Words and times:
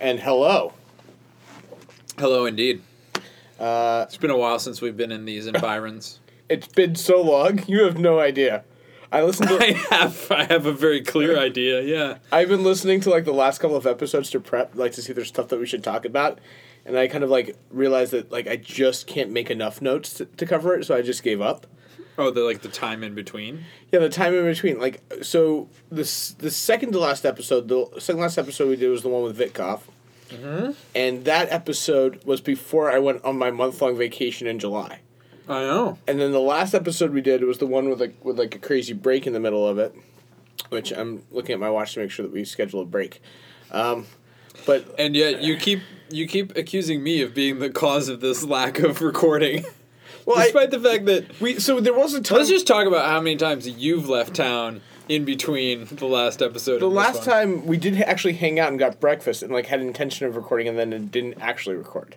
And 0.00 0.20
hello. 0.20 0.72
Hello, 2.18 2.46
indeed. 2.46 2.82
Uh, 3.58 4.04
It's 4.06 4.16
been 4.16 4.30
a 4.30 4.36
while 4.36 4.58
since 4.58 4.80
we've 4.80 4.96
been 4.96 5.12
in 5.12 5.24
these 5.24 5.46
environs. 5.46 6.20
it's 6.48 6.68
been 6.68 6.94
so 6.94 7.20
long, 7.22 7.62
you 7.66 7.84
have 7.84 7.98
no 7.98 8.20
idea. 8.20 8.64
I 9.10 9.22
listened 9.22 9.50
I 9.52 9.72
have, 9.90 10.30
I 10.30 10.44
have 10.44 10.66
a 10.66 10.72
very 10.72 11.00
clear 11.00 11.38
idea. 11.38 11.80
Yeah. 11.80 12.18
I've 12.30 12.48
been 12.48 12.64
listening 12.64 13.00
to 13.02 13.10
like 13.10 13.24
the 13.24 13.32
last 13.32 13.58
couple 13.58 13.76
of 13.76 13.86
episodes 13.86 14.30
to 14.30 14.40
prep, 14.40 14.74
like 14.74 14.92
to 14.92 15.02
see 15.02 15.12
if 15.12 15.16
there's 15.16 15.28
stuff 15.28 15.48
that 15.48 15.58
we 15.60 15.66
should 15.66 15.84
talk 15.84 16.04
about, 16.04 16.40
and 16.84 16.98
I 16.98 17.06
kind 17.08 17.24
of 17.24 17.30
like 17.30 17.56
realized 17.70 18.12
that 18.12 18.30
like 18.30 18.46
I 18.46 18.56
just 18.56 19.06
can't 19.06 19.30
make 19.30 19.50
enough 19.50 19.80
notes 19.80 20.12
to, 20.14 20.26
to 20.26 20.44
cover 20.44 20.74
it, 20.74 20.84
so 20.84 20.94
I 20.94 21.02
just 21.02 21.22
gave 21.22 21.40
up. 21.40 21.66
Oh, 22.18 22.30
the 22.30 22.40
like 22.40 22.62
the 22.62 22.68
time 22.68 23.02
in 23.02 23.14
between. 23.14 23.64
Yeah, 23.92 24.00
the 24.00 24.08
time 24.08 24.34
in 24.34 24.44
between, 24.44 24.78
like 24.78 25.02
so 25.22 25.68
this 25.90 26.30
the 26.32 26.50
second 26.50 26.92
to 26.92 26.98
last 26.98 27.26
episode, 27.26 27.68
the 27.68 27.88
second 27.98 28.20
last 28.20 28.38
episode 28.38 28.68
we 28.68 28.76
did 28.76 28.88
was 28.88 29.02
the 29.02 29.08
one 29.08 29.22
with 29.22 29.38
Vitkov, 29.38 29.82
mm-hmm. 30.28 30.72
and 30.94 31.24
that 31.24 31.52
episode 31.52 32.24
was 32.24 32.40
before 32.40 32.90
I 32.90 32.98
went 32.98 33.24
on 33.24 33.38
my 33.38 33.50
month 33.50 33.80
long 33.82 33.96
vacation 33.96 34.46
in 34.46 34.58
July. 34.58 35.00
I 35.48 35.60
know. 35.60 35.98
And 36.08 36.20
then 36.20 36.32
the 36.32 36.40
last 36.40 36.74
episode 36.74 37.12
we 37.12 37.20
did 37.20 37.44
was 37.44 37.58
the 37.58 37.66
one 37.66 37.88
with 37.88 38.00
like 38.00 38.24
with 38.24 38.38
like 38.38 38.54
a 38.54 38.58
crazy 38.58 38.92
break 38.92 39.26
in 39.26 39.32
the 39.32 39.40
middle 39.40 39.66
of 39.66 39.78
it, 39.78 39.94
which 40.70 40.92
I'm 40.92 41.22
looking 41.30 41.52
at 41.52 41.60
my 41.60 41.70
watch 41.70 41.94
to 41.94 42.00
make 42.00 42.10
sure 42.10 42.24
that 42.24 42.32
we 42.32 42.44
schedule 42.44 42.80
a 42.80 42.84
break. 42.84 43.20
Um, 43.70 44.06
but 44.64 44.94
And 44.98 45.14
yet 45.14 45.42
you 45.42 45.56
keep 45.56 45.80
you 46.10 46.26
keep 46.26 46.56
accusing 46.56 47.02
me 47.02 47.22
of 47.22 47.34
being 47.34 47.58
the 47.58 47.70
cause 47.70 48.08
of 48.08 48.20
this 48.20 48.42
lack 48.42 48.78
of 48.78 49.02
recording, 49.02 49.64
well, 50.26 50.38
I, 50.38 50.44
despite 50.44 50.70
the 50.70 50.80
fact 50.80 51.06
that. 51.06 51.40
we 51.40 51.58
so 51.58 51.80
there 51.80 51.94
was 51.94 52.12
a 52.14 52.20
time. 52.20 52.36
Let's 52.38 52.50
just 52.50 52.66
talk 52.66 52.86
about 52.86 53.06
how 53.06 53.20
many 53.20 53.36
times 53.36 53.66
you've 53.68 54.08
left 54.08 54.34
town 54.34 54.82
in 55.08 55.24
between 55.24 55.84
the 55.86 56.06
last 56.06 56.42
episode. 56.42 56.80
the 56.80 56.88
and 56.88 56.96
this 56.96 57.04
last 57.14 57.22
time 57.24 57.64
we 57.64 57.76
did 57.76 58.00
actually 58.02 58.34
hang 58.34 58.58
out 58.58 58.68
and 58.70 58.78
got 58.78 59.00
breakfast 59.00 59.42
and 59.42 59.52
like 59.52 59.66
had 59.66 59.80
intention 59.80 60.26
of 60.26 60.34
recording 60.36 60.66
and 60.68 60.76
then 60.78 60.92
it 60.92 61.10
didn't 61.12 61.40
actually 61.40 61.76
record, 61.76 62.16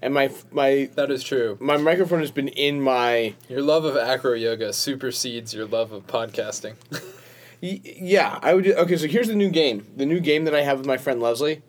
and 0.00 0.14
my 0.14 0.30
my 0.52 0.88
That 0.94 1.10
is 1.10 1.22
true. 1.24 1.58
my 1.60 1.76
microphone 1.76 2.20
has 2.20 2.30
been 2.30 2.48
in 2.48 2.80
my 2.80 3.34
Your 3.48 3.62
love 3.62 3.84
of 3.84 3.96
acro 3.96 4.34
yoga 4.34 4.72
supersedes 4.72 5.52
your 5.52 5.66
love 5.66 5.92
of 5.92 6.06
podcasting. 6.06 6.74
Y- 7.60 7.80
yeah, 7.82 8.38
I 8.40 8.54
would. 8.54 8.68
Okay, 8.68 8.96
so 8.96 9.08
here's 9.08 9.26
the 9.26 9.34
new 9.34 9.50
game. 9.50 9.84
The 9.96 10.06
new 10.06 10.20
game 10.20 10.44
that 10.44 10.54
I 10.54 10.62
have 10.62 10.78
with 10.78 10.86
my 10.86 10.96
friend 10.96 11.20
Leslie. 11.20 11.60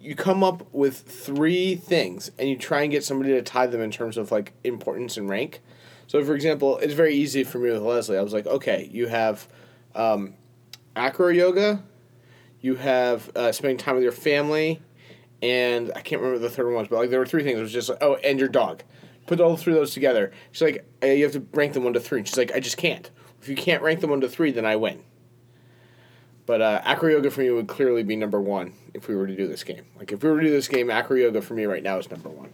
You 0.00 0.14
come 0.14 0.42
up 0.42 0.72
with 0.72 0.98
three 0.98 1.76
things, 1.76 2.30
and 2.38 2.48
you 2.48 2.56
try 2.56 2.82
and 2.82 2.90
get 2.90 3.04
somebody 3.04 3.32
to 3.32 3.42
tie 3.42 3.66
them 3.66 3.82
in 3.82 3.90
terms 3.90 4.16
of 4.16 4.32
like 4.32 4.54
importance 4.64 5.16
and 5.16 5.28
rank. 5.28 5.60
So, 6.06 6.24
for 6.24 6.34
example, 6.34 6.78
it's 6.78 6.94
very 6.94 7.14
easy 7.14 7.44
for 7.44 7.58
me 7.58 7.70
with 7.70 7.82
Leslie. 7.82 8.18
I 8.18 8.22
was 8.22 8.32
like, 8.32 8.46
okay, 8.46 8.88
you 8.90 9.08
have 9.08 9.46
um, 9.94 10.34
acro 10.96 11.28
yoga, 11.28 11.82
you 12.60 12.76
have 12.76 13.30
uh, 13.36 13.52
spending 13.52 13.76
time 13.76 13.94
with 13.94 14.02
your 14.02 14.12
family, 14.12 14.80
and 15.42 15.92
I 15.94 16.00
can't 16.00 16.20
remember 16.20 16.38
the 16.40 16.50
third 16.50 16.66
one 16.66 16.74
was, 16.74 16.88
but 16.88 16.96
like 16.96 17.10
there 17.10 17.18
were 17.18 17.26
three 17.26 17.42
things. 17.42 17.58
It 17.58 17.62
was 17.62 17.72
just 17.72 17.88
like, 17.88 17.98
oh, 18.00 18.16
and 18.16 18.38
your 18.38 18.48
dog. 18.48 18.82
Put 19.26 19.40
all 19.40 19.56
three 19.56 19.72
of 19.72 19.78
those 19.78 19.94
together. 19.94 20.32
She's 20.50 20.62
like, 20.62 20.84
uh, 21.02 21.06
you 21.06 21.24
have 21.24 21.32
to 21.34 21.46
rank 21.52 21.74
them 21.74 21.84
one 21.84 21.92
to 21.92 22.00
three. 22.00 22.18
And 22.18 22.26
she's 22.26 22.36
like, 22.36 22.52
I 22.52 22.60
just 22.60 22.76
can't. 22.76 23.08
If 23.40 23.48
you 23.48 23.54
can't 23.54 23.82
rank 23.82 24.00
them 24.00 24.10
one 24.10 24.20
to 24.22 24.28
three, 24.28 24.50
then 24.50 24.66
I 24.66 24.76
win. 24.76 25.02
But 26.50 26.62
uh, 26.62 26.80
acro 26.84 27.10
yoga 27.10 27.30
for 27.30 27.42
me 27.42 27.50
would 27.50 27.68
clearly 27.68 28.02
be 28.02 28.16
number 28.16 28.40
one 28.40 28.72
if 28.92 29.06
we 29.06 29.14
were 29.14 29.28
to 29.28 29.36
do 29.36 29.46
this 29.46 29.62
game. 29.62 29.84
Like 29.96 30.10
if 30.10 30.20
we 30.20 30.28
were 30.28 30.40
to 30.40 30.46
do 30.48 30.50
this 30.50 30.66
game, 30.66 30.90
acro 30.90 31.14
yoga 31.14 31.40
for 31.42 31.54
me 31.54 31.64
right 31.64 31.80
now 31.80 31.98
is 31.98 32.10
number 32.10 32.28
one. 32.28 32.52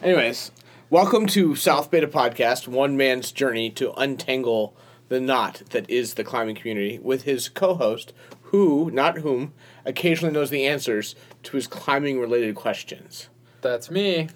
Anyways, 0.00 0.52
welcome 0.88 1.26
to 1.26 1.56
South 1.56 1.90
Beta 1.90 2.06
Podcast, 2.06 2.68
one 2.68 2.96
man's 2.96 3.32
journey 3.32 3.70
to 3.70 3.92
untangle 3.94 4.76
the 5.08 5.18
knot 5.20 5.62
that 5.70 5.90
is 5.90 6.14
the 6.14 6.22
climbing 6.22 6.54
community, 6.54 7.00
with 7.00 7.24
his 7.24 7.48
co-host, 7.48 8.12
who, 8.42 8.88
not 8.92 9.18
whom, 9.18 9.52
occasionally 9.84 10.32
knows 10.32 10.50
the 10.50 10.64
answers 10.64 11.16
to 11.42 11.56
his 11.56 11.66
climbing-related 11.66 12.54
questions. 12.54 13.30
That's 13.62 13.90
me, 13.90 14.28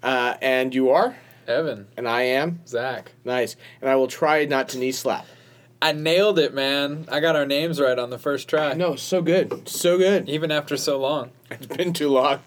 Uh, 0.00 0.34
and 0.40 0.72
you 0.76 0.90
are, 0.90 1.16
Evan, 1.48 1.88
and 1.96 2.06
I 2.06 2.22
am 2.22 2.60
Zach. 2.68 3.10
nice, 3.24 3.56
and 3.80 3.90
I 3.90 3.96
will 3.96 4.06
try 4.06 4.44
not 4.44 4.68
to 4.68 4.78
knee 4.78 4.92
slap. 4.92 5.26
I 5.82 5.92
nailed 5.92 6.38
it, 6.38 6.52
man. 6.52 7.06
I 7.10 7.20
got 7.20 7.36
our 7.36 7.46
names 7.46 7.80
right 7.80 7.98
on 7.98 8.10
the 8.10 8.18
first 8.18 8.48
try. 8.48 8.74
No, 8.74 8.96
so 8.96 9.22
good, 9.22 9.68
so 9.68 9.96
good. 9.96 10.28
Even 10.28 10.50
after 10.50 10.76
so 10.76 10.98
long. 10.98 11.30
It's 11.50 11.66
been 11.66 11.92
too 11.92 12.10
long. 12.10 12.40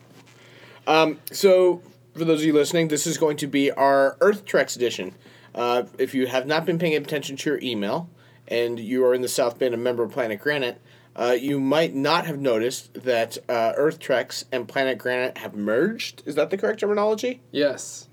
Um, 0.85 1.19
so, 1.31 1.81
for 2.13 2.25
those 2.25 2.41
of 2.41 2.45
you 2.45 2.53
listening, 2.53 2.89
this 2.89 3.07
is 3.07 3.17
going 3.17 3.37
to 3.37 3.47
be 3.47 3.71
our 3.71 4.17
Earth 4.21 4.45
Treks 4.45 4.75
edition. 4.75 5.15
Uh, 5.55 5.83
if 5.97 6.13
you 6.13 6.27
have 6.27 6.45
not 6.45 6.65
been 6.65 6.77
paying 6.77 6.95
attention 6.95 7.35
to 7.37 7.49
your 7.49 7.59
email 7.61 8.09
and 8.47 8.79
you 8.79 9.05
are 9.05 9.13
in 9.13 9.21
the 9.21 9.27
South 9.27 9.57
Bay 9.57 9.67
and 9.67 9.83
member 9.83 10.03
of 10.03 10.11
Planet 10.11 10.39
Granite, 10.39 10.79
uh, 11.15 11.35
you 11.39 11.59
might 11.59 11.93
not 11.93 12.25
have 12.25 12.39
noticed 12.39 12.93
that 13.03 13.37
uh, 13.47 13.73
Earth 13.75 13.99
Treks 13.99 14.45
and 14.51 14.67
Planet 14.67 14.97
Granite 14.97 15.37
have 15.39 15.53
merged. 15.53 16.23
Is 16.25 16.35
that 16.35 16.49
the 16.49 16.57
correct 16.57 16.79
terminology? 16.79 17.41
Yes. 17.51 18.07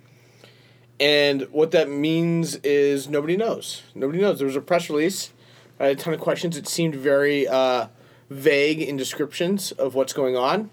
And 1.01 1.43
what 1.51 1.71
that 1.71 1.89
means 1.89 2.57
is 2.57 3.09
nobody 3.09 3.37
knows. 3.37 3.83
Nobody 3.95 4.21
knows. 4.21 4.39
There 4.39 4.47
was 4.47 4.57
a 4.57 4.61
press 4.61 4.91
release, 4.91 5.33
I 5.81 5.87
had 5.87 5.99
a 5.99 6.01
ton 6.01 6.13
of 6.13 6.21
questions. 6.21 6.59
It 6.59 6.69
seemed 6.69 6.95
very 6.95 7.49
uh, 7.49 7.87
vague 8.29 8.83
in 8.83 8.99
descriptions 8.99 9.73
of 9.73 9.95
what's 9.95 10.13
going 10.13 10.37
on. 10.37 10.69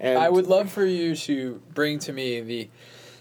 And 0.00 0.18
I 0.18 0.30
would 0.30 0.46
love 0.46 0.72
for 0.72 0.86
you 0.86 1.14
to 1.14 1.60
bring 1.74 1.98
to 2.00 2.12
me 2.12 2.40
the 2.40 2.68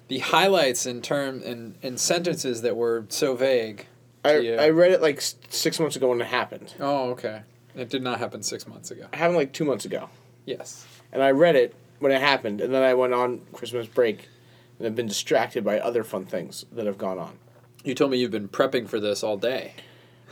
the 0.07 0.19
highlights 0.19 0.85
in 0.85 1.01
term 1.01 1.41
in, 1.41 1.75
in 1.81 1.97
sentences 1.97 2.61
that 2.61 2.77
were 2.77 3.05
so 3.09 3.35
vague. 3.35 3.87
I, 4.23 4.37
you. 4.37 4.55
I 4.55 4.69
read 4.69 4.91
it 4.91 5.01
like 5.01 5.19
six 5.49 5.81
months 5.81 5.97
ago 5.97 6.09
when 6.09 6.21
it 6.21 6.27
happened. 6.27 6.73
oh, 6.79 7.09
okay. 7.11 7.41
It 7.75 7.89
did 7.89 8.01
not 8.01 8.19
happen 8.19 8.41
six 8.41 8.65
months 8.65 8.89
ago. 8.89 9.07
It 9.11 9.15
happened 9.15 9.37
like 9.37 9.51
two 9.51 9.65
months 9.65 9.83
ago. 9.85 10.09
Yes. 10.45 10.87
And 11.11 11.21
I 11.21 11.31
read 11.31 11.55
it 11.55 11.75
when 11.99 12.11
it 12.11 12.21
happened, 12.21 12.61
and 12.61 12.73
then 12.73 12.83
I 12.83 12.93
went 12.93 13.13
on 13.13 13.41
Christmas 13.53 13.85
break 13.85 14.29
and 14.77 14.85
have 14.85 14.95
been 14.95 15.07
distracted 15.07 15.63
by 15.63 15.79
other 15.79 16.03
fun 16.03 16.25
things 16.25 16.65
that 16.71 16.85
have 16.85 16.97
gone 16.97 17.17
on. 17.19 17.37
You 17.83 17.95
told 17.95 18.11
me 18.11 18.17
you've 18.17 18.31
been 18.31 18.49
prepping 18.49 18.87
for 18.87 18.99
this 18.99 19.23
all 19.23 19.37
day. 19.37 19.73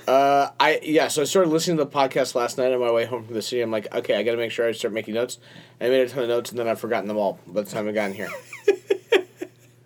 Uh, 0.08 0.50
I 0.60 0.80
yeah, 0.84 1.08
so 1.08 1.24
I 1.24 1.26
started 1.26 1.50
listening 1.50 1.78
to 1.78 1.86
the 1.86 1.90
podcast 1.90 2.36
last 2.36 2.58
night 2.58 2.72
on 2.72 2.80
my 2.80 2.92
way 2.92 3.06
home 3.06 3.26
from 3.26 3.34
the 3.34 3.42
city. 3.42 3.62
I'm 3.62 3.72
like, 3.72 3.94
okay, 3.94 4.16
I 4.16 4.24
got 4.24 4.32
to 4.32 4.38
make 4.38 4.52
sure 4.52 4.68
I 4.68 4.72
start 4.72 4.94
making 4.94 5.16
notes. 5.16 5.40
I 5.82 5.90
made 5.90 6.02
a 6.02 6.10
ton 6.10 6.24
of 6.24 6.30
notes, 6.30 6.52
and 6.52 6.60
then 6.60 6.68
I've 6.68 6.80
forgotten 6.80 7.08
them 7.08 7.18
all 7.18 7.40
by 7.48 7.62
the 7.62 7.72
time 7.72 7.88
I 7.88 7.92
got 7.92 8.12
in 8.12 8.14
here. 8.14 8.30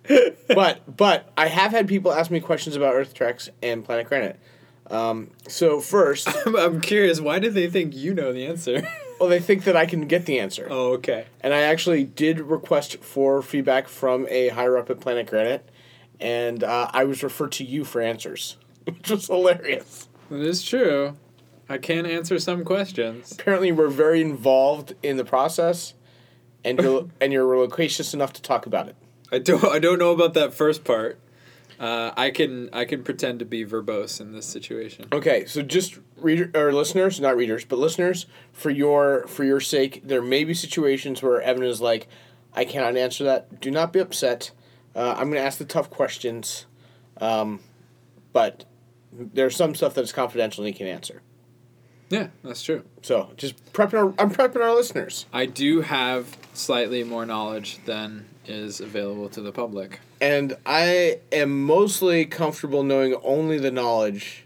but 0.54 0.96
but 0.96 1.32
I 1.38 1.46
have 1.46 1.70
had 1.70 1.88
people 1.88 2.12
ask 2.12 2.30
me 2.30 2.40
questions 2.40 2.76
about 2.76 2.94
Earth 2.94 3.14
Treks 3.14 3.48
and 3.62 3.84
Planet 3.84 4.08
Granite. 4.08 4.38
Um, 4.90 5.30
so 5.48 5.80
first, 5.80 6.28
I'm 6.46 6.80
curious, 6.80 7.20
why 7.20 7.38
did 7.38 7.54
they 7.54 7.70
think 7.70 7.94
you 7.94 8.12
know 8.12 8.32
the 8.32 8.46
answer? 8.46 8.86
well, 9.20 9.28
they 9.28 9.38
think 9.38 9.64
that 9.64 9.76
I 9.76 9.84
can 9.84 10.06
get 10.06 10.24
the 10.26 10.40
answer. 10.40 10.66
oh, 10.70 10.94
okay. 10.94 11.26
And 11.42 11.52
I 11.52 11.60
actually 11.60 12.04
did 12.04 12.40
request 12.40 12.96
for 12.96 13.42
feedback 13.42 13.86
from 13.86 14.26
a 14.30 14.48
higher 14.48 14.78
up 14.78 14.88
at 14.88 14.98
Planet 14.98 15.26
Granite, 15.26 15.68
and 16.18 16.64
uh, 16.64 16.90
I 16.92 17.04
was 17.04 17.22
referred 17.22 17.52
to 17.52 17.64
you 17.64 17.84
for 17.84 18.00
answers, 18.00 18.56
which 18.84 19.10
was 19.10 19.26
hilarious. 19.26 20.08
That 20.30 20.40
is 20.40 20.64
true. 20.64 21.16
I 21.68 21.78
can 21.78 22.06
answer 22.06 22.38
some 22.38 22.64
questions. 22.64 23.32
Apparently, 23.32 23.70
we're 23.70 23.88
very 23.88 24.20
involved 24.20 24.94
in 25.02 25.18
the 25.18 25.24
process, 25.24 25.94
and 26.64 26.80
you're 26.80 27.08
and 27.20 27.32
you're 27.32 27.56
loquacious 27.56 28.14
enough 28.14 28.32
to 28.32 28.42
talk 28.42 28.66
about 28.66 28.88
it. 28.88 28.96
I 29.30 29.38
don't 29.38 29.64
I 29.64 29.78
don't 29.78 29.98
know 29.98 30.12
about 30.12 30.34
that 30.34 30.54
first 30.54 30.82
part. 30.82 31.20
Uh, 31.80 32.12
I 32.14 32.30
can 32.30 32.68
I 32.74 32.84
can 32.84 33.02
pretend 33.02 33.38
to 33.38 33.46
be 33.46 33.64
verbose 33.64 34.20
in 34.20 34.32
this 34.32 34.44
situation. 34.44 35.06
Okay, 35.12 35.46
so 35.46 35.62
just 35.62 35.98
reader 36.18 36.50
or 36.54 36.74
listeners, 36.74 37.18
not 37.18 37.36
readers, 37.36 37.64
but 37.64 37.78
listeners, 37.78 38.26
for 38.52 38.68
your 38.68 39.26
for 39.26 39.44
your 39.44 39.60
sake, 39.60 40.02
there 40.04 40.20
may 40.20 40.44
be 40.44 40.52
situations 40.52 41.22
where 41.22 41.40
Evan 41.40 41.64
is 41.64 41.80
like, 41.80 42.06
"I 42.52 42.66
cannot 42.66 42.98
answer 42.98 43.24
that." 43.24 43.62
Do 43.62 43.70
not 43.70 43.94
be 43.94 43.98
upset. 43.98 44.50
Uh, 44.94 45.14
I'm 45.16 45.30
going 45.30 45.40
to 45.40 45.46
ask 45.46 45.56
the 45.56 45.64
tough 45.64 45.88
questions, 45.88 46.66
um, 47.18 47.60
but 48.34 48.66
there's 49.12 49.56
some 49.56 49.74
stuff 49.74 49.94
that's 49.94 50.12
confidential 50.12 50.64
and 50.64 50.74
he 50.74 50.76
can 50.76 50.86
answer. 50.86 51.22
Yeah, 52.10 52.28
that's 52.42 52.62
true. 52.62 52.84
So 53.02 53.30
just 53.36 53.72
prepping 53.72 53.94
our, 53.94 54.14
I'm 54.18 54.30
prepping 54.30 54.60
our 54.60 54.74
listeners, 54.74 55.26
I 55.32 55.46
do 55.46 55.80
have 55.80 56.36
slightly 56.54 57.04
more 57.04 57.24
knowledge 57.24 57.78
than 57.84 58.26
is 58.46 58.80
available 58.80 59.28
to 59.30 59.40
the 59.40 59.52
public. 59.52 60.00
and 60.20 60.56
I 60.66 61.18
am 61.32 61.64
mostly 61.64 62.24
comfortable 62.24 62.82
knowing 62.82 63.14
only 63.22 63.58
the 63.58 63.70
knowledge 63.70 64.44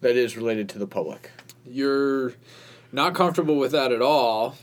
that 0.00 0.16
is 0.16 0.36
related 0.36 0.68
to 0.70 0.78
the 0.78 0.86
public. 0.86 1.30
You're 1.66 2.34
not 2.92 3.14
comfortable 3.14 3.56
with 3.56 3.72
that 3.72 3.90
at 3.92 4.02
all, 4.02 4.56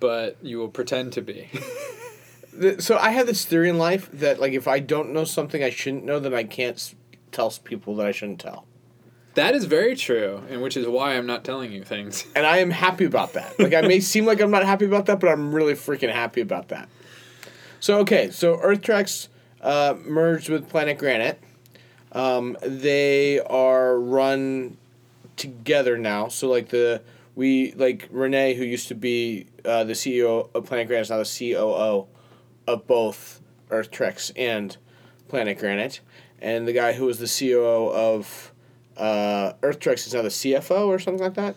but 0.00 0.36
you 0.42 0.58
will 0.58 0.68
pretend 0.68 1.12
to 1.14 1.22
be. 1.22 1.48
So 2.78 2.96
I 2.96 3.10
have 3.10 3.26
this 3.26 3.44
theory 3.44 3.68
in 3.68 3.76
life 3.76 4.08
that 4.14 4.40
like 4.40 4.54
if 4.54 4.66
I 4.66 4.78
don't 4.80 5.12
know 5.12 5.24
something 5.24 5.62
I 5.62 5.68
shouldn't 5.68 6.06
know, 6.06 6.18
then 6.18 6.32
I 6.32 6.42
can't 6.44 6.94
tell 7.30 7.50
people 7.62 7.94
that 7.96 8.06
I 8.06 8.12
shouldn't 8.12 8.40
tell. 8.40 8.64
that 9.34 9.54
is 9.54 9.66
very 9.66 9.94
true, 9.94 10.40
and 10.48 10.62
which 10.62 10.74
is 10.74 10.86
why 10.88 11.16
I'm 11.16 11.26
not 11.26 11.44
telling 11.44 11.70
you 11.70 11.84
things. 11.84 12.24
And 12.34 12.46
I 12.46 12.56
am 12.58 12.70
happy 12.70 13.04
about 13.04 13.34
that. 13.34 13.60
Like 13.60 13.74
I 13.74 13.82
may 13.82 14.00
seem 14.12 14.24
like 14.24 14.40
I'm 14.40 14.50
not 14.50 14.64
happy 14.64 14.86
about 14.86 15.04
that, 15.04 15.20
but 15.20 15.28
I'm 15.28 15.54
really 15.54 15.74
freaking 15.74 16.10
happy 16.10 16.40
about 16.40 16.68
that. 16.68 16.88
So 17.80 17.98
okay, 18.00 18.30
so 18.30 18.58
Earth 18.60 18.82
Treks 18.82 19.28
uh, 19.60 19.94
merged 20.04 20.48
with 20.48 20.68
Planet 20.68 20.98
Granite. 20.98 21.40
Um, 22.12 22.56
they 22.62 23.40
are 23.40 23.98
run 23.98 24.76
together 25.36 25.98
now. 25.98 26.28
So 26.28 26.48
like 26.48 26.68
the 26.70 27.02
we 27.34 27.72
like 27.72 28.08
Renee, 28.10 28.54
who 28.54 28.64
used 28.64 28.88
to 28.88 28.94
be 28.94 29.46
uh, 29.64 29.84
the 29.84 29.92
CEO 29.92 30.48
of 30.54 30.64
Planet 30.64 30.88
Granite, 30.88 31.02
is 31.02 31.10
now 31.10 31.18
the 31.18 31.52
COO 31.52 32.06
of 32.66 32.86
both 32.86 33.40
Earth 33.70 33.90
Treks 33.90 34.32
and 34.36 34.76
Planet 35.28 35.58
Granite, 35.58 36.00
and 36.40 36.66
the 36.66 36.72
guy 36.72 36.94
who 36.94 37.04
was 37.04 37.18
the 37.18 37.26
COO 37.26 37.90
of 37.90 38.52
uh, 38.96 39.52
Earth 39.62 39.78
Treks 39.78 40.06
is 40.06 40.14
now 40.14 40.22
the 40.22 40.28
CFO 40.28 40.86
or 40.86 40.98
something 40.98 41.22
like 41.22 41.34
that. 41.34 41.54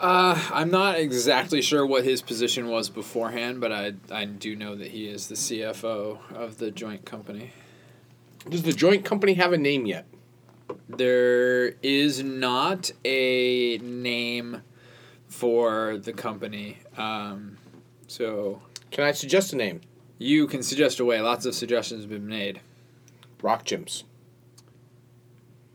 Uh, 0.00 0.40
I'm 0.52 0.70
not 0.70 0.98
exactly 0.98 1.62
sure 1.62 1.86
what 1.86 2.04
his 2.04 2.20
position 2.22 2.68
was 2.68 2.88
beforehand, 2.88 3.60
but 3.60 3.72
I 3.72 3.92
I 4.10 4.24
do 4.24 4.56
know 4.56 4.74
that 4.74 4.88
he 4.88 5.06
is 5.06 5.28
the 5.28 5.34
CFO 5.34 6.18
of 6.32 6.58
the 6.58 6.70
joint 6.70 7.04
company. 7.04 7.52
Does 8.48 8.62
the 8.62 8.72
joint 8.72 9.04
company 9.04 9.34
have 9.34 9.52
a 9.52 9.58
name 9.58 9.86
yet? 9.86 10.06
There 10.88 11.74
is 11.82 12.22
not 12.22 12.90
a 13.04 13.78
name 13.78 14.62
for 15.28 15.96
the 15.98 16.12
company. 16.12 16.78
Um, 16.96 17.56
so 18.06 18.60
Can 18.90 19.04
I 19.04 19.12
suggest 19.12 19.52
a 19.52 19.56
name? 19.56 19.80
you 20.18 20.46
can 20.46 20.62
suggest 20.62 21.00
away. 21.00 21.20
Lots 21.20 21.44
of 21.46 21.54
suggestions 21.54 22.02
have 22.02 22.10
been 22.10 22.26
made. 22.26 22.60
Rock 23.42 23.64
Gyms. 23.64 24.04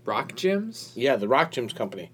Rock 0.06 0.32
gyms? 0.34 0.92
Yeah, 0.96 1.18
the 1.18 1.28
Rock 1.28 1.52
Gyms 1.52 1.76
company. 1.76 2.10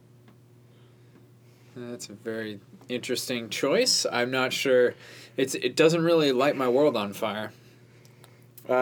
That's 1.76 2.10
a 2.10 2.14
very 2.14 2.60
interesting 2.88 3.50
choice. 3.50 4.06
I'm 4.12 4.32
not 4.32 4.54
sure. 4.54 4.94
It's 5.38 5.56
it 5.56 5.76
doesn't 5.76 6.04
really 6.04 6.32
light 6.32 6.56
my 6.56 6.70
world 6.70 6.96
on 6.96 7.14
fire. 7.14 7.52
Uh, 8.68 8.74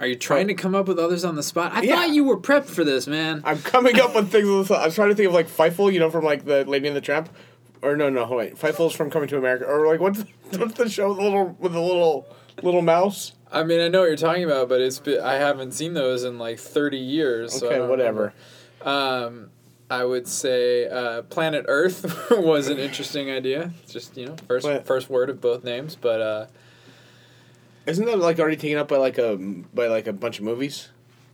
Are 0.00 0.06
you 0.06 0.16
trying 0.16 0.48
to 0.48 0.54
come 0.54 0.74
up 0.74 0.88
with 0.88 0.98
others 0.98 1.24
on 1.24 1.36
the 1.36 1.42
spot? 1.42 1.72
I 1.72 1.82
Yeah. 1.82 1.96
thought 1.96 2.10
you 2.10 2.24
were 2.24 2.36
prepped 2.36 2.66
for 2.66 2.84
this, 2.84 3.06
man. 3.06 3.40
I'm 3.44 3.58
coming 3.62 3.98
up 4.00 4.14
with 4.14 4.30
things. 4.30 4.70
I 4.70 4.86
was 4.86 4.94
trying 4.94 5.10
to 5.10 5.14
think 5.14 5.28
of 5.28 5.34
like 5.34 5.48
Fievel, 5.48 5.92
you 5.92 6.00
know, 6.00 6.10
from 6.10 6.24
like 6.24 6.44
the 6.44 6.64
Lady 6.64 6.88
and 6.88 6.96
the 6.96 7.00
Tramp, 7.00 7.28
or 7.80 7.96
no, 7.96 8.10
no, 8.10 8.26
wait, 8.26 8.56
Fievel's 8.58 8.94
from 8.94 9.10
Coming 9.10 9.28
to 9.28 9.38
America, 9.38 9.64
or 9.64 9.86
like 9.86 10.00
what's 10.00 10.24
what's 10.56 10.74
the 10.74 10.88
show 10.88 11.08
with 11.08 11.18
the 11.18 11.22
little 11.22 11.56
with 11.60 11.72
the 11.72 11.80
little 11.80 12.26
little 12.62 12.82
mouse? 12.82 13.32
I 13.52 13.62
mean, 13.62 13.80
I 13.80 13.86
know 13.88 14.00
what 14.00 14.06
you're 14.06 14.16
talking 14.16 14.42
about, 14.44 14.68
but 14.68 14.80
it's 14.80 14.98
been, 14.98 15.20
I 15.22 15.34
haven't 15.34 15.72
seen 15.72 15.94
those 15.94 16.24
in 16.24 16.38
like 16.40 16.58
30 16.58 16.98
years. 16.98 17.52
so 17.60 17.68
Okay, 17.68 17.78
whatever. 17.80 18.18
remember. 18.18 18.32
Um, 18.84 19.50
I 19.90 20.04
would 20.04 20.26
say 20.26 20.88
uh, 20.88 21.22
Planet 21.22 21.64
Earth 21.68 22.26
was 22.30 22.68
an 22.68 22.78
interesting 22.78 23.30
idea. 23.30 23.72
Just 23.88 24.16
you 24.16 24.26
know, 24.26 24.36
first 24.48 24.64
Planet- 24.64 24.86
first 24.86 25.10
word 25.10 25.30
of 25.30 25.40
both 25.40 25.64
names, 25.64 25.96
but 25.96 26.20
uh, 26.20 26.46
Isn't 27.86 28.06
that 28.06 28.18
like 28.18 28.38
already 28.38 28.56
taken 28.56 28.78
up 28.78 28.88
by 28.88 28.96
like 28.96 29.18
a 29.18 29.36
by 29.36 29.86
like 29.88 30.06
a 30.06 30.12
bunch 30.12 30.38
of 30.38 30.44
movies? 30.44 30.88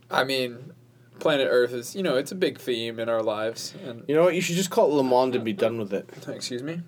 I 0.09 0.23
mean, 0.25 0.73
Planet 1.19 1.47
Earth 1.49 1.71
is 1.71 1.95
you 1.95 2.03
know 2.03 2.17
it's 2.17 2.31
a 2.31 2.35
big 2.35 2.59
theme 2.59 2.99
in 2.99 3.07
our 3.09 3.23
lives. 3.23 3.73
And 3.85 4.03
You 4.07 4.15
know 4.15 4.23
what? 4.23 4.35
You 4.35 4.41
should 4.41 4.55
just 4.57 4.69
call 4.69 4.91
it 4.91 4.93
Le 4.95 5.03
Monde 5.03 5.35
and 5.35 5.45
be 5.45 5.53
done 5.53 5.77
with 5.77 5.93
it. 5.93 6.09
excuse 6.27 6.61
me, 6.63 6.81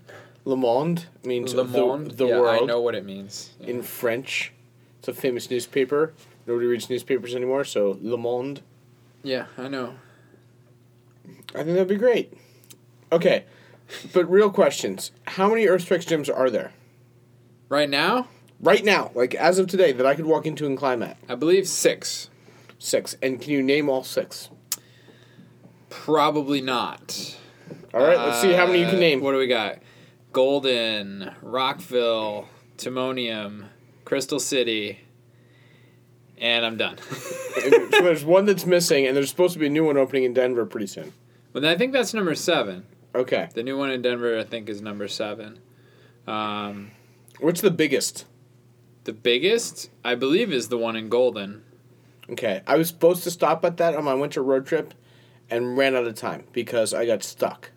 Le 0.45 0.57
Monde 0.57 1.05
means 1.23 1.53
Le 1.53 1.63
the- 1.63 1.77
Monde. 1.79 2.11
the, 2.11 2.27
yeah, 2.27 2.39
world 2.39 2.63
I 2.63 2.65
know 2.65 2.81
what 2.81 2.95
it 2.95 3.05
means. 3.05 3.51
Yeah. 3.59 3.67
in 3.67 3.81
French. 3.81 4.51
It's 4.99 5.07
a 5.07 5.13
famous 5.13 5.49
newspaper. 5.49 6.13
Nobody 6.47 6.65
reads 6.67 6.89
newspapers 6.89 7.35
anymore, 7.35 7.63
so 7.65 7.97
Le 8.01 8.17
Monde. 8.17 8.61
yeah, 9.23 9.45
I 9.57 9.67
know. 9.69 9.95
I 11.53 11.57
think 11.57 11.69
that'd 11.69 11.87
be 11.87 11.95
great. 11.95 12.33
Okay, 13.11 13.45
but 14.13 14.29
real 14.29 14.49
questions: 14.49 15.11
How 15.27 15.49
many 15.49 15.67
Earth 15.67 15.85
Treks 15.85 16.05
gyms 16.05 16.35
are 16.35 16.49
there 16.49 16.71
Right 17.69 17.89
now, 17.89 18.27
right 18.59 18.83
now? 18.83 19.11
Like 19.13 19.35
as 19.35 19.59
of 19.59 19.67
today, 19.67 19.91
that 19.91 20.05
I 20.05 20.15
could 20.15 20.25
walk 20.25 20.45
into 20.45 20.65
and 20.65 20.77
climb 20.77 21.03
at 21.03 21.17
I 21.29 21.35
believe 21.35 21.67
six. 21.67 22.29
six. 22.79 23.15
And 23.21 23.39
can 23.41 23.51
you 23.51 23.61
name 23.63 23.89
all 23.89 24.03
six? 24.03 24.49
Probably 25.89 26.61
not. 26.61 27.37
All 27.93 28.01
right, 28.01 28.17
let's 28.17 28.41
see 28.41 28.53
how 28.53 28.65
many 28.65 28.79
you 28.79 28.85
can 28.87 28.95
Uh, 28.95 28.99
name. 28.99 29.21
What 29.21 29.33
do 29.33 29.37
we 29.37 29.47
got? 29.47 29.77
Golden, 30.31 31.31
Rockville, 31.43 32.47
Timonium, 32.77 33.65
Crystal 34.03 34.39
City, 34.39 34.99
and 36.39 36.65
I'm 36.65 36.75
done. 36.77 36.97
so 37.61 37.69
there's 38.01 38.25
one 38.25 38.45
that's 38.45 38.65
missing, 38.65 39.05
and 39.05 39.15
there's 39.15 39.29
supposed 39.29 39.53
to 39.53 39.59
be 39.59 39.67
a 39.67 39.69
new 39.69 39.85
one 39.85 39.97
opening 39.97 40.23
in 40.23 40.33
Denver 40.33 40.65
pretty 40.65 40.87
soon. 40.87 41.13
But 41.53 41.63
I 41.63 41.77
think 41.77 41.93
that's 41.93 42.13
number 42.13 42.35
seven. 42.35 42.85
Okay, 43.15 43.47
The 43.53 43.61
new 43.63 43.77
one 43.77 43.91
in 43.91 44.01
Denver, 44.01 44.37
I 44.39 44.43
think, 44.43 44.67
is 44.69 44.81
number 44.81 45.07
seven. 45.07 45.59
Um, 46.27 46.91
what's 47.39 47.61
the 47.61 47.71
biggest? 47.71 48.25
the 49.05 49.13
biggest, 49.13 49.89
I 50.03 50.15
believe, 50.15 50.51
is 50.53 50.69
the 50.69 50.77
one 50.77 50.95
in 50.95 51.09
Golden. 51.09 51.63
Okay, 52.29 52.61
I 52.65 52.77
was 52.77 52.87
supposed 52.87 53.23
to 53.25 53.31
stop 53.31 53.63
at 53.65 53.75
that 53.77 53.95
on 53.95 54.03
my 54.05 54.13
winter 54.13 54.41
road 54.41 54.65
trip, 54.65 54.93
and 55.49 55.77
ran 55.77 55.95
out 55.95 56.07
of 56.07 56.15
time 56.15 56.45
because 56.53 56.93
I 56.93 57.05
got 57.05 57.21
stuck. 57.21 57.71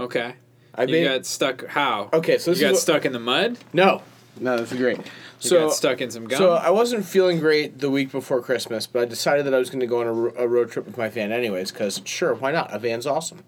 Okay. 0.00 0.34
I 0.74 0.82
you 0.84 0.92
made 0.92 1.04
got 1.04 1.26
stuck. 1.26 1.66
How? 1.66 2.08
okay. 2.12 2.38
So 2.38 2.50
this 2.50 2.60
you 2.60 2.66
got 2.66 2.72
what- 2.72 2.80
stuck 2.80 3.04
in 3.04 3.12
the 3.12 3.18
mud. 3.20 3.58
no, 3.72 4.02
no, 4.40 4.56
this 4.56 4.72
is 4.72 4.78
great. 4.78 5.00
So 5.38 5.66
got 5.66 5.74
stuck 5.74 6.00
in 6.00 6.10
some 6.10 6.26
gum. 6.26 6.38
So 6.38 6.52
I 6.52 6.70
wasn't 6.70 7.04
feeling 7.04 7.38
great 7.38 7.78
the 7.78 7.90
week 7.90 8.10
before 8.12 8.42
Christmas, 8.42 8.86
but 8.86 9.02
I 9.02 9.04
decided 9.04 9.46
that 9.46 9.54
I 9.54 9.58
was 9.58 9.70
going 9.70 9.80
to 9.80 9.86
go 9.86 10.00
on 10.00 10.06
a, 10.06 10.44
a 10.44 10.48
road 10.48 10.70
trip 10.70 10.86
with 10.86 10.96
my 10.96 11.08
van 11.08 11.32
anyways, 11.32 11.70
because 11.70 12.00
sure, 12.04 12.34
why 12.34 12.52
not? 12.52 12.72
A 12.74 12.78
van's 12.78 13.06
awesome. 13.06 13.44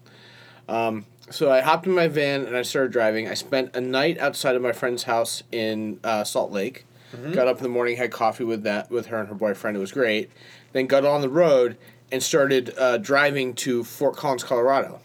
Um, 0.69 1.05
so 1.29 1.51
I 1.51 1.61
hopped 1.61 1.85
in 1.87 1.93
my 1.93 2.07
van 2.07 2.45
and 2.45 2.55
I 2.55 2.61
started 2.61 2.91
driving. 2.91 3.27
I 3.27 3.33
spent 3.33 3.75
a 3.75 3.81
night 3.81 4.17
outside 4.19 4.55
of 4.55 4.61
my 4.61 4.71
friend's 4.71 5.03
house 5.03 5.43
in 5.51 5.99
uh, 6.03 6.23
Salt 6.23 6.51
Lake. 6.51 6.85
Got 7.33 7.49
up 7.49 7.57
in 7.57 7.63
the 7.63 7.69
morning, 7.69 7.97
had 7.97 8.09
coffee 8.09 8.45
with 8.45 8.63
that 8.63 8.89
with 8.89 9.07
her 9.07 9.19
and 9.19 9.27
her 9.27 9.35
boyfriend. 9.35 9.75
It 9.75 9.81
was 9.81 9.91
great. 9.91 10.31
Then 10.71 10.87
got 10.87 11.03
on 11.03 11.19
the 11.19 11.27
road 11.27 11.75
and 12.09 12.23
started 12.23 12.73
uh, 12.77 12.99
driving 12.99 13.53
to 13.55 13.83
Fort 13.83 14.15
Collins, 14.15 14.45
Colorado. 14.45 15.01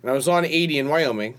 And 0.00 0.08
I 0.08 0.14
was 0.14 0.28
on 0.28 0.44
eighty 0.44 0.78
in 0.78 0.88
Wyoming. 0.88 1.34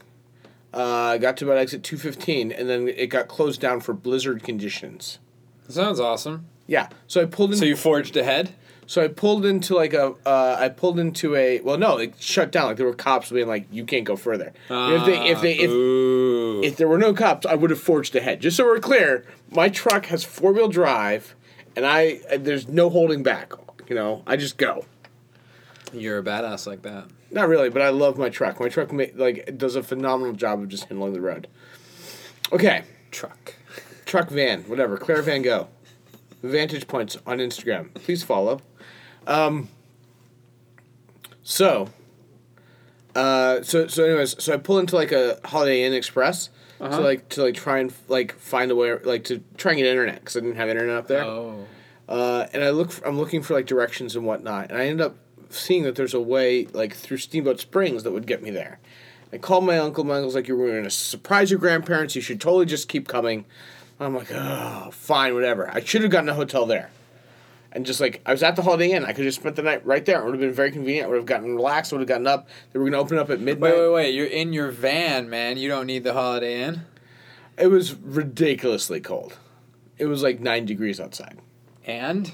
Uh, 0.74 1.18
got 1.18 1.36
to 1.38 1.46
about 1.46 1.58
exit 1.58 1.84
two 1.84 1.98
fifteen, 1.98 2.52
and 2.52 2.70
then 2.70 2.88
it 2.88 3.08
got 3.08 3.28
closed 3.28 3.60
down 3.60 3.80
for 3.80 3.94
blizzard 3.94 4.44
conditions. 4.44 5.20
Sounds 5.68 6.00
awesome. 6.00 6.46
Yeah. 6.68 6.90
So 7.08 7.22
I 7.22 7.26
pulled 7.26 7.52
in. 7.54 7.58
So 7.58 7.66
you 7.66 7.76
forged 7.76 8.16
ahead. 8.18 8.54
so 8.86 9.04
I 9.04 9.08
pulled 9.08 9.46
into 9.46 9.74
like 9.76 9.94
a. 9.94 10.14
Uh, 10.26 10.58
I 10.60 10.70
pulled 10.70 11.00
into 11.00 11.36
a. 11.36 11.60
Well, 11.62 11.78
no, 11.78 11.98
it 11.98 12.14
shut 12.20 12.52
down. 12.52 12.68
Like 12.68 12.78
there 12.78 12.86
were 12.86 12.94
cops 12.94 13.32
being 13.32 13.48
like, 13.48 13.66
"You 13.72 13.84
can't 13.86 14.06
go 14.06 14.16
further." 14.16 14.54
if 14.70 15.06
they, 15.06 15.28
if 15.30 15.42
they, 15.42 15.54
if, 15.58 15.72
Ooh. 15.72 16.64
if 16.64 16.78
there 16.78 16.88
were 16.88 17.00
no 17.00 17.14
cops, 17.14 17.48
I 17.48 17.56
would 17.56 17.72
have 17.72 17.82
forged 17.82 18.16
ahead. 18.16 18.40
Just 18.42 18.58
so 18.58 18.66
we're 18.66 18.80
clear, 18.80 19.26
my 19.50 19.70
truck 19.70 20.06
has 20.08 20.24
four 20.24 20.54
wheel 20.54 20.68
drive, 20.70 21.34
and 21.76 21.86
I 21.86 22.20
there's 22.38 22.68
no 22.68 22.92
holding 22.92 23.24
back. 23.24 23.54
You 23.88 23.96
know, 23.96 24.22
I 24.28 24.38
just 24.38 24.58
go. 24.58 24.86
You're 25.94 26.20
a 26.20 26.24
badass 26.24 26.68
like 26.68 26.84
that. 26.84 27.06
Not 27.32 27.48
really, 27.48 27.70
but 27.70 27.82
I 27.82 27.90
love 27.90 28.18
my 28.18 28.30
truck. 28.30 28.60
My 28.60 28.70
truck 28.70 28.92
ma- 28.92 29.06
like 29.16 29.58
does 29.58 29.76
a 29.76 29.84
phenomenal 29.84 30.34
job 30.34 30.62
of 30.62 30.70
just 30.70 30.86
handling 30.86 31.14
the 31.14 31.22
road. 31.22 31.48
Okay, 32.52 32.84
Truck. 33.12 33.54
truck 34.06 34.30
van, 34.30 34.64
whatever. 34.64 34.98
Claire 34.98 35.22
Van 35.22 35.42
Gogh, 35.44 35.68
Vantage 36.42 36.88
Points 36.88 37.18
on 37.28 37.38
Instagram. 37.38 37.94
Please 37.94 38.24
follow. 38.24 38.62
Um, 39.28 39.70
so, 41.44 41.90
uh, 43.16 43.62
so 43.62 43.88
so 43.88 44.04
anyways, 44.06 44.42
so 44.44 44.54
I 44.54 44.58
pull 44.58 44.80
into 44.80 44.96
like 44.96 45.12
a 45.12 45.40
Holiday 45.46 45.84
Inn 45.84 45.94
Express 45.94 46.50
Uh-huh. 46.80 46.98
to 46.98 47.04
like 47.04 47.30
to 47.30 47.44
like 47.44 47.56
try 47.56 47.80
and 47.80 47.94
like 48.08 48.34
find 48.34 48.72
a 48.72 48.76
way 48.76 48.98
like 49.04 49.26
to 49.26 49.44
try 49.58 49.72
and 49.74 49.80
get 49.80 49.88
internet 49.88 50.20
because 50.20 50.38
I 50.38 50.40
didn't 50.42 50.56
have 50.56 50.70
internet 50.70 50.96
up 50.96 51.08
there. 51.08 51.24
Oh. 51.24 51.66
Uh, 52.08 52.48
and 52.54 52.64
I 52.64 52.72
look, 52.72 52.90
for, 52.92 53.06
I'm 53.08 53.20
looking 53.20 53.44
for 53.44 53.54
like 53.54 53.68
directions 53.68 54.16
and 54.16 54.26
whatnot, 54.26 54.72
and 54.72 54.80
I 54.82 54.88
end 54.88 55.00
up 55.02 55.16
seeing 55.50 55.84
that 55.84 55.96
there's 55.96 56.14
a 56.14 56.22
way 56.22 56.66
like 56.74 56.96
through 56.96 57.18
Steamboat 57.18 57.60
Springs 57.60 58.04
that 58.04 58.12
would 58.12 58.28
get 58.28 58.42
me 58.42 58.52
there. 58.52 58.80
I 59.32 59.38
called 59.38 59.66
my 59.66 59.78
uncle. 59.78 60.04
My 60.04 60.16
uncle's 60.16 60.36
like, 60.36 60.48
"You're 60.48 60.58
going 60.58 60.84
to 60.84 60.90
surprise 60.90 61.52
your 61.52 61.60
grandparents. 61.60 62.16
You 62.16 62.22
should 62.22 62.42
totally 62.42 62.66
just 62.66 62.88
keep 62.88 63.08
coming." 63.08 63.46
I'm 64.00 64.16
like, 64.16 64.32
"Oh, 64.32 64.90
fine, 64.92 65.34
whatever." 65.34 65.70
I 65.70 65.84
should 65.84 66.02
have 66.02 66.12
gotten 66.12 66.30
a 66.30 66.34
hotel 66.34 66.66
there, 66.66 66.90
and 67.72 67.86
just 67.86 68.00
like 68.00 68.22
I 68.26 68.32
was 68.32 68.42
at 68.42 68.56
the 68.56 68.62
Holiday 68.62 68.92
Inn, 68.92 69.04
I 69.04 69.08
could 69.08 69.18
have 69.18 69.26
just 69.26 69.40
spent 69.40 69.56
the 69.56 69.62
night 69.62 69.86
right 69.86 70.06
there. 70.06 70.20
It 70.22 70.26
would 70.26 70.34
have 70.34 70.42
been 70.42 70.54
very 70.54 70.72
convenient. 70.72 71.06
I 71.06 71.10
would 71.10 71.18
have 71.18 71.26
gotten 71.26 71.56
relaxed. 71.56 71.92
Would 71.92 72.02
have 72.02 72.08
gotten 72.08 72.28
up. 72.28 72.48
They 72.72 72.80
were 72.80 72.86
going 72.86 72.94
to 72.94 73.00
open 73.00 73.18
up 73.18 73.30
at 73.30 73.40
midnight. 73.40 73.74
Wait, 73.74 73.80
wait, 73.80 73.94
wait. 73.94 74.14
You're 74.16 74.26
in 74.26 74.54
your 74.54 74.72
van, 74.72 75.30
man. 75.30 75.58
You 75.58 75.70
don't 75.70 75.86
need 75.86 76.04
the 76.04 76.14
Holiday 76.14 76.64
Inn. 76.64 76.86
It 77.58 77.68
was 77.68 77.94
ridiculously 77.94 79.02
cold. 79.02 79.38
It 79.98 80.06
was 80.06 80.24
like 80.24 80.40
nine 80.40 80.66
degrees 80.66 81.00
outside. 81.00 81.40
And 81.86 82.34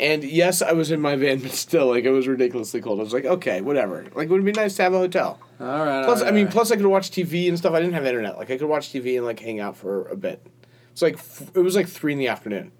And 0.00 0.22
yes, 0.22 0.62
I 0.62 0.72
was 0.72 0.90
in 0.90 1.00
my 1.00 1.16
van, 1.16 1.38
but 1.42 1.50
still, 1.52 1.88
like, 1.88 2.04
it 2.04 2.10
was 2.10 2.28
ridiculously 2.28 2.80
cold. 2.80 3.00
I 3.00 3.02
was 3.02 3.12
like, 3.12 3.24
okay, 3.24 3.60
whatever. 3.60 4.04
Like, 4.14 4.26
it 4.28 4.30
would 4.30 4.44
be 4.44 4.52
nice 4.52 4.76
to 4.76 4.82
have 4.84 4.94
a 4.94 4.98
hotel. 4.98 5.38
all 5.60 5.66
right. 5.84 6.04
Plus, 6.04 6.22
all 6.22 6.28
I 6.28 6.30
mean, 6.30 6.44
right. 6.46 6.52
plus 6.52 6.70
I 6.70 6.76
could 6.76 6.86
watch 6.86 7.10
TV 7.10 7.48
and 7.48 7.58
stuff. 7.58 7.72
I 7.74 7.80
didn't 7.80 7.94
have 7.94 8.06
internet. 8.06 8.36
Like, 8.38 8.50
I 8.50 8.58
could 8.58 8.68
watch 8.68 8.90
TV 8.92 9.16
and, 9.16 9.26
like, 9.26 9.40
hang 9.40 9.58
out 9.60 9.76
for 9.76 10.06
a 10.08 10.16
bit. 10.16 10.44
It's 10.92 11.02
like, 11.02 11.14
f- 11.14 11.50
it 11.54 11.60
was 11.60 11.74
like 11.76 11.88
3 11.88 12.12
in 12.12 12.18
the 12.18 12.28
afternoon. 12.28 12.70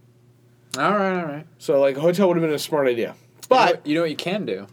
all 0.78 0.92
right, 0.92 1.20
all 1.20 1.26
right. 1.26 1.46
So, 1.58 1.80
like, 1.80 1.96
a 1.96 2.00
hotel 2.00 2.28
would 2.28 2.36
have 2.36 2.44
been 2.46 2.54
a 2.54 2.58
smart 2.58 2.86
idea. 2.86 3.08
you 3.08 3.12
know, 3.12 3.46
But, 3.48 3.86
you 3.86 3.94
know 3.94 4.02
what 4.02 4.10
you 4.10 4.16
can 4.16 4.44
do? 4.46 4.66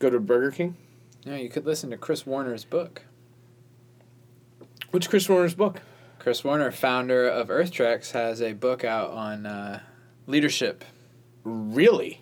go 0.00 0.10
to 0.10 0.18
Burger 0.20 0.50
King. 0.50 0.76
Yeah, 1.24 1.36
you 1.36 1.48
could 1.48 1.64
listen 1.64 1.88
to 1.90 1.96
Chris 1.96 2.26
Warner's 2.26 2.64
book. 2.64 3.02
What's 4.90 5.06
Chris 5.06 5.28
Warner's 5.28 5.54
book? 5.54 5.80
Chris 6.18 6.44
Warner, 6.44 6.70
founder 6.70 7.26
of 7.28 7.50
Earth 7.50 7.70
Treks, 7.70 8.10
has 8.12 8.40
a 8.42 8.52
book 8.52 8.84
out 8.84 9.10
on 9.10 9.46
uh, 9.46 9.80
leadership. 10.26 10.84
Really? 11.44 12.20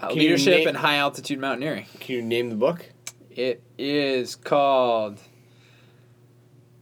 Uh, 0.00 0.12
leadership 0.12 0.58
name- 0.58 0.68
and 0.68 0.76
high 0.76 0.96
altitude 0.96 1.38
mountaineering. 1.38 1.86
Can 2.00 2.14
you 2.16 2.22
name 2.22 2.50
the 2.50 2.56
book? 2.56 2.86
It 3.30 3.62
is 3.78 4.36
called. 4.36 5.18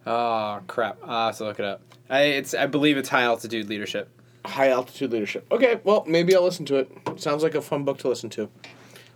Oh 0.06 0.60
crap! 0.66 0.98
I 1.04 1.26
have 1.26 1.36
to 1.38 1.44
look 1.44 1.58
it 1.58 1.64
up. 1.64 1.80
I 2.10 2.22
it's 2.22 2.54
I 2.54 2.66
believe 2.66 2.96
it's 2.96 3.08
high 3.08 3.22
altitude 3.22 3.68
leadership. 3.68 4.08
High 4.44 4.68
altitude 4.68 5.12
leadership. 5.12 5.46
Okay, 5.50 5.80
well 5.84 6.04
maybe 6.06 6.34
I'll 6.34 6.42
listen 6.42 6.66
to 6.66 6.76
it. 6.76 6.90
Sounds 7.16 7.42
like 7.42 7.54
a 7.54 7.62
fun 7.62 7.84
book 7.84 7.98
to 7.98 8.08
listen 8.08 8.28
to. 8.30 8.50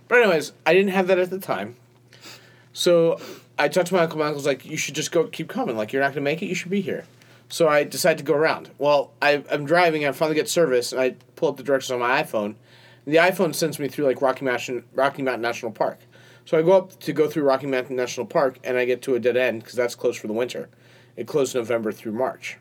But 0.07 0.21
anyways, 0.21 0.53
I 0.65 0.73
didn't 0.73 0.91
have 0.91 1.07
that 1.07 1.19
at 1.19 1.29
the 1.29 1.37
time, 1.39 1.75
so 2.73 3.19
I 3.59 3.67
talked 3.67 3.87
to 3.87 3.93
my 3.93 4.01
uncle. 4.01 4.17
My 4.17 4.25
uncle's 4.25 4.47
like, 4.47 4.65
"You 4.65 4.75
should 4.77 4.95
just 4.95 5.11
go, 5.11 5.25
keep 5.25 5.47
coming. 5.47 5.77
Like 5.77 5.93
you're 5.93 6.01
not 6.01 6.13
gonna 6.13 6.21
make 6.21 6.41
it. 6.41 6.47
You 6.47 6.55
should 6.55 6.71
be 6.71 6.81
here." 6.81 7.05
So 7.47 7.67
I 7.67 7.83
decided 7.83 8.19
to 8.19 8.23
go 8.23 8.33
around. 8.33 8.69
Well, 8.77 9.11
I, 9.21 9.43
I'm 9.51 9.65
driving. 9.65 10.05
I 10.05 10.11
finally 10.11 10.35
get 10.35 10.49
service, 10.49 10.91
and 10.91 11.01
I 11.01 11.15
pull 11.39 11.49
up 11.49 11.57
the 11.57 11.63
directions 11.63 11.91
on 11.91 11.99
my 11.99 12.21
iPhone. 12.21 12.55
The 13.05 13.15
iPhone 13.15 13.55
sends 13.55 13.79
me 13.79 13.87
through 13.87 14.05
like 14.05 14.21
Rocky 14.21 14.45
Mountain, 14.45 14.83
Rocky 14.93 15.23
Mountain 15.23 15.41
National 15.41 15.71
Park. 15.71 15.99
So 16.45 16.57
I 16.57 16.61
go 16.61 16.73
up 16.73 16.99
to 16.99 17.13
go 17.13 17.29
through 17.29 17.43
Rocky 17.43 17.67
Mountain 17.67 17.95
National 17.95 18.25
Park, 18.25 18.59
and 18.63 18.77
I 18.77 18.85
get 18.85 19.01
to 19.03 19.15
a 19.15 19.19
dead 19.19 19.37
end 19.37 19.61
because 19.61 19.75
that's 19.75 19.95
closed 19.95 20.19
for 20.19 20.27
the 20.27 20.33
winter. 20.33 20.69
It 21.15 21.27
closed 21.27 21.55
November 21.55 21.91
through 21.91 22.13
March. 22.13 22.57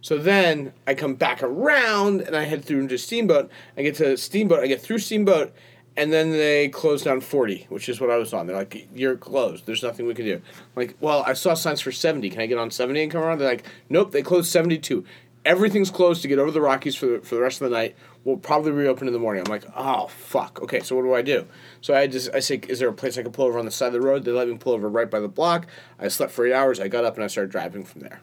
So 0.00 0.18
then 0.18 0.72
I 0.86 0.94
come 0.94 1.14
back 1.14 1.42
around 1.42 2.20
and 2.20 2.36
I 2.36 2.44
head 2.44 2.64
through 2.64 2.80
into 2.80 2.96
Steamboat. 2.96 3.50
I 3.76 3.82
get 3.82 3.96
to 3.96 4.16
Steamboat, 4.16 4.60
I 4.60 4.66
get 4.66 4.80
through 4.80 4.98
Steamboat, 4.98 5.52
and 5.96 6.12
then 6.12 6.30
they 6.30 6.68
close 6.68 7.02
down 7.02 7.20
40, 7.20 7.66
which 7.70 7.88
is 7.88 8.00
what 8.00 8.10
I 8.10 8.16
was 8.16 8.32
on. 8.32 8.46
They're 8.46 8.56
like, 8.56 8.88
You're 8.94 9.16
closed. 9.16 9.66
There's 9.66 9.82
nothing 9.82 10.06
we 10.06 10.14
can 10.14 10.24
do. 10.24 10.34
I'm 10.34 10.42
like, 10.74 10.96
well, 11.00 11.22
I 11.26 11.32
saw 11.32 11.54
signs 11.54 11.80
for 11.80 11.92
70. 11.92 12.30
Can 12.30 12.40
I 12.40 12.46
get 12.46 12.58
on 12.58 12.70
70 12.70 13.02
and 13.02 13.12
come 13.12 13.22
around? 13.22 13.38
They're 13.38 13.48
like, 13.48 13.64
Nope, 13.88 14.12
they 14.12 14.22
closed 14.22 14.50
72. 14.50 15.04
Everything's 15.44 15.90
closed 15.90 16.22
to 16.22 16.28
get 16.28 16.38
over 16.38 16.50
the 16.50 16.60
Rockies 16.60 16.96
for 16.96 17.06
the, 17.06 17.20
for 17.20 17.36
the 17.36 17.40
rest 17.40 17.60
of 17.60 17.70
the 17.70 17.76
night. 17.76 17.96
We'll 18.26 18.36
probably 18.36 18.72
reopen 18.72 19.06
in 19.06 19.12
the 19.12 19.20
morning. 19.20 19.44
I'm 19.46 19.50
like, 19.52 19.62
oh 19.76 20.08
fuck. 20.08 20.60
Okay, 20.60 20.80
so 20.80 20.96
what 20.96 21.02
do 21.02 21.14
I 21.14 21.22
do? 21.22 21.46
So 21.80 21.94
I 21.94 22.08
just 22.08 22.34
I 22.34 22.40
say, 22.40 22.60
is 22.68 22.80
there 22.80 22.88
a 22.88 22.92
place 22.92 23.16
I 23.16 23.22
can 23.22 23.30
pull 23.30 23.44
over 23.44 23.56
on 23.56 23.64
the 23.64 23.70
side 23.70 23.86
of 23.86 23.92
the 23.92 24.00
road? 24.00 24.24
They 24.24 24.32
let 24.32 24.48
me 24.48 24.56
pull 24.56 24.72
over 24.72 24.88
right 24.88 25.08
by 25.08 25.20
the 25.20 25.28
block. 25.28 25.68
I 25.96 26.08
slept 26.08 26.32
for 26.32 26.44
eight 26.44 26.52
hours. 26.52 26.80
I 26.80 26.88
got 26.88 27.04
up 27.04 27.14
and 27.14 27.22
I 27.22 27.28
started 27.28 27.52
driving 27.52 27.84
from 27.84 28.00
there. 28.00 28.20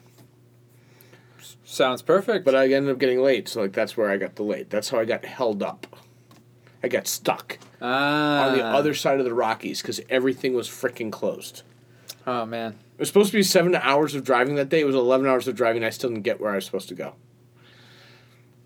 Sounds 1.64 2.02
perfect. 2.02 2.44
But 2.44 2.54
I 2.54 2.64
ended 2.70 2.92
up 2.92 2.98
getting 2.98 3.22
late, 3.22 3.48
so 3.48 3.62
like 3.62 3.72
that's 3.72 3.96
where 3.96 4.10
I 4.10 4.18
got 4.18 4.34
delayed. 4.34 4.68
That's 4.68 4.90
how 4.90 4.98
I 4.98 5.06
got 5.06 5.24
held 5.24 5.62
up. 5.62 5.86
I 6.82 6.88
got 6.88 7.06
stuck 7.06 7.58
ah, 7.80 8.48
on 8.48 8.58
the 8.58 8.62
other 8.62 8.92
side 8.92 9.20
of 9.20 9.24
the 9.24 9.32
Rockies 9.32 9.80
because 9.80 10.02
everything 10.10 10.52
was 10.52 10.68
freaking 10.68 11.10
closed. 11.10 11.62
Oh 12.26 12.44
man. 12.44 12.72
It 12.72 13.00
was 13.00 13.08
supposed 13.08 13.30
to 13.30 13.38
be 13.38 13.42
seven 13.42 13.74
hours 13.74 14.14
of 14.14 14.22
driving 14.22 14.56
that 14.56 14.68
day. 14.68 14.80
It 14.80 14.86
was 14.86 14.94
eleven 14.94 15.26
hours 15.26 15.48
of 15.48 15.56
driving. 15.56 15.82
I 15.82 15.88
still 15.88 16.10
didn't 16.10 16.24
get 16.24 16.42
where 16.42 16.52
I 16.52 16.56
was 16.56 16.66
supposed 16.66 16.90
to 16.90 16.94
go. 16.94 17.14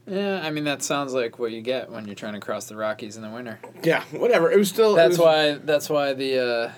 Yeah, 0.09 0.41
I 0.43 0.51
mean 0.51 0.65
that 0.65 0.83
sounds 0.83 1.13
like 1.13 1.39
what 1.39 1.53
you 1.53 1.61
get 1.61 1.91
when 1.91 2.07
you're 2.07 2.15
trying 2.15 2.33
to 2.35 2.41
cross 2.41 2.67
the 2.67 2.77
Rockies 2.77 3.17
in 3.17 3.23
the 3.23 3.31
winter. 3.31 3.61
Yeah, 3.83 4.03
whatever. 4.13 4.51
It 4.51 4.59
was 4.59 4.69
still. 4.69 4.95
That's 4.95 5.19
was- 5.19 5.19
why. 5.19 5.53
That's 5.55 5.91
why 5.91 6.15
the 6.15 6.39
uh, 6.39 6.73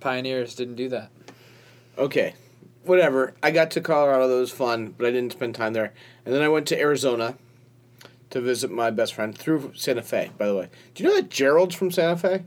pioneers 0.00 0.54
didn't 0.54 0.76
do 0.76 0.88
that. 0.90 1.10
Okay, 1.96 2.34
whatever. 2.84 3.34
I 3.42 3.50
got 3.50 3.70
to 3.72 3.80
Colorado. 3.80 4.28
That 4.28 4.34
was 4.34 4.50
fun, 4.50 4.94
but 4.96 5.06
I 5.06 5.10
didn't 5.10 5.32
spend 5.32 5.54
time 5.54 5.72
there. 5.72 5.92
And 6.24 6.34
then 6.34 6.42
I 6.42 6.48
went 6.48 6.66
to 6.68 6.78
Arizona 6.78 7.36
to 8.30 8.40
visit 8.40 8.70
my 8.70 8.90
best 8.90 9.14
friend 9.14 9.36
through 9.36 9.72
Santa 9.74 10.02
Fe. 10.02 10.30
By 10.36 10.46
the 10.46 10.54
way, 10.56 10.68
do 10.94 11.02
you 11.02 11.08
know 11.08 11.16
that 11.16 11.30
Gerald's 11.30 11.74
from 11.74 11.90
Santa 11.90 12.16
Fe? 12.16 12.42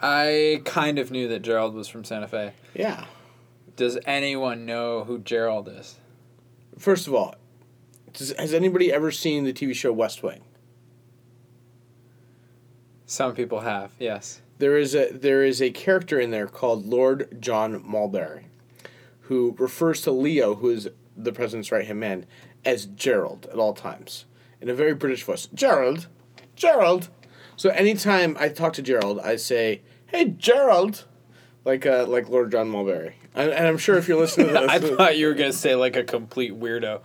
I 0.00 0.60
kind 0.64 0.98
of 0.98 1.10
knew 1.10 1.28
that 1.28 1.40
Gerald 1.42 1.74
was 1.74 1.88
from 1.88 2.04
Santa 2.04 2.28
Fe. 2.28 2.52
Yeah. 2.74 3.06
Does 3.76 3.98
anyone 4.06 4.66
know 4.66 5.04
who 5.04 5.18
Gerald 5.18 5.68
is? 5.68 5.98
First 6.78 7.06
of 7.06 7.14
all, 7.14 7.34
does, 8.14 8.32
has 8.38 8.54
anybody 8.54 8.92
ever 8.92 9.10
seen 9.10 9.44
the 9.44 9.52
TV 9.52 9.74
show 9.74 9.92
West 9.92 10.22
Wing? 10.22 10.42
Some 13.06 13.34
people 13.34 13.60
have. 13.60 13.92
Yes. 13.98 14.40
There 14.58 14.78
is 14.78 14.94
a 14.94 15.12
there 15.12 15.44
is 15.44 15.60
a 15.60 15.70
character 15.70 16.18
in 16.18 16.30
there 16.30 16.46
called 16.46 16.86
Lord 16.86 17.40
John 17.40 17.82
Marbury, 17.84 18.46
who 19.22 19.54
refers 19.58 20.00
to 20.02 20.12
Leo, 20.12 20.54
who 20.54 20.70
is 20.70 20.88
the 21.16 21.32
president's 21.32 21.70
right 21.70 21.86
hand 21.86 22.00
man, 22.00 22.26
as 22.64 22.86
Gerald 22.86 23.46
at 23.52 23.58
all 23.58 23.74
times, 23.74 24.24
in 24.60 24.68
a 24.68 24.74
very 24.74 24.94
British 24.94 25.24
voice. 25.24 25.48
Gerald, 25.52 26.06
Gerald. 26.56 27.10
So 27.56 27.70
anytime 27.70 28.36
I 28.38 28.48
talk 28.48 28.72
to 28.74 28.82
Gerald, 28.82 29.18
I 29.20 29.36
say, 29.36 29.82
"Hey, 30.06 30.26
Gerald," 30.26 31.04
like 31.64 31.84
uh, 31.84 32.06
like 32.06 32.28
Lord 32.28 32.52
John 32.52 32.70
Marbury. 32.70 33.16
And, 33.34 33.50
and 33.50 33.66
I'm 33.66 33.78
sure 33.78 33.98
if 33.98 34.06
you're 34.06 34.18
listening 34.20 34.48
to 34.48 34.52
this, 34.60 34.70
I 34.70 34.78
thought 34.78 35.18
you 35.18 35.26
were 35.26 35.34
gonna 35.34 35.52
say 35.52 35.74
like 35.74 35.96
a 35.96 36.04
complete 36.04 36.58
weirdo. 36.58 37.02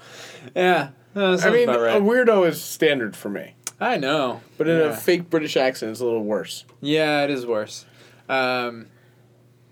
Yeah. 0.56 0.90
That 1.20 1.46
I 1.46 1.50
mean, 1.52 1.68
right. 1.68 1.98
a 1.98 2.02
weirdo 2.02 2.48
is 2.48 2.62
standard 2.62 3.16
for 3.16 3.30
me, 3.30 3.56
I 3.80 3.98
know. 3.98 4.42
but 4.58 4.68
in 4.68 4.78
yeah. 4.78 4.86
a 4.86 4.96
fake 4.96 5.30
British 5.30 5.58
accent, 5.58 5.92
it's 5.92 6.02
a 6.02 6.06
little 6.06 6.24
worse. 6.24 6.66
Yeah, 6.82 7.24
it 7.24 7.30
is 7.30 7.46
worse. 7.46 7.86
Um, 8.28 8.88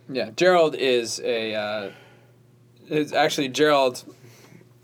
yeah, 0.10 0.32
Gerald 0.36 0.76
is 0.76 1.20
a. 1.24 1.56
Uh, 1.56 1.92
is 2.90 3.12
actually 3.12 3.50
Gerald 3.50 4.04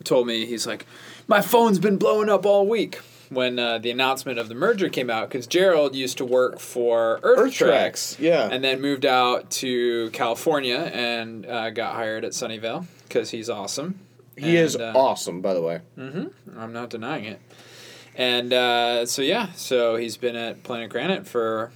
told 0.03 0.27
me 0.27 0.45
he's 0.45 0.67
like, 0.67 0.85
my 1.27 1.41
phone's 1.41 1.79
been 1.79 1.97
blowing 1.97 2.29
up 2.29 2.45
all 2.45 2.67
week 2.67 2.99
when 3.29 3.57
uh, 3.57 3.77
the 3.79 3.89
announcement 3.89 4.37
of 4.37 4.49
the 4.49 4.55
merger 4.55 4.89
came 4.89 5.09
out 5.09 5.29
because 5.29 5.47
Gerald 5.47 5.95
used 5.95 6.17
to 6.17 6.25
work 6.25 6.59
for 6.59 7.19
Earth, 7.23 7.39
Earth 7.39 7.53
Treks, 7.53 8.17
yeah. 8.19 8.49
and 8.51 8.63
then 8.63 8.81
moved 8.81 9.05
out 9.05 9.49
to 9.51 10.09
California 10.11 10.77
and 10.77 11.45
uh, 11.45 11.69
got 11.71 11.95
hired 11.95 12.25
at 12.25 12.33
Sunnyvale 12.33 12.85
because 13.07 13.31
he's 13.31 13.49
awesome. 13.49 13.99
He 14.37 14.57
is 14.57 14.75
uh, 14.75 14.93
awesome, 14.95 15.41
by 15.41 15.53
the 15.53 15.61
way. 15.61 15.81
Mm-hmm. 15.97 16.59
I'm 16.59 16.73
not 16.73 16.89
denying 16.89 17.25
it. 17.25 17.41
And 18.15 18.53
uh, 18.53 19.05
so 19.05 19.21
yeah, 19.21 19.51
so 19.55 19.95
he's 19.95 20.17
been 20.17 20.35
at 20.35 20.63
Planet 20.63 20.89
Granite 20.89 21.27
for 21.27 21.71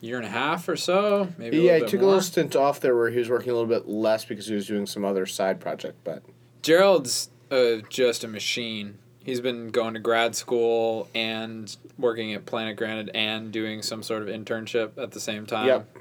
a 0.00 0.04
year 0.04 0.16
and 0.16 0.26
a 0.26 0.30
half 0.30 0.68
or 0.68 0.76
so, 0.76 1.28
maybe. 1.38 1.58
A 1.68 1.72
Yeah, 1.72 1.84
he 1.84 1.90
took 1.90 2.00
more. 2.00 2.02
a 2.02 2.06
little 2.06 2.22
stint 2.22 2.54
off 2.54 2.80
there 2.80 2.96
where 2.96 3.10
he 3.10 3.18
was 3.18 3.28
working 3.28 3.50
a 3.50 3.54
little 3.54 3.68
bit 3.68 3.88
less 3.88 4.24
because 4.24 4.46
he 4.46 4.54
was 4.54 4.66
doing 4.66 4.86
some 4.86 5.04
other 5.04 5.26
side 5.26 5.60
project. 5.60 5.98
But 6.04 6.22
Gerald's 6.62 7.30
uh, 7.50 7.76
just 7.88 8.22
a 8.24 8.28
machine. 8.28 8.98
He's 9.24 9.40
been 9.40 9.70
going 9.70 9.94
to 9.94 10.00
grad 10.00 10.36
school 10.36 11.08
and 11.12 11.74
working 11.98 12.32
at 12.34 12.46
Planet 12.46 12.76
Granite 12.76 13.10
and 13.12 13.50
doing 13.50 13.82
some 13.82 14.04
sort 14.04 14.22
of 14.22 14.28
internship 14.28 14.96
at 14.98 15.10
the 15.10 15.20
same 15.20 15.46
time. 15.46 15.66
Yep. 15.66 15.96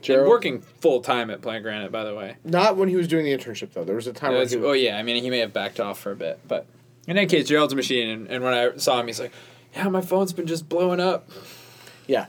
And 0.00 0.04
Gerald, 0.04 0.28
working 0.28 0.60
full 0.60 1.00
time 1.00 1.30
at 1.30 1.42
Planet 1.42 1.62
Granite, 1.62 1.92
by 1.92 2.04
the 2.04 2.14
way. 2.14 2.36
not 2.42 2.76
when 2.76 2.88
he 2.88 2.96
was 2.96 3.06
doing 3.06 3.24
the 3.24 3.36
internship 3.36 3.72
though. 3.72 3.84
There 3.84 3.96
was 3.96 4.06
a 4.06 4.12
time 4.12 4.32
he 4.46 4.56
oh 4.56 4.72
yeah, 4.72 4.96
I 4.96 5.02
mean 5.02 5.22
he 5.22 5.30
may 5.30 5.38
have 5.38 5.52
backed 5.52 5.78
off 5.78 5.98
for 5.98 6.12
a 6.12 6.16
bit, 6.16 6.40
but 6.48 6.66
in 7.06 7.16
any 7.16 7.26
case, 7.26 7.48
Gerald's 7.48 7.72
a 7.72 7.76
machine. 7.76 8.08
And, 8.08 8.28
and 8.28 8.44
when 8.44 8.54
I 8.54 8.76
saw 8.76 9.00
him, 9.00 9.06
he's 9.06 9.20
like, 9.20 9.32
"Yeah, 9.74 9.88
my 9.88 10.00
phone's 10.00 10.32
been 10.32 10.46
just 10.46 10.68
blowing 10.68 11.00
up." 11.00 11.28
yeah. 12.06 12.26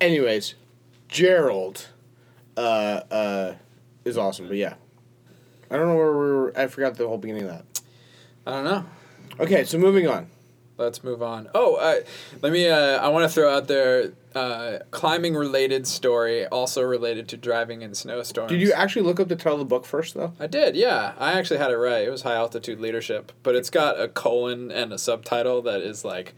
Anyways, 0.00 0.54
Gerald, 1.08 1.88
uh, 2.56 3.00
uh, 3.10 3.54
is 4.04 4.18
awesome. 4.18 4.48
But 4.48 4.56
yeah, 4.56 4.74
I 5.70 5.76
don't 5.76 5.86
know 5.86 5.96
where 5.96 6.12
we 6.12 6.18
were. 6.18 6.58
I 6.58 6.66
forgot 6.66 6.96
the 6.96 7.06
whole 7.06 7.18
beginning 7.18 7.44
of 7.44 7.48
that. 7.48 7.82
I 8.46 8.50
don't 8.50 8.64
know. 8.64 8.84
Okay, 9.40 9.64
so 9.64 9.78
moving 9.78 10.06
on. 10.06 10.28
Let's 10.78 11.02
move 11.02 11.22
on. 11.22 11.48
Oh, 11.54 11.76
uh, 11.76 12.00
let 12.42 12.52
me. 12.52 12.68
Uh, 12.68 12.98
I 12.98 13.08
want 13.08 13.24
to 13.24 13.28
throw 13.30 13.54
out 13.54 13.66
there 13.66 14.12
uh, 14.34 14.80
climbing 14.90 15.34
related 15.34 15.86
story, 15.86 16.46
also 16.46 16.82
related 16.82 17.28
to 17.28 17.38
driving 17.38 17.80
in 17.80 17.94
snowstorms. 17.94 18.50
Did 18.50 18.60
you 18.60 18.72
actually 18.72 19.02
look 19.02 19.18
up 19.18 19.28
the 19.28 19.36
title 19.36 19.54
of 19.54 19.60
the 19.60 19.64
book 19.64 19.86
first 19.86 20.14
though? 20.14 20.34
I 20.38 20.46
did. 20.46 20.76
Yeah, 20.76 21.14
I 21.18 21.32
actually 21.32 21.58
had 21.58 21.70
it 21.70 21.78
right. 21.78 22.06
It 22.06 22.10
was 22.10 22.22
high 22.22 22.34
altitude 22.34 22.78
leadership, 22.78 23.32
but 23.42 23.54
it's 23.54 23.70
got 23.70 23.98
a 23.98 24.08
colon 24.08 24.70
and 24.70 24.92
a 24.92 24.98
subtitle 24.98 25.62
that 25.62 25.80
is 25.80 26.04
like 26.04 26.34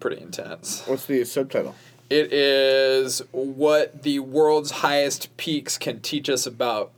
pretty 0.00 0.22
intense. 0.22 0.82
What's 0.86 1.04
the 1.04 1.22
subtitle? 1.24 1.74
It 2.08 2.32
is 2.32 3.20
what 3.32 4.04
the 4.04 4.20
world's 4.20 4.70
highest 4.70 5.36
peaks 5.36 5.76
can 5.76 6.00
teach 6.00 6.30
us 6.30 6.46
about 6.46 6.92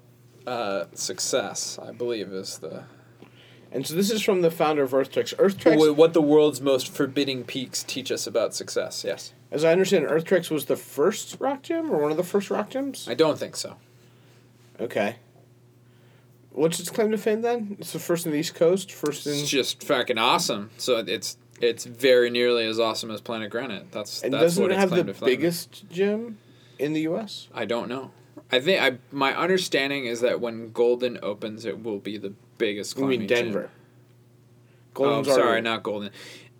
uh, 0.46 0.84
success. 0.94 1.76
I 1.82 1.90
believe 1.90 2.32
is 2.32 2.58
the 2.58 2.84
And 3.72 3.86
so 3.86 3.94
this 3.94 4.10
is 4.10 4.22
from 4.22 4.42
the 4.42 4.50
founder 4.50 4.82
of 4.82 4.92
Earth 4.92 5.12
Treks. 5.12 5.32
Earth 5.38 5.58
Treks, 5.58 5.80
Wh- 5.82 5.96
what 5.96 6.12
the 6.12 6.22
world's 6.22 6.60
most 6.60 6.88
forbidding 6.88 7.44
peaks 7.44 7.84
teach 7.84 8.10
us 8.10 8.26
about 8.26 8.54
success. 8.54 9.04
Yes, 9.04 9.32
as 9.50 9.64
I 9.64 9.72
understand, 9.72 10.06
Earth 10.08 10.24
Treks 10.24 10.50
was 10.50 10.66
the 10.66 10.76
first 10.76 11.36
rock 11.38 11.62
gym 11.62 11.90
or 11.90 11.98
one 11.98 12.10
of 12.10 12.16
the 12.16 12.24
first 12.24 12.50
rock 12.50 12.70
gyms. 12.70 13.08
I 13.08 13.14
don't 13.14 13.38
think 13.38 13.56
so. 13.56 13.76
Okay. 14.80 15.16
What's 16.52 16.80
its 16.80 16.90
claim 16.90 17.12
to 17.12 17.18
fame 17.18 17.42
then? 17.42 17.76
It's 17.78 17.92
the 17.92 18.00
first 18.00 18.26
in 18.26 18.32
the 18.32 18.38
East 18.38 18.54
Coast, 18.54 18.90
first 18.90 19.26
in. 19.26 19.34
It's 19.34 19.48
just 19.48 19.84
fucking 19.84 20.18
awesome. 20.18 20.70
So 20.78 20.98
it's 20.98 21.36
it's 21.60 21.84
very 21.84 22.30
nearly 22.30 22.66
as 22.66 22.80
awesome 22.80 23.10
as 23.10 23.20
Planet 23.20 23.50
Granite. 23.50 23.92
That's 23.92 24.22
and 24.22 24.32
that's 24.32 24.42
doesn't 24.42 24.62
what 24.62 24.72
it 24.72 24.78
have 24.78 24.90
the 24.90 25.04
biggest 25.24 25.88
gym 25.90 26.38
in 26.78 26.92
the 26.92 27.02
U.S.? 27.02 27.48
I 27.54 27.66
don't 27.66 27.88
know. 27.88 28.10
I 28.50 28.58
think 28.58 28.82
I 28.82 28.98
my 29.12 29.36
understanding 29.36 30.06
is 30.06 30.20
that 30.22 30.40
when 30.40 30.72
Golden 30.72 31.18
opens, 31.22 31.64
it 31.64 31.84
will 31.84 31.98
be 31.98 32.18
the 32.18 32.32
biggest. 32.60 32.98
I 32.98 33.02
mean. 33.02 33.26
Denver. 33.26 33.70
Oh, 34.96 35.18
I'm 35.18 35.24
sorry, 35.24 35.42
already- 35.42 35.62
not 35.62 35.82
Golden. 35.82 36.10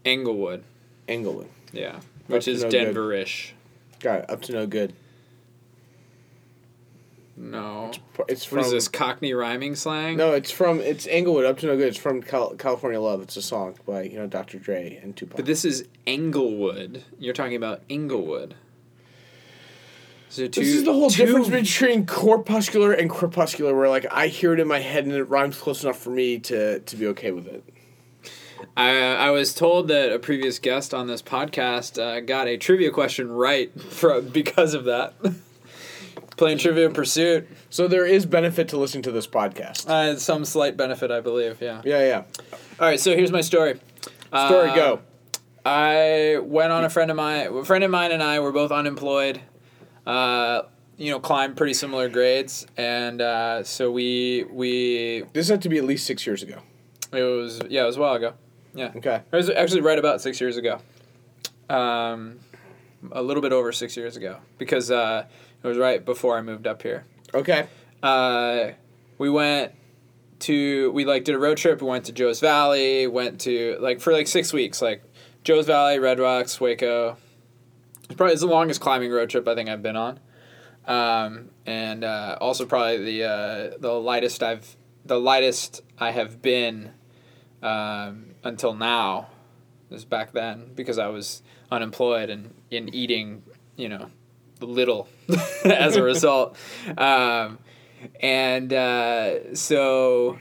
Englewood. 0.04 0.62
Englewood. 1.08 1.48
Yeah, 1.72 2.00
which 2.26 2.48
is 2.48 2.62
no 2.62 2.70
good. 2.70 2.84
Denver-ish. 2.86 3.54
Got 4.00 4.20
it. 4.20 4.30
Up 4.30 4.40
to 4.42 4.52
no 4.52 4.66
good. 4.66 4.94
No. 7.36 7.90
It's 8.28 8.44
from 8.44 8.58
What 8.58 8.66
is 8.66 8.72
this 8.72 8.88
Cockney 8.88 9.32
rhyming 9.32 9.74
slang? 9.74 10.16
No, 10.18 10.32
it's 10.34 10.50
from 10.50 10.80
it's 10.80 11.06
Englewood. 11.06 11.46
Up 11.46 11.58
to 11.58 11.66
no 11.66 11.76
good. 11.76 11.88
It's 11.88 11.96
from 11.96 12.22
Cal- 12.22 12.54
California 12.56 13.00
Love. 13.00 13.22
It's 13.22 13.36
a 13.36 13.42
song 13.42 13.76
by 13.86 14.02
you 14.02 14.16
know 14.18 14.26
Dr. 14.26 14.58
Dre 14.58 14.98
and 15.02 15.16
Tupac. 15.16 15.36
But 15.36 15.46
this 15.46 15.64
is 15.64 15.86
Englewood. 16.06 17.02
You're 17.18 17.32
talking 17.34 17.56
about 17.56 17.82
Inglewood. 17.88 18.54
So 20.30 20.46
two, 20.46 20.60
this 20.60 20.74
is 20.74 20.84
the 20.84 20.92
whole 20.92 21.10
two- 21.10 21.26
difference 21.26 21.48
between 21.48 22.06
corpuscular 22.06 22.92
and 22.92 23.10
crepuscular, 23.10 23.74
where 23.74 23.88
like 23.88 24.06
I 24.10 24.28
hear 24.28 24.52
it 24.54 24.60
in 24.60 24.68
my 24.68 24.78
head 24.78 25.04
and 25.04 25.12
it 25.12 25.24
rhymes 25.24 25.58
close 25.58 25.82
enough 25.82 25.98
for 25.98 26.10
me 26.10 26.38
to 26.38 26.78
to 26.80 26.96
be 26.96 27.06
okay 27.08 27.32
with 27.32 27.46
it. 27.48 27.64
I, 28.76 28.90
I 29.16 29.30
was 29.30 29.54
told 29.54 29.88
that 29.88 30.12
a 30.12 30.18
previous 30.18 30.58
guest 30.58 30.94
on 30.94 31.06
this 31.06 31.22
podcast 31.22 32.00
uh, 32.00 32.20
got 32.20 32.46
a 32.46 32.56
trivia 32.56 32.90
question 32.90 33.30
right 33.32 33.72
for, 33.80 34.20
because 34.20 34.74
of 34.74 34.84
that. 34.84 35.14
Playing 36.36 36.58
Trivia 36.58 36.88
Pursuit. 36.90 37.48
So 37.68 37.88
there 37.88 38.06
is 38.06 38.24
benefit 38.24 38.68
to 38.68 38.78
listening 38.78 39.02
to 39.02 39.12
this 39.12 39.26
podcast. 39.26 39.88
Uh, 39.88 40.16
some 40.16 40.44
slight 40.44 40.76
benefit, 40.76 41.10
I 41.10 41.20
believe, 41.20 41.60
yeah. 41.60 41.82
yeah, 41.84 42.00
yeah. 42.06 42.22
All 42.78 42.86
right, 42.86 43.00
so 43.00 43.14
here's 43.14 43.32
my 43.32 43.40
story. 43.42 43.78
Story 44.28 44.70
Uh, 44.70 44.74
go. 44.74 45.00
I 45.66 46.38
went 46.42 46.72
on 46.72 46.84
a 46.84 46.90
friend 46.90 47.10
of 47.10 47.16
mine. 47.16 47.48
A 47.48 47.64
friend 47.64 47.84
of 47.84 47.90
mine 47.90 48.12
and 48.12 48.22
I 48.22 48.40
were 48.40 48.52
both 48.52 48.70
unemployed. 48.72 49.40
Uh, 50.06 50.62
you 50.96 51.10
know, 51.10 51.18
climbed 51.20 51.56
pretty 51.56 51.72
similar 51.74 52.08
grades, 52.08 52.66
and 52.76 53.20
uh, 53.22 53.62
so 53.64 53.90
we 53.90 54.44
we 54.50 55.24
This 55.32 55.48
had 55.48 55.62
to 55.62 55.68
be 55.68 55.78
at 55.78 55.84
least 55.84 56.06
six 56.06 56.26
years 56.26 56.42
ago. 56.42 56.60
it 57.12 57.22
was 57.22 57.60
yeah 57.68 57.82
it 57.82 57.86
was 57.86 57.96
a 57.96 58.00
while 58.00 58.14
ago. 58.14 58.34
Yeah, 58.74 58.92
Okay. 58.96 59.22
it 59.32 59.36
was 59.36 59.50
actually 59.50 59.80
right 59.80 59.98
about 59.98 60.20
six 60.20 60.40
years 60.40 60.56
ago. 60.56 60.80
Um, 61.68 62.38
a 63.12 63.22
little 63.22 63.42
bit 63.42 63.52
over 63.52 63.72
six 63.72 63.96
years 63.96 64.16
ago 64.16 64.38
because 64.58 64.90
uh, 64.90 65.24
it 65.62 65.66
was 65.66 65.78
right 65.78 66.04
before 66.04 66.36
I 66.36 66.42
moved 66.42 66.66
up 66.66 66.82
here. 66.82 67.04
Okay. 67.32 67.66
uh, 68.02 68.70
we 69.18 69.30
went 69.30 69.72
to 70.40 70.90
we 70.92 71.04
like 71.04 71.24
did 71.24 71.34
a 71.34 71.38
road 71.38 71.58
trip. 71.58 71.80
We 71.82 71.88
went 71.88 72.06
to 72.06 72.12
Joe's 72.12 72.40
Valley. 72.40 73.06
Went 73.06 73.40
to 73.42 73.76
like 73.80 74.00
for 74.00 74.12
like 74.12 74.26
six 74.26 74.52
weeks, 74.52 74.80
like 74.82 75.02
Joe's 75.44 75.66
Valley, 75.66 75.98
Red 75.98 76.18
Rocks, 76.18 76.58
Hueco. 76.58 77.16
It's 78.10 78.16
probably 78.16 78.32
it's 78.32 78.42
the 78.42 78.48
longest 78.48 78.80
climbing 78.80 79.12
road 79.12 79.30
trip 79.30 79.46
I 79.46 79.54
think 79.54 79.68
I've 79.68 79.82
been 79.84 79.94
on, 79.94 80.18
um, 80.84 81.50
and 81.64 82.02
uh, 82.02 82.36
also 82.40 82.66
probably 82.66 83.04
the 83.04 83.22
uh, 83.22 83.78
the 83.78 83.92
lightest 83.92 84.42
I've 84.42 84.76
the 85.04 85.20
lightest 85.20 85.82
I 85.96 86.10
have 86.10 86.42
been 86.42 86.90
um, 87.62 88.34
until 88.42 88.74
now. 88.74 89.28
Is 89.92 90.04
back 90.04 90.32
then 90.32 90.72
because 90.74 90.98
I 90.98 91.06
was 91.06 91.42
unemployed 91.70 92.30
and 92.30 92.52
in 92.68 92.92
eating, 92.92 93.44
you 93.76 93.88
know, 93.88 94.10
little 94.60 95.08
as 95.64 95.94
a 95.94 96.02
result. 96.02 96.56
Um, 96.98 97.60
and 98.20 98.72
uh, 98.72 99.54
so 99.54 100.40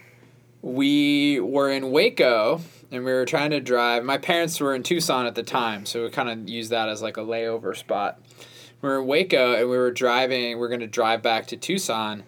we 0.61 1.39
were 1.39 1.69
in 1.69 1.83
Hueco 1.83 2.61
and 2.91 3.05
we 3.05 3.11
were 3.11 3.25
trying 3.25 3.51
to 3.51 3.59
drive. 3.59 4.03
My 4.03 4.17
parents 4.17 4.59
were 4.59 4.75
in 4.75 4.83
Tucson 4.83 5.25
at 5.25 5.35
the 5.35 5.43
time, 5.43 5.85
so 5.85 6.03
we 6.03 6.09
kind 6.09 6.29
of 6.29 6.49
used 6.49 6.71
that 6.71 6.89
as 6.89 7.01
like 7.01 7.17
a 7.17 7.21
layover 7.21 7.75
spot. 7.75 8.19
We 8.81 8.89
were 8.89 9.01
in 9.01 9.07
Hueco 9.07 9.59
and 9.59 9.69
we 9.69 9.77
were 9.77 9.91
driving, 9.91 10.57
we 10.57 10.65
are 10.65 10.69
going 10.69 10.79
to 10.79 10.87
drive 10.87 11.21
back 11.21 11.47
to 11.47 11.57
Tucson, 11.57 12.23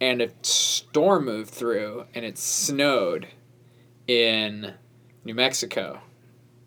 and 0.00 0.20
a 0.20 0.30
storm 0.42 1.24
moved 1.24 1.50
through 1.50 2.06
and 2.14 2.24
it 2.24 2.38
snowed 2.38 3.28
in 4.06 4.74
New 5.24 5.34
Mexico. 5.34 6.00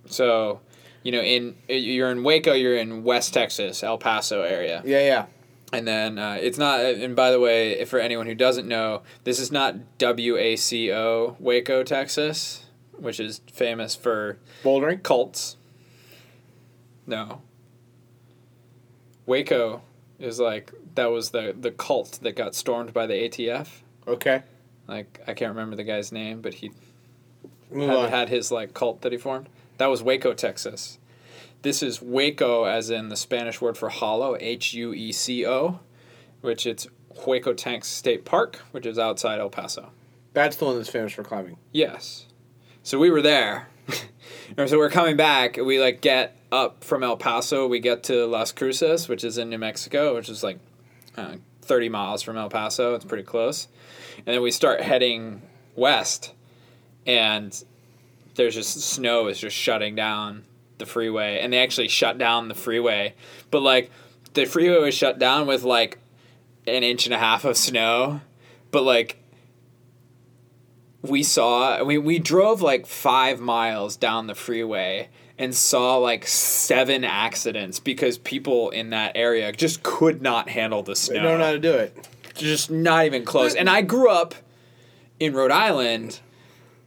So, 0.06 0.62
you 1.04 1.12
know, 1.12 1.22
in 1.22 1.56
you're 1.68 2.12
in 2.12 2.20
Hueco, 2.20 2.60
you're 2.60 2.78
in 2.78 3.04
West 3.04 3.34
Texas, 3.34 3.84
El 3.84 3.98
Paso 3.98 4.42
area. 4.42 4.82
Yeah, 4.86 5.00
yeah. 5.00 5.26
And 5.72 5.88
then 5.88 6.18
uh, 6.18 6.38
it's 6.42 6.58
not. 6.58 6.80
And 6.82 7.16
by 7.16 7.32
the 7.32 7.40
way, 7.40 7.72
if 7.80 7.90
for 7.90 8.00
anyone 8.00 8.26
who 8.26 8.36
doesn't 8.36 8.68
know, 8.68 9.04
this 9.24 9.40
is 9.40 9.52
not 9.52 9.98
W 10.00 10.38
A 10.38 10.56
C 10.56 10.92
O 10.92 11.36
Waco, 11.40 11.84
Texas, 11.84 12.66
which 12.98 13.20
is 13.20 13.42
famous 13.52 13.96
for 13.96 14.40
Bouldering. 14.64 15.04
cults. 15.04 15.58
No. 17.06 17.42
Waco 19.26 19.82
is 20.18 20.40
like 20.40 20.72
that 20.96 21.08
was 21.12 21.32
the 21.32 21.56
the 21.58 21.72
cult 21.72 22.20
that 22.24 22.36
got 22.36 22.56
stormed 22.56 22.94
by 22.94 23.06
the 23.06 23.14
ATF. 23.14 23.68
Okay. 24.08 24.44
Like 24.88 25.22
I 25.28 25.34
can't 25.34 25.50
remember 25.50 25.76
the 25.76 25.84
guy's 25.84 26.12
name, 26.12 26.42
but 26.42 26.56
he 26.56 26.72
had, 27.74 28.10
had 28.10 28.30
his 28.30 28.52
like 28.52 28.74
cult 28.74 29.02
that 29.02 29.12
he 29.12 29.18
formed. 29.18 29.50
That 29.78 29.88
was 29.88 30.04
Waco, 30.04 30.34
Texas. 30.34 30.99
This 31.62 31.84
is 31.84 32.00
Hueco, 32.00 32.72
as 32.72 32.90
in 32.90 33.10
the 33.10 33.18
Spanish 33.18 33.60
word 33.60 33.78
for 33.78 33.90
hollow, 33.90 34.38
H 34.40 34.74
U 34.74 34.94
E 34.94 35.12
C 35.12 35.46
O, 35.46 35.80
which 36.40 36.66
it's 36.66 36.88
Hueco 37.24 37.56
Tanks 37.56 37.90
State 37.90 38.24
Park, 38.24 38.58
which 38.72 38.86
is 38.86 38.98
outside 38.98 39.40
El 39.40 39.50
Paso. 39.50 39.92
That's 40.34 40.56
the 40.56 40.66
one 40.66 40.78
that's 40.78 40.90
famous 40.90 41.12
for 41.12 41.24
climbing. 41.24 41.58
Yes. 41.74 42.26
So 42.84 42.98
we 42.98 43.10
were 43.10 43.22
there. 43.22 43.68
and 44.58 44.70
so 44.70 44.78
we're 44.78 44.90
coming 44.90 45.18
back. 45.18 45.58
We 45.58 45.82
like 45.82 46.00
get 46.00 46.38
up 46.50 46.84
from 46.84 47.04
El 47.04 47.18
Paso. 47.18 47.68
We 47.68 47.80
get 47.80 48.04
to 48.04 48.26
Las 48.26 48.54
Cruces, 48.54 49.10
which 49.10 49.26
is 49.26 49.38
in 49.38 49.50
New 49.50 49.58
Mexico, 49.58 50.16
which 50.16 50.30
is 50.30 50.44
like 50.44 50.60
uh, 51.18 51.36
30 51.64 51.90
miles 51.90 52.22
from 52.24 52.38
El 52.38 52.50
Paso. 52.50 52.96
It's 52.96 53.04
pretty 53.06 53.24
close. 53.24 53.68
And 54.18 54.28
then 54.28 54.42
we 54.42 54.52
start 54.52 54.82
heading 54.82 55.42
west, 55.76 56.34
and 57.06 57.64
there's 58.36 58.56
just 58.56 58.80
snow 58.80 59.28
is 59.28 59.40
just 59.40 59.56
shutting 59.56 59.96
down 59.96 60.46
the 60.80 60.86
freeway. 60.86 61.40
And 61.40 61.54
they 61.54 61.60
actually 61.60 61.88
shut 61.88 62.18
down 62.18 62.48
the 62.48 62.56
freeway. 62.56 63.14
But 63.52 63.62
like 63.62 63.92
the 64.34 64.46
freeway 64.46 64.80
was 64.80 64.96
shut 64.96 65.20
down 65.20 65.48
with 65.48 65.64
like 65.64 66.00
an 66.68 66.84
inch 66.84 67.06
and 67.06 67.14
a 67.14 67.20
half 67.20 67.46
of 67.46 67.58
snow. 67.58 68.22
But 68.72 68.84
like 68.84 69.18
we 71.02 71.24
saw 71.24 71.84
we, 71.84 71.98
we 71.98 72.20
drove 72.20 72.62
like 72.62 72.86
five 72.86 73.40
miles 73.40 73.96
down 73.96 74.28
the 74.28 74.36
freeway 74.36 75.10
and 75.38 75.56
saw 75.56 75.96
like 75.98 76.28
seven 76.28 77.06
accidents 77.06 77.80
because 77.80 78.18
people 78.18 78.70
in 78.72 78.90
that 78.90 79.14
area 79.16 79.52
just 79.54 79.82
could 79.84 80.22
not 80.22 80.50
handle 80.50 80.84
the 80.84 80.96
snow. 80.96 81.14
They 81.16 81.22
don't 81.22 81.40
know 81.40 81.46
how 81.46 81.52
to 81.54 81.60
do 81.60 81.74
it. 81.74 82.10
just 82.36 82.70
not 82.70 83.06
even 83.06 83.26
close 83.26 83.54
and 83.56 83.70
i 83.70 83.82
grew 83.82 84.10
up 84.10 84.34
in 85.20 85.34
rhode 85.34 85.52
island 85.52 86.20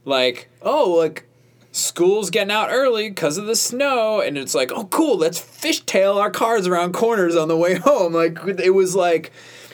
like 0.06 0.48
oh 0.62 0.90
like 0.92 1.24
school's 1.72 2.28
getting 2.30 2.52
out 2.52 2.68
early 2.70 3.08
because 3.08 3.38
of 3.38 3.46
the 3.46 3.56
snow 3.56 4.20
and 4.20 4.36
it's 4.36 4.54
like 4.54 4.70
oh 4.72 4.84
cool 4.84 5.16
let's 5.16 5.40
fishtail 5.40 6.16
our 6.20 6.30
cars 6.30 6.66
around 6.66 6.92
corners 6.92 7.34
on 7.34 7.48
the 7.48 7.56
way 7.56 7.74
home 7.78 8.12
like 8.12 8.38
it 8.60 8.70
was 8.74 8.94
like 8.94 9.32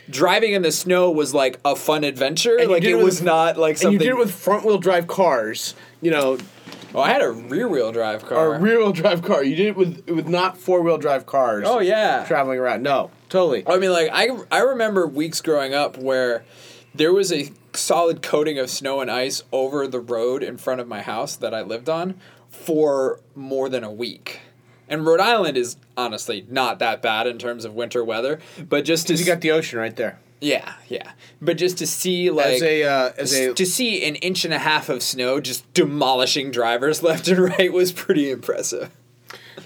driving 0.09 0.53
in 0.53 0.63
the 0.63 0.71
snow 0.73 1.11
was 1.11 1.35
like 1.35 1.59
a 1.65 1.75
fun 1.75 2.05
adventure 2.05 2.57
And 2.57 2.71
like 2.71 2.85
it 2.85 2.95
with- 2.95 3.05
was 3.05 3.21
not 3.23 3.57
like 3.59 3.73
And 3.73 3.79
something 3.81 3.93
you 3.95 3.99
did 3.99 4.09
it 4.11 4.17
with 4.17 4.33
front 4.33 4.65
wheel 4.65 4.79
drive 4.79 5.07
cars. 5.09 5.75
You 6.01 6.11
know, 6.13 6.39
Oh, 6.95 7.01
I 7.03 7.09
had 7.11 7.21
a 7.21 7.31
rear 7.31 7.69
wheel 7.69 7.93
drive 7.93 8.25
car. 8.25 8.55
or 8.55 8.59
rear 8.59 8.79
wheel 8.79 8.93
drive 8.93 9.21
car. 9.23 9.45
You 9.45 9.55
did 9.57 9.67
it 9.67 9.77
with 9.77 10.09
with 10.09 10.27
not 10.27 10.57
four 10.57 10.81
wheel 10.81 10.97
drive 10.97 11.27
cars. 11.27 11.65
oh 11.67 11.81
yeah. 11.81 12.25
Traveling 12.27 12.59
around. 12.59 12.83
No, 12.83 13.11
totally. 13.29 13.63
I 13.67 13.77
mean, 13.77 13.93
like 13.93 14.09
I 14.11 14.29
I 14.51 14.61
remember 14.61 15.07
weeks 15.07 15.43
growing 15.43 15.75
up 15.75 15.99
where 15.99 16.45
there 16.95 17.13
was 17.13 17.33
a 17.33 17.51
solid 17.73 18.23
coating 18.23 18.59
of 18.59 18.71
snow 18.71 19.01
and 19.01 19.11
ice 19.11 19.43
over 19.53 19.87
the 19.87 20.01
road 20.01 20.43
in 20.43 20.57
front 20.57 20.81
of 20.81 20.89
my 20.89 21.01
house 21.03 21.37
that 21.37 21.55
I 21.55 21.63
lived 21.63 21.89
on 21.89 22.19
for 22.51 23.21
more 23.35 23.69
than 23.69 23.85
a 23.85 23.93
week. 23.93 24.41
And 24.89 25.07
Rhode 25.07 25.21
Island 25.21 25.57
is 25.57 25.77
honestly 25.97 26.47
not 26.49 26.79
that 26.79 27.03
bad 27.03 27.27
in 27.27 27.39
terms 27.39 27.65
of 27.65 27.75
winter 27.75 28.03
weather, 28.03 28.41
but 28.69 28.85
just 28.85 29.07
to 29.07 29.13
Because 29.13 29.21
you 29.21 29.33
got 29.33 29.43
the 29.43 29.51
ocean 29.51 29.79
right 29.79 29.95
there. 29.95 30.19
yeah 30.41 30.75
yeah, 30.89 31.13
but 31.43 31.59
just 31.59 31.79
to 31.79 31.87
see 31.87 32.31
like 32.31 32.55
As 32.55 32.63
a 32.63 32.83
uh, 32.85 33.13
as 33.19 33.35
a 33.35 33.53
to 33.55 33.67
see 33.67 34.05
an 34.07 34.15
inch 34.17 34.45
and 34.45 34.55
a 34.55 34.59
half 34.59 34.89
of 34.89 35.03
snow 35.03 35.41
just 35.41 35.71
demolishing 35.75 36.51
drivers 36.51 37.03
left 37.09 37.29
and 37.29 37.39
right 37.39 37.73
was 37.73 37.93
pretty 37.93 38.31
impressive. 38.31 38.91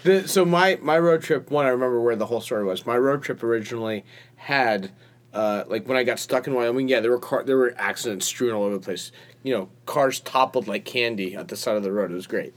The, 0.03 0.27
so 0.27 0.45
my 0.45 0.79
my 0.83 0.99
road 0.99 1.23
trip 1.23 1.51
one 1.53 1.67
I 1.67 1.69
remember 1.69 2.01
where 2.01 2.17
the 2.17 2.27
whole 2.27 2.41
story 2.41 2.65
was. 2.65 2.85
My 2.85 2.97
road 2.99 3.23
trip 3.23 3.43
originally 3.45 4.05
had 4.37 4.91
uh, 5.33 5.65
like 5.67 5.87
when 5.89 5.97
I 5.97 6.05
got 6.05 6.19
stuck 6.19 6.47
in 6.47 6.55
Wyoming. 6.55 6.89
Yeah, 6.89 7.01
there 7.01 7.11
were 7.11 7.19
car 7.19 7.43
there 7.43 7.57
were 7.57 7.75
accidents 7.77 8.27
strewn 8.27 8.53
all 8.53 8.65
over 8.65 8.75
the 8.75 8.81
place. 8.81 9.13
You 9.43 9.55
know, 9.55 9.69
cars 9.87 10.21
toppled 10.21 10.69
like 10.69 10.85
candy 10.85 11.35
at 11.35 11.49
the 11.49 11.57
side 11.57 11.77
of 11.77 11.83
the 11.83 11.93
road. 11.93 12.11
It 12.11 12.15
was 12.15 12.27
great, 12.27 12.55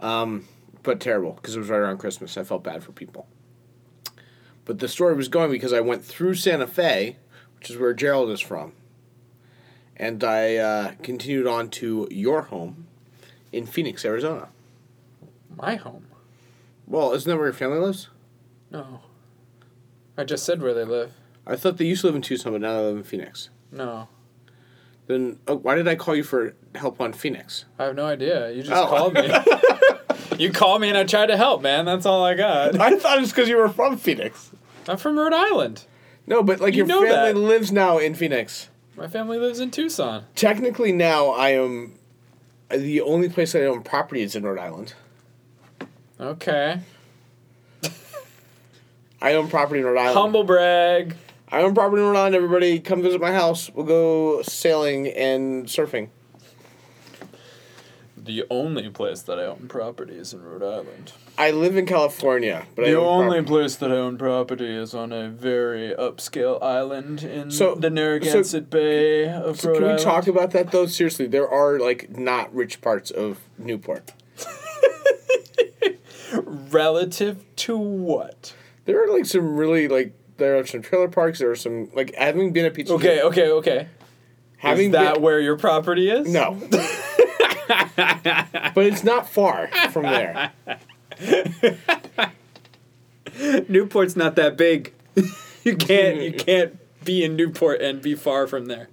um, 0.00 0.46
but 0.82 1.00
terrible 1.00 1.32
because 1.32 1.56
it 1.56 1.58
was 1.58 1.68
right 1.68 1.78
around 1.78 1.98
Christmas. 1.98 2.36
I 2.36 2.44
felt 2.44 2.62
bad 2.62 2.82
for 2.82 2.92
people. 2.92 3.26
But 4.64 4.78
the 4.78 4.88
story 4.88 5.14
was 5.14 5.28
going 5.28 5.50
because 5.50 5.72
I 5.72 5.80
went 5.80 6.04
through 6.04 6.34
Santa 6.34 6.66
Fe, 6.66 7.16
which 7.58 7.70
is 7.70 7.76
where 7.76 7.92
Gerald 7.94 8.30
is 8.30 8.40
from, 8.40 8.72
and 9.96 10.22
I 10.22 10.56
uh, 10.56 10.92
continued 11.02 11.46
on 11.46 11.68
to 11.70 12.06
your 12.10 12.42
home 12.42 12.86
in 13.52 13.66
Phoenix, 13.66 14.04
Arizona. 14.04 14.48
My 15.56 15.76
home. 15.76 16.06
Well, 16.86 17.12
isn't 17.12 17.28
that 17.28 17.36
where 17.36 17.46
your 17.46 17.52
family 17.52 17.78
lives? 17.78 18.08
No. 18.70 19.00
I 20.16 20.24
just 20.24 20.44
said 20.44 20.60
where 20.60 20.74
they 20.74 20.84
live. 20.84 21.12
I 21.46 21.56
thought 21.56 21.76
they 21.78 21.84
used 21.86 22.02
to 22.02 22.06
live 22.08 22.16
in 22.16 22.22
Tucson, 22.22 22.52
but 22.52 22.60
now 22.60 22.76
they 22.76 22.82
live 22.84 22.96
in 22.98 23.02
Phoenix. 23.04 23.50
No. 23.70 24.08
Then 25.06 25.38
oh, 25.48 25.56
why 25.56 25.74
did 25.74 25.88
I 25.88 25.96
call 25.96 26.14
you 26.14 26.22
for 26.22 26.54
help 26.74 27.00
on 27.00 27.12
Phoenix? 27.12 27.64
I 27.78 27.84
have 27.84 27.96
no 27.96 28.06
idea. 28.06 28.50
You 28.52 28.62
just 28.62 28.72
Oh. 28.72 28.86
called 28.86 29.14
me. 29.14 29.28
you 30.38 30.52
called 30.52 30.80
me 30.80 30.88
and 30.88 30.96
I 30.96 31.04
tried 31.04 31.26
to 31.26 31.36
help, 31.36 31.62
man. 31.62 31.84
That's 31.84 32.06
all 32.06 32.24
I 32.24 32.34
got. 32.34 32.78
I 32.80 32.96
thought 32.96 33.18
it's 33.20 33.32
because 33.32 33.48
you 33.48 33.56
were 33.56 33.68
from 33.68 33.96
Phoenix. 33.96 34.50
I'm 34.88 34.96
from 34.98 35.18
Rhode 35.18 35.32
Island. 35.34 35.84
No, 36.26 36.42
but 36.42 36.60
like 36.60 36.74
You 36.74 36.86
your 36.86 37.00
family 37.06 37.08
that. 37.10 37.36
lives 37.36 37.72
now 37.72 37.98
in 37.98 38.14
Phoenix. 38.14 38.68
My 38.96 39.08
family 39.08 39.38
lives 39.38 39.58
in 39.58 39.70
Tucson. 39.72 40.24
Technically, 40.36 40.92
now 40.92 41.30
I 41.30 41.50
am. 41.50 41.94
Uh, 42.70 42.76
the 42.76 43.00
only 43.00 43.28
place 43.28 43.54
I 43.56 43.62
own 43.62 43.82
property 43.82 44.22
is 44.22 44.36
in 44.36 44.44
Rhode 44.44 44.58
Island. 44.60 44.94
Okay. 46.20 46.78
I 49.20 49.34
own 49.34 49.48
property 49.48 49.80
in 49.80 49.86
Rhode 49.86 49.98
Island. 49.98 50.16
Humble 50.16 50.44
brag. 50.44 51.16
I 51.52 51.62
own 51.62 51.74
property 51.74 52.00
in 52.02 52.08
Rhode 52.08 52.16
Island. 52.18 52.34
Everybody, 52.34 52.80
come 52.80 53.02
visit 53.02 53.20
my 53.20 53.32
house. 53.32 53.70
We'll 53.74 53.84
go 53.86 54.40
sailing 54.42 55.06
and 55.08 55.66
surfing. 55.66 56.08
The 58.16 58.44
only 58.50 58.88
place 58.88 59.20
that 59.22 59.38
I 59.38 59.44
own 59.44 59.66
property 59.68 60.14
is 60.14 60.32
in 60.32 60.42
Rhode 60.42 60.62
Island. 60.62 61.12
I 61.36 61.50
live 61.50 61.76
in 61.76 61.86
California, 61.86 62.66
but 62.74 62.84
I 62.86 62.90
The 62.92 62.98
only 62.98 63.38
prop- 63.40 63.46
place 63.48 63.76
that 63.76 63.90
I 63.90 63.96
own 63.96 64.16
property 64.16 64.74
is 64.74 64.94
on 64.94 65.12
a 65.12 65.28
very 65.28 65.90
upscale 65.98 66.62
island 66.62 67.22
in 67.22 67.50
So- 67.50 67.74
the 67.74 67.90
Narragansett 67.90 68.70
Bay 68.70 69.28
of 69.28 69.60
So 69.60 69.68
Rhode 69.70 69.74
can 69.74 69.82
we 69.82 69.88
Island. 69.90 70.04
talk 70.04 70.26
about 70.28 70.52
that 70.52 70.70
though? 70.70 70.86
Seriously, 70.86 71.26
there 71.26 71.48
are 71.48 71.78
like 71.78 72.16
not 72.16 72.54
rich 72.54 72.80
parts 72.80 73.10
of 73.10 73.40
Newport. 73.58 74.12
Relative 76.32 77.44
to 77.56 77.76
what? 77.76 78.54
There 78.84 79.02
are 79.02 79.08
like 79.12 79.26
some 79.26 79.56
really 79.56 79.88
like 79.88 80.14
there 80.42 80.58
are 80.58 80.66
some 80.66 80.82
trailer 80.82 81.08
parks. 81.08 81.38
There 81.38 81.50
are 81.50 81.56
some 81.56 81.88
like 81.94 82.14
having 82.14 82.52
been 82.52 82.66
a 82.66 82.70
pizza. 82.70 82.92
Okay, 82.94 83.22
okay, 83.22 83.50
okay. 83.50 83.88
having 84.58 84.86
is 84.86 84.92
that 84.92 85.14
been, 85.14 85.22
where 85.22 85.40
your 85.40 85.56
property 85.56 86.10
is? 86.10 86.28
no, 86.28 86.60
but 86.68 86.80
it's 88.84 89.04
not 89.04 89.28
far 89.28 89.68
from 89.90 90.02
there. 90.02 90.52
Newport's 93.68 94.16
not 94.16 94.36
that 94.36 94.56
big. 94.56 94.92
you 95.64 95.76
can't 95.76 96.20
you 96.20 96.32
can't 96.32 96.78
be 97.04 97.24
in 97.24 97.36
Newport 97.36 97.80
and 97.80 98.02
be 98.02 98.14
far 98.14 98.46
from 98.46 98.66
there. 98.66 98.88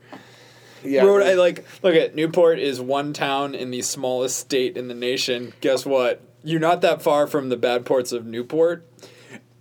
Yeah, 0.84 1.04
Rhode 1.04 1.24
I 1.24 1.34
like 1.34 1.66
look 1.84 1.96
at 1.96 2.16
Newport 2.16 2.60
is 2.60 2.80
one 2.80 3.12
town 3.12 3.56
in 3.56 3.72
the 3.72 3.82
smallest 3.82 4.38
state 4.38 4.78
in 4.78 4.88
the 4.88 4.94
nation. 4.94 5.54
Guess 5.62 5.86
what? 5.86 6.22
You're 6.42 6.62
not 6.62 6.80
that 6.82 7.02
far 7.02 7.28
from 7.28 7.50
the 7.50 7.58
bad 7.58 7.86
ports 7.86 8.14
of 8.14 8.26
Newport 8.26 8.86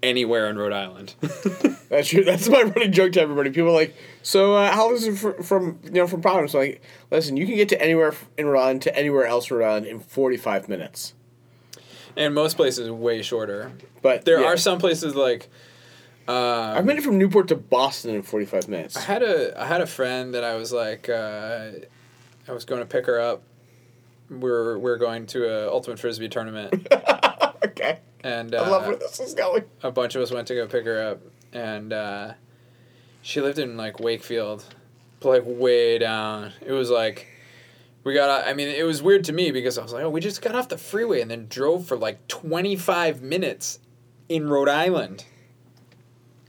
anywhere 0.03 0.49
in 0.49 0.59
Rhode 0.59 0.73
Island. 0.73 1.15
That's 1.89 2.09
true. 2.09 2.25
That's 2.25 2.49
my 2.49 2.63
running 2.63 2.93
joke 2.93 3.13
to 3.13 3.21
everybody. 3.21 3.51
People 3.51 3.71
are 3.71 3.75
like, 3.81 3.97
so 4.23 4.55
uh, 4.55 4.71
how 4.71 4.93
is 4.93 5.07
it 5.07 5.17
fr- 5.17 5.43
from 5.43 5.79
you 5.85 5.91
know 5.93 6.07
from 6.07 6.21
Providence? 6.23 6.55
I'm 6.55 6.61
like, 6.61 6.83
listen, 7.11 7.37
you 7.37 7.47
can 7.47 7.57
get 7.57 7.69
to 7.71 7.83
anywhere 7.83 8.15
in 8.37 8.47
Rhode 8.47 8.61
Island 8.61 8.83
to 8.83 8.97
anywhere 8.97 9.27
else 9.27 9.51
in 9.51 9.57
Rhode 9.57 9.69
Island 9.69 9.87
in 9.87 10.01
45 10.01 10.69
minutes. 10.69 11.15
and 12.17 12.35
most 12.35 12.57
places 12.57 12.91
way 12.91 13.23
shorter. 13.23 13.73
But 14.03 14.25
There 14.25 14.41
yeah. 14.41 14.47
are 14.49 14.57
some 14.57 14.79
places 14.79 15.15
like 15.15 15.49
uh, 16.29 16.75
I've 16.77 16.85
made 16.85 16.99
it 16.99 17.03
from 17.05 17.17
Newport 17.19 17.49
to 17.49 17.57
Boston 17.57 18.15
in 18.15 18.23
45 18.23 18.69
minutes. 18.69 18.97
I 18.97 19.01
had 19.01 19.23
a 19.23 19.59
I 19.61 19.67
had 19.67 19.81
a 19.81 19.87
friend 19.87 20.35
that 20.35 20.45
I 20.45 20.57
was 20.57 20.73
like 20.73 21.09
uh, 21.09 21.71
I 22.47 22.53
was 22.53 22.65
going 22.67 22.81
to 22.81 22.87
pick 22.87 23.07
her 23.07 23.19
up. 23.21 23.43
We 24.31 24.51
are 24.51 24.79
we 24.79 24.91
are 24.91 24.99
going 24.99 25.25
to 25.29 25.49
a 25.49 25.69
ultimate 25.73 25.99
frisbee 25.99 26.29
tournament, 26.29 26.87
okay, 27.64 27.99
and 28.25 28.55
I 28.55 28.68
love 28.68 28.85
uh, 28.85 28.87
where 28.88 28.97
this 28.97 29.21
is 29.21 29.35
going. 29.35 29.64
a 29.83 29.90
bunch 29.90 30.14
of 30.14 30.23
us 30.23 30.31
went 30.31 30.49
to 30.49 30.55
go 30.55 30.66
pick 30.66 30.85
her 30.85 31.03
up, 31.03 31.21
and 31.53 31.92
uh, 31.92 32.35
she 33.23 33.40
lived 33.40 33.59
in 33.59 33.77
like 33.77 34.01
Wakefield, 34.01 34.64
but 35.21 35.29
like 35.29 35.42
way 35.44 35.99
down. 35.99 36.53
It 36.64 36.73
was 36.73 36.90
like 36.90 37.27
we 38.05 38.14
got. 38.14 38.47
I 38.47 38.53
mean, 38.55 38.68
it 38.68 38.85
was 38.85 39.03
weird 39.03 39.25
to 39.25 39.33
me 39.33 39.51
because 39.51 39.79
I 39.79 39.83
was 39.83 39.92
like, 39.92 40.05
oh, 40.05 40.11
we 40.11 40.21
just 40.21 40.40
got 40.42 40.55
off 40.55 40.68
the 40.68 40.79
freeway 40.79 41.21
and 41.21 41.31
then 41.31 41.47
drove 41.49 41.87
for 41.87 41.97
like 41.97 42.27
twenty 42.29 42.77
five 42.77 43.23
minutes 43.23 43.79
in 44.29 44.49
Rhode 44.49 44.68
Island. 44.68 45.25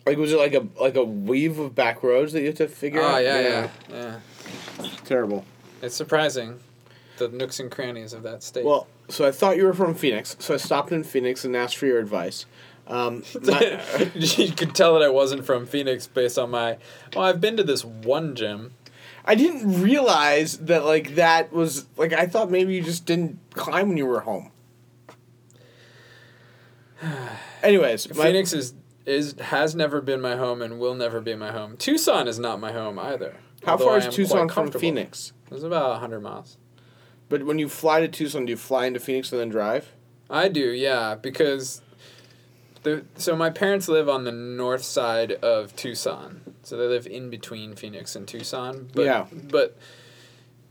Like 0.06 0.18
was 0.18 0.32
it 0.34 0.38
like 0.40 0.54
a 0.56 0.68
like 0.82 0.96
a 0.96 1.04
weave 1.04 1.60
of 1.60 1.76
back 1.76 2.02
roads 2.02 2.34
that 2.34 2.40
you 2.42 2.48
have 2.48 2.56
to 2.56 2.68
figure 2.68 3.02
Oh 3.02 3.06
out? 3.16 3.24
yeah, 3.24 3.70
yeah, 3.92 4.20
yeah. 4.80 4.90
Terrible. 5.06 5.46
It's 5.82 5.96
surprising, 5.96 6.60
the 7.20 7.28
nooks 7.30 7.60
and 7.60 7.70
crannies 7.70 8.14
of 8.14 8.24
that 8.24 8.42
state. 8.44 8.66
Well, 8.66 8.88
so 9.08 9.28
I 9.28 9.32
thought 9.32 9.56
you 9.58 9.66
were 9.66 9.74
from 9.74 9.94
Phoenix, 9.94 10.36
so 10.40 10.56
I 10.56 10.58
stopped 10.58 10.92
in 10.92 11.04
Phoenix 11.04 11.46
and 11.46 11.56
asked 11.56 11.78
for 11.78 11.86
your 11.86 12.00
advice. 12.00 12.46
Um, 12.88 13.24
my- 13.44 13.82
you 14.16 14.52
could 14.52 14.74
tell 14.74 14.94
that 14.94 15.04
I 15.04 15.10
wasn't 15.10 15.46
from 15.46 15.66
Phoenix 15.68 16.08
based 16.08 16.40
on 16.40 16.50
my. 16.50 16.78
Well, 17.16 17.26
I've 17.26 17.40
been 17.40 17.56
to 17.58 17.64
this 17.64 17.86
one 17.86 18.36
gym. 18.36 18.74
I 19.26 19.36
didn't 19.36 19.82
realize 19.84 20.58
that 20.58 20.86
like 20.86 21.16
that 21.16 21.54
was 21.54 21.86
like 21.98 22.14
I 22.14 22.26
thought 22.26 22.50
maybe 22.50 22.74
you 22.74 22.82
just 22.82 23.06
didn't 23.06 23.38
climb 23.54 23.90
when 23.90 23.98
you 23.98 24.08
were 24.08 24.22
home. 24.22 24.52
Anyways, 27.64 28.16
my, 28.16 28.24
Phoenix 28.26 28.54
is 28.54 28.74
is 29.06 29.36
has 29.40 29.76
never 29.76 30.02
been 30.02 30.22
my 30.22 30.36
home 30.36 30.62
and 30.62 30.80
will 30.80 30.96
never 30.96 31.22
be 31.22 31.36
my 31.36 31.52
home. 31.52 31.78
Tucson 31.78 32.28
is 32.28 32.40
not 32.40 32.60
my 32.60 32.72
home 32.72 32.98
either. 32.98 33.38
how 33.66 33.78
far 33.78 33.98
is 33.98 34.08
Tucson 34.08 34.50
from. 34.50 34.72
Phoenix? 34.72 35.34
It's 35.52 35.64
about 35.64 36.00
hundred 36.00 36.22
miles. 36.22 36.58
But 37.30 37.46
when 37.46 37.60
you 37.60 37.70
fly 37.70 38.02
to 38.02 38.08
Tucson, 38.08 38.46
do 38.46 38.52
you 38.52 38.58
fly 38.58 38.86
into 38.88 39.00
Phoenix 39.00 39.32
and 39.32 39.40
then 39.40 39.50
drive? 39.50 39.92
I 40.30 40.48
do, 40.50 40.72
yeah, 40.72 41.16
because 41.16 41.82
the 42.84 43.04
so 43.16 43.36
my 43.36 43.50
parents 43.50 43.88
live 43.88 44.10
on 44.10 44.24
the 44.24 44.32
north 44.32 44.84
side 44.84 45.32
of 45.34 45.76
Tucson, 45.76 46.42
so 46.64 46.76
they 46.78 46.88
live 46.88 47.08
in 47.08 47.30
between 47.30 47.76
Phoenix 47.76 48.16
and 48.16 48.28
Tucson. 48.28 48.90
But, 48.94 49.06
Yeah. 49.06 49.26
but 49.32 49.78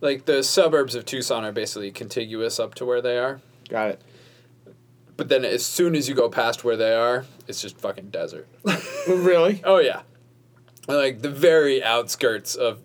like 0.00 0.24
the 0.26 0.42
suburbs 0.42 0.94
of 0.94 1.04
Tucson 1.04 1.44
are 1.44 1.52
basically 1.52 1.90
contiguous 1.90 2.58
up 2.60 2.74
to 2.76 2.84
where 2.84 3.00
they 3.02 3.18
are. 3.18 3.40
Got 3.68 3.90
it. 3.90 4.02
But 5.16 5.28
then 5.28 5.44
as 5.44 5.64
soon 5.66 5.96
as 5.96 6.08
you 6.08 6.14
go 6.14 6.28
past 6.28 6.62
where 6.62 6.76
they 6.76 6.94
are, 6.94 7.24
it's 7.48 7.60
just 7.60 7.78
fucking 7.80 8.10
desert. 8.10 8.46
really? 9.08 9.60
Oh 9.64 9.78
yeah, 9.78 10.02
like 10.86 11.22
the 11.22 11.30
very 11.30 11.82
outskirts 11.82 12.54
of. 12.54 12.80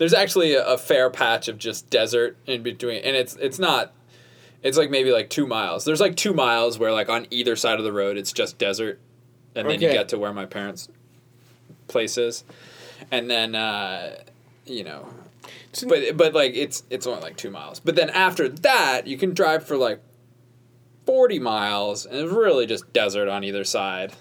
There's 0.00 0.14
actually 0.14 0.54
a, 0.54 0.64
a 0.66 0.78
fair 0.78 1.10
patch 1.10 1.46
of 1.46 1.58
just 1.58 1.90
desert 1.90 2.38
in 2.46 2.62
between, 2.62 3.02
and 3.04 3.14
it's 3.14 3.36
it's 3.36 3.58
not. 3.58 3.92
It's 4.62 4.78
like 4.78 4.88
maybe 4.90 5.12
like 5.12 5.28
two 5.28 5.46
miles. 5.46 5.84
There's 5.84 6.00
like 6.00 6.16
two 6.16 6.32
miles 6.32 6.78
where 6.78 6.90
like 6.90 7.10
on 7.10 7.26
either 7.30 7.54
side 7.54 7.78
of 7.78 7.84
the 7.84 7.92
road 7.92 8.16
it's 8.16 8.32
just 8.32 8.56
desert, 8.56 8.98
and 9.54 9.68
then 9.68 9.78
you 9.78 9.88
Okay. 9.88 9.96
get 9.98 10.08
to 10.08 10.18
where 10.18 10.32
my 10.32 10.46
parents' 10.46 10.88
place 11.86 12.16
is, 12.16 12.44
and 13.10 13.30
then 13.30 13.54
uh, 13.54 14.16
you 14.64 14.84
know, 14.84 15.06
but 15.86 16.16
but 16.16 16.32
like 16.32 16.54
it's 16.54 16.82
it's 16.88 17.06
only 17.06 17.20
like 17.20 17.36
two 17.36 17.50
miles. 17.50 17.78
But 17.78 17.94
then 17.94 18.08
after 18.08 18.48
that, 18.48 19.06
you 19.06 19.18
can 19.18 19.34
drive 19.34 19.66
for 19.66 19.76
like 19.76 20.00
forty 21.04 21.38
miles, 21.38 22.06
and 22.06 22.16
it's 22.16 22.32
really 22.32 22.64
just 22.64 22.90
desert 22.94 23.28
on 23.28 23.44
either 23.44 23.64
side, 23.64 24.14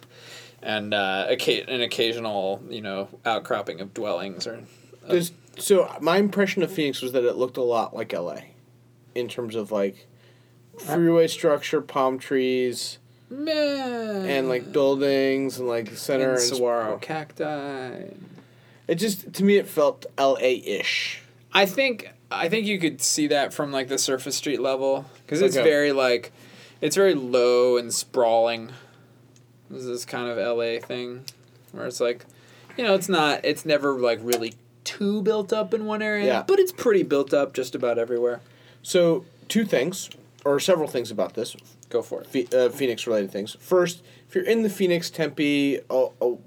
and 0.62 0.94
uh, 0.94 1.28
occa- 1.30 1.70
an 1.74 1.80
occasional 1.80 2.62
you 2.70 2.82
know 2.82 3.08
outcropping 3.26 3.80
of 3.80 3.94
dwellings 3.94 4.46
or. 4.46 4.60
There's, 5.08 5.32
so 5.60 5.93
my 6.02 6.17
impression 6.17 6.63
of 6.63 6.72
Phoenix 6.72 7.02
was 7.02 7.12
that 7.13 7.24
it 7.26 7.36
looked 7.36 7.58
a 7.58 7.62
lot 7.63 7.95
like 7.95 8.13
LA, 8.13 8.38
in 9.15 9.28
terms 9.28 9.56
of 9.56 9.72
like 9.72 10.08
freeway 10.78 11.28
structure, 11.28 11.82
palm 11.82 12.17
trees, 12.19 12.98
Meh. 13.30 13.52
and 13.54 14.50
like 14.50 14.72
buildings 14.72 15.60
and 15.60 15.67
like 15.67 15.89
center 15.91 16.30
and 16.32 16.39
and, 16.39 16.41
saguaro 16.41 16.98
cacti. 17.00 18.06
It 18.88 18.95
just 18.95 19.34
to 19.34 19.43
me 19.43 19.58
it 19.58 19.67
felt 19.67 20.06
LA 20.17 20.38
ish. 20.65 21.22
I 21.54 21.65
think 21.65 22.10
I 22.32 22.50
think 22.50 22.65
you 22.65 22.80
could 22.80 23.02
see 23.02 23.28
that 23.28 23.54
from 23.54 23.72
like 23.72 23.88
the 23.88 23.98
surface 23.98 24.36
street 24.36 24.62
level 24.62 25.06
because 25.26 25.41
it's 25.41 25.58
Okay. 25.58 25.67
very 25.67 25.91
like 25.91 26.32
it's 26.82 26.95
very 26.95 27.13
low 27.13 27.78
and 27.78 27.93
sprawling. 27.93 28.72
This 29.69 29.84
is 29.84 30.06
kind 30.06 30.28
of 30.30 30.38
LA 30.38 30.80
thing 30.80 31.26
where 31.72 31.86
it's 31.86 32.00
like, 32.00 32.26
you 32.78 32.84
know, 32.84 32.95
it's 32.95 33.10
not 33.10 33.41
it's 33.43 33.65
never 33.65 34.00
like 34.00 34.19
really 34.24 34.54
too 34.97 35.21
built 35.21 35.54
up 35.54 35.73
in 35.73 35.86
one 35.86 36.02
area, 36.02 36.25
Yeah. 36.25 36.43
but 36.47 36.60
it's 36.60 36.71
pretty 36.71 37.04
built 37.04 37.34
up 37.34 37.54
just 37.54 37.75
about 37.75 37.97
everywhere. 37.99 38.41
So 38.82 39.25
two 39.47 39.65
things 39.65 40.10
or 40.45 40.60
several 40.60 40.88
things 40.88 41.12
about 41.12 41.34
this 41.36 41.56
Go 41.89 42.02
for 42.04 42.21
it. 42.23 42.54
Uh, 42.54 42.69
Phoenix 42.69 43.08
related 43.08 43.32
things. 43.32 43.56
First, 43.60 44.04
if 44.28 44.36
you're 44.36 44.43
in 44.43 44.62
the 44.62 44.69
Phoenix, 44.69 45.10
Tempe, 45.10 45.80
oh, 45.89 46.13
oh, 46.21 46.39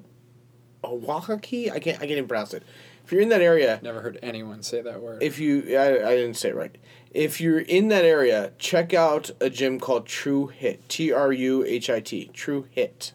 Oaxaca, 0.84 1.72
I 1.74 1.78
can't 1.80 1.96
I 1.98 2.06
can't 2.06 2.12
even 2.12 2.28
pronounce 2.28 2.54
it. 2.54 2.62
If 3.04 3.10
you're 3.10 3.20
in 3.20 3.28
that 3.30 3.40
area, 3.42 3.80
Never 3.82 4.00
heard 4.00 4.18
anyone 4.22 4.62
say 4.62 4.80
that 4.82 5.00
word. 5.02 5.22
if 5.22 5.40
you 5.40 5.76
I, 5.76 5.86
I 6.10 6.14
didn't 6.16 6.34
say 6.34 6.50
it 6.50 6.54
right 6.56 6.76
if 7.10 7.40
you're 7.40 7.60
in 7.60 7.88
that 7.88 8.04
area 8.04 8.52
check 8.58 8.94
out 8.94 9.30
a 9.40 9.50
gym 9.50 9.78
called 9.80 10.06
true 10.06 10.46
hit 10.46 10.88
t-r-u-h-i-t 10.88 12.30
true 12.32 12.66
hit 12.70 13.12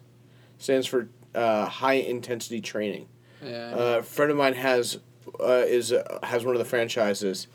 stands 0.60 0.86
for 0.86 1.10
uh, 1.34 1.66
high 1.66 1.94
intensity 1.94 2.62
training 2.62 3.08
yeah. 3.44 3.74
uh, 3.74 3.98
a 4.00 4.04
friend 4.04 4.30
of 4.32 4.38
mine 4.38 4.54
has 4.54 5.00
uh, 5.40 5.64
is 5.66 5.92
uh, 5.92 6.20
has 6.24 6.46
one 6.46 6.56
of 6.56 6.60
the 6.60 6.66
franchises 6.66 7.48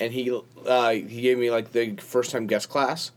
and 0.00 0.12
he 0.12 0.30
uh, 0.66 0.90
he 0.90 1.20
gave 1.20 1.38
me 1.38 1.50
like 1.50 1.72
the 1.72 1.96
first 1.96 2.30
time 2.30 2.46
guest 2.46 2.68
class. 2.68 3.12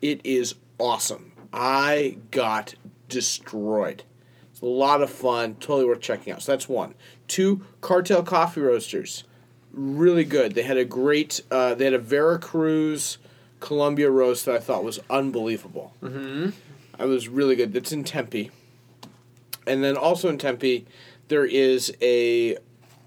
It 0.00 0.20
is 0.24 0.54
awesome. 0.78 1.32
I 1.52 2.18
got 2.30 2.74
destroyed. 3.08 4.02
It's 4.50 4.60
a 4.60 4.66
lot 4.66 5.02
of 5.02 5.10
fun. 5.10 5.54
Totally 5.56 5.86
worth 5.86 6.00
checking 6.00 6.32
out. 6.32 6.42
So 6.42 6.52
that's 6.52 6.68
one. 6.68 6.94
Two 7.28 7.64
cartel 7.80 8.22
coffee 8.22 8.60
roasters. 8.60 9.24
Really 9.72 10.24
good. 10.24 10.54
They 10.54 10.62
had 10.62 10.76
a 10.76 10.84
great 10.84 11.40
uh, 11.50 11.74
they 11.74 11.84
had 11.84 11.94
a 11.94 11.98
veracruz 11.98 13.18
columbia 13.60 14.10
roast 14.10 14.44
that 14.44 14.54
i 14.56 14.58
thought 14.58 14.84
was 14.84 15.00
unbelievable. 15.08 15.94
Mm-hmm. 16.02 16.50
i 16.98 17.04
was 17.04 17.28
really 17.28 17.56
good. 17.56 17.72
That's 17.72 17.92
in 17.92 18.04
tempe. 18.04 18.50
And 19.66 19.82
then 19.82 19.96
also 19.96 20.28
in 20.28 20.36
Tempe, 20.36 20.86
there 21.28 21.46
is 21.46 21.94
a 22.02 22.58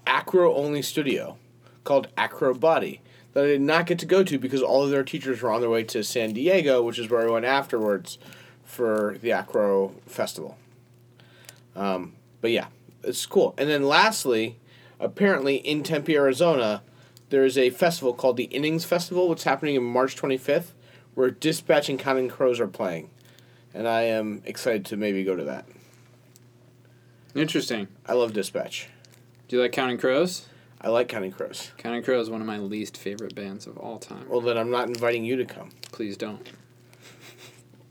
acro 0.08 0.54
only 0.54 0.82
studio 0.82 1.36
called 1.84 2.08
Acro 2.16 2.54
Body 2.54 3.00
that 3.32 3.44
I 3.44 3.46
did 3.46 3.60
not 3.60 3.86
get 3.86 3.98
to 4.00 4.06
go 4.06 4.24
to 4.24 4.38
because 4.38 4.62
all 4.62 4.82
of 4.82 4.90
their 4.90 5.04
teachers 5.04 5.42
were 5.42 5.52
on 5.52 5.60
their 5.60 5.70
way 5.70 5.84
to 5.84 6.02
San 6.02 6.32
Diego, 6.32 6.82
which 6.82 6.98
is 6.98 7.08
where 7.08 7.28
I 7.28 7.30
went 7.30 7.44
afterwards 7.44 8.18
for 8.64 9.16
the 9.22 9.32
Acro 9.32 9.94
Festival. 10.06 10.56
Um, 11.76 12.14
but 12.40 12.50
yeah, 12.50 12.66
it's 13.02 13.24
cool. 13.26 13.54
And 13.56 13.68
then 13.68 13.84
lastly, 13.84 14.56
apparently 14.98 15.56
in 15.56 15.82
Tempe, 15.82 16.16
Arizona, 16.16 16.82
there 17.30 17.44
is 17.44 17.56
a 17.56 17.70
festival 17.70 18.14
called 18.14 18.36
the 18.36 18.44
Innings 18.44 18.84
Festival, 18.84 19.28
which 19.28 19.40
is 19.40 19.44
happening 19.44 19.74
in 19.74 19.84
March 19.84 20.16
25th, 20.16 20.72
where 21.14 21.30
Dispatch 21.30 21.88
and 21.88 21.98
Counting 21.98 22.28
Crows 22.28 22.58
are 22.58 22.68
playing. 22.68 23.10
And 23.74 23.86
I 23.86 24.02
am 24.02 24.42
excited 24.44 24.84
to 24.86 24.96
maybe 24.96 25.24
go 25.24 25.36
to 25.36 25.44
that. 25.44 25.66
Interesting. 27.34 27.88
I 28.06 28.14
love 28.14 28.32
Dispatch. 28.32 28.88
Do 29.48 29.56
you 29.56 29.62
like 29.62 29.72
Counting 29.72 29.96
Crows? 29.96 30.46
I 30.80 30.90
like 30.90 31.08
Counting 31.08 31.32
Crows. 31.32 31.72
Counting 31.78 32.02
Crows 32.02 32.26
is 32.26 32.30
one 32.30 32.42
of 32.42 32.46
my 32.46 32.58
least 32.58 32.98
favorite 32.98 33.34
bands 33.34 33.66
of 33.66 33.78
all 33.78 33.98
time. 33.98 34.28
Well, 34.28 34.42
then 34.42 34.58
I'm 34.58 34.70
not 34.70 34.88
inviting 34.88 35.24
you 35.24 35.36
to 35.36 35.44
come. 35.46 35.70
Please 35.90 36.16
don't. 36.16 36.46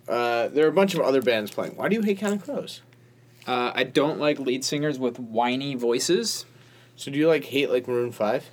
Uh, 0.08 0.48
there 0.48 0.66
are 0.66 0.70
a 0.70 0.74
bunch 0.74 0.94
of 0.94 1.02
other 1.02 1.22
bands 1.22 1.52
playing. 1.52 1.76
Why 1.76 1.90
do 1.90 1.96
you 1.96 2.02
hate 2.02 2.20
Counting 2.20 2.40
Crows? 2.40 2.82
Uh, 3.46 3.72
I 3.76 3.84
don't 3.84 4.20
like 4.20 4.40
lead 4.40 4.64
singers 4.64 4.98
with 4.98 5.20
whiny 5.20 5.76
voices. 5.76 6.46
So 6.96 7.12
do 7.12 7.18
you 7.18 7.28
like 7.28 7.46
hate 7.46 7.70
like 7.70 7.88
Maroon 7.88 8.12
Five? 8.12 8.50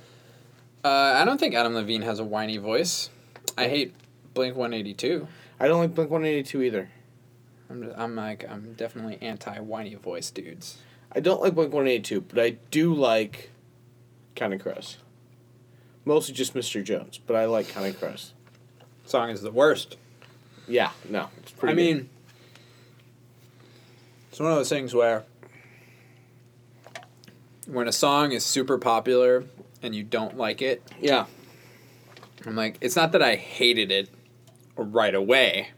Uh, 0.83 1.13
I 1.15 1.23
don't 1.25 1.39
think 1.39 1.55
Adam 1.55 1.73
Levine 1.73 2.01
has 2.01 2.19
a 2.19 2.25
whiny 2.25 2.57
voice. 2.57 3.09
I 3.57 3.67
hate 3.67 3.93
Blink 4.33 4.55
One 4.55 4.73
Eighty 4.73 4.93
Two. 4.93 5.27
I 5.59 5.67
don't 5.67 5.79
like 5.79 5.95
Blink 5.95 6.11
One 6.11 6.25
Eighty 6.25 6.43
Two 6.43 6.61
either. 6.61 6.89
I'm 7.69 7.83
just, 7.83 7.97
I'm 7.97 8.15
like 8.15 8.45
I'm 8.49 8.73
definitely 8.73 9.17
anti 9.21 9.57
whiny 9.59 9.95
voice 9.95 10.31
dudes. 10.31 10.79
I 11.15 11.21
don't 11.21 11.41
like 11.41 11.55
Blink 11.55 11.73
One 11.73 11.87
Eighty 11.87 12.03
Two, 12.03 12.21
but 12.21 12.39
I 12.39 12.57
do 12.71 12.93
like 12.93 13.49
Counting 14.35 14.59
Crows. 14.59 14.97
Mostly 16.03 16.33
just 16.33 16.53
Mr. 16.53 16.83
Jones, 16.83 17.17
but 17.17 17.35
I 17.35 17.45
like 17.45 17.69
Counting 17.69 17.93
Crows. 17.93 18.33
Song 19.05 19.29
is 19.29 19.41
the 19.41 19.51
worst. 19.51 19.97
Yeah, 20.67 20.91
no, 21.09 21.29
it's 21.37 21.51
pretty. 21.51 21.71
I 21.71 21.75
mean, 21.75 22.09
it's 24.29 24.39
one 24.39 24.51
of 24.51 24.57
those 24.57 24.69
things 24.69 24.93
where 24.93 25.23
when 27.67 27.87
a 27.87 27.91
song 27.91 28.31
is 28.31 28.45
super 28.45 28.77
popular 28.77 29.45
and 29.81 29.95
you 29.95 30.03
don't 30.03 30.37
like 30.37 30.61
it, 30.61 30.83
yeah, 30.99 31.27
I'm 32.45 32.55
like, 32.55 32.77
it's 32.81 32.95
not 32.95 33.13
that 33.13 33.21
I 33.21 33.35
hated 33.35 33.91
it 33.91 34.09
right 34.75 35.15
away. 35.15 35.69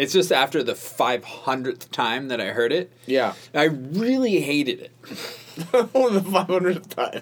It's 0.00 0.14
just 0.14 0.32
after 0.32 0.62
the 0.62 0.72
500th 0.72 1.90
time 1.90 2.28
that 2.28 2.40
I 2.40 2.46
heard 2.52 2.72
it, 2.72 2.90
yeah. 3.04 3.34
I 3.54 3.64
really 3.64 4.40
hated 4.40 4.80
it. 4.80 4.90
The 5.72 6.22
five 6.32 6.46
hundredth 6.46 6.96
time. 6.96 7.20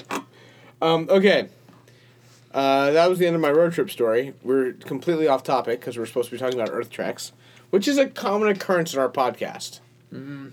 Um, 0.80 1.08
okay. 1.10 1.48
Uh, 2.54 2.92
that 2.92 3.10
was 3.10 3.18
the 3.18 3.26
end 3.26 3.34
of 3.34 3.42
my 3.42 3.50
road 3.50 3.72
trip 3.72 3.90
story. 3.90 4.32
We're 4.44 4.74
completely 4.74 5.26
off 5.26 5.42
topic 5.42 5.80
because 5.80 5.98
we're 5.98 6.06
supposed 6.06 6.28
to 6.28 6.36
be 6.36 6.38
talking 6.38 6.60
about 6.60 6.72
Earth 6.72 6.88
treks, 6.88 7.32
which 7.70 7.88
is 7.88 7.98
a 7.98 8.06
common 8.06 8.48
occurrence 8.48 8.94
in 8.94 9.00
our 9.00 9.08
podcast. 9.08 9.80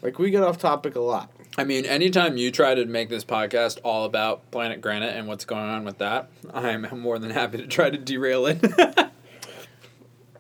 Like 0.02 0.18
we 0.18 0.32
get 0.32 0.42
off 0.42 0.58
topic 0.58 0.96
a 0.96 1.00
lot. 1.02 1.30
I 1.60 1.64
mean, 1.64 1.86
anytime 1.86 2.38
you 2.38 2.50
try 2.50 2.74
to 2.74 2.86
make 2.86 3.10
this 3.10 3.24
podcast 3.24 3.78
all 3.84 4.06
about 4.06 4.50
Planet 4.50 4.82
Granite 4.82 5.16
and 5.16 5.28
what's 5.28 5.46
going 5.46 5.70
on 5.70 5.86
with 5.86 6.00
that, 6.00 6.30
I'm 6.54 6.88
more 7.00 7.20
than 7.20 7.30
happy 7.30 7.60
to 7.60 7.68
try 7.68 7.92
to 7.92 7.98
derail 7.98 8.48
it. 8.48 8.60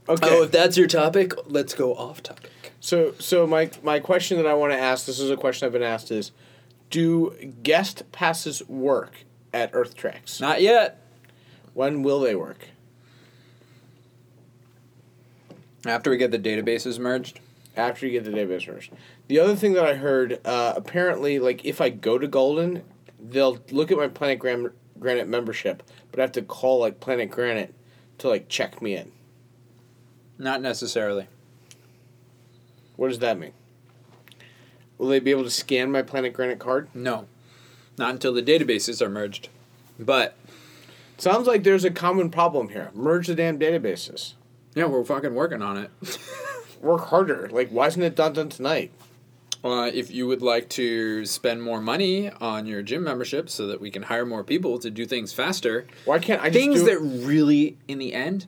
Okay. 0.08 0.30
Oh, 0.30 0.44
if 0.44 0.52
that's 0.52 0.78
your 0.78 0.88
topic, 0.88 1.34
let's 1.48 1.74
go 1.74 1.96
off 1.96 2.22
topic. 2.22 2.52
So, 2.80 3.14
so 3.20 3.48
my 3.48 3.72
my 3.82 4.00
question 4.00 4.38
that 4.38 4.46
I 4.46 4.54
want 4.54 4.72
to 4.74 4.78
ask, 4.78 5.06
this 5.06 5.20
is 5.20 5.32
a 5.32 5.38
question 5.38 5.66
I've 5.66 5.74
been 5.74 5.82
asked, 5.82 6.12
is, 6.12 6.32
do 6.92 7.32
guest 7.64 8.04
passes 8.12 8.68
work 8.68 9.26
at 9.54 9.72
Earth 9.74 9.96
Treks? 9.96 10.40
Not 10.40 10.62
yet. 10.62 11.02
When 11.74 12.04
will 12.04 12.20
they 12.20 12.36
work? 12.36 12.68
After 15.86 16.10
we 16.10 16.18
get 16.18 16.32
the 16.32 16.40
databases 16.40 17.00
merged. 17.00 17.40
After 17.76 18.06
you 18.06 18.12
get 18.12 18.24
the 18.24 18.32
database 18.32 18.68
merged. 18.68 18.94
The 19.28 19.40
other 19.40 19.56
thing 19.56 19.74
that 19.74 19.86
I 19.86 19.96
heard, 19.96 20.40
uh, 20.46 20.74
apparently, 20.76 21.40
like 21.40 21.66
if 21.66 21.82
I 21.82 21.90
go 21.90 22.18
to 22.18 22.28
Golden, 22.28 22.84
they'll 23.20 23.60
look 23.72 23.92
at 23.92 23.98
my 23.98 24.08
Planet 24.08 24.40
Gran- 24.40 24.72
Granite 25.00 25.28
membership, 25.28 25.84
but 26.12 26.20
I 26.20 26.24
have 26.24 26.32
to 26.34 26.42
call 26.42 26.80
like 26.80 27.00
Planet 27.00 27.30
Granite 27.30 27.74
to 28.20 28.30
like 28.30 28.48
check 28.48 28.82
me 28.82 28.96
in. 28.96 29.12
Not 30.38 30.62
necessarily. 30.62 31.28
What 32.96 33.10
does 33.10 33.20
that 33.20 33.38
mean? 33.40 33.54
Will 34.98 35.08
they 35.10 35.20
be 35.20 35.32
able 35.32 35.44
to 35.44 35.50
scan 35.52 35.92
my 35.92 36.02
Planet 36.02 36.34
Granite 36.34 36.60
card? 36.60 36.88
No. 36.94 37.28
Not 37.98 38.12
until 38.12 38.34
the 38.34 38.44
databases 38.44 39.02
are 39.02 39.10
merged. 39.10 39.50
But 40.00 40.36
Sounds 41.18 41.48
like 41.48 41.64
there's 41.64 41.86
a 41.86 41.92
common 41.92 42.30
problem 42.30 42.70
here. 42.70 42.92
Merge 42.94 43.28
the 43.28 43.36
damn 43.36 43.58
databases. 43.58 44.34
yeah, 44.74 44.86
we're 44.86 45.04
fucking 45.04 45.34
working 45.34 45.62
on 45.62 45.78
it. 45.78 45.92
Work 46.82 47.06
harder. 47.06 47.50
Like, 47.50 47.70
why 47.70 47.88
isn't 47.88 48.02
it 48.02 48.16
done 48.16 48.34
done 48.34 48.50
tonight? 48.50 48.92
Uh, 49.64 49.90
if 49.94 50.12
you 50.12 50.28
would 50.28 50.42
like 50.44 50.70
to 50.70 51.26
spend 51.26 51.64
more 51.64 51.82
money 51.82 52.30
on 52.30 52.68
your 52.68 52.84
gym 52.84 53.04
membership 53.04 53.50
so 53.50 53.66
that 53.66 53.82
we 53.82 53.90
can 53.90 54.04
hire 54.04 54.26
more 54.26 54.44
people 54.44 54.78
to 54.78 54.92
do 54.92 55.06
things 55.06 55.34
faster, 55.34 55.86
Why 56.04 56.20
can't 56.20 56.42
I 56.42 56.50
just 56.50 56.60
things 56.60 56.80
do 56.82 56.86
that 56.86 57.00
really, 57.26 57.78
in 57.88 57.98
the 57.98 58.14
end, 58.14 58.46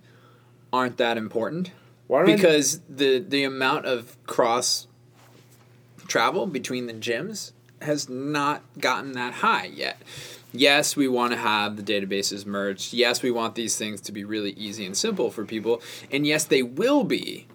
aren't 0.73 0.97
that 0.97 1.17
important. 1.17 1.71
Why 2.07 2.19
don't 2.21 2.29
I- 2.31 2.35
because 2.35 2.79
the 2.89 3.19
the 3.19 3.43
amount 3.43 3.85
of 3.85 4.15
cross 4.25 4.87
travel 6.07 6.45
between 6.47 6.87
the 6.87 6.93
gyms 6.93 7.51
has 7.81 8.07
not 8.09 8.63
gotten 8.79 9.11
that 9.13 9.35
high 9.35 9.65
yet. 9.73 10.01
Yes, 10.53 10.95
we 10.95 11.07
want 11.07 11.33
to 11.33 11.37
have 11.37 11.75
the 11.75 11.83
databases 11.83 12.45
merged. 12.45 12.93
Yes, 12.93 13.21
we 13.21 13.29
want 13.29 13.55
these 13.55 13.75
things 13.77 13.99
to 14.01 14.11
be 14.11 14.23
really 14.23 14.51
easy 14.51 14.85
and 14.85 14.95
simple 14.95 15.29
for 15.29 15.45
people. 15.45 15.81
And 16.11 16.25
yes, 16.25 16.45
they 16.45 16.63
will 16.63 17.03
be. 17.03 17.45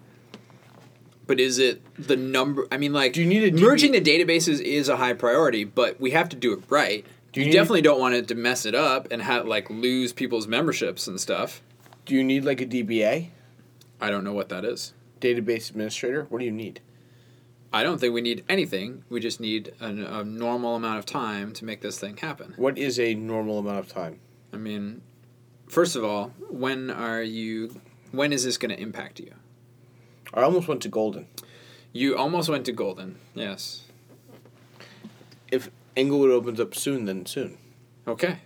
But 1.25 1.39
is 1.39 1.57
it 1.57 1.81
the 1.97 2.15
number? 2.15 2.67
I 2.71 2.77
mean, 2.77 2.93
like, 2.93 3.13
Do 3.13 3.21
you 3.21 3.27
need 3.27 3.53
a 3.55 3.59
merging 3.59 3.93
the 3.93 4.01
databases 4.01 4.61
is 4.61 4.87
a 4.89 4.97
high 4.97 5.13
priority, 5.13 5.63
but 5.63 5.99
we 5.99 6.11
have 6.11 6.29
to 6.29 6.35
do 6.35 6.53
it 6.53 6.63
right. 6.69 7.05
Do 7.31 7.39
you 7.41 7.47
you 7.47 7.51
definitely 7.51 7.81
don't 7.81 7.99
want 7.99 8.13
it 8.13 8.27
to 8.27 8.35
mess 8.35 8.65
it 8.65 8.75
up 8.75 9.07
and 9.11 9.21
have 9.21 9.47
like 9.47 9.69
lose 9.69 10.13
people's 10.13 10.47
memberships 10.47 11.07
and 11.07 11.19
stuff. 11.19 11.61
Do 12.05 12.15
you 12.15 12.23
need 12.23 12.43
like 12.43 12.59
a 12.61 12.65
DBA, 12.65 13.29
I 14.01 14.09
don't 14.09 14.23
know 14.23 14.33
what 14.33 14.49
that 14.49 14.65
is. 14.65 14.93
database 15.21 15.69
administrator? 15.69 16.25
What 16.29 16.39
do 16.39 16.45
you 16.45 16.51
need? 16.51 16.81
I 17.71 17.81
don't 17.81 17.97
think 17.99 18.13
we 18.13 18.21
need 18.21 18.43
anything. 18.49 19.03
We 19.09 19.19
just 19.19 19.39
need 19.39 19.73
a, 19.79 20.19
a 20.19 20.23
normal 20.23 20.75
amount 20.75 20.99
of 20.99 21.05
time 21.05 21.53
to 21.53 21.65
make 21.65 21.81
this 21.81 21.97
thing 21.97 22.17
happen. 22.17 22.53
What 22.57 22.77
is 22.77 22.99
a 22.99 23.15
normal 23.15 23.59
amount 23.59 23.79
of 23.79 23.87
time? 23.87 24.19
I 24.51 24.57
mean, 24.57 25.01
first 25.67 25.95
of 25.95 26.03
all, 26.03 26.33
when 26.49 26.91
are 26.91 27.23
you? 27.23 27.81
When 28.11 28.31
is 28.31 28.43
this 28.43 28.57
going 28.57 28.75
to 28.75 28.79
impact 28.79 29.19
you? 29.19 29.33
I 30.33 30.43
almost 30.43 30.67
went 30.67 30.81
to 30.83 30.89
Golden. 30.89 31.27
You 31.93 32.15
almost 32.17 32.49
went 32.49 32.65
to 32.65 32.71
Golden. 32.71 33.17
Yes. 33.33 33.85
If 35.51 35.71
Englewood 35.95 36.31
opens 36.31 36.59
up 36.59 36.75
soon, 36.75 37.05
then 37.05 37.25
soon. 37.25 37.57
Okay, 38.07 38.39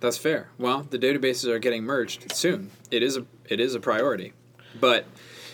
that's 0.00 0.18
fair. 0.18 0.48
Well, 0.58 0.82
the 0.88 0.98
databases 0.98 1.48
are 1.48 1.58
getting 1.58 1.84
merged 1.84 2.32
soon. 2.32 2.70
It 2.90 3.02
is 3.02 3.16
a 3.16 3.26
it 3.48 3.60
is 3.60 3.74
a 3.74 3.80
priority, 3.80 4.32
but 4.78 5.06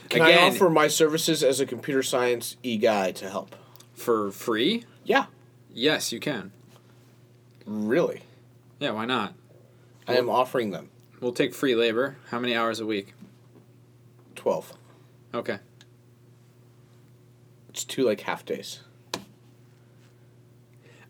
Can 0.09 0.23
I 0.23 0.37
offer 0.37 0.69
my 0.71 0.89
services 0.89 1.43
as 1.45 1.61
a 1.61 1.67
computer 1.67 2.03
science 2.03 2.57
e 2.63 2.77
guy 2.77 3.13
to 3.13 3.29
help? 3.31 3.55
for 3.95 4.31
free, 4.31 4.85
Yeah, 5.05 5.27
yes, 5.73 6.11
you 6.11 6.21
can. 6.21 6.53
really. 7.67 8.23
Yeah, 8.79 8.93
why 8.93 9.05
not? 9.05 9.35
I 10.09 10.15
am 10.17 10.31
offering 10.31 10.71
them 10.71 10.89
We'll 11.21 11.33
take 11.35 11.55
free 11.55 11.75
labor. 11.75 12.17
How 12.31 12.39
many 12.41 12.57
hours 12.57 12.81
a 12.81 12.87
week? 12.87 13.13
twelve. 14.35 14.73
Okay. 15.35 15.59
It's 17.69 17.85
two 17.85 18.05
like 18.05 18.23
half 18.23 18.45
days. 18.45 18.81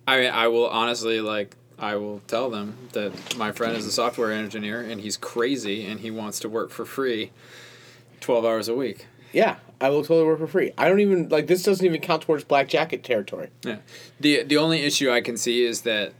I 0.06 0.18
mean, 0.20 0.30
I 0.32 0.48
will 0.48 0.66
honestly 0.68 1.20
like 1.20 1.56
I 1.80 1.96
will 1.96 2.20
tell 2.26 2.50
them 2.50 2.76
that 2.92 3.36
my 3.36 3.52
friend 3.52 3.74
is 3.74 3.86
a 3.86 3.92
software 3.92 4.32
engineer 4.32 4.82
and 4.82 5.00
he's 5.00 5.16
crazy 5.16 5.86
and 5.86 6.00
he 6.00 6.10
wants 6.10 6.38
to 6.40 6.48
work 6.48 6.70
for 6.70 6.84
free 6.84 7.30
12 8.20 8.44
hours 8.44 8.68
a 8.68 8.74
week. 8.74 9.06
Yeah, 9.32 9.56
I 9.80 9.88
will 9.88 10.02
totally 10.02 10.26
work 10.26 10.38
for 10.38 10.46
free. 10.46 10.72
I 10.76 10.88
don't 10.88 11.00
even 11.00 11.28
like 11.30 11.46
this. 11.46 11.62
Doesn't 11.62 11.84
even 11.84 12.00
count 12.00 12.22
towards 12.22 12.44
black 12.44 12.68
jacket 12.68 13.02
territory. 13.02 13.48
Yeah. 13.64 13.78
The 14.18 14.42
the 14.42 14.56
only 14.56 14.82
issue 14.82 15.10
I 15.10 15.20
can 15.20 15.36
see 15.36 15.64
is 15.64 15.82
that 15.82 16.12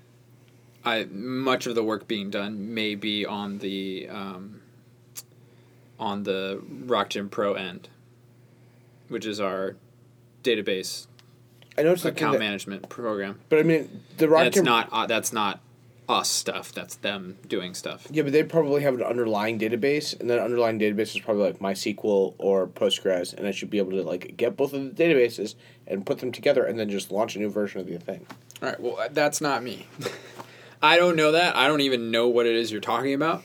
I 0.85 1.05
much 1.11 1.67
of 1.67 1.75
the 1.75 1.83
work 1.83 2.09
being 2.09 2.31
done 2.31 2.73
may 2.73 2.95
be 2.95 3.27
on 3.27 3.59
the 3.59 4.09
um, 4.09 4.63
on 5.99 6.23
the 6.23 6.63
Rock 6.87 7.11
Gym 7.11 7.29
Pro 7.29 7.55
end, 7.55 7.89
which 9.09 9.27
is 9.27 9.41
our 9.41 9.77
database 10.43 11.07
I 11.79 11.83
know 11.83 11.93
it's 11.93 12.05
like 12.05 12.15
account 12.15 12.35
that, 12.35 12.41
management 12.41 12.89
program. 12.89 13.41
but 13.49 13.59
I 13.59 13.63
mean 13.63 14.03
the 14.17 14.29
rock. 14.29 14.45
That's 14.45 14.61
not 14.61 14.89
uh, 14.93 15.07
that's 15.07 15.33
not 15.33 15.61
us 16.09 16.29
stuff. 16.29 16.73
That's 16.73 16.97
them 16.97 17.39
doing 17.47 17.75
stuff. 17.75 18.07
Yeah, 18.11 18.25
but 18.25 18.33
they 18.33 18.43
probably 18.43 18.83
have 18.83 18.95
an 18.95 19.03
underlying 19.03 19.59
database, 19.59 20.19
and 20.19 20.29
that 20.29 20.41
underlying 20.41 20.79
database 20.79 21.15
is 21.15 21.21
probably 21.21 21.45
like 21.45 21.61
MySQL 21.61 22.35
or 22.39 22.67
Postgres, 22.67 23.33
and 23.33 23.47
I 23.47 23.53
should 23.53 23.71
be 23.71 23.79
able 23.79 23.93
to 23.93 24.03
like 24.03 24.37
get 24.37 24.57
both 24.57 24.73
of 24.73 24.97
the 24.97 25.05
databases 25.05 25.55
and 25.87 26.05
put 26.05 26.19
them 26.19 26.33
together, 26.33 26.65
and 26.65 26.79
then 26.79 26.91
just 26.91 27.11
launch 27.11 27.37
a 27.37 27.39
new 27.39 27.49
version 27.49 27.81
of 27.81 27.87
the 27.87 27.99
thing. 27.99 28.27
All 28.63 28.69
right. 28.69 28.81
Well, 28.81 29.09
that's 29.13 29.41
not 29.41 29.63
me. 29.63 29.87
I 30.83 30.97
don't 30.97 31.17
know 31.17 31.33
that. 31.33 31.57
I 31.57 31.69
don't 31.69 31.83
even 31.83 32.11
know 32.11 32.29
what 32.29 32.47
it 32.47 32.57
is 32.57 32.73
you're 32.73 32.81
talking 32.81 33.15
about. 33.15 33.43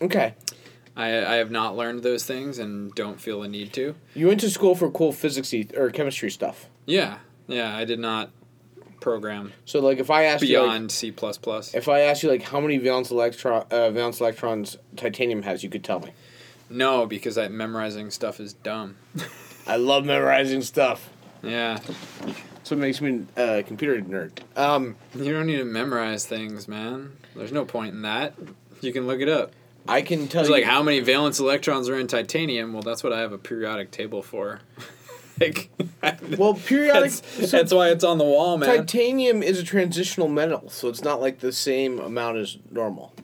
Okay. 0.00 0.34
I, 0.96 1.06
I 1.06 1.34
have 1.36 1.50
not 1.50 1.76
learned 1.76 2.02
those 2.02 2.24
things 2.24 2.58
and 2.58 2.94
don't 2.94 3.20
feel 3.20 3.42
a 3.42 3.48
need 3.48 3.72
to. 3.74 3.94
You 4.14 4.28
went 4.28 4.40
to 4.40 4.50
school 4.50 4.74
for 4.74 4.90
cool 4.90 5.12
physics 5.12 5.54
or 5.76 5.90
chemistry 5.90 6.30
stuff. 6.30 6.68
Yeah. 6.86 7.18
Yeah. 7.50 7.76
I 7.76 7.84
did 7.84 7.98
not 7.98 8.30
program 9.00 9.52
So 9.64 9.80
like 9.80 9.98
if 9.98 10.10
I 10.10 10.24
asked 10.24 10.42
you 10.44 10.58
like, 10.58 10.66
beyond 10.66 10.92
C. 10.92 11.12
if 11.74 11.88
I 11.88 12.00
asked 12.00 12.22
you 12.22 12.28
like 12.28 12.42
how 12.42 12.60
many 12.60 12.76
valence 12.76 13.10
electron 13.10 13.64
uh, 13.70 13.90
valence 13.90 14.20
electrons 14.20 14.76
titanium 14.96 15.42
has, 15.42 15.62
you 15.62 15.70
could 15.70 15.82
tell 15.82 16.00
me. 16.00 16.12
No, 16.68 17.06
because 17.06 17.36
I, 17.36 17.48
memorizing 17.48 18.10
stuff 18.10 18.38
is 18.38 18.52
dumb. 18.52 18.96
I 19.66 19.76
love 19.76 20.04
memorizing 20.04 20.62
stuff. 20.62 21.10
Yeah. 21.42 21.80
So 22.62 22.76
it 22.76 22.78
makes 22.78 23.00
me 23.00 23.26
a 23.36 23.60
uh, 23.60 23.62
computer 23.62 24.00
nerd. 24.00 24.38
Um, 24.56 24.96
You 25.14 25.32
don't 25.32 25.46
need 25.46 25.56
to 25.56 25.64
memorize 25.64 26.26
things, 26.26 26.68
man. 26.68 27.16
There's 27.34 27.52
no 27.52 27.64
point 27.64 27.94
in 27.94 28.02
that. 28.02 28.34
You 28.80 28.92
can 28.92 29.06
look 29.06 29.20
it 29.20 29.28
up. 29.28 29.52
I 29.88 30.02
can 30.02 30.28
tell 30.28 30.42
It's 30.42 30.48
you 30.48 30.54
like 30.54 30.64
how 30.64 30.82
many 30.82 31.00
valence 31.00 31.40
electrons 31.40 31.88
are 31.88 31.98
in 31.98 32.06
titanium. 32.06 32.72
Well, 32.72 32.82
that's 32.82 33.02
what 33.02 33.12
I 33.12 33.20
have 33.20 33.32
a 33.32 33.38
periodic 33.38 33.90
table 33.90 34.22
for. 34.22 34.60
Like, 35.40 35.70
Well, 36.38 36.54
periodic- 36.54 37.10
That's, 37.12 37.50
so- 37.50 37.56
that's 37.56 37.72
why 37.72 37.88
it's 37.90 38.04
on 38.04 38.18
the 38.18 38.24
wall, 38.24 38.58
man. 38.58 38.68
titanium 38.68 39.42
is 39.42 39.58
a 39.58 39.62
transitional 39.64 40.28
metal, 40.28 40.68
so 40.70 40.88
it's 40.88 41.02
not 41.02 41.20
like 41.20 41.40
the 41.40 41.52
same 41.52 41.98
amount 41.98 42.36
as 42.38 42.58
normal. 42.70 43.14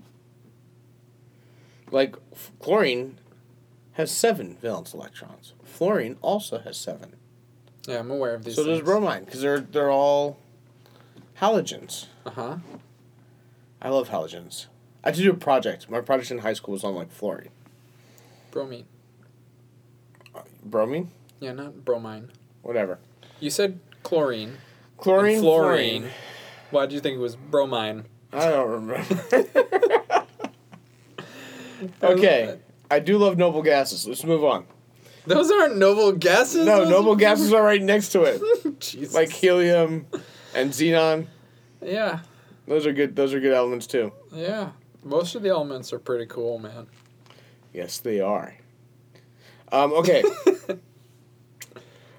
Like 1.91 2.17
chlorine 2.59 3.19
has 3.93 4.11
seven 4.11 4.57
valence 4.61 4.93
electrons. 4.93 5.53
Fluorine 5.65 6.17
also 6.21 6.59
has 6.59 6.77
seven. 6.77 7.15
yeah, 7.87 7.99
I'm 8.01 8.11
aware 8.11 8.35
of 8.35 8.45
these. 8.45 8.57
so 8.57 8.65
does 8.65 8.81
bromine 8.83 9.25
because 9.25 9.41
they're 9.41 9.61
they're 9.61 9.91
all 9.91 10.39
halogens. 11.41 12.07
Uh 12.25 12.31
huh. 12.31 12.57
I 13.81 13.89
love 13.91 14.09
halogens. 14.09 14.67
I 15.05 15.09
had 15.09 15.15
to 15.17 15.23
do 15.23 15.31
a 15.31 15.35
project. 15.35 15.89
My 15.89 16.01
project 16.01 16.31
in 16.33 16.39
high 16.39 16.55
school 16.55 16.73
was 16.73 16.83
on 16.83 16.95
like 16.97 17.13
fluorine, 17.13 17.51
Bromine. 18.51 18.87
bromine, 20.65 21.11
Yeah, 21.41 21.53
not 21.53 21.85
bromine. 21.85 22.31
whatever. 22.63 22.99
You 23.41 23.51
said 23.51 23.79
chlorine. 24.03 24.57
Chlorine, 24.97 25.41
fluorine. 25.41 26.03
fluorine. 26.03 26.15
Why 26.71 26.87
do 26.87 26.95
you 26.95 27.01
think 27.01 27.17
it 27.17 27.21
was 27.21 27.37
bromine? 27.37 28.05
I 28.33 28.49
don't 28.51 28.71
remember. 28.71 29.05
okay, 32.03 32.59
I 32.91 32.99
do 32.99 33.19
love 33.19 33.37
noble 33.37 33.63
gases. 33.63 34.07
Let's 34.07 34.25
move 34.25 34.45
on. 34.45 34.67
Those 35.27 35.51
aren't 35.51 35.77
noble 35.77 36.13
gases. 36.13 36.65
No, 36.67 36.81
Those 36.81 36.91
noble 36.91 37.13
are- 37.13 37.17
gases 37.27 37.53
are 37.53 37.63
right 37.63 37.83
next 37.83 38.11
to 38.11 38.23
it, 38.23 38.41
Jesus. 38.81 39.15
like 39.15 39.31
helium 39.31 40.07
and 40.55 40.71
xenon. 40.71 41.27
yeah, 41.83 42.21
Those 42.67 42.87
are 42.87 42.93
good. 42.93 43.17
Those 43.17 43.35
are 43.35 43.41
good 43.41 43.53
elements 43.53 43.87
too. 43.87 44.13
yeah. 44.33 44.71
Most 45.03 45.37
of 45.37 45.43
the 45.43 45.51
elements 45.51 45.93
are 45.93 46.01
pretty 46.01 46.27
cool, 46.27 46.59
man. 46.59 46.89
Yes, 47.73 47.99
they 47.99 48.21
are. 48.21 48.55
Um, 49.71 49.93
okay. 49.93 50.25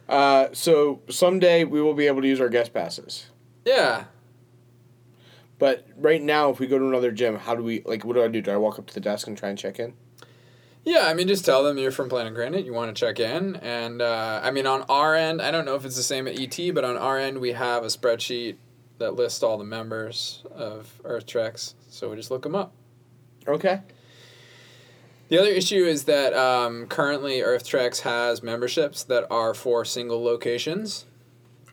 Uh, 0.09 0.47
so 0.53 1.01
someday 1.09 1.63
we 1.63 1.81
will 1.81 1.93
be 1.93 2.07
able 2.07 2.21
to 2.21 2.27
use 2.27 2.39
our 2.39 2.49
guest 2.49 2.73
passes. 2.73 3.27
Yeah. 3.65 4.05
But 5.59 5.87
right 5.97 6.21
now, 6.21 6.49
if 6.49 6.59
we 6.59 6.67
go 6.67 6.77
to 6.77 6.87
another 6.87 7.11
gym, 7.11 7.35
how 7.35 7.55
do 7.55 7.63
we 7.63 7.81
like? 7.85 8.05
What 8.05 8.13
do 8.13 8.23
I 8.23 8.27
do? 8.27 8.41
Do 8.41 8.51
I 8.51 8.57
walk 8.57 8.77
up 8.77 8.87
to 8.87 8.93
the 8.93 8.99
desk 8.99 9.27
and 9.27 9.37
try 9.37 9.49
and 9.49 9.57
check 9.57 9.79
in? 9.79 9.93
Yeah, 10.83 11.07
I 11.07 11.13
mean, 11.13 11.27
just 11.27 11.43
tell 11.43 11.63
them 11.63 11.77
you're 11.77 11.91
from 11.91 12.07
Planet 12.07 12.33
Granite. 12.33 12.63
You 12.63 12.73
want 12.73 12.95
to 12.95 12.99
check 12.99 13.19
in, 13.19 13.57
and 13.57 14.01
uh, 14.01 14.39
I 14.41 14.51
mean, 14.51 14.65
on 14.65 14.83
our 14.83 15.15
end, 15.15 15.41
I 15.41 15.51
don't 15.51 15.65
know 15.65 15.75
if 15.75 15.83
it's 15.83 15.97
the 15.97 16.03
same 16.03 16.27
at 16.27 16.39
ET, 16.39 16.73
but 16.73 16.85
on 16.85 16.95
our 16.95 17.17
end, 17.17 17.39
we 17.39 17.51
have 17.51 17.83
a 17.83 17.87
spreadsheet 17.87 18.55
that 18.99 19.15
lists 19.15 19.43
all 19.43 19.57
the 19.57 19.63
members 19.63 20.43
of 20.51 21.01
Earth 21.03 21.25
Treks. 21.25 21.75
So 21.89 22.09
we 22.09 22.15
just 22.15 22.31
look 22.31 22.43
them 22.43 22.55
up. 22.55 22.73
Okay. 23.47 23.81
The 25.29 25.37
other 25.37 25.49
issue 25.49 25.83
is 25.83 26.05
that 26.05 26.33
um, 26.33 26.87
currently 26.87 27.41
Earth 27.41 27.67
Treks 27.67 28.01
has 28.01 28.41
memberships 28.41 29.03
that 29.03 29.25
are 29.29 29.53
for 29.53 29.83
single 29.83 30.23
locations. 30.23 31.05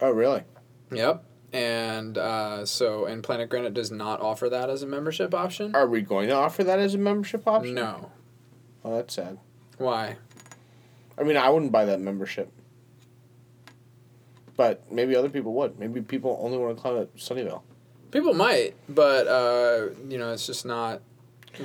Oh, 0.01 0.11
really? 0.11 0.43
Yep. 0.91 1.25
And 1.53 2.19
uh, 2.19 2.67
so, 2.67 3.05
and 3.05 3.23
Planet 3.23 3.49
Granite 3.49 3.75
does 3.75 3.93
not 3.93 4.21
offer 4.21 4.49
that 4.49 4.71
as 4.71 4.83
a 4.83 4.87
membership 4.89 5.33
option. 5.35 5.73
Are 5.75 5.87
we 5.87 6.01
going 6.01 6.29
to 6.29 6.35
offer 6.35 6.65
that 6.65 6.81
as 6.81 6.95
a 6.95 6.99
membership 6.99 7.47
option? 7.47 7.75
No. 7.75 8.11
Well, 8.83 8.97
that's 8.97 9.15
sad. 9.15 9.39
Why? 9.79 10.17
I 11.17 11.23
mean, 11.23 11.37
I 11.37 11.49
wouldn't 11.49 11.71
buy 11.71 11.85
that 11.85 12.01
membership. 12.01 12.51
But 14.57 14.91
maybe 14.91 15.15
other 15.15 15.29
people 15.29 15.53
would. 15.55 15.79
Maybe 15.79 16.01
people 16.01 16.39
only 16.43 16.59
want 16.59 16.77
to 16.77 16.83
climb 16.83 16.99
at 16.99 17.15
Sunnyvale. 17.17 17.63
People 18.11 18.35
might, 18.35 18.75
but 18.89 19.27
uh, 19.27 19.89
you 20.09 20.19
know, 20.19 20.33
it's 20.33 20.47
just 20.47 20.65
not 20.65 21.03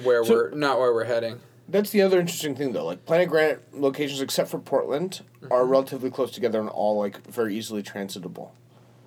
where 0.04 0.24
So- 0.24 0.34
we're 0.34 0.52
not 0.52 0.80
where 0.80 0.94
we're 0.94 1.04
heading. 1.04 1.40
That's 1.72 1.92
the 1.92 2.02
other 2.02 2.20
interesting 2.20 2.56
thing, 2.56 2.74
though. 2.74 2.86
Like 2.86 3.06
Planet 3.06 3.30
Granite 3.30 3.64
locations, 3.74 4.22
except 4.22 4.50
for 4.50 4.60
Portland, 4.60 5.22
are 5.52 5.66
relatively 5.66 6.10
close 6.10 6.32
together 6.32 6.60
and 6.60 6.70
all 6.70 6.98
like 6.98 7.26
very 7.28 7.56
easily 7.56 7.84
transitable. 7.84 8.54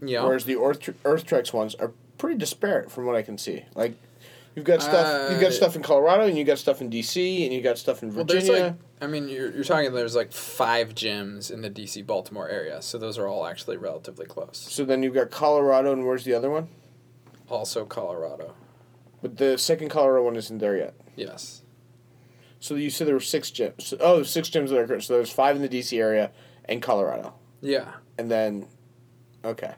Yeah. 0.00 0.24
Whereas 0.24 0.44
the 0.44 0.56
Earth 0.56 0.88
Earth 1.04 1.26
Treks 1.26 1.52
ones 1.52 1.74
are 1.76 1.92
pretty 2.18 2.38
disparate 2.38 2.90
from 2.90 3.06
what 3.06 3.16
I 3.16 3.22
can 3.22 3.36
see. 3.38 3.64
Like, 3.74 3.94
you've 4.54 4.64
got 4.64 4.82
stuff 4.82 5.30
you've 5.30 5.38
Uh, 5.38 5.42
got 5.42 5.52
stuff 5.52 5.76
in 5.76 5.82
Colorado, 5.82 6.24
and 6.26 6.36
you 6.38 6.44
got 6.44 6.58
stuff 6.58 6.80
in 6.80 6.88
D.C. 6.90 7.44
and 7.44 7.52
you 7.54 7.60
got 7.62 7.78
stuff 7.78 8.02
in 8.02 8.14
well, 8.14 8.24
there's 8.24 8.46
Virginia. 8.46 8.62
like, 8.68 8.74
I 9.00 9.06
mean, 9.08 9.28
you're, 9.28 9.50
you're 9.52 9.64
talking. 9.64 9.92
There's 9.92 10.14
like 10.14 10.32
five 10.32 10.94
gyms 10.94 11.50
in 11.50 11.62
the 11.62 11.70
DC 11.70 12.06
Baltimore 12.06 12.48
area, 12.48 12.80
so 12.82 12.98
those 12.98 13.18
are 13.18 13.26
all 13.26 13.44
actually 13.46 13.76
relatively 13.76 14.26
close. 14.26 14.58
so 14.58 14.84
then 14.84 15.02
you've 15.02 15.14
got 15.14 15.30
Colorado, 15.30 15.92
and 15.92 16.06
where's 16.06 16.24
the 16.24 16.34
other 16.34 16.50
one? 16.50 16.68
Also, 17.48 17.84
Colorado. 17.84 18.54
But 19.20 19.36
the 19.38 19.58
second 19.58 19.88
Colorado 19.88 20.24
one 20.24 20.36
isn't 20.36 20.58
there 20.58 20.76
yet. 20.76 20.94
Yes. 21.16 21.61
So 22.62 22.76
you 22.76 22.90
said 22.90 23.08
there 23.08 23.14
were 23.16 23.20
six 23.20 23.50
gyms. 23.50 23.92
Oh, 23.98 24.22
six 24.22 24.48
gyms 24.48 24.68
that 24.68 24.78
are 24.78 24.86
current. 24.86 25.02
So 25.02 25.14
there's 25.14 25.32
five 25.32 25.56
in 25.56 25.62
the 25.62 25.68
D.C. 25.68 25.98
area 25.98 26.30
and 26.66 26.80
Colorado, 26.80 27.34
Yeah. 27.60 27.94
and 28.16 28.30
then, 28.30 28.68
okay, 29.44 29.74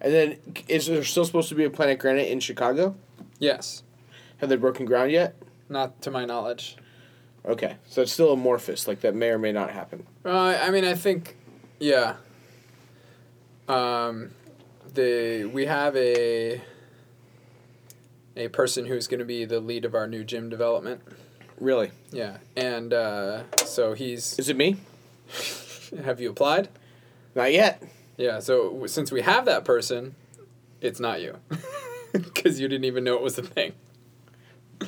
and 0.00 0.14
then 0.14 0.36
is 0.68 0.86
there 0.86 1.02
still 1.02 1.24
supposed 1.24 1.48
to 1.48 1.56
be 1.56 1.64
a 1.64 1.70
Planet 1.70 1.98
Granite 1.98 2.28
in 2.30 2.38
Chicago? 2.38 2.94
Yes. 3.40 3.82
Have 4.38 4.48
they 4.48 4.54
broken 4.54 4.86
ground 4.86 5.10
yet? 5.10 5.34
Not 5.68 6.00
to 6.02 6.10
my 6.12 6.24
knowledge. 6.24 6.76
Okay, 7.44 7.78
so 7.88 8.02
it's 8.02 8.12
still 8.12 8.32
amorphous. 8.32 8.86
Like 8.86 9.00
that 9.00 9.16
may 9.16 9.30
or 9.30 9.38
may 9.38 9.50
not 9.50 9.70
happen. 9.70 10.06
Uh, 10.24 10.56
I 10.62 10.70
mean, 10.70 10.84
I 10.84 10.94
think, 10.94 11.36
yeah. 11.80 12.14
Um, 13.68 14.30
the 14.94 15.46
we 15.52 15.66
have 15.66 15.96
a 15.96 16.60
a 18.36 18.46
person 18.48 18.86
who's 18.86 19.08
going 19.08 19.18
to 19.18 19.24
be 19.24 19.44
the 19.44 19.58
lead 19.58 19.84
of 19.84 19.96
our 19.96 20.06
new 20.06 20.22
gym 20.22 20.48
development. 20.48 21.02
Really? 21.60 21.90
Yeah, 22.10 22.38
and 22.56 22.92
uh, 22.92 23.42
so 23.64 23.92
he's. 23.92 24.38
Is 24.38 24.48
it 24.48 24.56
me? 24.56 24.78
Have 26.04 26.20
you 26.20 26.30
applied? 26.30 26.68
Not 27.34 27.52
yet. 27.52 27.82
Yeah. 28.16 28.40
So 28.40 28.86
since 28.86 29.12
we 29.12 29.20
have 29.20 29.44
that 29.44 29.64
person, 29.64 30.14
it's 30.80 30.98
not 30.98 31.20
you, 31.20 31.36
because 32.12 32.58
you 32.58 32.66
didn't 32.66 32.86
even 32.86 33.04
know 33.04 33.14
it 33.14 33.22
was 33.22 33.38
a 33.38 33.42
thing. 33.42 33.72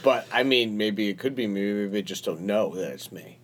But 0.03 0.27
I 0.33 0.43
mean, 0.43 0.77
maybe 0.79 1.09
it 1.09 1.19
could 1.19 1.35
be 1.35 1.47
me. 1.47 1.73
Maybe 1.73 1.89
they 1.89 2.03
just 2.03 2.25
don't 2.25 2.41
know 2.41 2.75
that 2.75 2.91
it's 2.93 3.13
me. 3.13 3.39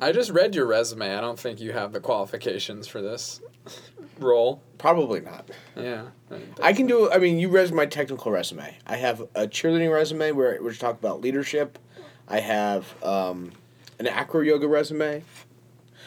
I 0.00 0.12
just 0.12 0.30
read 0.30 0.54
your 0.54 0.66
resume. 0.66 1.14
I 1.14 1.20
don't 1.20 1.38
think 1.38 1.60
you 1.60 1.72
have 1.72 1.92
the 1.92 2.00
qualifications 2.00 2.86
for 2.86 3.02
this 3.02 3.40
role. 4.18 4.62
Probably 4.78 5.20
not. 5.20 5.50
Yeah. 5.76 6.06
I 6.62 6.72
can 6.72 6.86
do. 6.86 7.10
I 7.10 7.18
mean, 7.18 7.38
you 7.38 7.48
read 7.50 7.72
my 7.72 7.84
technical 7.84 8.32
resume. 8.32 8.74
I 8.86 8.96
have 8.96 9.20
a 9.34 9.46
cheerleading 9.46 9.92
resume 9.92 10.32
where 10.32 10.56
which 10.62 10.78
talk 10.78 10.98
about 10.98 11.20
leadership. 11.20 11.78
I 12.30 12.40
have 12.40 12.94
um, 13.02 13.52
an 13.98 14.06
acro 14.06 14.40
yoga 14.40 14.68
resume. 14.68 15.24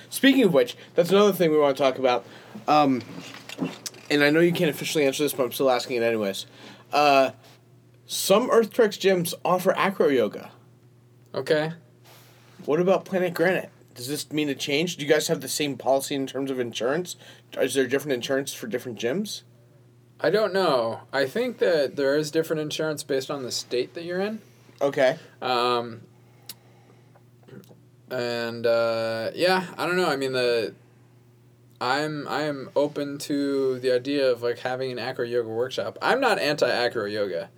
Speaking 0.09 0.43
of 0.43 0.53
which, 0.53 0.77
that's 0.95 1.09
another 1.09 1.33
thing 1.33 1.51
we 1.51 1.57
want 1.57 1.75
to 1.75 1.83
talk 1.83 1.99
about. 1.99 2.25
Um, 2.67 3.01
and 4.09 4.23
I 4.23 4.29
know 4.29 4.39
you 4.39 4.53
can't 4.53 4.69
officially 4.69 5.05
answer 5.05 5.23
this, 5.23 5.33
but 5.33 5.43
I'm 5.43 5.51
still 5.51 5.69
asking 5.69 5.97
it 5.97 6.03
anyways. 6.03 6.45
Uh, 6.91 7.31
some 8.05 8.49
Earth 8.51 8.71
Treks 8.71 8.97
gyms 8.97 9.33
offer 9.43 9.75
acro 9.75 10.07
yoga. 10.07 10.51
Okay. 11.35 11.73
What 12.65 12.79
about 12.79 13.05
Planet 13.05 13.33
Granite? 13.33 13.69
Does 13.95 14.07
this 14.07 14.31
mean 14.31 14.49
a 14.49 14.55
change? 14.55 14.97
Do 14.97 15.05
you 15.05 15.11
guys 15.11 15.27
have 15.27 15.41
the 15.41 15.47
same 15.47 15.77
policy 15.77 16.15
in 16.15 16.25
terms 16.25 16.49
of 16.49 16.59
insurance? 16.59 17.15
Is 17.59 17.73
there 17.73 17.87
different 17.87 18.13
insurance 18.13 18.53
for 18.53 18.67
different 18.67 18.99
gyms? 18.99 19.43
I 20.19 20.29
don't 20.29 20.53
know. 20.53 21.01
I 21.11 21.25
think 21.25 21.57
that 21.57 21.95
there 21.95 22.15
is 22.15 22.31
different 22.31 22.61
insurance 22.61 23.03
based 23.03 23.29
on 23.29 23.43
the 23.43 23.51
state 23.51 23.93
that 23.93 24.03
you're 24.03 24.21
in. 24.21 24.41
Okay. 24.81 25.17
Um, 25.41 26.01
and 28.09 28.65
uh, 28.65 29.31
yeah, 29.35 29.67
I 29.77 29.85
don't 29.85 29.97
know. 29.97 30.09
I 30.09 30.15
mean 30.15 30.33
the 30.33 30.73
I'm 31.83 32.27
I 32.29 32.43
am 32.43 32.69
open 32.75 33.17
to 33.19 33.77
the 33.79 33.91
idea 33.91 34.31
of 34.31 34.41
like 34.41 34.59
having 34.59 34.91
an 34.91 34.99
acro 34.99 35.25
yoga 35.25 35.49
workshop. 35.49 35.97
I'm 36.01 36.21
not 36.21 36.39
anti 36.39 36.69
acro 36.69 37.05
yoga. 37.05 37.49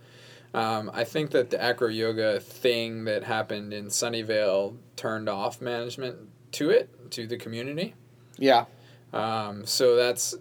Um, 0.52 0.90
I 0.92 1.04
think 1.04 1.30
that 1.30 1.50
the 1.50 1.62
acro 1.62 1.88
yoga 1.88 2.40
thing 2.40 3.04
that 3.04 3.24
happened 3.24 3.72
in 3.72 3.86
Sunnyvale 3.86 4.76
turned 4.96 5.28
off 5.28 5.60
management 5.60 6.16
to 6.52 6.70
it 6.70 7.10
to 7.12 7.26
the 7.26 7.36
community. 7.36 7.94
Yeah. 8.38 8.64
Um, 9.12 9.64
so 9.66 9.94
that's, 9.94 10.34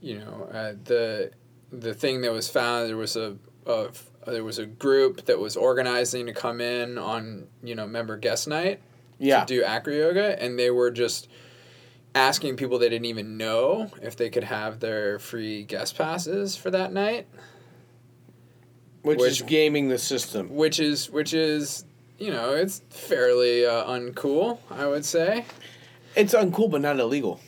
you 0.00 0.18
know, 0.18 0.48
uh, 0.52 0.72
the 0.82 1.30
the 1.70 1.94
thing 1.94 2.22
that 2.22 2.32
was 2.32 2.48
found 2.48 2.88
there 2.88 2.96
was 2.96 3.16
a, 3.16 3.36
a 3.66 3.88
there 4.26 4.44
was 4.44 4.58
a 4.58 4.66
group 4.66 5.26
that 5.26 5.38
was 5.38 5.56
organizing 5.56 6.26
to 6.26 6.32
come 6.32 6.60
in 6.60 6.98
on 6.98 7.46
you 7.62 7.74
know 7.74 7.86
member 7.86 8.16
guest 8.16 8.46
night 8.48 8.80
Yeah. 9.22 9.40
to 9.44 9.46
do 9.46 9.62
acro 9.64 9.92
yoga 9.94 10.42
and 10.42 10.58
they 10.58 10.70
were 10.70 10.90
just 10.90 11.28
asking 12.14 12.56
people 12.56 12.78
they 12.78 12.88
didn't 12.88 13.06
even 13.06 13.36
know 13.36 13.90
if 14.02 14.16
they 14.16 14.28
could 14.30 14.44
have 14.44 14.80
their 14.80 15.18
free 15.18 15.62
guest 15.62 15.96
passes 15.96 16.56
for 16.56 16.70
that 16.70 16.92
night 16.92 17.26
which, 19.02 19.18
which- 19.18 19.30
is 19.30 19.42
gaming 19.42 19.88
the 19.88 19.98
system. 19.98 20.54
which 20.54 20.78
is 20.80 21.10
which 21.10 21.32
is 21.34 21.84
you 22.18 22.30
know 22.30 22.52
it's 22.54 22.82
fairly 22.90 23.64
uh, 23.66 23.84
uncool 23.84 24.58
i 24.70 24.86
would 24.86 25.04
say 25.04 25.44
It's 26.14 26.34
uncool, 26.34 26.70
but 26.70 26.80
not 26.80 26.98
illegal. 27.00 27.40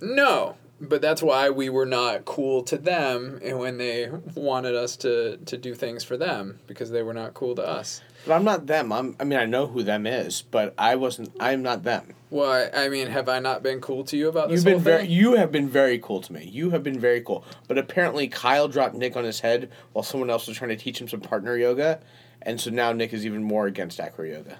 no 0.00 0.56
but 0.82 1.02
that's 1.02 1.22
why 1.22 1.50
we 1.50 1.68
were 1.68 1.84
not 1.86 2.24
cool 2.24 2.62
to 2.64 2.78
them 2.78 3.38
and 3.42 3.58
when 3.58 3.76
they 3.78 4.08
wanted 4.34 4.74
us 4.74 4.96
to 4.98 5.36
to 5.46 5.56
do 5.56 5.74
things 5.74 6.04
for 6.04 6.16
them 6.16 6.58
because 6.66 6.90
they 6.90 7.02
were 7.02 7.14
not 7.14 7.34
cool 7.34 7.54
to 7.54 7.62
us 7.66 8.00
But 8.26 8.34
I'm 8.34 8.44
not 8.44 8.66
them. 8.66 8.92
I'm. 8.92 9.16
I 9.18 9.24
mean, 9.24 9.38
I 9.38 9.46
know 9.46 9.66
who 9.66 9.82
them 9.82 10.06
is, 10.06 10.42
but 10.42 10.74
I 10.78 10.96
wasn't. 10.96 11.32
I'm 11.40 11.62
not 11.62 11.82
them. 11.84 12.14
well 12.30 12.50
i, 12.52 12.84
I 12.84 12.88
mean 12.88 13.08
have 13.08 13.28
i 13.28 13.38
not 13.40 13.62
been 13.62 13.80
cool 13.80 14.04
to 14.04 14.16
you 14.16 14.28
about 14.28 14.48
this 14.48 14.58
You've 14.58 14.64
been 14.64 14.74
whole 14.74 14.80
very. 14.82 15.06
You 15.08 15.34
have 15.36 15.50
been 15.50 15.68
very 15.68 15.98
cool 15.98 16.20
to 16.20 16.32
me. 16.32 16.44
You 16.44 16.70
have 16.70 16.82
been 16.82 17.00
very 17.00 17.22
cool. 17.22 17.44
But 17.68 17.78
apparently, 17.78 18.28
Kyle 18.28 18.68
dropped 18.68 18.94
Nick 18.94 19.16
on 19.16 19.24
his 19.24 19.40
head 19.40 19.70
while 19.92 20.02
someone 20.02 20.30
else 20.30 20.46
was 20.46 20.56
trying 20.56 20.70
to 20.70 20.76
teach 20.76 21.00
him 21.00 21.08
some 21.08 21.20
partner 21.20 21.56
yoga, 21.56 22.00
and 22.42 22.60
so 22.60 22.70
now 22.70 22.92
Nick 22.92 23.12
is 23.12 23.24
even 23.24 23.42
more 23.42 23.66
against 23.66 23.98
acro 24.00 24.24
yoga. 24.26 24.58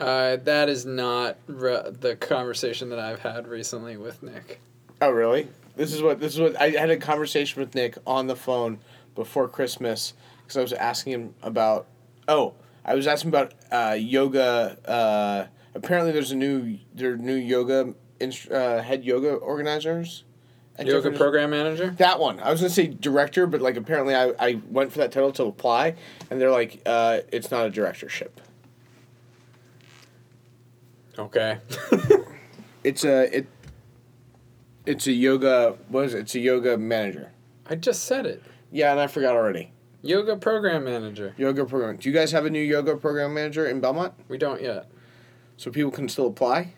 uh, 0.00 0.36
that 0.36 0.68
is 0.68 0.84
not 0.84 1.36
re- 1.46 1.90
the 2.00 2.16
conversation 2.16 2.88
that 2.90 2.98
i've 2.98 3.20
had 3.20 3.46
recently 3.46 3.96
with 3.96 4.22
nick 4.22 4.60
Oh, 5.00 5.10
really? 5.10 5.48
This 5.74 5.92
is 5.92 6.00
what 6.00 6.20
this 6.20 6.34
is 6.34 6.40
what 6.40 6.60
I 6.60 6.70
had 6.70 6.90
a 6.90 6.96
conversation 6.96 7.60
with 7.60 7.74
Nick 7.74 7.96
on 8.06 8.28
the 8.28 8.36
phone 8.36 8.78
before 9.16 9.48
Christmas 9.48 10.12
because 10.42 10.56
I 10.56 10.62
was 10.62 10.72
asking 10.72 11.12
him 11.14 11.34
about. 11.42 11.86
Oh, 12.28 12.54
I 12.84 12.94
was 12.94 13.06
asking 13.06 13.28
about 13.30 13.54
uh, 13.70 13.96
yoga. 13.98 14.76
Uh, 14.88 15.46
apparently, 15.74 16.12
there's 16.12 16.30
a 16.32 16.36
new 16.36 16.78
there 16.94 17.12
are 17.12 17.16
new 17.16 17.34
yoga 17.34 17.94
inst- 18.20 18.50
uh, 18.50 18.80
head 18.82 19.04
yoga 19.04 19.34
organizers. 19.34 20.24
at 20.78 20.86
yoga 20.86 20.98
different- 20.98 21.16
program 21.18 21.50
manager 21.50 21.90
That 21.98 22.18
one. 22.20 22.40
I 22.40 22.50
was 22.50 22.60
gonna 22.60 22.70
say 22.70 22.86
director, 22.86 23.46
but 23.46 23.60
like 23.60 23.76
apparently 23.76 24.14
I, 24.14 24.32
I 24.38 24.60
went 24.70 24.92
for 24.92 24.98
that 24.98 25.12
title 25.12 25.32
to 25.32 25.44
apply, 25.44 25.94
and 26.30 26.40
they're 26.40 26.50
like, 26.50 26.80
uh, 26.86 27.18
it's 27.32 27.50
not 27.50 27.66
a 27.66 27.70
directorship. 27.70 28.40
okay 31.18 31.58
It's 32.84 33.04
a 33.04 33.36
it. 33.38 33.46
It's 34.86 35.06
a 35.06 35.12
yoga. 35.12 35.76
What 35.88 36.06
is 36.06 36.14
it? 36.14 36.20
It's 36.20 36.34
a 36.34 36.40
yoga 36.40 36.76
manager. 36.76 37.30
i 37.68 37.76
just 37.76 38.04
said 38.06 38.26
it 38.26 38.42
Yeah, 38.72 38.90
and 38.92 38.98
I 39.00 39.06
forgot 39.06 39.36
already. 39.36 39.71
Yoga 40.02 40.36
program 40.36 40.84
manager 40.84 41.34
Yoga 41.36 41.64
program. 41.64 41.96
Do 41.96 42.08
you 42.08 42.14
guys 42.14 42.32
have 42.32 42.44
a 42.44 42.50
new 42.50 42.60
yoga 42.62 42.96
program 42.96 43.34
manager 43.34 43.66
in 43.66 43.80
Belmont? 43.80 44.14
we 44.28 44.36
don't 44.38 44.60
yet 44.60 44.90
So 45.56 45.70
people 45.70 45.90
can 45.92 46.08
still 46.08 46.26
apply? 46.26 46.74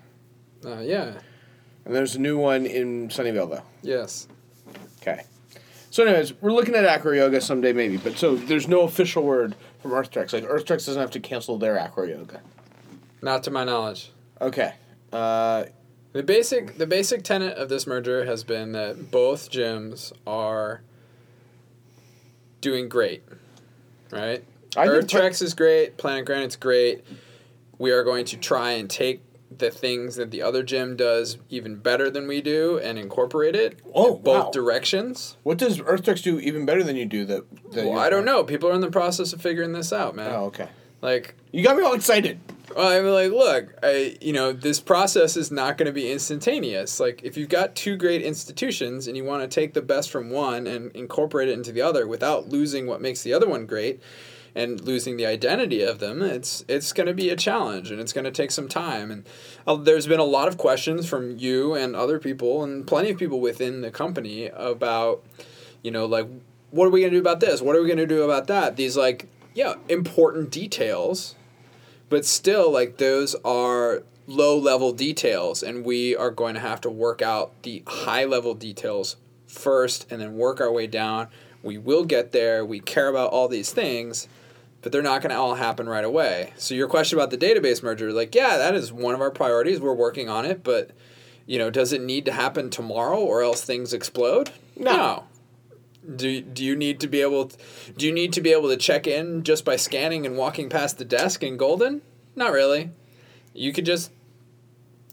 uh, 0.64 0.80
yeah 0.80 1.14
And 1.84 1.94
there's 1.94 2.14
a 2.16 2.20
new 2.20 2.38
one 2.38 2.66
in 2.66 3.08
Sunnyvale, 3.08 3.50
though. 3.50 3.62
yes 3.82 4.28
Okay. 5.02 5.22
So, 5.90 6.02
anyways, 6.04 6.32
we're 6.40 6.50
looking 6.52 6.74
at 6.74 6.84
acro 6.86 7.12
yoga 7.12 7.40
someday, 7.40 7.72
maybe. 7.72 7.98
But 7.98 8.16
so 8.18 8.34
there's 8.34 8.66
no 8.66 8.80
official 8.80 9.22
word 9.22 9.54
from 9.80 9.92
Earth 9.92 10.10
Treks. 10.10 10.32
Like, 10.32 10.44
Earth 10.48 10.64
Treks 10.64 10.86
doesn't 10.86 11.00
have 11.00 11.10
to 11.12 11.20
cancel 11.20 11.56
their 11.58 11.78
acro 11.78 12.04
yoga. 12.04 12.40
not 13.22 13.42
to 13.44 13.50
my 13.50 13.64
knowledge 13.64 14.10
Okay. 14.40 14.72
Uh, 15.12 15.64
The 16.12 16.22
basic 16.22 16.78
the 16.78 16.86
basic 16.86 17.22
tenet 17.22 17.56
of 17.58 17.68
this 17.68 17.86
merger 17.86 18.24
has 18.24 18.42
been 18.44 18.72
that 18.72 19.10
both 19.10 19.50
gyms 19.50 20.12
are 20.26 20.80
doing 22.64 22.88
great. 22.88 23.22
Right? 24.10 24.42
I 24.76 24.86
think 24.86 24.88
Earth 25.04 25.08
Treks 25.08 25.40
is 25.42 25.54
great, 25.54 25.96
Planet 25.98 26.24
Granite's 26.24 26.56
great. 26.56 27.04
We 27.78 27.92
are 27.92 28.02
going 28.02 28.24
to 28.26 28.36
try 28.36 28.72
and 28.72 28.88
take 28.90 29.22
the 29.56 29.70
things 29.70 30.16
that 30.16 30.32
the 30.32 30.42
other 30.42 30.64
gym 30.64 30.96
does 30.96 31.38
even 31.48 31.76
better 31.76 32.10
than 32.10 32.26
we 32.26 32.40
do 32.40 32.78
and 32.78 32.98
incorporate 32.98 33.54
it 33.54 33.78
Oh, 33.94 34.16
in 34.16 34.22
both 34.22 34.46
wow. 34.46 34.50
directions. 34.50 35.36
what 35.44 35.58
does 35.58 35.80
Earth 35.80 36.02
Treks 36.04 36.22
do 36.22 36.40
even 36.40 36.66
better 36.66 36.82
than 36.82 36.96
you 36.96 37.04
do? 37.06 37.24
That, 37.24 37.44
that 37.72 37.86
Well, 37.86 37.98
I 37.98 38.10
don't 38.10 38.24
know. 38.24 38.42
People 38.42 38.70
are 38.70 38.72
in 38.74 38.80
the 38.80 38.90
process 38.90 39.32
of 39.32 39.40
figuring 39.40 39.72
this 39.72 39.92
out, 39.92 40.16
man. 40.16 40.30
Oh, 40.32 40.46
okay. 40.46 40.68
Like 41.02 41.36
You 41.52 41.62
got 41.62 41.76
me 41.76 41.84
all 41.84 41.94
excited. 41.94 42.40
Well, 42.74 42.88
I 42.88 43.00
mean, 43.00 43.12
like, 43.12 43.30
look, 43.30 43.74
I, 43.82 44.16
you 44.20 44.32
know, 44.32 44.52
this 44.52 44.80
process 44.80 45.36
is 45.36 45.50
not 45.50 45.76
going 45.76 45.86
to 45.86 45.92
be 45.92 46.10
instantaneous. 46.10 46.98
Like, 46.98 47.22
if 47.22 47.36
you've 47.36 47.48
got 47.48 47.74
two 47.74 47.96
great 47.96 48.22
institutions 48.22 49.06
and 49.06 49.16
you 49.16 49.24
want 49.24 49.42
to 49.42 49.48
take 49.48 49.74
the 49.74 49.82
best 49.82 50.10
from 50.10 50.30
one 50.30 50.66
and 50.66 50.90
incorporate 50.92 51.48
it 51.48 51.52
into 51.52 51.72
the 51.72 51.82
other 51.82 52.06
without 52.06 52.48
losing 52.48 52.86
what 52.86 53.00
makes 53.00 53.22
the 53.22 53.34
other 53.34 53.48
one 53.48 53.66
great 53.66 54.00
and 54.54 54.80
losing 54.80 55.16
the 55.16 55.26
identity 55.26 55.82
of 55.82 55.98
them, 55.98 56.22
it's 56.22 56.64
it's 56.68 56.92
going 56.92 57.06
to 57.06 57.14
be 57.14 57.28
a 57.28 57.36
challenge 57.36 57.90
and 57.90 58.00
it's 58.00 58.12
going 58.12 58.24
to 58.24 58.30
take 58.30 58.50
some 58.50 58.68
time. 58.68 59.10
And 59.10 59.26
uh, 59.66 59.74
there's 59.76 60.06
been 60.06 60.20
a 60.20 60.24
lot 60.24 60.48
of 60.48 60.56
questions 60.56 61.08
from 61.08 61.36
you 61.36 61.74
and 61.74 61.94
other 61.94 62.18
people 62.18 62.62
and 62.62 62.86
plenty 62.86 63.10
of 63.10 63.18
people 63.18 63.40
within 63.40 63.82
the 63.82 63.90
company 63.90 64.46
about, 64.46 65.24
you 65.82 65.90
know, 65.90 66.06
like, 66.06 66.28
what 66.70 66.86
are 66.86 66.90
we 66.90 67.00
going 67.00 67.12
to 67.12 67.18
do 67.18 67.20
about 67.20 67.40
this? 67.40 67.60
What 67.60 67.76
are 67.76 67.82
we 67.82 67.88
going 67.88 67.98
to 67.98 68.06
do 68.06 68.22
about 68.22 68.46
that? 68.46 68.76
These 68.76 68.96
like, 68.96 69.28
yeah, 69.54 69.74
important 69.88 70.50
details 70.50 71.34
but 72.14 72.24
still 72.24 72.70
like 72.70 72.98
those 72.98 73.34
are 73.44 74.04
low 74.28 74.56
level 74.56 74.92
details 74.92 75.64
and 75.64 75.84
we 75.84 76.14
are 76.14 76.30
going 76.30 76.54
to 76.54 76.60
have 76.60 76.80
to 76.80 76.88
work 76.88 77.20
out 77.20 77.60
the 77.64 77.82
high 77.88 78.24
level 78.24 78.54
details 78.54 79.16
first 79.48 80.06
and 80.12 80.20
then 80.20 80.36
work 80.36 80.60
our 80.60 80.70
way 80.70 80.86
down. 80.86 81.26
We 81.64 81.76
will 81.76 82.04
get 82.04 82.30
there. 82.30 82.64
We 82.64 82.78
care 82.78 83.08
about 83.08 83.32
all 83.32 83.48
these 83.48 83.72
things 83.72 84.28
but 84.80 84.92
they're 84.92 85.02
not 85.02 85.22
going 85.22 85.30
to 85.30 85.36
all 85.36 85.56
happen 85.56 85.88
right 85.88 86.04
away. 86.04 86.52
So 86.56 86.76
your 86.76 86.86
question 86.86 87.18
about 87.18 87.30
the 87.30 87.36
database 87.36 87.82
merger 87.82 88.12
like 88.12 88.32
yeah 88.32 88.58
that 88.58 88.76
is 88.76 88.92
one 88.92 89.16
of 89.16 89.20
our 89.20 89.32
priorities. 89.32 89.80
We're 89.80 89.92
working 89.92 90.28
on 90.28 90.46
it 90.46 90.62
but 90.62 90.92
you 91.46 91.58
know 91.58 91.68
does 91.68 91.92
it 91.92 92.00
need 92.00 92.26
to 92.26 92.32
happen 92.32 92.70
tomorrow 92.70 93.18
or 93.18 93.42
else 93.42 93.64
things 93.64 93.92
explode? 93.92 94.52
No. 94.76 95.24
Do, 96.16 96.40
do 96.40 96.64
you 96.64 96.76
need 96.76 97.00
to 97.00 97.08
be 97.08 97.20
able 97.20 97.46
to, 97.48 97.56
do 97.96 98.06
you 98.06 98.12
need 98.12 98.32
to 98.34 98.40
be 98.40 98.52
able 98.52 98.68
to 98.68 98.76
check 98.76 99.06
in 99.06 99.42
just 99.42 99.64
by 99.64 99.76
scanning 99.76 100.26
and 100.26 100.36
walking 100.36 100.68
past 100.68 100.98
the 100.98 101.04
desk 101.04 101.42
in 101.42 101.56
Golden? 101.56 102.02
Not 102.36 102.52
really. 102.52 102.90
You 103.52 103.72
could 103.72 103.86
just 103.86 104.10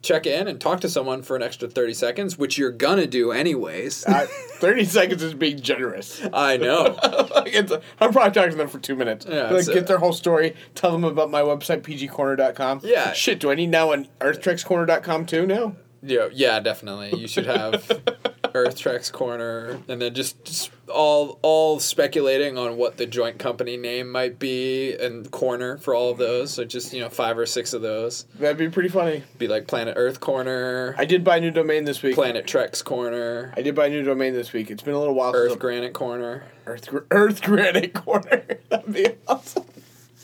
check 0.02 0.26
in 0.26 0.48
and 0.48 0.60
talk 0.60 0.80
to 0.82 0.90
someone 0.90 1.22
for 1.22 1.36
an 1.36 1.44
extra 1.44 1.68
30 1.70 1.94
seconds, 1.94 2.36
which 2.38 2.58
you're 2.58 2.72
gonna 2.72 3.06
do 3.06 3.32
anyways. 3.32 4.04
Uh, 4.08 4.26
30 4.56 4.86
seconds 4.86 5.22
is 5.22 5.36
being 5.36 5.60
generous. 5.62 6.22
I 6.34 6.58
know. 6.58 6.98
Like, 7.32 7.54
it's 7.56 7.72
a- 7.72 7.82
I'm 8.00 8.12
probably 8.12 8.32
talking 8.32 8.52
to 8.52 8.58
them 8.58 8.68
for 8.68 8.78
two 8.80 8.96
minutes. 8.96 9.26
Yeah, 9.28 9.50
like, 9.52 9.66
get 9.68 9.88
their 9.88 9.98
whole 10.00 10.12
story, 10.14 10.56
tell 10.76 10.92
them 10.92 11.04
about 11.04 11.32
my 11.32 11.42
website, 11.42 11.82
pgcorner.com. 11.82 12.82
Yeah. 12.84 13.14
Shit, 13.14 13.40
do 13.40 13.50
I 13.52 13.56
need 13.56 13.70
now 13.70 13.92
an 13.94 14.08
earthtrekscorner.com 14.20 15.26
too 15.28 15.46
now? 15.48 15.76
Yeah, 16.04 16.28
yeah, 16.34 16.60
definitely. 16.60 17.18
You 17.20 17.28
should 17.28 17.46
have 17.46 18.02
Earth 18.54 18.78
Trek's 18.78 19.10
corner, 19.10 19.80
and 19.88 20.02
then 20.02 20.14
just, 20.14 20.44
just 20.44 20.72
all 20.88 21.40
all 21.42 21.80
speculating 21.80 22.58
on 22.58 22.78
what 22.78 22.98
the 22.98 23.06
joint 23.06 23.40
company 23.40 23.78
name 23.78 24.12
might 24.12 24.40
be, 24.40 24.94
and 24.96 25.30
corner 25.32 25.78
for 25.78 25.94
all 25.94 26.12
of 26.12 26.18
those. 26.18 26.54
So 26.54 26.66
just 26.66 26.94
you 26.94 27.00
know 27.02 27.10
five 27.10 27.38
or 27.38 27.46
six 27.46 27.74
of 27.74 27.82
those. 27.82 28.24
That'd 28.40 28.58
be 28.58 28.70
pretty 28.70 28.90
funny. 28.90 29.24
Be 29.38 29.48
like 29.48 29.68
Planet 29.68 29.96
Earth 29.98 30.20
corner, 30.20 30.96
I 30.98 31.06
did 31.06 31.24
buy 31.24 31.38
a 31.38 31.42
new 31.42 31.52
domain 31.52 31.86
this 31.86 32.02
week. 32.02 32.16
Planet 32.16 32.46
Trek's 32.48 32.82
corner, 32.82 33.54
I 33.56 33.62
did 33.62 33.76
buy 33.76 33.88
a 33.88 33.90
new 33.90 34.04
domain 34.04 34.34
this 34.34 34.54
week. 34.54 34.72
It's 34.72 34.84
been 34.84 34.94
a 34.94 35.00
little 35.00 35.16
while 35.16 35.36
Earth 35.36 35.60
Granite 35.60 35.94
corner. 35.94 36.44
Earth, 36.66 36.90
Earth 37.12 37.42
Granite 37.42 37.94
Corner. 38.06 38.44
That'd 38.70 38.94
be 38.94 39.08
awesome. 39.28 39.66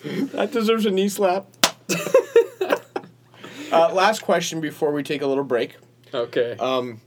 that 0.03 0.51
deserves 0.51 0.85
a 0.85 0.91
knee 0.91 1.09
slap. 1.09 1.47
uh, 3.71 3.93
last 3.93 4.21
question 4.21 4.61
before 4.61 4.91
we 4.91 5.03
take 5.03 5.21
a 5.21 5.27
little 5.27 5.43
break. 5.43 5.77
Okay. 6.13 6.55
Um, 6.57 7.01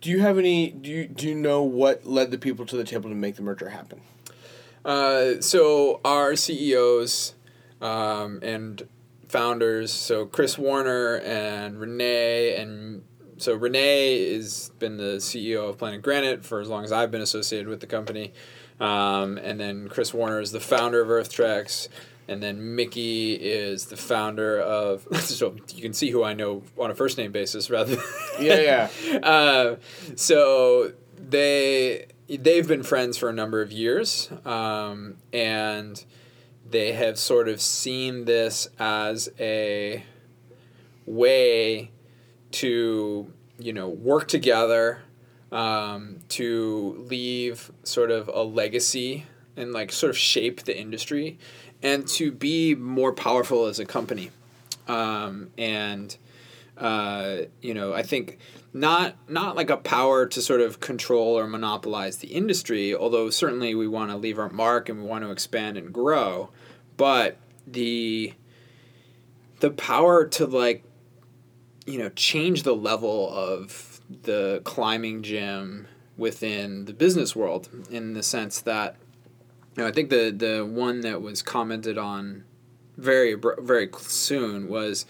do 0.00 0.10
you 0.10 0.20
have 0.20 0.38
any? 0.38 0.70
Do 0.70 0.90
you 0.90 1.06
do 1.06 1.28
you 1.28 1.34
know 1.34 1.62
what 1.62 2.06
led 2.06 2.30
the 2.30 2.38
people 2.38 2.66
to 2.66 2.76
the 2.76 2.84
table 2.84 3.08
to 3.08 3.16
make 3.16 3.36
the 3.36 3.42
merger 3.42 3.70
happen? 3.70 4.00
Uh, 4.84 5.40
so 5.40 6.00
our 6.04 6.36
CEOs 6.36 7.34
um, 7.80 8.38
and 8.42 8.86
founders, 9.28 9.92
so 9.92 10.26
Chris 10.26 10.56
Warner 10.56 11.16
and 11.16 11.80
Renee, 11.80 12.54
and 12.56 13.02
so 13.36 13.54
Renee 13.54 14.32
has 14.34 14.70
been 14.78 14.96
the 14.96 15.16
CEO 15.16 15.68
of 15.68 15.78
Planet 15.78 16.02
Granite 16.02 16.44
for 16.44 16.60
as 16.60 16.68
long 16.68 16.84
as 16.84 16.92
I've 16.92 17.10
been 17.10 17.20
associated 17.20 17.66
with 17.66 17.80
the 17.80 17.88
company, 17.88 18.32
um, 18.78 19.38
and 19.38 19.58
then 19.58 19.88
Chris 19.88 20.14
Warner 20.14 20.40
is 20.40 20.52
the 20.52 20.60
founder 20.60 21.00
of 21.00 21.10
Earth 21.10 21.32
Treks. 21.32 21.88
And 22.28 22.42
then 22.42 22.74
Mickey 22.74 23.34
is 23.34 23.86
the 23.86 23.96
founder 23.96 24.60
of. 24.60 25.06
So 25.26 25.54
you 25.74 25.82
can 25.82 25.92
see 25.92 26.10
who 26.10 26.24
I 26.24 26.32
know 26.32 26.62
on 26.78 26.90
a 26.90 26.94
first 26.94 27.18
name 27.18 27.32
basis 27.32 27.68
rather. 27.68 27.96
Than 27.96 28.04
Yeah, 28.40 28.88
yeah. 29.02 29.18
uh, 29.22 29.76
so 30.14 30.92
they 31.16 32.06
they've 32.28 32.66
been 32.66 32.82
friends 32.82 33.18
for 33.18 33.28
a 33.28 33.32
number 33.32 33.60
of 33.60 33.72
years, 33.72 34.30
um, 34.44 35.16
and 35.32 36.02
they 36.68 36.92
have 36.92 37.18
sort 37.18 37.48
of 37.48 37.60
seen 37.60 38.24
this 38.24 38.68
as 38.78 39.28
a 39.38 40.04
way 41.04 41.90
to 42.52 43.32
you 43.58 43.72
know 43.72 43.88
work 43.88 44.28
together 44.28 45.02
um, 45.52 46.18
to 46.28 47.04
leave 47.08 47.70
sort 47.84 48.10
of 48.10 48.28
a 48.28 48.42
legacy 48.42 49.26
and 49.56 49.72
like 49.72 49.92
sort 49.92 50.10
of 50.10 50.18
shape 50.18 50.62
the 50.64 50.78
industry 50.78 51.38
and 51.86 52.08
to 52.08 52.32
be 52.32 52.74
more 52.74 53.12
powerful 53.12 53.66
as 53.66 53.78
a 53.78 53.84
company. 53.86 54.32
Um, 54.88 55.50
and 55.56 56.16
uh, 56.76 57.42
you 57.62 57.74
know, 57.74 57.94
I 57.94 58.02
think 58.02 58.38
not 58.72 59.14
not 59.28 59.54
like 59.54 59.70
a 59.70 59.76
power 59.76 60.26
to 60.26 60.42
sort 60.42 60.60
of 60.60 60.80
control 60.80 61.38
or 61.38 61.46
monopolize 61.46 62.16
the 62.18 62.28
industry, 62.28 62.92
although 62.92 63.30
certainly 63.30 63.76
we 63.76 63.86
want 63.86 64.10
to 64.10 64.16
leave 64.16 64.36
our 64.36 64.50
mark 64.50 64.88
and 64.88 65.00
we 65.00 65.06
want 65.06 65.22
to 65.22 65.30
expand 65.30 65.76
and 65.76 65.94
grow, 65.94 66.50
but 66.96 67.36
the 67.68 68.34
the 69.60 69.70
power 69.70 70.26
to 70.26 70.44
like 70.44 70.82
you 71.86 72.00
know 72.00 72.08
change 72.10 72.64
the 72.64 72.74
level 72.74 73.30
of 73.30 74.00
the 74.22 74.60
climbing 74.64 75.22
gym 75.22 75.86
within 76.16 76.86
the 76.86 76.92
business 76.92 77.36
world 77.36 77.68
in 77.90 78.14
the 78.14 78.24
sense 78.24 78.60
that 78.60 78.96
know, 79.82 79.88
I 79.88 79.92
think 79.92 80.10
the 80.10 80.30
the 80.30 80.64
one 80.64 81.00
that 81.02 81.22
was 81.22 81.42
commented 81.42 81.98
on 81.98 82.44
very 82.96 83.34
very 83.58 83.90
soon 83.98 84.68
was 84.68 85.06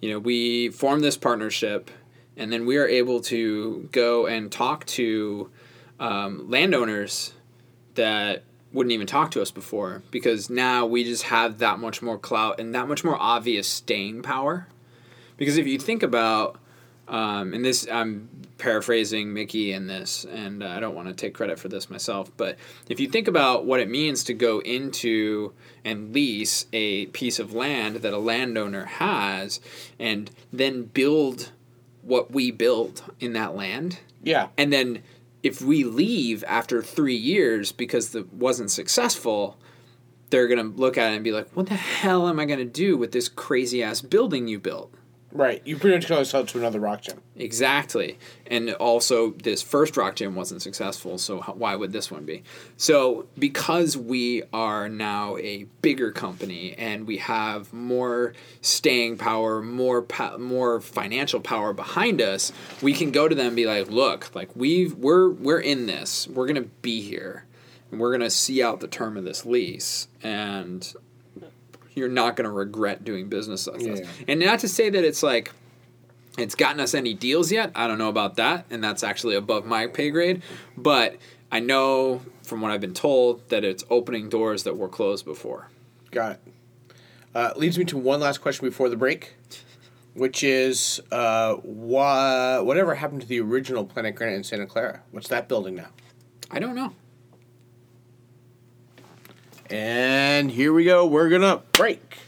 you 0.00 0.10
know 0.10 0.18
we 0.18 0.68
formed 0.68 1.02
this 1.02 1.16
partnership 1.16 1.90
and 2.36 2.52
then 2.52 2.66
we 2.66 2.76
are 2.76 2.86
able 2.86 3.20
to 3.20 3.88
go 3.92 4.26
and 4.26 4.50
talk 4.50 4.86
to 4.86 5.50
um, 5.98 6.48
landowners 6.48 7.34
that 7.94 8.44
wouldn't 8.72 8.92
even 8.92 9.06
talk 9.06 9.30
to 9.32 9.42
us 9.42 9.50
before 9.50 10.02
because 10.10 10.48
now 10.48 10.86
we 10.86 11.04
just 11.04 11.24
have 11.24 11.58
that 11.58 11.78
much 11.78 12.00
more 12.02 12.18
clout 12.18 12.60
and 12.60 12.74
that 12.74 12.88
much 12.88 13.04
more 13.04 13.20
obvious 13.20 13.68
staying 13.68 14.22
power. 14.22 14.68
Because 15.36 15.56
if 15.56 15.66
you 15.66 15.78
think 15.78 16.02
about, 16.02 16.59
um, 17.10 17.52
and 17.52 17.62
this 17.64 17.86
I'm 17.90 18.28
paraphrasing 18.56 19.32
Mickey 19.34 19.72
in 19.72 19.86
this, 19.86 20.24
and 20.24 20.62
uh, 20.62 20.68
I 20.68 20.80
don't 20.80 20.94
want 20.94 21.08
to 21.08 21.14
take 21.14 21.34
credit 21.34 21.58
for 21.58 21.68
this 21.68 21.90
myself, 21.90 22.30
but 22.36 22.56
if 22.88 23.00
you 23.00 23.08
think 23.08 23.26
about 23.28 23.64
what 23.66 23.80
it 23.80 23.88
means 23.90 24.24
to 24.24 24.34
go 24.34 24.60
into 24.60 25.52
and 25.84 26.14
lease 26.14 26.66
a 26.72 27.06
piece 27.06 27.38
of 27.38 27.52
land 27.54 27.96
that 27.96 28.12
a 28.12 28.18
landowner 28.18 28.84
has, 28.84 29.60
and 29.98 30.30
then 30.52 30.84
build 30.84 31.52
what 32.02 32.30
we 32.30 32.50
build 32.50 33.02
in 33.18 33.32
that 33.34 33.54
land, 33.56 33.98
Yeah. 34.22 34.48
and 34.56 34.72
then 34.72 35.02
if 35.42 35.62
we 35.62 35.84
leave 35.84 36.44
after 36.46 36.82
three 36.82 37.16
years 37.16 37.72
because 37.72 38.14
it 38.14 38.30
wasn't 38.32 38.70
successful, 38.70 39.56
they're 40.28 40.46
gonna 40.48 40.62
look 40.76 40.96
at 40.98 41.12
it 41.12 41.14
and 41.16 41.24
be 41.24 41.32
like, 41.32 41.48
"What 41.56 41.66
the 41.66 41.74
hell 41.74 42.28
am 42.28 42.38
I 42.38 42.44
gonna 42.44 42.64
do 42.66 42.96
with 42.96 43.12
this 43.12 43.28
crazy 43.28 43.82
ass 43.82 44.00
building 44.02 44.46
you 44.48 44.58
built?" 44.58 44.92
Right. 45.32 45.62
You 45.64 45.76
pretty 45.76 45.96
much 45.96 46.26
sell 46.26 46.40
it 46.40 46.48
to 46.48 46.58
another 46.58 46.80
rock 46.80 47.02
gym. 47.02 47.22
Exactly. 47.36 48.18
And 48.46 48.72
also, 48.74 49.30
this 49.30 49.62
first 49.62 49.96
rock 49.96 50.16
gym 50.16 50.34
wasn't 50.34 50.60
successful, 50.60 51.18
so 51.18 51.40
why 51.40 51.76
would 51.76 51.92
this 51.92 52.10
one 52.10 52.24
be? 52.24 52.42
So, 52.76 53.26
because 53.38 53.96
we 53.96 54.42
are 54.52 54.88
now 54.88 55.36
a 55.36 55.64
bigger 55.82 56.10
company 56.10 56.74
and 56.76 57.06
we 57.06 57.18
have 57.18 57.72
more 57.72 58.34
staying 58.60 59.18
power, 59.18 59.62
more 59.62 60.02
po- 60.02 60.38
more 60.38 60.80
financial 60.80 61.40
power 61.40 61.72
behind 61.72 62.20
us, 62.20 62.52
we 62.82 62.92
can 62.92 63.12
go 63.12 63.28
to 63.28 63.34
them 63.34 63.48
and 63.48 63.56
be 63.56 63.66
like, 63.66 63.88
"Look, 63.88 64.34
like 64.34 64.54
we've 64.56 64.94
we're 64.94 65.30
we're 65.30 65.60
in 65.60 65.86
this. 65.86 66.26
We're 66.26 66.46
gonna 66.46 66.62
be 66.82 67.02
here, 67.02 67.44
and 67.90 68.00
we're 68.00 68.12
gonna 68.12 68.30
see 68.30 68.62
out 68.62 68.80
the 68.80 68.88
term 68.88 69.16
of 69.16 69.24
this 69.24 69.46
lease, 69.46 70.08
and 70.22 70.92
you're 71.94 72.08
not 72.08 72.36
gonna 72.36 72.50
regret 72.50 73.04
doing 73.04 73.28
business 73.28 73.66
with 73.66 73.86
us." 73.86 74.00
And 74.28 74.40
not 74.40 74.60
to 74.60 74.68
say 74.68 74.90
that 74.90 75.04
it's 75.04 75.22
like 75.22 75.52
it's 76.38 76.54
gotten 76.54 76.80
us 76.80 76.94
any 76.94 77.14
deals 77.14 77.50
yet. 77.50 77.72
I 77.74 77.86
don't 77.86 77.98
know 77.98 78.08
about 78.08 78.36
that, 78.36 78.64
and 78.70 78.82
that's 78.82 79.02
actually 79.02 79.34
above 79.34 79.66
my 79.66 79.86
pay 79.86 80.10
grade. 80.10 80.42
But 80.76 81.16
I 81.52 81.60
know 81.60 82.22
from 82.42 82.60
what 82.60 82.70
I've 82.70 82.80
been 82.80 82.94
told 82.94 83.48
that 83.48 83.64
it's 83.64 83.84
opening 83.90 84.28
doors 84.28 84.62
that 84.64 84.76
were 84.76 84.88
closed 84.88 85.24
before. 85.24 85.68
Got 86.10 86.32
it. 86.32 86.40
Uh, 87.34 87.52
leads 87.56 87.78
me 87.78 87.84
to 87.84 87.96
one 87.96 88.20
last 88.20 88.38
question 88.38 88.66
before 88.66 88.88
the 88.88 88.96
break, 88.96 89.34
which 90.14 90.42
is 90.42 91.00
uh, 91.12 91.56
wha- 91.62 92.60
whatever 92.62 92.96
happened 92.96 93.22
to 93.22 93.26
the 93.28 93.40
original 93.40 93.84
Planet 93.84 94.14
Granite 94.16 94.36
in 94.36 94.44
Santa 94.44 94.66
Clara? 94.66 95.02
What's 95.12 95.28
that 95.28 95.48
building 95.48 95.76
now? 95.76 95.88
I 96.50 96.58
don't 96.58 96.74
know. 96.74 96.92
And 99.70 100.50
here 100.50 100.72
we 100.72 100.84
go. 100.84 101.06
We're 101.06 101.28
going 101.28 101.42
to 101.42 101.62
break. 101.72 102.18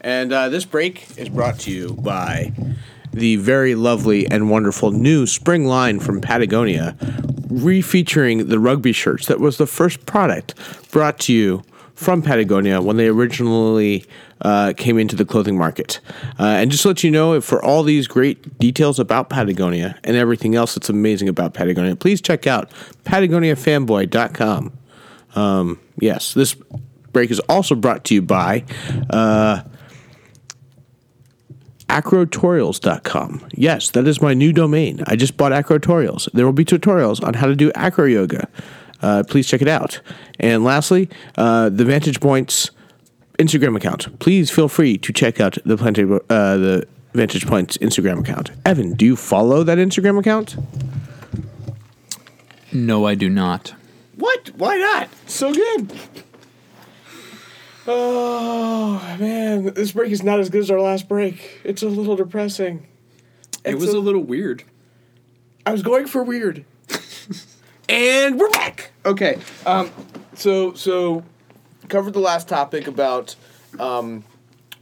And 0.00 0.32
uh, 0.32 0.48
this 0.48 0.64
break 0.64 1.18
is 1.18 1.28
brought 1.28 1.58
to 1.60 1.70
you 1.70 1.92
by 1.94 2.52
the 3.12 3.36
very 3.36 3.74
lovely 3.74 4.26
and 4.26 4.50
wonderful 4.50 4.90
new 4.90 5.26
spring 5.26 5.66
line 5.66 6.00
from 6.00 6.20
Patagonia, 6.20 6.96
refeaturing 7.48 8.48
the 8.48 8.58
rugby 8.58 8.92
shirts. 8.92 9.26
That 9.26 9.40
was 9.40 9.58
the 9.58 9.66
first 9.66 10.06
product 10.06 10.54
brought 10.90 11.18
to 11.20 11.34
you 11.34 11.62
from 11.94 12.22
Patagonia 12.22 12.80
when 12.80 12.96
they 12.96 13.08
originally 13.08 14.06
uh, 14.42 14.72
came 14.76 14.98
into 14.98 15.16
the 15.16 15.24
clothing 15.24 15.58
market. 15.58 16.00
Uh, 16.38 16.44
and 16.44 16.70
just 16.70 16.82
to 16.82 16.88
let 16.88 17.02
you 17.02 17.10
know, 17.10 17.40
for 17.40 17.62
all 17.62 17.82
these 17.82 18.06
great 18.06 18.56
details 18.58 19.00
about 19.00 19.28
Patagonia 19.28 19.98
and 20.04 20.16
everything 20.16 20.54
else 20.54 20.74
that's 20.74 20.88
amazing 20.88 21.28
about 21.28 21.54
Patagonia, 21.54 21.96
please 21.96 22.20
check 22.20 22.46
out 22.46 22.70
PatagoniaFanboy.com. 23.04 24.72
Um, 25.34 25.80
yes, 26.00 26.34
this 26.34 26.54
break 27.12 27.30
is 27.30 27.40
also 27.40 27.74
brought 27.74 28.04
to 28.04 28.14
you 28.14 28.22
by 28.22 28.64
uh, 29.10 29.62
acrotorials.com. 31.88 33.48
Yes, 33.54 33.90
that 33.90 34.06
is 34.06 34.20
my 34.20 34.34
new 34.34 34.52
domain. 34.52 35.02
I 35.06 35.16
just 35.16 35.36
bought 35.36 35.52
Acrotorials. 35.52 36.30
There 36.32 36.44
will 36.44 36.52
be 36.52 36.64
tutorials 36.64 37.22
on 37.22 37.34
how 37.34 37.46
to 37.46 37.56
do 37.56 37.72
acro 37.74 38.04
yoga. 38.04 38.48
Uh, 39.00 39.22
please 39.26 39.46
check 39.46 39.62
it 39.62 39.68
out. 39.68 40.00
And 40.40 40.64
lastly, 40.64 41.08
uh, 41.36 41.68
the 41.68 41.84
Vantage 41.84 42.20
Points 42.20 42.70
Instagram 43.38 43.76
account. 43.76 44.18
Please 44.18 44.50
feel 44.50 44.68
free 44.68 44.98
to 44.98 45.12
check 45.12 45.40
out 45.40 45.56
the 45.64 45.76
Plenty, 45.76 46.02
uh, 46.02 46.16
the 46.28 46.86
Vantage 47.14 47.46
Points 47.46 47.78
Instagram 47.78 48.20
account. 48.20 48.50
Evan, 48.64 48.94
do 48.94 49.06
you 49.06 49.16
follow 49.16 49.62
that 49.62 49.78
Instagram 49.78 50.18
account? 50.18 50.56
No, 52.72 53.06
I 53.06 53.14
do 53.14 53.30
not. 53.30 53.74
What? 54.18 54.50
Why 54.56 54.76
not? 54.76 55.08
So 55.26 55.54
good. 55.54 55.92
Oh 57.86 59.16
man, 59.18 59.72
this 59.74 59.92
break 59.92 60.12
is 60.12 60.22
not 60.22 60.40
as 60.40 60.50
good 60.50 60.60
as 60.60 60.70
our 60.70 60.80
last 60.80 61.08
break. 61.08 61.60
It's 61.64 61.82
a 61.82 61.88
little 61.88 62.16
depressing. 62.16 62.86
It 63.64 63.74
It's 63.74 63.80
was 63.80 63.94
a- 63.94 63.98
a 63.98 64.00
little 64.00 64.22
weird. 64.22 64.64
I 65.64 65.72
was 65.72 65.82
going 65.82 66.06
for 66.06 66.22
weird. 66.22 66.64
and 67.88 68.38
we're 68.38 68.50
back. 68.50 68.90
Okay. 69.06 69.38
Um 69.64 69.90
so 70.34 70.74
so 70.74 71.24
covered 71.88 72.12
the 72.12 72.20
last 72.20 72.48
topic 72.48 72.86
about 72.86 73.36
um 73.78 74.24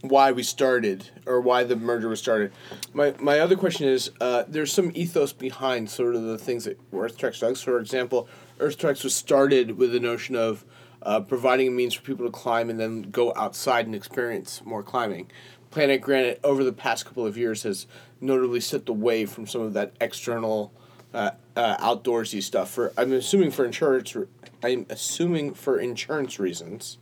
why 0.01 0.31
we 0.31 0.43
started 0.43 1.09
or 1.25 1.39
why 1.41 1.63
the 1.63 1.75
merger 1.75 2.09
was 2.09 2.19
started. 2.19 2.51
My 2.93 3.13
my 3.19 3.39
other 3.39 3.55
question 3.55 3.87
is 3.87 4.11
uh, 4.21 4.43
there's 4.47 4.71
some 4.73 4.91
ethos 4.95 5.31
behind 5.33 5.89
sort 5.89 6.15
of 6.15 6.23
the 6.23 6.37
things 6.37 6.65
that 6.65 6.79
Earth 6.93 7.17
Treks 7.17 7.39
does. 7.39 7.61
For 7.61 7.79
example, 7.79 8.27
Earth 8.59 8.77
Treks 8.77 9.03
was 9.03 9.15
started 9.15 9.77
with 9.77 9.91
the 9.91 9.99
notion 9.99 10.35
of 10.35 10.65
uh, 11.03 11.19
providing 11.21 11.67
a 11.67 11.71
means 11.71 11.93
for 11.93 12.01
people 12.01 12.25
to 12.25 12.31
climb 12.31 12.69
and 12.69 12.79
then 12.79 13.03
go 13.03 13.33
outside 13.35 13.85
and 13.85 13.95
experience 13.95 14.61
more 14.65 14.83
climbing. 14.83 15.29
Planet 15.69 16.01
Granite 16.01 16.39
over 16.43 16.63
the 16.63 16.73
past 16.73 17.05
couple 17.05 17.25
of 17.25 17.37
years 17.37 17.63
has 17.63 17.87
notably 18.19 18.59
stepped 18.59 18.89
away 18.89 19.25
from 19.25 19.45
some 19.45 19.61
of 19.61 19.73
that 19.73 19.93
external 20.01 20.71
uh, 21.13 21.31
uh, 21.55 21.77
outdoorsy 21.77 22.41
stuff. 22.41 22.71
For 22.71 22.93
I'm 22.97 23.13
assuming 23.13 23.51
for 23.51 23.65
insurance, 23.65 24.15
I'm 24.63 24.85
assuming 24.89 25.53
for 25.53 25.79
insurance 25.79 26.39
reasons. 26.39 26.97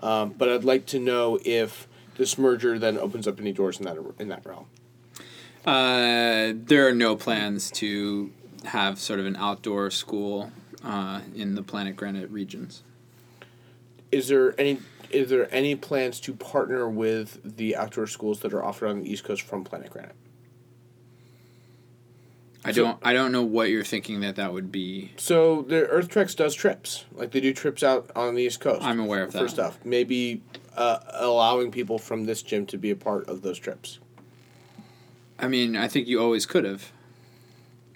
Um, 0.00 0.34
but 0.36 0.48
I'd 0.48 0.64
like 0.64 0.86
to 0.86 0.98
know 0.98 1.38
if 1.44 1.88
this 2.16 2.38
merger 2.38 2.78
then 2.78 2.98
opens 2.98 3.26
up 3.26 3.40
any 3.40 3.52
doors 3.52 3.78
in 3.78 3.84
that 3.86 3.96
in 4.18 4.28
that 4.28 4.44
realm. 4.46 4.66
Uh, 5.66 6.52
there 6.54 6.86
are 6.88 6.94
no 6.94 7.16
plans 7.16 7.70
to 7.72 8.32
have 8.64 8.98
sort 8.98 9.20
of 9.20 9.26
an 9.26 9.36
outdoor 9.36 9.90
school 9.90 10.52
uh, 10.84 11.20
in 11.34 11.54
the 11.54 11.62
Planet 11.62 11.96
Granite 11.96 12.30
regions. 12.30 12.82
Is 14.10 14.28
there 14.28 14.58
any 14.58 14.78
is 15.10 15.30
there 15.30 15.52
any 15.54 15.74
plans 15.74 16.20
to 16.20 16.34
partner 16.34 16.88
with 16.88 17.40
the 17.56 17.74
outdoor 17.76 18.06
schools 18.06 18.40
that 18.40 18.52
are 18.52 18.62
offered 18.62 18.88
on 18.88 19.00
the 19.02 19.10
East 19.10 19.24
Coast 19.24 19.42
from 19.42 19.64
Planet 19.64 19.90
Granite? 19.90 20.14
I 22.64 22.72
So- 22.72 22.84
don't. 22.84 22.98
I 23.02 23.12
don't 23.12 23.32
know 23.32 23.42
what 23.42 23.70
you're 23.70 23.84
thinking 23.84 24.20
that 24.20 24.36
that 24.36 24.52
would 24.52 24.70
be. 24.72 25.12
So 25.16 25.62
the 25.62 25.86
Earth 25.88 26.08
Treks 26.08 26.34
does 26.34 26.54
trips, 26.54 27.04
like 27.12 27.30
they 27.30 27.40
do 27.40 27.52
trips 27.54 27.82
out 27.82 28.10
on 28.16 28.34
the 28.34 28.42
East 28.42 28.60
Coast. 28.60 28.82
I'm 28.82 28.98
aware 29.00 29.22
of 29.22 29.32
that. 29.32 29.38
for 29.42 29.48
stuff. 29.48 29.78
Maybe 29.84 30.42
uh, 30.76 30.98
allowing 31.14 31.70
people 31.70 31.98
from 31.98 32.24
this 32.24 32.42
gym 32.42 32.66
to 32.66 32.76
be 32.78 32.90
a 32.90 32.96
part 32.96 33.28
of 33.28 33.42
those 33.42 33.58
trips. 33.58 33.98
I 35.38 35.46
mean, 35.48 35.76
I 35.76 35.86
think 35.88 36.08
you 36.08 36.20
always 36.20 36.46
could 36.46 36.64
have. 36.64 36.90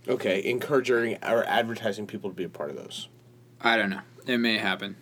Okay, 0.09 0.44
encouraging 0.44 1.18
or 1.22 1.44
advertising 1.44 2.07
people 2.07 2.30
to 2.30 2.36
be 2.36 2.44
a 2.44 2.48
part 2.48 2.70
of 2.70 2.76
those. 2.76 3.09
I 3.61 3.76
don't 3.76 3.90
know. 3.90 4.00
It 4.26 4.38
may 4.38 4.59
happen. 4.59 4.96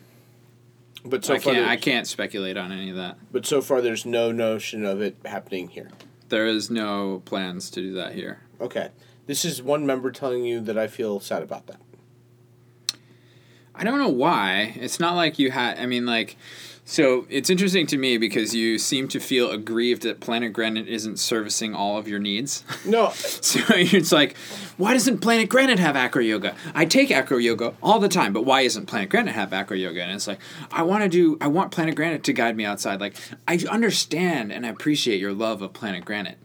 But 1.04 1.24
so 1.24 1.34
I 1.34 1.38
far, 1.38 1.54
can't. 1.54 1.68
I 1.68 1.76
can't 1.76 2.06
speculate 2.06 2.56
on 2.56 2.72
any 2.72 2.90
of 2.90 2.96
that. 2.96 3.16
But 3.32 3.46
so 3.46 3.62
far, 3.62 3.80
there's 3.80 4.04
no 4.04 4.32
notion 4.32 4.84
of 4.84 5.00
it 5.00 5.16
happening 5.24 5.68
here. 5.68 5.88
There 6.28 6.46
is 6.46 6.70
no 6.70 7.22
plans 7.24 7.70
to 7.70 7.80
do 7.80 7.94
that 7.94 8.12
here. 8.12 8.40
Okay. 8.60 8.90
This 9.26 9.44
is 9.44 9.62
one 9.62 9.86
member 9.86 10.10
telling 10.10 10.44
you 10.44 10.60
that 10.60 10.76
I 10.76 10.86
feel 10.88 11.20
sad 11.20 11.42
about 11.42 11.66
that. 11.68 11.80
I 13.74 13.84
don't 13.84 13.98
know 13.98 14.08
why. 14.08 14.74
It's 14.76 15.00
not 15.00 15.14
like 15.14 15.38
you 15.38 15.50
had. 15.50 15.78
I 15.78 15.86
mean, 15.86 16.04
like, 16.04 16.36
so 16.90 17.24
it's 17.30 17.48
interesting 17.50 17.86
to 17.86 17.96
me 17.96 18.18
because 18.18 18.52
you 18.52 18.76
seem 18.76 19.06
to 19.08 19.20
feel 19.20 19.52
aggrieved 19.52 20.02
that 20.02 20.18
Planet 20.18 20.52
Granite 20.52 20.88
isn't 20.88 21.20
servicing 21.20 21.72
all 21.72 21.96
of 21.96 22.08
your 22.08 22.18
needs. 22.18 22.64
No, 22.84 23.10
so 23.14 23.60
it's 23.68 24.10
like, 24.10 24.36
why 24.76 24.94
doesn't 24.94 25.18
Planet 25.18 25.48
Granite 25.48 25.78
have 25.78 25.94
acro 25.94 26.20
yoga? 26.20 26.56
I 26.74 26.86
take 26.86 27.12
acro 27.12 27.36
yoga 27.36 27.74
all 27.80 28.00
the 28.00 28.08
time, 28.08 28.32
but 28.32 28.44
why 28.44 28.62
isn't 28.62 28.86
Planet 28.86 29.08
Granite 29.08 29.36
have 29.36 29.52
acro 29.52 29.76
yoga? 29.76 30.02
And 30.02 30.10
it's 30.10 30.26
like, 30.26 30.40
I 30.72 30.82
want 30.82 31.04
to 31.04 31.08
do. 31.08 31.38
I 31.40 31.46
want 31.46 31.70
Planet 31.70 31.94
Granite 31.94 32.24
to 32.24 32.32
guide 32.32 32.56
me 32.56 32.64
outside. 32.64 33.00
Like, 33.00 33.14
I 33.46 33.64
understand 33.70 34.50
and 34.50 34.66
I 34.66 34.70
appreciate 34.70 35.20
your 35.20 35.32
love 35.32 35.62
of 35.62 35.72
Planet 35.72 36.04
Granite. 36.04 36.38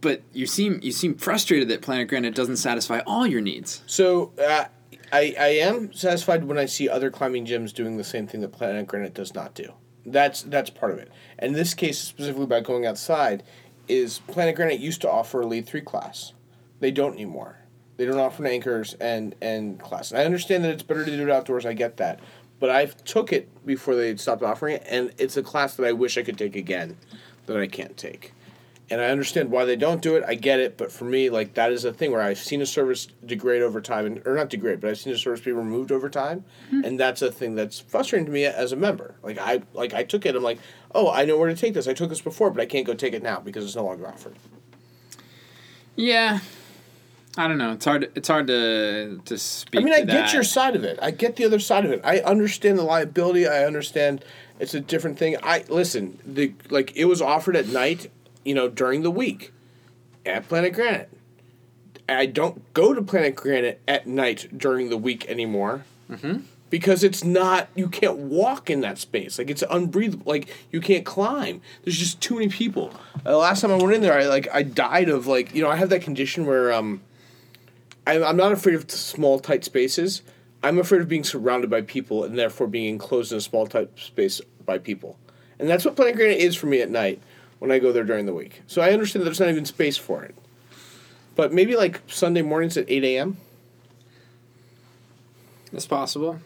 But 0.00 0.22
you 0.32 0.48
seem 0.48 0.80
you 0.82 0.90
seem 0.90 1.14
frustrated 1.14 1.68
that 1.68 1.82
Planet 1.82 2.08
Granite 2.08 2.34
doesn't 2.34 2.56
satisfy 2.56 2.98
all 3.06 3.28
your 3.28 3.40
needs. 3.40 3.84
So 3.86 4.32
uh, 4.44 4.64
I 5.12 5.36
I 5.38 5.48
am 5.60 5.92
satisfied 5.92 6.42
when 6.42 6.58
I 6.58 6.66
see 6.66 6.88
other 6.88 7.12
climbing 7.12 7.46
gyms 7.46 7.72
doing 7.72 7.96
the 7.96 8.02
same 8.02 8.26
thing 8.26 8.40
that 8.40 8.50
Planet 8.50 8.88
Granite 8.88 9.14
does 9.14 9.32
not 9.36 9.54
do. 9.54 9.72
That's 10.06 10.42
that's 10.42 10.70
part 10.70 10.92
of 10.92 10.98
it. 10.98 11.10
And 11.38 11.50
in 11.50 11.54
this 11.54 11.74
case, 11.74 11.98
specifically 11.98 12.46
by 12.46 12.60
going 12.60 12.86
outside, 12.86 13.42
is 13.88 14.18
Planet 14.28 14.56
Granite 14.56 14.80
used 14.80 15.00
to 15.02 15.10
offer 15.10 15.40
a 15.40 15.46
lead 15.46 15.66
three 15.66 15.80
class. 15.80 16.32
They 16.80 16.90
don't 16.90 17.14
anymore. 17.14 17.58
They 17.96 18.04
don't 18.06 18.18
offer 18.18 18.44
an 18.44 18.50
anchors 18.50 18.94
and 18.94 19.34
and 19.40 19.80
class. 19.80 20.10
And 20.10 20.20
I 20.20 20.24
understand 20.24 20.64
that 20.64 20.70
it's 20.70 20.82
better 20.82 21.04
to 21.04 21.16
do 21.16 21.22
it 21.22 21.30
outdoors. 21.30 21.64
I 21.64 21.72
get 21.72 21.96
that, 21.96 22.20
but 22.60 22.70
I 22.70 22.86
took 22.86 23.32
it 23.32 23.48
before 23.64 23.94
they 23.94 24.16
stopped 24.16 24.42
offering 24.42 24.76
it, 24.76 24.86
and 24.88 25.12
it's 25.16 25.36
a 25.36 25.42
class 25.42 25.76
that 25.76 25.86
I 25.86 25.92
wish 25.92 26.18
I 26.18 26.22
could 26.22 26.36
take 26.36 26.56
again, 26.56 26.98
that 27.46 27.56
I 27.56 27.66
can't 27.66 27.96
take 27.96 28.33
and 28.90 29.00
I 29.00 29.06
understand 29.06 29.50
why 29.50 29.64
they 29.64 29.76
don't 29.76 30.02
do 30.02 30.16
it. 30.16 30.24
I 30.26 30.34
get 30.34 30.60
it, 30.60 30.76
but 30.76 30.92
for 30.92 31.04
me, 31.04 31.30
like 31.30 31.54
that 31.54 31.72
is 31.72 31.84
a 31.84 31.92
thing 31.92 32.12
where 32.12 32.20
I've 32.20 32.38
seen 32.38 32.60
a 32.60 32.66
service 32.66 33.06
degrade 33.24 33.62
over 33.62 33.80
time, 33.80 34.04
and 34.06 34.22
or 34.26 34.34
not 34.34 34.50
degrade, 34.50 34.80
but 34.80 34.90
I've 34.90 34.98
seen 34.98 35.12
a 35.12 35.18
service 35.18 35.40
be 35.40 35.52
removed 35.52 35.90
over 35.90 36.08
time, 36.10 36.44
Mm-hmm. 36.66 36.84
and 36.84 37.00
that's 37.00 37.22
a 37.22 37.32
thing 37.32 37.54
that's 37.54 37.80
frustrating 37.80 38.26
to 38.26 38.32
me 38.32 38.44
as 38.44 38.72
a 38.72 38.76
member. 38.76 39.14
Like 39.22 39.38
I 39.38 39.62
like 39.72 39.94
I 39.94 40.02
took 40.04 40.26
it, 40.26 40.36
I'm 40.36 40.42
like, 40.42 40.58
oh, 40.94 41.10
I 41.10 41.24
know 41.24 41.38
where 41.38 41.48
to 41.48 41.56
take 41.56 41.74
this. 41.74 41.88
I 41.88 41.94
took 41.94 42.08
this 42.10 42.20
before, 42.20 42.50
but 42.50 42.60
I 42.60 42.66
can't 42.66 42.86
go 42.86 42.94
take 42.94 43.14
it 43.14 43.22
now 43.22 43.40
because 43.40 43.64
it's 43.64 43.76
no 43.76 43.84
longer 43.84 44.06
offered. 44.06 44.36
Yeah, 45.96 46.40
I 47.36 47.48
don't 47.48 47.58
know. 47.58 47.72
It's 47.72 47.84
hard. 47.84 48.10
It's 48.14 48.28
hard 48.28 48.46
to 48.48 49.20
to 49.24 49.38
speak. 49.38 49.80
I 49.80 49.84
mean, 49.84 49.92
I 49.92 49.98
get 50.00 50.06
that. 50.08 50.32
your 50.34 50.42
side 50.42 50.76
of 50.76 50.84
it. 50.84 50.98
I 51.00 51.10
get 51.10 51.36
the 51.36 51.44
other 51.44 51.58
side 51.60 51.84
of 51.84 51.92
it. 51.92 52.00
I 52.04 52.18
understand 52.20 52.78
the 52.78 52.82
liability. 52.82 53.46
I 53.46 53.64
understand 53.64 54.24
it's 54.58 54.74
a 54.74 54.80
different 54.80 55.18
thing. 55.18 55.36
I 55.42 55.64
listen. 55.68 56.18
The 56.26 56.52
like 56.70 56.96
it 56.96 57.04
was 57.06 57.22
offered 57.22 57.56
at 57.56 57.68
night, 57.68 58.10
you 58.44 58.54
know, 58.54 58.68
during 58.68 59.02
the 59.02 59.10
week, 59.10 59.52
at 60.26 60.48
Planet 60.48 60.72
Granite. 60.72 61.10
I 62.08 62.26
don't 62.26 62.72
go 62.74 62.92
to 62.92 63.00
Planet 63.02 63.34
Granite 63.34 63.80
at 63.88 64.06
night 64.06 64.48
during 64.56 64.90
the 64.90 64.96
week 64.96 65.26
anymore. 65.28 65.84
Because 66.70 67.04
it's 67.04 67.22
not, 67.24 67.68
you 67.74 67.88
can't 67.88 68.16
walk 68.16 68.68
in 68.68 68.80
that 68.80 68.98
space. 68.98 69.38
Like 69.38 69.48
it's 69.48 69.62
unbreathable. 69.70 70.26
Like 70.26 70.48
you 70.72 70.80
can't 70.80 71.04
climb. 71.06 71.62
There's 71.82 71.96
just 71.98 72.20
too 72.20 72.34
many 72.34 72.48
people. 72.48 72.92
Uh, 73.24 73.30
The 73.30 73.36
last 73.36 73.60
time 73.60 73.70
I 73.70 73.76
went 73.76 73.94
in 73.94 74.02
there, 74.02 74.18
I 74.18 74.26
like 74.26 74.48
I 74.52 74.62
died 74.62 75.08
of 75.08 75.26
like 75.26 75.54
you 75.54 75.62
know 75.62 75.70
I 75.70 75.76
have 75.76 75.88
that 75.90 76.02
condition 76.02 76.46
where 76.46 76.72
um 76.72 77.00
I'm, 78.06 78.22
I'm 78.24 78.36
not 78.36 78.52
afraid 78.52 78.74
of 78.74 78.90
small, 78.90 79.38
tight 79.38 79.64
spaces. 79.64 80.22
I'm 80.62 80.78
afraid 80.78 81.00
of 81.00 81.08
being 81.08 81.24
surrounded 81.24 81.70
by 81.70 81.80
people 81.82 82.24
and 82.24 82.38
therefore 82.38 82.66
being 82.66 82.86
enclosed 82.86 83.32
in 83.32 83.38
a 83.38 83.40
small, 83.40 83.66
tight 83.66 83.90
space 83.98 84.40
by 84.64 84.78
people. 84.78 85.18
And 85.58 85.68
that's 85.68 85.84
what 85.84 85.94
Planet 85.96 86.16
Granite 86.16 86.38
is 86.38 86.56
for 86.56 86.66
me 86.66 86.80
at 86.80 86.90
night 86.90 87.22
when 87.58 87.70
I 87.70 87.78
go 87.78 87.92
there 87.92 88.04
during 88.04 88.26
the 88.26 88.34
week. 88.34 88.62
So 88.66 88.82
I 88.82 88.90
understand 88.90 89.24
there's 89.24 89.40
not 89.40 89.48
even 89.48 89.64
space 89.64 89.96
for 89.96 90.22
it. 90.22 90.34
But 91.34 91.52
maybe 91.52 91.76
like 91.76 92.02
Sunday 92.06 92.42
mornings 92.42 92.76
at 92.76 92.84
8 92.88 93.04
a.m. 93.04 93.36
It's 95.72 95.86
possible. 95.86 96.40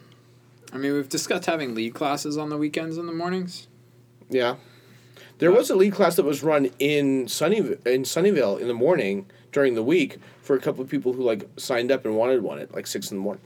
I 0.73 0.79
mean, 0.79 0.93
we've 0.95 1.09
discussed 1.09 1.47
having 1.47 1.75
lead 1.75 1.95
classes 1.95 2.37
on 2.37 2.51
the 2.51 2.57
weekends 2.57 2.99
in 2.99 3.07
the 3.07 3.13
mornings. 3.13 3.69
Yeah. 4.31 4.57
There 5.39 5.53
was 5.53 5.71
a 5.71 5.77
lead 5.77 5.93
class 5.93 6.17
that 6.17 6.25
was 6.25 6.43
run 6.43 6.71
in 6.79 7.29
Sunny 7.29 7.59
in 7.59 8.03
Sunnyvale 8.03 8.61
in 8.61 8.69
the 8.69 8.75
morning 8.75 9.27
during 9.53 9.75
the 9.75 9.83
week 9.83 10.19
for 10.43 10.57
a 10.57 10.61
couple 10.61 10.83
of 10.83 10.91
people 10.91 11.13
who 11.13 11.23
like 11.23 11.49
signed 11.57 11.93
up 11.93 12.05
and 12.05 12.17
wanted 12.17 12.43
one 12.43 12.59
at 12.59 12.75
like 12.75 12.87
six 12.87 13.11
in 13.11 13.19
the 13.19 13.23
morning. 13.23 13.43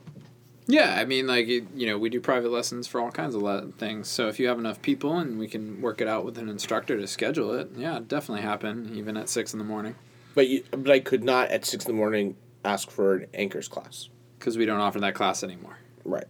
Yeah, 0.73 0.95
I 0.99 1.05
mean, 1.05 1.27
like 1.27 1.49
you 1.49 1.67
know, 1.75 1.99
we 1.99 2.09
do 2.09 2.19
private 2.19 2.51
lessons 2.51 2.87
for 2.87 2.99
all 2.99 3.11
kinds 3.11 3.35
of 3.35 3.43
le- 3.43 3.73
things. 3.73 4.09
So 4.09 4.29
if 4.29 4.41
you 4.41 4.49
have 4.49 4.59
enough 4.59 4.81
people 4.81 5.19
and 5.19 5.39
we 5.39 5.47
can 5.47 5.83
work 5.83 6.01
it 6.01 6.09
out 6.09 6.25
with 6.25 6.39
an 6.39 6.49
instructor 6.49 6.97
to 6.99 7.07
schedule 7.07 7.53
it, 7.53 7.71
yeah, 7.77 7.97
it'd 7.97 8.09
definitely 8.09 8.41
happen 8.43 8.91
even 8.95 9.19
at 9.19 9.29
six 9.29 9.53
in 9.53 9.59
the 9.59 9.67
morning 9.67 9.97
But 10.35 10.49
you, 10.49 10.65
but 10.71 10.91
I 10.91 11.01
could 11.01 11.25
not 11.25 11.51
at 11.51 11.67
six 11.67 11.85
in 11.85 11.93
the 11.93 11.97
morning 11.97 12.37
ask 12.65 12.91
for 12.91 13.17
an 13.17 13.27
anchors 13.35 13.69
class. 13.69 14.09
because 14.39 14.57
we 14.57 14.65
don't 14.65 14.81
offer 14.81 14.99
that 15.01 15.15
class 15.15 15.43
anymore. 15.45 15.77
Right. 16.07 16.25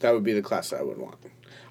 That 0.00 0.12
would 0.12 0.24
be 0.24 0.34
the 0.34 0.42
class 0.42 0.68
that 0.70 0.80
I 0.80 0.82
would 0.82 0.98
want. 0.98 1.16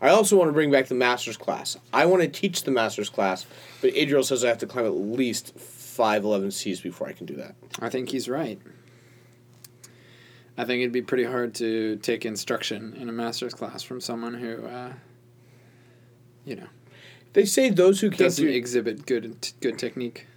I 0.01 0.09
also 0.09 0.35
want 0.35 0.49
to 0.49 0.53
bring 0.53 0.71
back 0.71 0.87
the 0.87 0.95
master's 0.95 1.37
class. 1.37 1.77
I 1.93 2.07
want 2.07 2.23
to 2.23 2.27
teach 2.27 2.63
the 2.63 2.71
master's 2.71 3.09
class, 3.09 3.45
but 3.81 3.91
Adriel 3.93 4.23
says 4.23 4.43
I 4.43 4.47
have 4.47 4.57
to 4.59 4.67
climb 4.67 4.85
at 4.85 4.95
least 4.95 5.57
511 5.59 6.51
Cs 6.51 6.79
before 6.81 7.07
I 7.07 7.11
can 7.13 7.27
do 7.27 7.35
that. 7.35 7.53
I 7.79 7.89
think 7.89 8.09
he's 8.09 8.27
right. 8.27 8.59
I 10.59 10.65
think 10.65 10.81
it'd 10.81 10.91
be 10.91 11.01
pretty 11.01 11.23
hard 11.23 11.53
to 11.55 11.95
take 12.01 12.25
instruction 12.25 12.93
in 12.99 13.07
a 13.07 13.13
master's 13.13 13.53
class 13.53 13.81
from 13.81 14.01
someone 14.01 14.33
who, 14.33 14.65
uh, 14.65 14.91
you 16.43 16.57
know, 16.57 16.67
They 17.31 17.45
say 17.45 17.69
those 17.69 18.01
who 18.01 18.09
can't 18.09 18.19
doesn't 18.19 18.45
do. 18.45 18.51
exhibit 18.51 19.05
good 19.05 19.51
good 19.61 19.79
technique. 19.79 20.27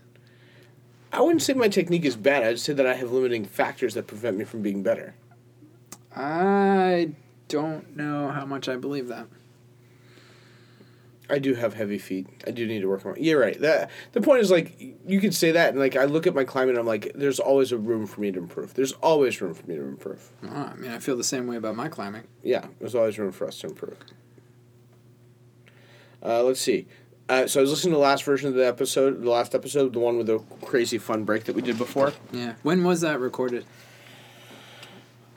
I 1.12 1.20
wouldn't 1.23 1.43
say 1.43 1.55
my 1.55 1.66
technique 1.68 2.05
is 2.05 2.14
bad. 2.14 2.45
I'd 2.45 2.61
say 2.61 2.73
that 2.73 2.87
I 2.87 2.95
have 2.95 3.11
limiting 3.11 3.45
factors 3.45 3.95
that 3.95 4.07
prevent 4.07 4.37
me 4.39 4.45
from 4.45 4.62
being 4.62 4.83
better. 4.85 5.14
I 6.14 7.11
don't 7.49 7.97
know 7.97 8.29
how 8.29 8.47
much 8.47 8.68
I 8.68 8.77
believe 8.77 9.09
that. 9.09 9.27
I 11.33 11.39
do 11.39 11.55
have 11.55 11.72
heavy 11.72 11.97
feet. 11.97 12.26
I 12.47 12.51
do 12.51 12.66
need 12.66 12.80
to 12.80 12.89
work 12.89 13.07
on. 13.07 13.14
You're 13.18 13.41
right. 13.41 13.59
That 13.59 13.91
the 14.12 14.20
point 14.20 14.43
is 14.43 14.51
like 14.51 14.78
you 15.07 15.18
could 15.18 15.35
say 15.35 15.53
that, 15.53 15.70
and 15.70 15.78
like 15.78 15.97
I 15.97 16.05
look 16.05 16.26
at 16.26 16.35
my 16.35 16.45
climbing, 16.45 16.70
and 16.70 16.78
I'm 16.78 16.87
like, 16.87 17.11
there's 17.14 17.41
always 17.41 17.72
a 17.72 17.78
room 17.78 18.07
for 18.07 18.20
me 18.20 18.30
to 18.30 18.39
improve. 18.39 18.74
There's 18.74 18.93
always 18.93 19.41
room 19.41 19.55
for 19.55 19.66
me 19.66 19.76
to 19.76 19.83
improve. 19.83 20.30
Oh, 20.45 20.49
I 20.49 20.74
mean, 20.74 20.91
I 20.91 20.99
feel 20.99 21.16
the 21.16 21.24
same 21.24 21.47
way 21.47 21.57
about 21.57 21.74
my 21.74 21.89
climbing. 21.89 22.24
Yeah, 22.43 22.66
there's 22.78 22.95
always 22.95 23.18
room 23.18 23.33
for 23.33 23.47
us 23.47 23.59
to 23.61 23.68
improve. 23.68 23.97
Uh, 26.22 26.43
let's 26.43 26.61
see. 26.61 26.87
Uh, 27.30 27.47
so 27.47 27.61
I 27.61 27.62
was 27.62 27.70
listening 27.70 27.93
to 27.93 27.97
the 27.97 28.03
last 28.03 28.24
version 28.24 28.49
of 28.49 28.55
the 28.55 28.66
episode, 28.66 29.22
the 29.22 29.30
last 29.30 29.55
episode, 29.55 29.95
the 29.95 30.01
one 30.01 30.18
with 30.18 30.26
the 30.26 30.39
crazy 30.61 30.99
fun 30.99 31.24
break 31.24 31.45
that 31.45 31.57
we 31.57 31.62
did 31.62 31.78
before. 31.78 32.12
Yeah. 32.30 32.55
When 32.62 32.85
was 32.85 33.01
that 33.01 33.20
recorded? 33.20 33.64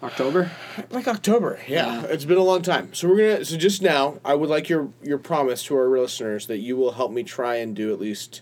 October? 0.04 0.52
Like 0.90 1.08
October, 1.08 1.60
yeah. 1.68 2.02
Yeah. 2.02 2.08
It's 2.08 2.26
been 2.26 2.38
a 2.38 2.44
long 2.44 2.62
time. 2.62 2.94
So 2.94 3.08
we're 3.08 3.18
gonna. 3.18 3.46
So 3.46 3.58
just 3.58 3.82
now, 3.82 4.20
I 4.24 4.36
would 4.36 4.50
like 4.50 4.70
your 4.70 4.90
your 5.02 5.18
promise 5.18 5.64
to 5.64 5.76
our 5.76 5.88
listeners 5.88 6.48
that 6.48 6.58
you 6.58 6.78
will 6.78 6.92
help 6.92 7.12
me 7.12 7.24
try 7.24 7.56
and 7.56 7.76
do 7.76 7.92
at 7.94 8.00
least 8.00 8.42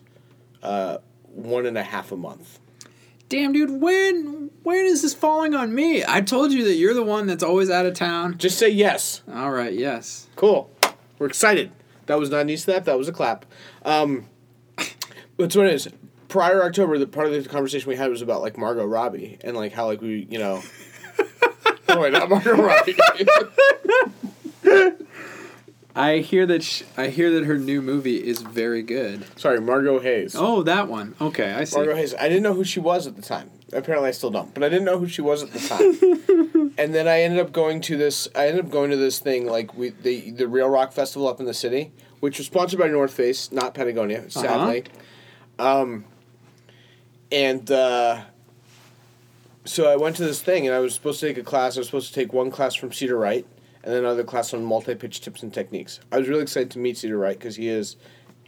uh, 0.61 0.97
one 1.23 1.65
and 1.65 1.77
a 1.77 1.83
half 1.83 2.11
a 2.11 2.17
month. 2.17 2.59
Damn, 3.29 3.53
dude, 3.53 3.81
when 3.81 4.51
when 4.63 4.85
is 4.85 5.01
this 5.01 5.13
falling 5.13 5.53
on 5.53 5.73
me? 5.73 6.03
I 6.05 6.21
told 6.21 6.51
you 6.51 6.65
that 6.65 6.75
you're 6.75 6.93
the 6.93 7.03
one 7.03 7.27
that's 7.27 7.43
always 7.43 7.69
out 7.69 7.85
of 7.85 7.93
town. 7.93 8.37
Just 8.37 8.57
say 8.57 8.69
yes. 8.69 9.23
All 9.33 9.51
right, 9.51 9.73
yes. 9.73 10.27
Cool. 10.35 10.69
We're 11.17 11.27
excited. 11.27 11.71
That 12.07 12.19
was 12.19 12.29
not 12.29 12.41
a 12.41 12.43
knee 12.43 12.57
slap. 12.57 12.83
That 12.85 12.97
was 12.97 13.07
a 13.07 13.13
clap. 13.13 13.45
Um, 13.85 14.25
that's 15.37 15.55
what 15.55 15.67
it 15.67 15.73
is. 15.73 15.87
Prior 16.27 16.63
October, 16.63 16.97
the 16.97 17.07
part 17.07 17.27
of 17.27 17.43
the 17.43 17.47
conversation 17.47 17.89
we 17.89 17.95
had 17.95 18.09
was 18.09 18.21
about 18.21 18.41
like 18.41 18.57
Margot 18.57 18.85
Robbie 18.85 19.37
and 19.41 19.55
like 19.55 19.71
how 19.71 19.85
like 19.85 20.01
we 20.01 20.27
you 20.29 20.39
know. 20.39 20.61
Oh 21.93 22.01
wait, 22.01 22.13
not 22.13 22.29
Margot 22.29 22.55
Robbie. 22.55 22.95
I 25.95 26.19
hear 26.19 26.47
that 26.47 26.63
sh- 26.63 26.83
I 26.97 27.07
hear 27.09 27.29
that 27.31 27.45
her 27.45 27.57
new 27.59 27.81
movie 27.81 28.15
is 28.17 28.41
very 28.41 28.81
good. 28.81 29.25
Sorry, 29.39 29.61
Margo 29.61 29.99
Hayes. 29.99 30.35
Oh, 30.35 30.63
that 30.63 30.87
one. 30.87 31.13
Okay, 31.21 31.51
I 31.53 31.65
see. 31.65 31.75
Margo 31.77 31.95
Hayes. 31.95 32.15
I 32.15 32.27
didn't 32.29 32.41
know 32.43 32.53
who 32.55 32.63
she 32.63 32.79
was 32.79 33.05
at 33.05 33.15
the 33.15 33.21
time. 33.21 33.51
Apparently, 33.71 34.09
I 34.09 34.11
still 34.11 34.31
don't. 34.31 34.51
But 34.53 34.63
I 34.63 34.69
didn't 34.69 34.85
know 34.85 34.97
who 34.97 35.07
she 35.07 35.21
was 35.21 35.43
at 35.43 35.51
the 35.51 35.59
time. 35.59 36.73
and 36.79 36.95
then 36.95 37.07
I 37.07 37.21
ended 37.21 37.39
up 37.39 37.51
going 37.51 37.79
to 37.81 37.97
this. 37.97 38.27
I 38.35 38.47
ended 38.47 38.65
up 38.65 38.71
going 38.71 38.89
to 38.89 38.97
this 38.97 39.19
thing 39.19 39.45
like 39.45 39.75
we 39.77 39.89
the 39.89 40.31
the 40.31 40.47
Real 40.47 40.69
Rock 40.69 40.93
Festival 40.93 41.27
up 41.27 41.39
in 41.39 41.45
the 41.45 41.53
city, 41.53 41.91
which 42.21 42.39
was 42.39 42.47
sponsored 42.47 42.79
by 42.79 42.87
North 42.87 43.13
Face, 43.13 43.51
not 43.51 43.75
Patagonia, 43.75 44.29
sadly. 44.31 44.85
Um, 45.59 46.05
and 47.31 47.69
uh, 47.69 48.23
so 49.65 49.89
I 49.89 49.95
went 49.95 50.15
to 50.17 50.23
this 50.23 50.41
thing, 50.41 50.67
and 50.67 50.75
I 50.75 50.79
was 50.79 50.93
supposed 50.93 51.19
to 51.19 51.27
take 51.27 51.37
a 51.37 51.43
class. 51.43 51.77
I 51.77 51.81
was 51.81 51.87
supposed 51.87 52.09
to 52.09 52.13
take 52.13 52.33
one 52.33 52.51
class 52.51 52.75
from 52.75 52.91
Cedar 52.91 53.17
Wright, 53.17 53.45
and 53.83 53.93
then 53.93 53.99
another 53.99 54.23
class 54.23 54.53
on 54.53 54.63
multi-pitch 54.63 55.21
tips 55.21 55.43
and 55.43 55.53
techniques. 55.53 55.99
I 56.11 56.17
was 56.17 56.27
really 56.27 56.43
excited 56.43 56.71
to 56.71 56.79
meet 56.79 56.97
Cedar 56.97 57.17
Wright 57.17 57.37
because 57.37 57.55
he 57.55 57.67
is 57.67 57.95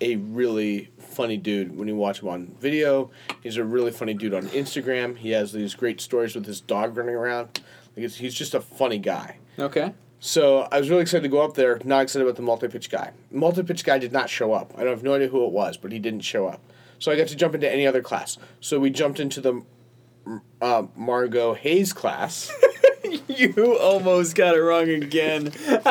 a 0.01 0.18
really 0.18 0.91
funny 0.97 1.38
dude 1.38 1.78
when 1.78 1.88
you 1.88 1.95
watch 1.95 2.22
him 2.22 2.28
on 2.28 2.55
video. 2.59 3.11
He's 3.41 3.57
a 3.57 3.63
really 3.63 3.91
funny 3.91 4.13
dude 4.13 4.34
on 4.34 4.47
Instagram. 4.47 5.18
He 5.18 5.32
has 5.32 5.53
these 5.53 5.74
great 5.74 6.01
stories 6.01 6.36
with 6.36 6.45
his 6.45 6.61
dog 6.61 6.97
running 6.97 7.16
around. 7.16 7.61
Like 7.95 8.05
it's, 8.05 8.18
he's 8.18 8.34
just 8.34 8.53
a 8.53 8.61
funny 8.61 8.97
guy. 8.97 9.38
Okay. 9.57 9.93
So 10.20 10.68
I 10.72 10.80
was 10.80 10.89
really 10.89 11.03
excited 11.03 11.24
to 11.24 11.30
go 11.30 11.41
up 11.41 11.53
there. 11.53 11.80
Not 11.84 12.03
excited 12.03 12.26
about 12.26 12.36
the 12.36 12.41
multi 12.41 12.68
pitch 12.68 12.89
guy. 12.89 13.11
Multi 13.32 13.63
pitch 13.63 13.86
guy 13.86 13.97
did 13.99 14.11
not 14.11 14.30
show 14.30 14.53
up. 14.53 14.74
I 14.76 14.80
don't 14.80 14.89
have 14.89 15.03
no 15.03 15.13
idea 15.13 15.28
who 15.28 15.45
it 15.45 15.51
was, 15.51 15.78
but 15.78 15.91
he 15.91 15.99
didn't 15.99 16.22
show 16.22 16.47
up. 16.47 16.61
So 16.99 17.11
I 17.11 17.16
got 17.16 17.28
to 17.28 17.36
jump 17.36 17.55
into 17.55 17.72
any 17.72 17.86
other 17.86 18.01
class. 18.01 18.38
So 18.59 18.80
we 18.80 18.89
jumped 18.89 19.20
into 19.20 19.39
the 19.39 19.61
uh, 20.61 20.84
Margo 20.95 21.53
Hayes 21.53 21.93
class. 21.93 22.51
you 23.28 23.78
almost 23.78 24.36
got 24.36 24.55
it 24.55 24.61
wrong 24.61 24.89
again. 24.89 25.51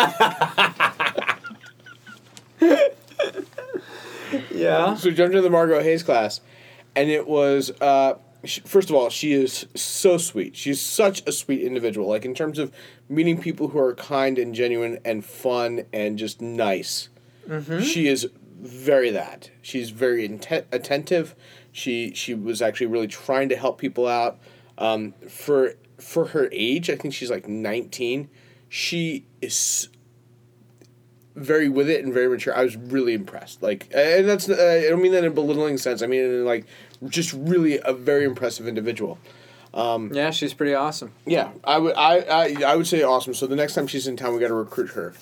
yeah. 4.51 4.95
So 4.95 5.09
we 5.09 5.14
jumped 5.14 5.35
into 5.35 5.43
the 5.43 5.51
Margo 5.51 5.82
Hayes 5.82 6.03
class, 6.03 6.41
and 6.97 7.11
it 7.11 7.26
was 7.26 7.70
uh, 7.80 8.14
first 8.64 8.91
of 8.91 8.97
all, 8.97 9.11
she 9.11 9.32
is 9.32 9.66
so 9.74 10.18
sweet. 10.18 10.57
She's 10.57 10.80
such 10.80 11.26
a 11.26 11.32
sweet 11.32 11.62
individual. 11.62 12.09
Like 12.09 12.24
in 12.24 12.35
terms 12.35 12.59
of 12.59 12.72
meeting 13.09 13.41
people 13.41 13.68
who 13.68 13.78
are 13.78 13.95
kind 13.95 14.39
and 14.39 14.55
genuine 14.55 14.99
and 15.05 15.24
fun 15.24 15.85
and 15.93 16.18
just 16.18 16.41
nice. 16.41 17.09
She 17.82 18.09
is 18.09 18.28
very 18.61 19.11
that. 19.11 19.51
She's 19.61 19.91
very 19.91 20.24
attentive. 20.24 21.35
She 21.75 22.14
she 22.14 22.35
was 22.35 22.62
actually 22.62 22.87
really 22.87 23.09
trying 23.09 23.49
to 23.49 23.57
help 23.57 23.79
people 23.79 24.07
out. 24.07 24.39
Um, 24.79 25.12
for 25.29 25.75
for 25.99 26.27
her 26.27 26.49
age, 26.53 26.89
I 26.89 26.95
think 26.95 27.12
she's 27.12 27.33
like 27.33 27.49
nineteen. 27.49 28.31
She 28.68 29.27
is 29.43 29.89
very 31.35 31.68
with 31.68 31.91
it 31.91 32.05
and 32.05 32.14
very 32.14 32.29
mature. 32.29 32.57
I 32.57 32.62
was 32.62 32.77
really 32.77 33.12
impressed. 33.12 33.61
Like, 33.61 33.89
and 33.93 34.29
that's 34.29 34.49
uh, 34.49 34.83
I 34.85 34.89
don't 34.89 35.03
mean 35.03 35.11
that 35.12 35.25
in 35.25 35.33
a 35.33 35.35
belittling 35.35 35.77
sense. 35.79 36.01
I 36.01 36.07
mean 36.07 36.20
in 36.20 36.45
like 36.45 36.64
just 37.09 37.33
really 37.33 37.81
a 37.85 37.93
very 37.93 38.25
impressive 38.25 38.68
individual. 38.68 39.18
Yeah, 39.75 40.31
she's 40.31 40.55
pretty 40.55 40.75
awesome. 40.75 41.11
Yeah, 41.27 41.51
I 41.64 41.79
would 41.79 41.97
I, 41.97 42.18
I 42.20 42.62
I 42.68 42.77
would 42.77 42.87
say 42.87 43.03
awesome. 43.03 43.35
So 43.35 43.49
the 43.49 43.57
next 43.57 43.75
time 43.75 43.89
she's 43.89 44.07
in 44.07 44.16
town, 44.16 44.33
we 44.33 44.39
got 44.39 44.47
to 44.47 44.55
recruit 44.55 44.91
her 44.91 45.12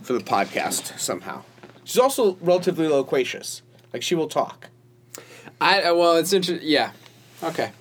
for 0.00 0.14
the 0.14 0.20
podcast 0.20 0.98
somehow. 0.98 1.42
She's 1.84 1.98
also 1.98 2.38
relatively 2.40 2.88
loquacious. 2.88 3.60
Like 3.92 4.02
she 4.02 4.14
will 4.14 4.28
talk. 4.28 4.70
I 5.60 5.92
well, 5.92 6.16
it's 6.16 6.32
interesting. 6.32 6.66
Yeah, 6.68 6.92
okay. 7.42 7.72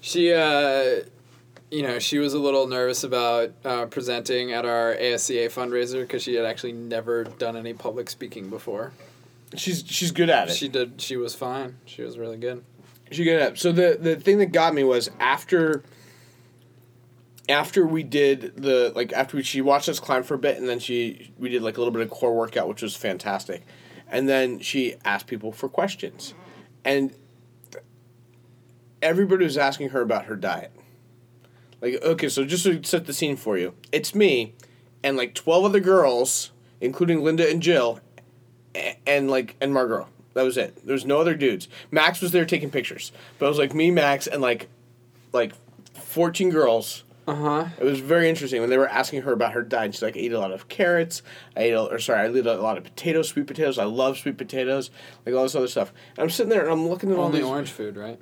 She, 0.00 0.32
uh, 0.32 1.00
you 1.70 1.82
know, 1.82 1.98
she 1.98 2.18
was 2.18 2.34
a 2.34 2.38
little 2.38 2.66
nervous 2.66 3.04
about 3.04 3.52
uh, 3.64 3.86
presenting 3.86 4.52
at 4.52 4.64
our 4.64 4.94
ASCA 4.94 5.46
fundraiser 5.46 6.00
because 6.02 6.22
she 6.22 6.34
had 6.34 6.44
actually 6.44 6.72
never 6.72 7.24
done 7.24 7.56
any 7.56 7.74
public 7.74 8.08
speaking 8.10 8.48
before. 8.48 8.92
She's 9.56 9.84
she's 9.86 10.10
good 10.10 10.30
at 10.30 10.48
it. 10.48 10.54
She 10.54 10.68
did. 10.68 11.00
She 11.00 11.16
was 11.16 11.34
fine. 11.34 11.76
She 11.86 12.02
was 12.02 12.18
really 12.18 12.36
good. 12.36 12.64
She 13.10 13.24
good 13.24 13.40
at 13.40 13.52
it. 13.52 13.58
So 13.58 13.72
the 13.72 13.98
the 14.00 14.16
thing 14.16 14.38
that 14.38 14.52
got 14.52 14.74
me 14.74 14.84
was 14.84 15.10
after. 15.20 15.82
After 17.46 17.86
we 17.86 18.02
did 18.02 18.56
the 18.56 18.90
like 18.96 19.12
after 19.12 19.36
we, 19.36 19.42
she 19.42 19.60
watched 19.60 19.90
us 19.90 20.00
climb 20.00 20.22
for 20.22 20.32
a 20.32 20.38
bit 20.38 20.56
and 20.56 20.66
then 20.66 20.78
she 20.78 21.30
we 21.38 21.50
did 21.50 21.60
like 21.60 21.76
a 21.76 21.80
little 21.80 21.92
bit 21.92 22.00
of 22.00 22.08
core 22.08 22.34
workout 22.34 22.68
which 22.68 22.80
was 22.80 22.96
fantastic, 22.96 23.66
and 24.08 24.26
then 24.26 24.60
she 24.60 24.94
asked 25.04 25.26
people 25.26 25.52
for 25.52 25.68
questions, 25.68 26.32
and 26.84 27.14
everybody 29.02 29.44
was 29.44 29.58
asking 29.58 29.90
her 29.90 30.00
about 30.00 30.26
her 30.26 30.36
diet. 30.36 30.72
Like, 31.80 32.02
okay, 32.02 32.28
so 32.28 32.44
just 32.44 32.64
to 32.64 32.82
set 32.82 33.06
the 33.06 33.12
scene 33.12 33.36
for 33.36 33.58
you, 33.58 33.74
it's 33.92 34.14
me 34.14 34.54
and 35.02 35.16
like 35.16 35.34
12 35.34 35.66
other 35.66 35.80
girls, 35.80 36.50
including 36.80 37.22
Linda 37.22 37.48
and 37.48 37.62
Jill, 37.62 38.00
and 39.06 39.30
like, 39.30 39.54
and 39.60 39.72
Margo. 39.72 40.08
That 40.32 40.42
was 40.42 40.56
it. 40.56 40.84
There 40.84 40.94
was 40.94 41.04
no 41.04 41.20
other 41.20 41.34
dudes. 41.34 41.68
Max 41.92 42.20
was 42.20 42.32
there 42.32 42.44
taking 42.44 42.70
pictures. 42.70 43.12
But 43.38 43.46
it 43.46 43.48
was 43.50 43.58
like 43.58 43.74
me, 43.74 43.90
Max, 43.90 44.26
and 44.26 44.42
like, 44.42 44.68
like 45.32 45.52
14 45.94 46.50
girls. 46.50 47.03
Uh 47.26 47.34
huh. 47.34 47.66
It 47.78 47.84
was 47.84 48.00
very 48.00 48.28
interesting 48.28 48.60
when 48.60 48.68
they 48.68 48.76
were 48.76 48.88
asking 48.88 49.22
her 49.22 49.32
about 49.32 49.52
her 49.52 49.62
diet. 49.62 49.94
She's 49.94 50.02
like, 50.02 50.16
I 50.16 50.20
ate 50.20 50.32
a 50.32 50.38
lot 50.38 50.52
of 50.52 50.68
carrots. 50.68 51.22
I 51.56 51.62
ate, 51.62 51.72
a, 51.72 51.80
or 51.80 51.98
sorry, 51.98 52.20
I 52.20 52.30
ate 52.30 52.46
a 52.46 52.54
lot 52.60 52.76
of 52.76 52.84
potatoes, 52.84 53.28
sweet 53.28 53.46
potatoes. 53.46 53.78
I 53.78 53.84
love 53.84 54.18
sweet 54.18 54.36
potatoes, 54.36 54.90
like 55.24 55.34
all 55.34 55.44
this 55.44 55.54
other 55.54 55.68
stuff. 55.68 55.92
And 56.16 56.24
I'm 56.24 56.30
sitting 56.30 56.50
there 56.50 56.62
and 56.62 56.70
I'm 56.70 56.88
looking 56.88 57.10
at 57.10 57.16
all 57.16 57.30
the 57.30 57.38
these. 57.38 57.46
orange 57.46 57.70
food, 57.70 57.96
right? 57.96 58.20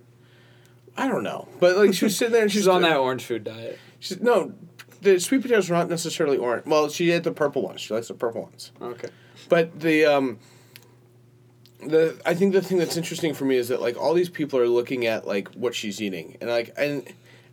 I 0.96 1.08
don't 1.08 1.22
know, 1.24 1.48
but 1.58 1.76
like 1.76 1.94
she 1.94 2.04
was 2.04 2.16
sitting 2.16 2.32
there 2.32 2.42
and 2.42 2.52
She's 2.52 2.68
on 2.68 2.82
that 2.82 2.96
orange 2.98 3.24
food 3.24 3.44
diet. 3.44 3.78
She's 3.98 4.20
no, 4.20 4.52
the 5.00 5.18
sweet 5.18 5.42
potatoes 5.42 5.70
are 5.70 5.74
not 5.74 5.88
necessarily 5.88 6.36
orange. 6.36 6.66
Well, 6.66 6.88
she 6.88 7.10
ate 7.10 7.24
the 7.24 7.32
purple 7.32 7.62
ones. 7.62 7.80
She 7.80 7.94
likes 7.94 8.08
the 8.08 8.14
purple 8.14 8.42
ones. 8.42 8.72
Okay. 8.80 9.08
But 9.48 9.80
the 9.80 10.04
um, 10.04 10.38
the 11.86 12.20
I 12.24 12.34
think 12.34 12.52
the 12.52 12.62
thing 12.62 12.78
that's 12.78 12.96
interesting 12.96 13.34
for 13.34 13.44
me 13.46 13.56
is 13.56 13.68
that 13.68 13.80
like 13.80 13.96
all 13.96 14.14
these 14.14 14.28
people 14.28 14.58
are 14.60 14.68
looking 14.68 15.06
at 15.06 15.26
like 15.26 15.48
what 15.54 15.74
she's 15.74 16.00
eating, 16.00 16.36
and 16.40 16.50
like 16.50 16.72
and 16.76 17.10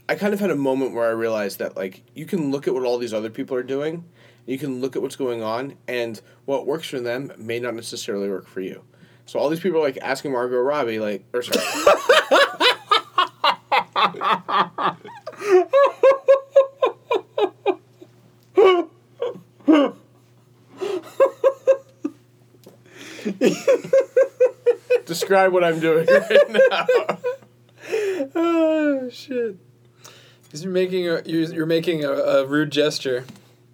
I 0.09 0.15
kind 0.15 0.33
of 0.33 0.39
had 0.39 0.49
a 0.49 0.55
moment 0.55 0.95
where 0.95 1.07
I 1.07 1.11
realized 1.11 1.59
that 1.59 1.77
like 1.77 2.01
you 2.15 2.25
can 2.25 2.49
look 2.49 2.67
at 2.67 2.73
what 2.73 2.83
all 2.83 2.97
these 2.97 3.13
other 3.13 3.29
people 3.29 3.55
are 3.55 3.61
doing, 3.61 4.05
you 4.47 4.57
can 4.57 4.81
look 4.81 4.95
at 4.95 5.03
what's 5.03 5.15
going 5.15 5.43
on, 5.43 5.75
and 5.87 6.19
what 6.45 6.65
works 6.65 6.89
for 6.89 6.99
them 6.99 7.31
may 7.37 7.59
not 7.59 7.75
necessarily 7.75 8.27
work 8.27 8.47
for 8.47 8.61
you. 8.61 8.81
So 9.27 9.37
all 9.37 9.49
these 9.49 9.59
people 9.59 9.81
are 9.81 9.83
like 9.83 9.99
asking 10.01 10.31
Margot 10.31 10.57
Robbie 10.57 10.99
like 10.99 11.25
or 11.31 11.43
sorry. 11.43 11.63
Describe 25.05 25.53
what 25.53 25.63
I'm 25.63 25.79
doing 25.79 26.07
right 26.07 26.49
now. 26.49 26.87
Oh 28.35 29.09
shit! 29.09 29.55
Because 30.49 30.63
you're 30.63 30.73
making 30.73 31.07
a 31.07 31.21
you're, 31.25 31.53
you're 31.53 31.65
making 31.67 32.03
a, 32.03 32.11
a 32.11 32.45
rude 32.47 32.71
gesture. 32.71 33.23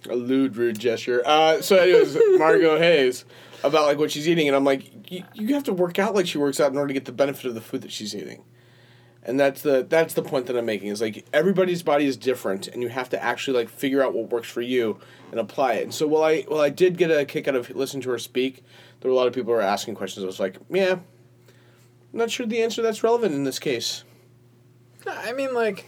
A 0.10 0.16
lewd, 0.16 0.58
rude 0.58 0.78
gesture. 0.78 1.24
Uh, 1.26 1.62
so, 1.62 1.78
anyways, 1.78 2.16
Margo 2.38 2.78
Hayes 2.78 3.26
about 3.64 3.86
like 3.86 3.98
what 3.98 4.12
she's 4.12 4.28
eating, 4.28 4.48
and 4.48 4.56
I'm 4.56 4.66
like, 4.66 5.10
you, 5.12 5.24
you 5.34 5.54
have 5.56 5.64
to 5.64 5.74
work 5.74 5.98
out 5.98 6.14
like 6.14 6.28
she 6.28 6.38
works 6.38 6.60
out 6.60 6.72
in 6.72 6.78
order 6.78 6.90
to 6.90 6.94
get 6.94 7.06
the 7.06 7.12
benefit 7.12 7.46
of 7.46 7.56
the 7.56 7.62
food 7.62 7.82
that 7.82 7.92
she's 7.92 8.14
eating. 8.14 8.44
And 9.24 9.40
that's 9.40 9.62
the 9.62 9.86
that's 9.88 10.14
the 10.14 10.22
point 10.22 10.46
that 10.48 10.58
I'm 10.58 10.66
making 10.66 10.90
is 10.90 11.02
like 11.02 11.26
everybody's 11.34 11.82
body 11.82 12.06
is 12.06 12.18
different, 12.18 12.68
and 12.68 12.84
you 12.84 12.90
have 12.90 13.10
to 13.10 13.24
actually 13.24 13.58
like 13.58 13.70
figure 13.70 14.04
out 14.04 14.14
what 14.14 14.30
works 14.30 14.50
for 14.50 14.62
you 14.62 15.00
and 15.32 15.40
apply 15.40 15.76
it. 15.76 15.84
And 15.84 15.94
so 15.94 16.06
while 16.06 16.24
I 16.24 16.42
while 16.42 16.62
I 16.62 16.70
did 16.70 16.98
get 16.98 17.10
a 17.10 17.26
kick 17.26 17.48
out 17.48 17.56
of 17.56 17.70
listening 17.72 18.04
to 18.04 18.12
her 18.12 18.20
speak, 18.20 18.64
there 19.00 19.10
were 19.10 19.16
a 19.16 19.18
lot 19.18 19.28
of 19.28 19.34
people 19.34 19.54
who 19.54 19.58
were 19.58 19.62
asking 19.62 19.96
questions. 19.96 20.24
I 20.24 20.28
was 20.28 20.40
like, 20.40 20.58
yeah, 20.70 20.92
I'm 20.92 22.20
not 22.20 22.30
sure 22.30 22.46
the 22.46 22.62
answer 22.62 22.84
that's 22.84 23.04
relevant 23.04 23.34
in 23.34 23.44
this 23.44 23.60
case. 23.60 24.04
I 25.08 25.34
mean, 25.34 25.54
like, 25.54 25.86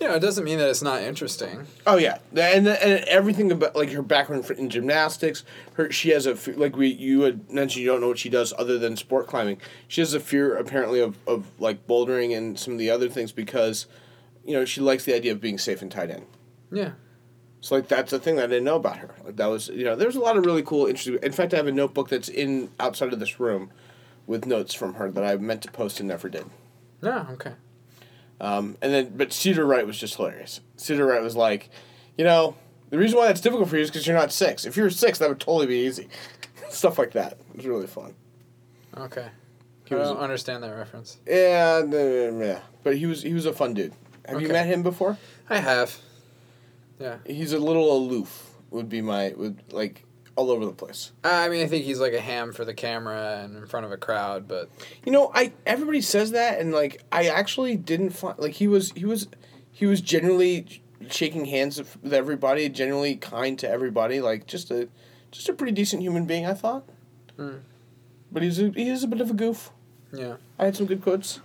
you 0.00 0.08
know, 0.08 0.14
it 0.14 0.20
doesn't 0.20 0.44
mean 0.44 0.58
that 0.58 0.68
it's 0.68 0.82
not 0.82 1.02
interesting. 1.02 1.66
Oh 1.86 1.96
yeah, 1.96 2.18
and 2.30 2.68
and 2.68 3.04
everything 3.04 3.50
about 3.50 3.74
like 3.74 3.90
her 3.92 4.02
background 4.02 4.48
in 4.50 4.68
gymnastics. 4.68 5.44
Her 5.74 5.90
she 5.90 6.10
has 6.10 6.26
a 6.26 6.36
like 6.56 6.76
we 6.76 6.88
you 6.88 7.22
had 7.22 7.50
mentioned 7.50 7.84
you 7.84 7.90
don't 7.90 8.00
know 8.00 8.08
what 8.08 8.18
she 8.18 8.28
does 8.28 8.52
other 8.58 8.78
than 8.78 8.96
sport 8.96 9.26
climbing. 9.26 9.60
She 9.88 10.00
has 10.00 10.12
a 10.12 10.20
fear 10.20 10.56
apparently 10.56 11.00
of, 11.00 11.16
of 11.26 11.46
like 11.58 11.86
bouldering 11.86 12.36
and 12.36 12.58
some 12.58 12.74
of 12.74 12.78
the 12.78 12.90
other 12.90 13.08
things 13.08 13.32
because, 13.32 13.86
you 14.44 14.52
know, 14.52 14.64
she 14.64 14.80
likes 14.80 15.04
the 15.04 15.14
idea 15.14 15.32
of 15.32 15.40
being 15.40 15.58
safe 15.58 15.80
and 15.80 15.90
tied 15.90 16.10
in. 16.10 16.26
Yeah. 16.70 16.92
So 17.60 17.74
like 17.74 17.88
that's 17.88 18.10
the 18.10 18.18
thing 18.18 18.36
that 18.36 18.44
I 18.44 18.48
didn't 18.48 18.64
know 18.64 18.76
about 18.76 18.98
her. 18.98 19.14
Like 19.24 19.36
that 19.36 19.46
was 19.46 19.68
you 19.68 19.84
know 19.84 19.96
there's 19.96 20.16
a 20.16 20.20
lot 20.20 20.36
of 20.36 20.44
really 20.44 20.62
cool 20.62 20.86
interesting. 20.86 21.18
In 21.22 21.32
fact, 21.32 21.54
I 21.54 21.56
have 21.56 21.66
a 21.66 21.72
notebook 21.72 22.10
that's 22.10 22.28
in 22.28 22.70
outside 22.78 23.12
of 23.12 23.18
this 23.18 23.40
room, 23.40 23.70
with 24.26 24.46
notes 24.46 24.74
from 24.74 24.94
her 24.94 25.10
that 25.10 25.24
I 25.24 25.36
meant 25.36 25.62
to 25.62 25.70
post 25.70 26.00
and 26.00 26.08
never 26.08 26.28
did. 26.28 26.46
No. 27.02 27.26
Okay. 27.32 27.52
Um, 28.40 28.76
and 28.82 28.92
then, 28.92 29.12
but 29.16 29.32
Cedar 29.32 29.64
Wright 29.66 29.86
was 29.86 29.98
just 29.98 30.16
hilarious. 30.16 30.60
Cedar 30.76 31.06
Wright 31.06 31.22
was 31.22 31.36
like, 31.36 31.70
you 32.18 32.24
know, 32.24 32.54
the 32.90 32.98
reason 32.98 33.18
why 33.18 33.26
that's 33.26 33.40
difficult 33.40 33.68
for 33.68 33.76
you 33.76 33.82
is 33.82 33.90
because 33.90 34.06
you're 34.06 34.16
not 34.16 34.32
six. 34.32 34.64
If 34.64 34.76
you 34.76 34.82
were 34.82 34.90
six, 34.90 35.18
that 35.18 35.28
would 35.28 35.40
totally 35.40 35.66
be 35.66 35.76
easy. 35.86 36.08
Stuff 36.68 36.98
like 36.98 37.12
that. 37.12 37.38
It 37.52 37.56
was 37.56 37.66
really 37.66 37.86
fun. 37.86 38.14
Okay. 38.96 39.28
He 39.86 39.94
I 39.94 39.98
was- 39.98 40.08
don't 40.08 40.18
understand 40.18 40.62
that 40.64 40.70
reference. 40.76 41.18
Yeah, 41.26 41.82
yeah. 41.84 42.60
But 42.82 42.96
he 42.96 43.06
was 43.06 43.22
he 43.22 43.32
was 43.34 43.46
a 43.46 43.52
fun 43.52 43.74
dude. 43.74 43.92
Have 44.26 44.40
you 44.40 44.48
met 44.48 44.66
him 44.66 44.82
before? 44.82 45.16
I 45.48 45.58
have. 45.58 45.96
Yeah. 46.98 47.18
He's 47.26 47.52
a 47.52 47.58
little 47.58 47.96
aloof. 47.96 48.50
Would 48.70 48.88
be 48.88 49.00
my 49.00 49.32
would 49.36 49.62
like 49.72 50.04
all 50.36 50.50
over 50.50 50.64
the 50.64 50.72
place. 50.72 51.12
I 51.24 51.48
mean, 51.48 51.64
I 51.64 51.66
think 51.66 51.84
he's 51.84 51.98
like 51.98 52.12
a 52.12 52.20
ham 52.20 52.52
for 52.52 52.64
the 52.64 52.74
camera 52.74 53.40
and 53.42 53.56
in 53.56 53.66
front 53.66 53.86
of 53.86 53.92
a 53.92 53.96
crowd, 53.96 54.46
but 54.46 54.68
You 55.04 55.12
know, 55.12 55.30
I 55.34 55.52
everybody 55.64 56.00
says 56.02 56.32
that, 56.32 56.60
and 56.60 56.72
like 56.72 57.02
I 57.10 57.26
actually 57.26 57.76
didn't 57.76 58.10
find 58.10 58.38
like 58.38 58.52
he 58.52 58.68
was 58.68 58.92
he 58.92 59.04
was 59.04 59.28
he 59.72 59.86
was 59.86 60.00
generally 60.00 60.82
shaking 61.10 61.46
hands 61.46 61.78
with 61.78 62.12
everybody, 62.12 62.68
generally 62.68 63.16
kind 63.16 63.58
to 63.58 63.68
everybody, 63.68 64.20
like 64.20 64.46
just 64.46 64.70
a 64.70 64.88
just 65.30 65.48
a 65.48 65.52
pretty 65.52 65.72
decent 65.72 66.02
human 66.02 66.24
being, 66.26 66.46
I 66.46 66.54
thought. 66.54 66.84
Hmm. 67.36 67.56
But 68.30 68.42
he's 68.42 68.60
a, 68.60 68.70
he 68.70 68.88
is 68.88 69.02
a 69.04 69.06
bit 69.08 69.20
of 69.20 69.30
a 69.30 69.34
goof. 69.34 69.70
yeah. 70.12 70.36
I 70.58 70.66
had 70.66 70.76
some 70.76 70.86
good 70.86 71.02
quotes. 71.02 71.40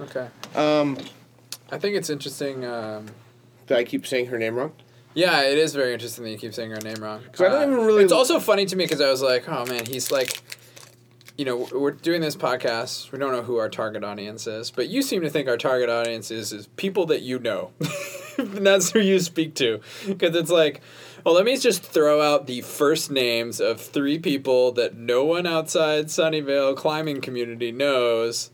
Okay. 0.00 0.28
Um, 0.54 0.98
I 1.70 1.78
think 1.78 1.96
it's 1.96 2.10
interesting. 2.10 2.64
Um, 2.64 3.06
did 3.66 3.76
I 3.76 3.84
keep 3.84 4.06
saying 4.06 4.26
her 4.26 4.38
name 4.38 4.54
wrong? 4.56 4.72
Yeah, 5.14 5.42
it 5.42 5.58
is 5.58 5.74
very 5.74 5.92
interesting 5.92 6.24
that 6.24 6.30
you 6.30 6.38
keep 6.38 6.54
saying 6.54 6.70
her 6.70 6.80
name 6.80 6.96
wrong. 7.02 7.22
'Cause 7.32 7.40
I 7.40 7.48
don't 7.48 7.72
even 7.72 7.84
really- 7.86 8.04
It's 8.04 8.12
also 8.12 8.38
funny 8.40 8.66
to 8.66 8.76
me 8.76 8.84
because 8.84 9.00
I 9.00 9.10
was 9.10 9.22
like, 9.22 9.48
oh 9.48 9.64
man, 9.66 9.86
he's 9.86 10.10
like, 10.10 10.42
you 11.36 11.44
know, 11.46 11.68
we're 11.72 11.92
doing 11.92 12.20
this 12.20 12.36
podcast. 12.36 13.12
We 13.12 13.18
don't 13.18 13.32
know 13.32 13.42
who 13.42 13.56
our 13.56 13.68
target 13.70 14.04
audience 14.04 14.46
is, 14.46 14.70
but 14.70 14.88
you 14.88 15.00
seem 15.02 15.22
to 15.22 15.30
think 15.30 15.48
our 15.48 15.56
target 15.56 15.88
audience 15.88 16.30
is 16.30 16.52
is 16.52 16.66
people 16.76 17.06
that 17.06 17.22
you 17.22 17.38
know, 17.38 17.70
and 18.38 18.66
that's 18.66 18.90
who 18.90 19.00
you 19.00 19.18
speak 19.20 19.54
to. 19.54 19.80
Because 20.06 20.36
it's 20.36 20.50
like, 20.50 20.80
Well, 21.24 21.34
let 21.34 21.44
me 21.44 21.56
just 21.56 21.82
throw 21.82 22.20
out 22.22 22.46
the 22.46 22.60
first 22.62 23.10
names 23.10 23.60
of 23.60 23.80
three 23.80 24.18
people 24.18 24.72
that 24.72 24.96
no 24.96 25.24
one 25.24 25.46
outside 25.46 26.06
Sunnyvale 26.06 26.76
climbing 26.76 27.20
community 27.20 27.72
knows. 27.72 28.50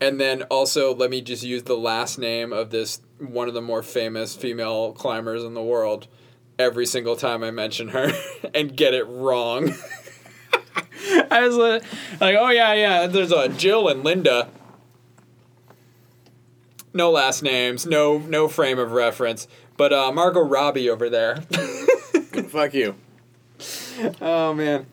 And 0.00 0.20
then 0.20 0.42
also 0.44 0.94
let 0.94 1.10
me 1.10 1.20
just 1.20 1.42
use 1.42 1.64
the 1.64 1.76
last 1.76 2.18
name 2.18 2.52
of 2.52 2.70
this 2.70 3.00
one 3.18 3.48
of 3.48 3.54
the 3.54 3.62
more 3.62 3.82
famous 3.82 4.34
female 4.34 4.92
climbers 4.92 5.44
in 5.44 5.54
the 5.54 5.62
world 5.62 6.08
every 6.58 6.86
single 6.86 7.16
time 7.16 7.42
I 7.42 7.50
mention 7.50 7.88
her 7.88 8.12
and 8.54 8.76
get 8.76 8.94
it 8.94 9.04
wrong. 9.04 9.72
I 11.30 11.46
was 11.46 11.56
like, 11.56 11.82
like, 12.20 12.36
oh 12.38 12.50
yeah, 12.50 12.74
yeah, 12.74 13.06
there's 13.06 13.32
a 13.32 13.48
Jill 13.48 13.88
and 13.88 14.04
Linda. 14.04 14.48
No 16.94 17.10
last 17.10 17.42
names, 17.42 17.86
no 17.86 18.18
no 18.18 18.48
frame 18.48 18.78
of 18.78 18.92
reference. 18.92 19.48
But 19.76 19.92
uh, 19.92 20.12
Margot 20.12 20.42
Robbie 20.42 20.90
over 20.90 21.08
there. 21.08 21.36
Fuck 22.48 22.74
you. 22.74 22.94
Oh 24.20 24.52
man, 24.52 24.86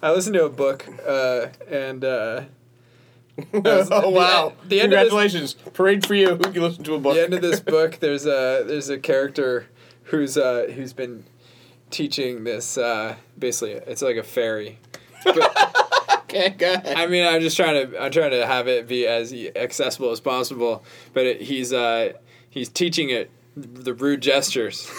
I 0.00 0.12
listened 0.12 0.34
to 0.34 0.44
a 0.44 0.50
book, 0.50 0.86
uh, 1.06 1.48
and 1.68 2.04
uh, 2.04 2.42
oh 3.54 3.60
the- 3.60 4.10
wow! 4.10 4.52
the 4.66 4.80
end 4.80 4.92
of 4.92 4.98
this- 5.00 5.08
Congratulations! 5.10 5.54
Parade 5.72 6.06
for 6.06 6.14
you. 6.14 6.30
Who 6.30 6.38
can 6.38 6.62
listen 6.62 6.84
to 6.84 6.94
a 6.94 6.98
book? 6.98 7.14
the 7.14 7.22
end 7.22 7.34
of 7.34 7.42
this 7.42 7.60
book, 7.76 7.98
there's 8.00 8.26
a 8.26 8.64
there's 8.66 8.88
a 8.88 8.98
character 8.98 9.66
who's 10.04 10.36
uh, 10.36 10.70
who's 10.74 10.92
been 10.92 11.24
teaching 11.90 12.44
this. 12.44 12.76
Uh, 12.78 13.16
basically, 13.38 13.72
it's 13.72 14.02
like 14.02 14.16
a 14.16 14.22
fairy. 14.22 14.78
But, 15.24 16.06
okay, 16.24 16.50
go 16.50 16.72
ahead. 16.74 16.96
I 16.96 17.06
mean, 17.06 17.26
I'm 17.26 17.40
just 17.40 17.56
trying 17.56 17.90
to 17.90 18.02
I'm 18.02 18.10
trying 18.10 18.30
to 18.32 18.46
have 18.46 18.68
it 18.68 18.88
be 18.88 19.06
as 19.06 19.32
accessible 19.32 20.10
as 20.10 20.20
possible. 20.20 20.84
But 21.12 21.26
it, 21.26 21.42
he's 21.42 21.72
uh, 21.72 22.12
he's 22.50 22.68
teaching 22.68 23.10
it 23.10 23.30
the 23.56 23.94
rude 23.94 24.20
gestures. 24.22 24.90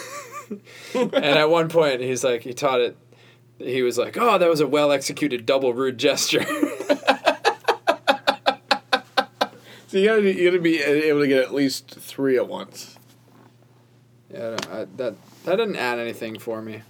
and 0.94 1.14
at 1.16 1.50
one 1.50 1.70
point, 1.70 2.02
he's 2.02 2.24
like, 2.24 2.42
he 2.44 2.54
taught 2.54 2.80
it. 2.82 2.98
He 3.60 3.82
was 3.82 3.98
like, 3.98 4.18
"Oh, 4.18 4.38
that 4.38 4.50
was 4.50 4.60
a 4.62 4.68
well 4.68 4.92
executed 4.92 5.46
double 5.46 5.74
rude 5.74 5.98
gesture." 5.98 6.46
So 9.94 10.00
you 10.00 10.08
gotta 10.08 10.24
you 10.24 10.50
gotta 10.50 10.60
be 10.60 10.82
able 10.82 11.20
to 11.20 11.28
get 11.28 11.44
at 11.44 11.54
least 11.54 11.88
three 11.92 12.36
at 12.36 12.48
once. 12.48 12.98
yeah, 14.34 14.38
I 14.40 14.50
don't- 14.50 14.68
I, 14.72 14.86
that 14.98 15.16
that 15.46 15.56
didn't 15.58 15.76
add 15.76 16.00
anything 16.00 16.40
for 16.40 16.64
me. 16.64 16.82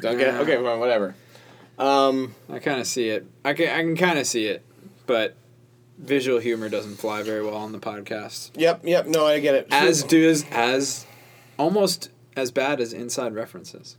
Don't 0.00 0.18
get 0.18 0.34
it? 0.34 0.40
Okay, 0.40 0.56
fine, 0.56 0.80
whatever. 0.80 1.14
Um, 1.78 2.34
I 2.48 2.58
kind 2.58 2.80
of 2.80 2.86
see 2.88 3.10
it. 3.10 3.24
I 3.44 3.52
can 3.52 3.68
I 3.68 3.82
can 3.82 3.96
kind 3.96 4.18
of 4.18 4.26
see 4.26 4.46
it, 4.46 4.64
but 5.06 5.36
visual 5.98 6.40
humor 6.40 6.68
doesn't 6.68 6.96
fly 6.96 7.22
very 7.22 7.44
well 7.44 7.54
on 7.54 7.70
the 7.70 7.78
podcast. 7.78 8.50
yep, 8.56 8.80
yep. 8.82 9.06
No, 9.06 9.24
I 9.24 9.38
get 9.38 9.54
it. 9.54 9.68
As 9.70 10.02
does 10.02 10.44
as 10.50 11.06
almost 11.60 12.10
as 12.36 12.50
bad 12.50 12.80
as 12.80 12.92
inside 12.92 13.34
references. 13.36 13.96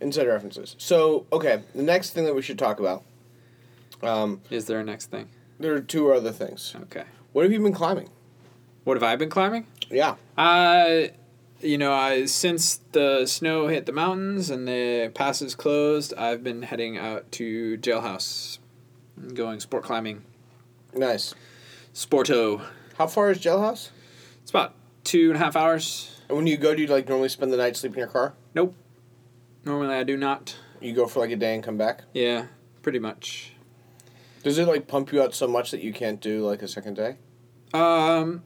inside 0.00 0.26
references. 0.26 0.74
So 0.78 1.26
okay, 1.32 1.62
the 1.76 1.84
next 1.84 2.10
thing 2.10 2.24
that 2.24 2.34
we 2.34 2.42
should 2.42 2.58
talk 2.58 2.80
about. 2.80 3.04
Um, 4.02 4.40
Is 4.50 4.66
there 4.66 4.80
a 4.80 4.84
next 4.84 5.06
thing? 5.10 5.28
there 5.58 5.74
are 5.74 5.80
two 5.80 6.12
other 6.12 6.32
things. 6.32 6.74
Okay. 6.82 7.04
What 7.32 7.44
have 7.44 7.52
you 7.52 7.60
been 7.60 7.72
climbing? 7.72 8.08
What 8.84 8.96
have 8.96 9.02
I 9.04 9.14
been 9.16 9.30
climbing? 9.30 9.66
Yeah. 9.90 10.16
Uh, 10.36 11.02
you 11.60 11.78
know, 11.78 11.92
I 11.92 12.24
since 12.26 12.80
the 12.90 13.26
snow 13.26 13.68
hit 13.68 13.86
the 13.86 13.92
mountains 13.92 14.50
and 14.50 14.66
the 14.66 15.12
passes 15.14 15.54
closed, 15.54 16.12
I've 16.14 16.42
been 16.42 16.62
heading 16.62 16.98
out 16.98 17.30
to 17.32 17.78
Jailhouse, 17.78 18.58
going 19.34 19.60
sport 19.60 19.84
climbing. 19.84 20.24
Nice. 20.94 21.34
Sporto. 21.94 22.62
How 22.98 23.06
far 23.06 23.30
is 23.30 23.38
Jailhouse? 23.38 23.90
It's 24.42 24.50
about 24.50 24.74
two 25.04 25.28
and 25.28 25.36
a 25.36 25.38
half 25.38 25.54
hours. 25.54 26.20
And 26.28 26.36
when 26.36 26.46
you 26.46 26.56
go, 26.56 26.74
do 26.74 26.82
you 26.82 26.88
like 26.88 27.08
normally 27.08 27.28
spend 27.28 27.52
the 27.52 27.56
night 27.56 27.76
sleeping 27.76 27.98
in 27.98 28.00
your 28.00 28.08
car? 28.08 28.34
Nope. 28.54 28.74
Normally 29.64 29.94
I 29.94 30.02
do 30.02 30.16
not. 30.16 30.56
You 30.80 30.92
go 30.92 31.06
for 31.06 31.20
like 31.20 31.30
a 31.30 31.36
day 31.36 31.54
and 31.54 31.62
come 31.62 31.76
back. 31.76 32.02
Yeah, 32.12 32.46
pretty 32.82 32.98
much. 32.98 33.51
Does 34.42 34.58
it 34.58 34.66
like 34.66 34.88
pump 34.88 35.12
you 35.12 35.22
out 35.22 35.34
so 35.34 35.46
much 35.46 35.70
that 35.70 35.82
you 35.82 35.92
can't 35.92 36.20
do 36.20 36.46
like 36.46 36.62
a 36.62 36.68
second 36.68 36.94
day? 36.94 37.16
Um, 37.72 38.42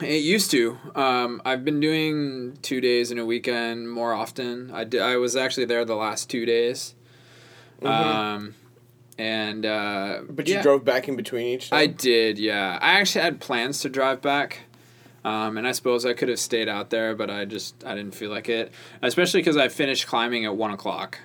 it 0.00 0.22
used 0.22 0.50
to. 0.52 0.78
Um, 0.94 1.42
I've 1.44 1.64
been 1.64 1.80
doing 1.80 2.58
two 2.62 2.80
days 2.80 3.10
in 3.10 3.18
a 3.18 3.24
weekend 3.24 3.90
more 3.90 4.12
often. 4.12 4.70
I 4.72 4.84
did, 4.84 5.02
I 5.02 5.16
was 5.16 5.36
actually 5.36 5.66
there 5.66 5.84
the 5.84 5.94
last 5.94 6.30
two 6.30 6.46
days. 6.46 6.94
Um, 7.82 8.54
and 9.18 9.66
uh, 9.66 10.20
But 10.28 10.48
you 10.48 10.54
yeah. 10.54 10.62
drove 10.62 10.84
back 10.84 11.08
in 11.08 11.16
between 11.16 11.46
each. 11.46 11.72
I 11.72 11.86
did, 11.86 12.38
yeah. 12.38 12.78
I 12.80 12.92
actually 13.00 13.22
had 13.22 13.40
plans 13.40 13.80
to 13.80 13.88
drive 13.88 14.22
back. 14.22 14.60
Um, 15.24 15.56
and 15.56 15.66
I 15.66 15.72
suppose 15.72 16.04
I 16.04 16.12
could 16.12 16.28
have 16.28 16.38
stayed 16.38 16.68
out 16.68 16.90
there, 16.90 17.14
but 17.14 17.30
I 17.30 17.46
just 17.46 17.82
I 17.84 17.94
didn't 17.94 18.14
feel 18.14 18.30
like 18.30 18.48
it, 18.50 18.72
especially 19.00 19.40
because 19.40 19.56
I 19.56 19.68
finished 19.68 20.06
climbing 20.06 20.44
at 20.44 20.54
one 20.54 20.70
o'clock. 20.70 21.18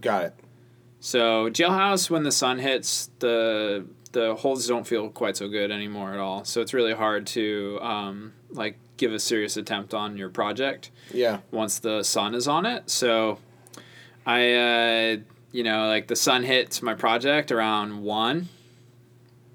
Got 0.00 0.24
it. 0.24 0.34
So 1.04 1.50
jailhouse, 1.50 2.08
when 2.10 2.22
the 2.22 2.30
sun 2.30 2.60
hits, 2.60 3.10
the 3.18 3.84
the 4.12 4.36
holds 4.36 4.68
don't 4.68 4.86
feel 4.86 5.08
quite 5.08 5.36
so 5.36 5.48
good 5.48 5.72
anymore 5.72 6.12
at 6.12 6.20
all. 6.20 6.44
So 6.44 6.60
it's 6.60 6.72
really 6.72 6.92
hard 6.94 7.26
to 7.28 7.78
um, 7.82 8.32
like 8.50 8.78
give 8.98 9.12
a 9.12 9.18
serious 9.18 9.56
attempt 9.56 9.94
on 9.94 10.16
your 10.16 10.28
project 10.28 10.90
Yeah. 11.12 11.38
once 11.50 11.80
the 11.80 12.04
sun 12.04 12.34
is 12.36 12.46
on 12.46 12.64
it. 12.66 12.88
So 12.88 13.38
I, 14.24 14.52
uh, 14.52 15.16
you 15.50 15.64
know, 15.64 15.88
like 15.88 16.06
the 16.06 16.14
sun 16.14 16.44
hits 16.44 16.82
my 16.82 16.94
project 16.94 17.50
around 17.50 18.02
one, 18.04 18.48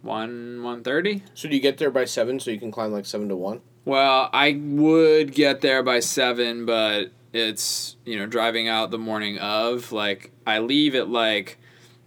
one 0.01 0.63
one 0.63 0.83
thirty. 0.83 1.23
So 1.33 1.47
do 1.47 1.55
you 1.55 1.61
get 1.61 1.77
there 1.77 1.91
by 1.91 2.03
seven 2.03 2.39
so 2.41 2.51
you 2.51 2.59
can 2.59 2.71
climb 2.71 2.91
like 2.91 3.05
seven 3.05 3.29
to 3.29 3.37
one? 3.37 3.61
Well, 3.85 4.29
I 4.33 4.59
would 4.61 5.33
get 5.33 5.61
there 5.61 5.81
by 5.81 6.01
seven, 6.01 6.65
but 6.65 7.11
it's 7.37 7.95
you 8.05 8.17
know 8.17 8.25
driving 8.25 8.67
out 8.67 8.91
the 8.91 8.97
morning 8.97 9.37
of. 9.37 9.91
Like 9.91 10.31
I 10.45 10.59
leave 10.59 10.95
at 10.95 11.09
like 11.09 11.57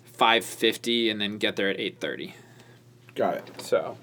five 0.05 0.45
fifty 0.45 1.11
and 1.11 1.20
then 1.20 1.39
get 1.39 1.57
there 1.57 1.68
at 1.68 1.78
eight 1.78 2.01
thirty. 2.01 2.35
Got 3.14 3.37
it. 3.37 3.61
So, 3.61 3.99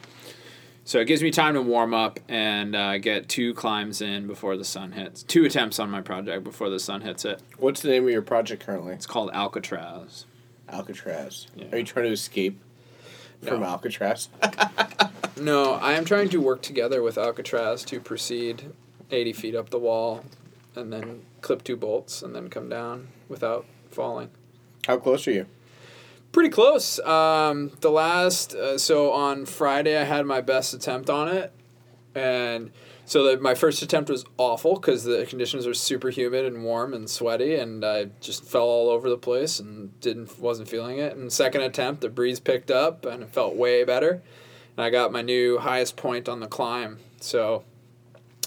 so 0.84 1.00
it 1.00 1.06
gives 1.06 1.24
me 1.24 1.32
time 1.32 1.54
to 1.54 1.62
warm 1.62 1.94
up 1.94 2.20
and 2.28 2.76
uh, 2.76 2.98
get 2.98 3.30
two 3.30 3.54
climbs 3.54 4.02
in 4.02 4.28
before 4.28 4.58
the 4.58 4.66
sun 4.66 4.92
hits. 4.92 5.24
Two 5.24 5.46
attempts 5.46 5.80
on 5.80 5.90
my 5.90 6.02
project 6.02 6.44
before 6.44 6.70
the 6.70 6.80
sun 6.80 7.02
hits 7.02 7.26
it. 7.26 7.42
What's 7.58 7.82
the 7.82 7.90
name 7.90 8.04
of 8.04 8.10
your 8.10 8.22
project 8.22 8.66
currently? 8.66 8.94
It's 8.94 9.06
called 9.08 9.32
Alcatraz. 9.34 10.26
Alcatraz. 10.70 11.48
Yeah. 11.56 11.68
Are 11.72 11.78
you 11.78 11.84
trying 11.84 12.06
to 12.06 12.12
escape 12.12 12.60
from 13.42 13.64
Alcatraz? 13.64 14.30
No, 15.40 15.74
I 15.74 15.94
am 15.94 16.04
trying 16.06 16.30
to 16.30 16.42
work 16.42 16.62
together 16.64 17.04
with 17.04 17.18
Alcatraz 17.18 17.84
to 17.86 18.00
proceed 18.00 18.72
eighty 19.12 19.34
feet 19.34 19.56
up 19.56 19.70
the 19.70 19.78
wall, 19.78 20.26
and 20.78 20.94
then 20.94 21.22
clip 21.42 21.64
two 21.64 21.76
bolts 21.76 22.22
and 22.22 22.36
then 22.36 22.50
come 22.50 22.70
down 22.70 23.10
without 23.28 23.66
falling. 23.90 24.30
How 24.86 24.98
close 24.98 25.28
are 25.28 25.32
you? 25.32 25.46
Pretty 26.32 26.50
close. 26.50 27.00
Um, 27.00 27.72
the 27.82 27.90
last, 27.90 28.54
uh, 28.54 28.78
so 28.78 29.12
on 29.12 29.46
Friday, 29.46 29.98
I 29.98 30.04
had 30.04 30.26
my 30.26 30.42
best 30.42 30.74
attempt 30.74 31.10
on 31.10 31.30
it, 31.30 31.52
and 32.14 32.72
so 33.06 33.24
that 33.24 33.42
my 33.42 33.56
first 33.56 33.82
attempt 33.82 34.10
was 34.10 34.26
awful 34.38 34.76
because 34.76 35.06
the 35.06 35.26
conditions 35.26 35.66
were 35.66 35.74
super 35.74 36.10
humid 36.10 36.46
and 36.46 36.64
warm 36.64 36.94
and 36.94 37.10
sweaty, 37.10 37.56
and 37.56 37.84
I 37.84 38.10
just 38.20 38.44
fell 38.44 38.66
all 38.66 38.90
over 38.90 39.10
the 39.10 39.18
place 39.18 39.60
and 39.60 39.98
didn't 40.02 40.38
wasn't 40.40 40.68
feeling 40.68 41.00
it. 41.00 41.16
And 41.16 41.32
second 41.32 41.62
attempt, 41.62 42.02
the 42.02 42.10
breeze 42.10 42.42
picked 42.42 42.70
up 42.70 43.06
and 43.06 43.24
it 43.24 43.30
felt 43.30 43.56
way 43.56 43.86
better, 43.86 44.22
and 44.76 44.86
I 44.86 44.90
got 44.90 45.14
my 45.14 45.22
new 45.22 45.58
highest 45.60 45.96
point 45.96 46.28
on 46.28 46.42
the 46.42 46.48
climb. 46.48 47.00
So 47.22 47.64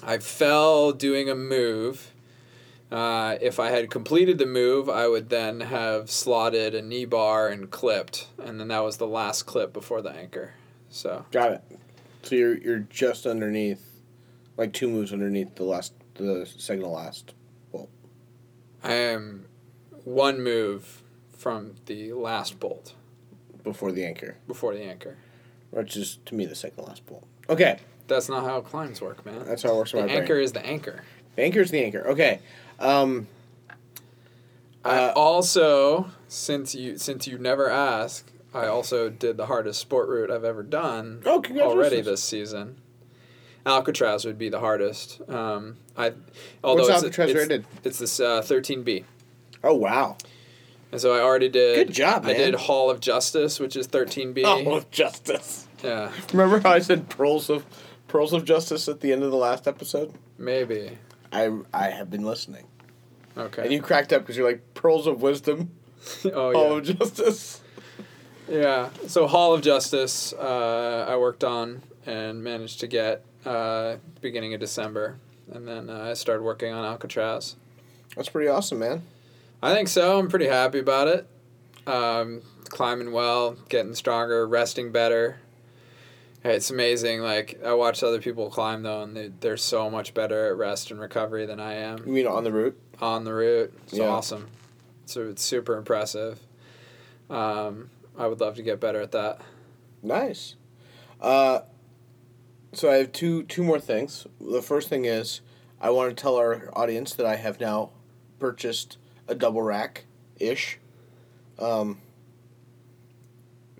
I 0.03 0.18
fell 0.18 0.93
doing 0.93 1.28
a 1.31 1.35
move. 1.35 2.12
Uh, 2.91 3.36
if 3.41 3.61
I 3.61 3.70
had 3.70 3.88
completed 3.88 4.38
the 4.38 4.47
move, 4.47 4.88
I 4.88 5.07
would 5.07 5.28
then 5.28 5.61
have 5.61 6.11
slotted 6.11 6.74
a 6.74 6.82
knee 6.82 7.05
bar 7.05 7.49
and 7.49 7.70
clipped, 7.70 8.26
and 8.43 8.59
then 8.59 8.68
that 8.68 8.80
was 8.80 8.97
the 8.97 9.07
last 9.07 9.45
clip 9.45 9.72
before 9.72 10.03
the 10.03 10.11
anchor. 10.11 10.55
So 10.88 11.24
Got 11.30 11.53
it. 11.53 11.62
So 12.22 12.34
you're 12.34 12.59
you're 12.59 12.78
just 12.80 13.26
underneath, 13.26 14.03
like 14.57 14.72
two 14.72 14.88
moves 14.88 15.12
underneath 15.12 15.55
the 15.55 15.62
last 15.64 15.93
the 16.14 16.47
second 16.59 16.82
to 16.82 16.88
last. 16.88 17.32
Bolt. 17.70 17.88
I 18.82 18.93
am 18.95 19.47
one 20.05 20.43
move 20.43 21.03
from 21.36 21.76
the 21.86 22.12
last 22.12 22.59
bolt 22.59 22.95
before 23.62 23.93
the 23.93 24.05
anchor, 24.05 24.36
before 24.49 24.74
the 24.74 24.82
anchor. 24.82 25.16
which 25.70 25.97
is 25.97 26.18
to 26.26 26.34
me 26.34 26.45
the 26.45 26.55
second 26.57 26.84
last 26.84 27.07
bolt. 27.07 27.24
Okay, 27.49 27.78
That's 28.09 28.28
not 28.28 28.45
how 28.45 28.61
climbs 28.61 29.01
work, 29.01 29.24
man. 29.24 29.45
that's 29.47 29.62
how 29.62 29.70
it 29.74 29.76
works 29.76 29.93
the 29.93 30.01
anchor 30.01 30.34
brain. 30.34 30.45
is 30.45 30.53
the 30.53 30.66
anchor. 30.66 31.05
The 31.36 31.43
is 31.43 31.70
the 31.70 31.84
anchor. 31.84 32.07
Okay. 32.09 32.41
Um, 32.81 33.28
I 34.85 34.99
Uh, 35.09 35.12
also, 35.14 36.11
since 36.28 36.74
you 36.74 36.97
since 36.97 37.26
you 37.26 37.39
never 37.39 37.68
ask, 37.70 38.31
I 38.55 38.66
also 38.66 39.11
did 39.11 39.37
the 39.37 39.47
hardest 39.47 39.81
sport 39.81 40.09
route 40.09 40.31
I've 40.31 40.45
ever 40.45 40.62
done. 40.62 41.22
Oh, 41.26 41.43
already 41.61 42.01
this 42.01 42.22
season. 42.22 42.81
Alcatraz 43.66 44.24
would 44.24 44.39
be 44.39 44.49
the 44.49 44.61
hardest. 44.61 45.20
Um, 45.28 45.76
I 45.97 46.12
although 46.64 46.83
What's 46.83 46.95
it's, 46.95 47.05
Alcatraz 47.05 47.31
it's, 47.31 47.39
rated? 47.39 47.64
It's 47.85 47.99
this 47.99 48.18
uh, 48.18 48.41
13B. 48.43 49.05
oh 49.62 49.74
wow. 49.74 50.16
And 50.93 51.01
so 51.01 51.14
I 51.14 51.20
already 51.20 51.49
did. 51.49 51.87
Good 51.87 51.95
job, 51.95 52.24
man. 52.24 52.35
I 52.35 52.39
did 52.39 52.55
Hall 52.55 52.91
of 52.91 52.99
Justice, 52.99 53.61
which 53.61 53.76
is 53.76 53.87
13B. 53.87 54.43
Oh, 54.45 54.64
Hall 54.64 54.76
of 54.78 54.91
justice. 54.91 55.68
Yeah. 55.85 56.11
Remember 56.33 56.59
how 56.59 56.70
I 56.70 56.81
said 56.81 57.09
pearls 57.09 57.49
of 57.49 57.64
pearls 58.09 58.33
of 58.33 58.45
justice 58.45 58.89
at 58.89 59.01
the 59.01 59.12
end 59.12 59.22
of 59.22 59.31
the 59.31 59.37
last 59.37 59.68
episode? 59.68 60.14
Maybe. 60.39 60.99
I 61.33 61.51
I 61.72 61.91
have 61.91 62.11
been 62.11 62.24
listening. 62.24 62.64
Okay. 63.41 63.62
And 63.62 63.72
you 63.72 63.80
cracked 63.80 64.12
up 64.12 64.22
because 64.22 64.36
you're 64.36 64.49
like 64.49 64.74
pearls 64.74 65.07
of 65.07 65.22
wisdom, 65.22 65.70
oh 66.24 66.53
hall 66.53 66.78
of 66.78 66.84
justice. 66.84 67.61
Yeah. 68.51 68.91
So 69.07 69.26
Hall 69.28 69.55
of 69.55 69.62
Justice, 69.62 70.32
uh, 70.32 71.07
I 71.09 71.16
worked 71.16 71.45
on 71.45 71.82
and 72.05 72.43
managed 72.43 72.80
to 72.80 72.88
get 72.88 73.24
uh, 73.47 73.97
beginning 74.20 74.55
of 74.55 74.61
December, 74.61 75.18
and 75.53 75.68
then 75.68 75.88
uh, 75.88 76.09
I 76.11 76.14
started 76.14 76.43
working 76.43 76.72
on 76.72 76.84
Alcatraz. 76.84 77.57
That's 78.16 78.28
pretty 78.28 78.49
awesome, 78.49 78.80
man. 78.80 79.03
I 79.62 79.72
think 79.72 79.88
so. 79.88 80.18
I'm 80.18 80.28
pretty 80.28 80.49
happy 80.49 80.80
about 80.80 81.07
it. 81.07 81.28
Um, 81.86 82.43
climbing 82.64 83.12
well, 83.12 83.53
getting 83.68 83.95
stronger, 83.95 84.47
resting 84.47 84.91
better. 84.91 85.38
It's 86.43 86.70
amazing. 86.70 87.20
Like 87.20 87.61
I 87.64 87.74
watch 87.74 88.03
other 88.03 88.20
people 88.20 88.51
climb 88.51 88.82
though, 88.82 89.03
and 89.03 89.16
they, 89.16 89.30
they're 89.41 89.57
so 89.57 89.91
much 89.91 90.12
better 90.12 90.49
at 90.49 90.57
rest 90.57 90.91
and 90.91 90.99
recovery 90.99 91.47
than 91.47 91.61
I 91.61 91.74
am 91.74 91.99
You 92.07 92.12
mean 92.12 92.26
on 92.26 92.45
the 92.45 92.53
route? 92.53 92.78
On 93.01 93.24
the 93.24 93.32
route. 93.34 93.72
It's 93.84 93.94
Yeah. 93.94 94.09
awesome. 94.09 94.48
So 95.07 95.28
it's 95.28 95.42
super 95.42 95.76
impressive. 95.76 96.40
Um, 97.28 97.90
I 98.18 98.26
would 98.26 98.40
love 98.40 98.57
to 98.57 98.62
get 98.62 98.80
better 98.80 99.01
at 99.01 99.12
that. 99.12 99.40
Nice. 100.03 100.55
Uh, 101.20 101.61
so 102.72 102.90
I 102.90 102.96
have 102.96 103.12
two 103.12 103.42
two 103.44 103.62
more 103.64 103.80
things. 103.80 104.26
The 104.40 104.62
first 104.62 104.88
thing 104.88 105.05
is 105.05 105.40
I 105.80 105.90
want 105.90 106.16
to 106.16 106.20
tell 106.20 106.36
our 106.36 106.70
audience 106.74 107.14
that 107.14 107.26
I 107.26 107.36
have 107.36 107.61
now 107.61 107.90
purchased 108.38 108.96
a 109.28 109.34
double 109.34 109.62
rack 109.62 110.05
ish. 110.38 110.78
Um, 111.59 111.98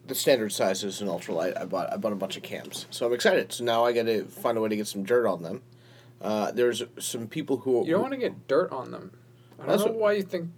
the 0.07 0.15
standard 0.15 0.51
size 0.53 0.83
is 0.83 1.01
an 1.01 1.09
ultralight. 1.09 1.59
I 1.61 1.65
bought 1.65 1.93
I 1.93 1.97
bought 1.97 2.13
a 2.13 2.17
bunch 2.17 2.37
of 2.37 2.43
cams, 2.43 2.87
so 2.91 3.07
I'm 3.07 3.13
excited. 3.13 3.53
So 3.53 3.65
now 3.65 3.85
I 3.85 3.93
got 3.93 4.07
to 4.07 4.25
find 4.25 4.59
a 4.59 4.61
way 4.61 4.69
to 4.69 4.77
get 4.77 4.89
some 4.89 5.05
dirt 5.05 5.27
on 5.27 5.43
them. 5.43 5.63
Uh, 6.21 6.51
there's 6.53 6.83
some 6.99 7.27
people 7.27 7.59
who 7.59 7.85
You 7.87 7.93
don't 7.93 8.03
want 8.03 8.13
to 8.13 8.19
get 8.19 8.47
dirt 8.47 8.71
on 8.73 8.91
them. 8.91 9.13
I 9.59 9.67
don't 9.67 9.79
know 9.79 9.85
what- 9.87 9.95
why 9.95 10.13
you 10.13 10.23
think. 10.23 10.51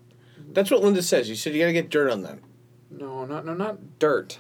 That's 0.53 0.71
what 0.71 0.83
Linda 0.83 1.03
says. 1.03 1.29
You 1.29 1.37
said 1.37 1.55
you 1.55 1.61
got 1.61 1.67
to 1.67 1.73
get 1.73 1.89
dirt 1.89 2.11
on 2.11 2.23
them. 2.23 2.41
No, 2.91 3.25
not 3.25 3.47
no, 3.47 3.55
not 3.55 3.99
dirt. 3.99 4.39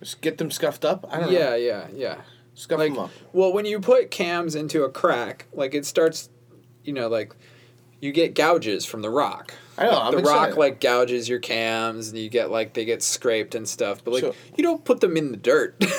Just 0.00 0.20
get 0.20 0.38
them 0.38 0.50
scuffed 0.50 0.84
up. 0.84 1.06
I 1.10 1.20
don't 1.20 1.32
yeah, 1.32 1.50
know. 1.50 1.56
yeah, 1.56 1.86
yeah. 1.94 2.16
Scuff 2.54 2.78
like, 2.78 2.92
them 2.94 3.04
up. 3.04 3.10
well, 3.32 3.52
when 3.52 3.64
you 3.66 3.80
put 3.80 4.10
cams 4.10 4.54
into 4.54 4.84
a 4.84 4.90
crack, 4.90 5.46
like 5.52 5.74
it 5.74 5.84
starts, 5.86 6.30
you 6.84 6.92
know, 6.92 7.08
like 7.08 7.34
you 8.00 8.12
get 8.12 8.34
gouges 8.34 8.84
from 8.86 9.02
the 9.02 9.10
rock. 9.10 9.54
I 9.78 9.84
know. 9.84 10.00
I'm 10.00 10.12
the 10.12 10.18
excited. 10.18 10.48
rock 10.50 10.56
like 10.56 10.80
gouges 10.80 11.28
your 11.28 11.38
cams, 11.38 12.08
and 12.08 12.18
you 12.18 12.28
get 12.28 12.50
like 12.50 12.74
they 12.74 12.84
get 12.84 13.02
scraped 13.02 13.54
and 13.54 13.68
stuff. 13.68 14.02
But 14.04 14.14
like 14.14 14.22
So- 14.22 14.34
you 14.56 14.64
don't 14.64 14.84
put 14.84 15.00
them 15.00 15.16
in 15.16 15.30
the 15.32 15.38
dirt. 15.38 15.82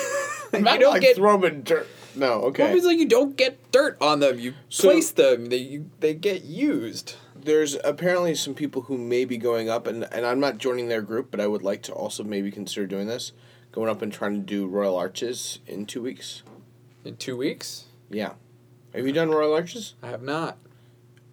You 0.50 0.60
don't 0.64 0.80
like 0.92 1.02
get. 1.02 1.16
throw 1.16 1.38
them 1.38 1.44
in 1.52 1.62
dirt. 1.62 1.86
No, 2.18 2.42
okay. 2.44 2.64
Well, 2.64 2.76
it's 2.76 2.84
like 2.86 2.98
you 2.98 3.06
don't 3.06 3.36
get 3.36 3.70
dirt 3.70 3.96
on 4.00 4.20
them. 4.20 4.38
You 4.38 4.54
So- 4.68 4.88
place 4.88 5.10
them. 5.10 5.46
They 5.46 5.56
you, 5.58 5.90
they 6.00 6.14
get 6.14 6.44
used. 6.44 7.14
there's 7.40 7.76
apparently 7.84 8.34
some 8.34 8.54
people 8.54 8.82
who 8.82 8.98
may 8.98 9.24
be 9.24 9.38
going 9.38 9.70
up, 9.70 9.86
and, 9.86 10.04
and 10.12 10.26
I'm 10.26 10.40
not 10.40 10.58
joining 10.58 10.88
their 10.88 11.00
group, 11.00 11.30
but 11.30 11.40
I 11.40 11.46
would 11.46 11.62
like 11.62 11.82
to 11.84 11.92
also 11.92 12.24
maybe 12.24 12.50
consider 12.50 12.86
doing 12.86 13.06
this. 13.06 13.32
Going 13.70 13.88
up 13.88 14.02
and 14.02 14.12
trying 14.12 14.32
to 14.34 14.40
do 14.40 14.66
Royal 14.66 14.96
Arches 14.96 15.60
in 15.66 15.86
two 15.86 16.02
weeks. 16.02 16.42
In 17.04 17.16
two 17.16 17.36
weeks, 17.36 17.84
Yeah. 18.10 18.32
Have 18.94 19.06
you 19.06 19.12
done 19.12 19.30
Royal 19.30 19.52
Arches? 19.54 19.94
I 20.02 20.08
have 20.08 20.22
not. 20.22 20.56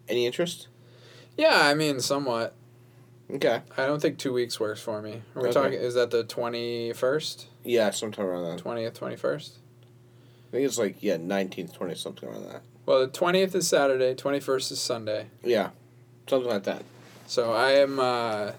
Any 0.07 0.25
interest? 0.27 0.67
Yeah, 1.37 1.61
I 1.63 1.73
mean, 1.73 1.99
somewhat. 2.01 2.53
Okay. 3.31 3.61
I 3.75 3.85
don't 3.87 4.01
think 4.01 4.19
two 4.19 4.31
weeks 4.33 4.59
works 4.59 4.81
for 4.81 5.01
me. 5.01 5.23
Are 5.35 5.41
we 5.41 5.47
Okay. 5.49 5.53
talking? 5.53 5.73
Is 5.79 5.95
that 5.95 6.11
the 6.11 6.23
twenty 6.23 6.93
first, 6.93 7.47
Yeah, 7.63 7.89
sometime 7.89 8.25
around 8.27 8.43
that. 8.45 8.59
twentieth, 8.59 8.93
twenty 8.93 9.15
first? 9.15 9.53
I 10.55 10.59
think 10.59 10.69
it's 10.69 10.77
like, 10.77 11.03
yeah, 11.03 11.17
19th, 11.17 11.77
20th, 11.77 11.97
something 11.97 12.29
around 12.29 12.45
that. 12.45 12.61
Well, 12.85 13.01
the 13.01 13.07
twentieth 13.07 13.53
is 13.55 13.67
Saturday. 13.67 14.13
Twenty 14.15 14.39
first 14.39 14.71
is 14.71 14.79
Sunday. 14.79 15.25
Yeah, 15.43 15.71
something 16.29 16.49
like 16.49 16.63
that. 16.63 16.83
So 17.27 17.51
I 17.51 17.71
am. 17.71 17.99
Uh, 17.99 18.51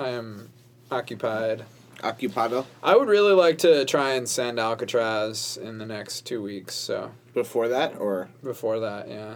I 0.00 0.08
am 0.08 0.48
occupied. 0.90 1.64
Occupado. 1.98 2.64
I 2.82 2.96
would 2.96 3.06
really 3.06 3.34
like 3.34 3.58
to 3.58 3.84
try 3.84 4.14
and 4.14 4.28
send 4.28 4.58
Alcatraz 4.58 5.56
in 5.62 5.78
the 5.78 5.86
next 5.86 6.26
two 6.26 6.42
weeks. 6.42 6.74
So 6.74 7.12
Before 7.34 7.68
that, 7.68 7.98
or? 7.98 8.30
before 8.42 8.80
that, 8.80 9.08
yeah. 9.08 9.34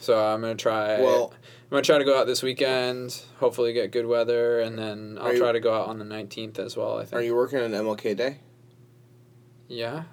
So 0.00 0.18
I'm 0.18 0.40
gonna 0.40 0.56
try. 0.56 1.00
Well- 1.00 1.32
I'm 1.64 1.70
gonna 1.70 1.82
try 1.82 1.98
to 1.98 2.04
go 2.04 2.18
out 2.18 2.26
this 2.26 2.42
weekend. 2.42 3.22
Hopefully, 3.38 3.72
get 3.72 3.92
good 3.92 4.06
weather, 4.06 4.58
and 4.58 4.76
then 4.76 5.16
I'll 5.20 5.32
you- 5.32 5.38
try 5.38 5.52
to 5.52 5.60
go 5.60 5.72
out 5.74 5.86
on 5.86 6.00
the 6.00 6.04
nineteenth 6.04 6.58
as 6.58 6.76
well. 6.76 6.98
I 6.98 7.04
think. 7.04 7.14
Are 7.20 7.22
you 7.22 7.36
working 7.36 7.60
on 7.60 7.70
MLK 7.72 8.16
Day? 8.16 8.38
Yeah. 9.68 10.04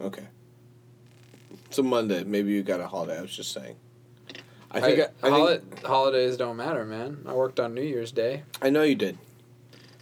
Okay. 0.00 0.24
It's 1.66 1.78
a 1.78 1.82
Monday. 1.82 2.24
Maybe 2.24 2.52
you 2.52 2.62
got 2.62 2.80
a 2.80 2.86
holiday. 2.86 3.18
I 3.18 3.22
was 3.22 3.34
just 3.34 3.52
saying. 3.52 3.76
I 4.70 4.80
think 4.80 5.00
I, 5.00 5.02
I, 5.02 5.06
think, 5.06 5.12
holi- 5.22 5.60
holidays 5.84 6.36
don't 6.36 6.56
matter, 6.56 6.84
man. 6.84 7.24
I 7.26 7.32
worked 7.32 7.60
on 7.60 7.74
New 7.74 7.82
Year's 7.82 8.12
Day. 8.12 8.42
I 8.60 8.70
know 8.70 8.82
you 8.82 8.94
did. 8.94 9.18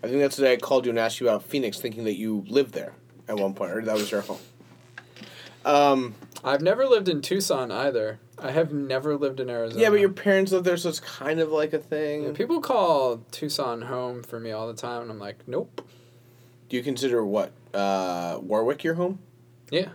I 0.03 0.09
think 0.09 0.21
that's 0.21 0.37
the 0.37 0.43
day 0.43 0.53
I 0.53 0.57
called 0.57 0.85
you 0.85 0.91
and 0.91 0.99
asked 0.99 1.21
you 1.21 1.29
about 1.29 1.45
Phoenix, 1.45 1.79
thinking 1.79 2.05
that 2.05 2.17
you 2.17 2.45
lived 2.49 2.75
there 2.75 2.93
at 3.29 3.37
one 3.37 3.55
point, 3.55 3.73
or 3.73 3.83
that 3.83 3.95
was 3.95 4.11
your 4.11 4.21
home. 4.23 4.39
Um, 5.65 6.15
I've 6.43 6.61
never 6.61 6.85
lived 6.87 7.09
in 7.09 7.23
Tucson 7.23 7.71
either. 7.71 8.19
I 8.39 8.51
have 8.51 8.73
never 8.73 9.17
lived 9.17 9.41
in 9.41 9.49
Arizona. 9.49 9.81
yeah, 9.81 9.91
but 9.91 10.01
your 10.01 10.11
parents 10.11 10.53
live 10.53 10.65
there, 10.65 10.77
so 10.77 10.89
it's 10.91 11.01
kind 11.01 11.41
of 11.41 11.51
like 11.51 11.73
a 11.73 11.79
thing. 11.79 12.25
Yeah, 12.25 12.33
people 12.33 12.61
call 12.61 13.23
Tucson 13.31 13.83
home 13.83 14.23
for 14.23 14.39
me 14.39 14.51
all 14.51 14.67
the 14.67 14.75
time, 14.75 15.03
and 15.03 15.11
I'm 15.11 15.19
like, 15.19 15.47
nope. 15.47 15.89
Do 16.69 16.77
you 16.77 16.83
consider 16.83 17.25
what 17.25 17.53
uh, 17.73 18.39
Warwick 18.43 18.85
your 18.85 18.95
home? 18.95 19.21
Yeah, 19.71 19.91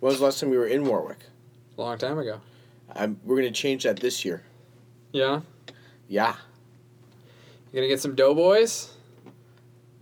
When 0.00 0.10
was 0.10 0.18
the 0.18 0.24
last 0.26 0.40
time 0.40 0.50
we 0.50 0.58
were 0.58 0.66
in 0.66 0.84
Warwick? 0.86 1.18
a 1.76 1.80
long 1.80 1.98
time 1.98 2.18
ago. 2.18 2.40
I'm, 2.94 3.20
we're 3.24 3.36
gonna 3.36 3.50
change 3.50 3.82
that 3.84 3.98
this 4.00 4.24
year. 4.24 4.42
Yeah, 5.12 5.40
Yeah, 6.08 6.36
You're 7.72 7.82
gonna 7.82 7.88
get 7.88 8.00
some 8.00 8.14
Doughboys. 8.14 8.92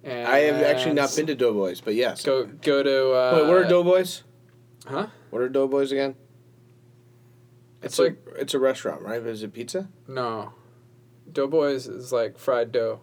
And 0.05 0.28
I 0.28 0.38
have 0.40 0.62
actually 0.62 0.95
not 0.95 1.14
been 1.16 1.26
to 1.28 1.34
Doughboys, 1.34 1.80
but 1.80 1.95
yes. 1.95 2.22
Go 2.22 2.45
go 2.47 2.82
to. 2.82 3.12
Uh, 3.12 3.32
Wait, 3.40 3.49
what 3.49 3.57
are 3.57 3.64
Doughboys? 3.64 4.22
Huh? 4.86 5.07
What 5.30 5.40
are 5.42 5.49
Doughboys 5.49 5.90
again? 5.92 6.14
It's 7.82 7.95
It's, 7.95 7.99
a 7.99 8.03
like 8.03 8.18
it's 8.38 8.55
a 8.55 8.59
restaurant, 8.59 9.03
right? 9.03 9.20
Is 9.22 9.42
it 9.42 9.53
pizza? 9.53 9.88
no, 10.07 10.53
Doughboys 11.32 11.86
is 11.86 12.12
like 12.12 12.38
fried 12.38 12.70
dough. 12.72 13.01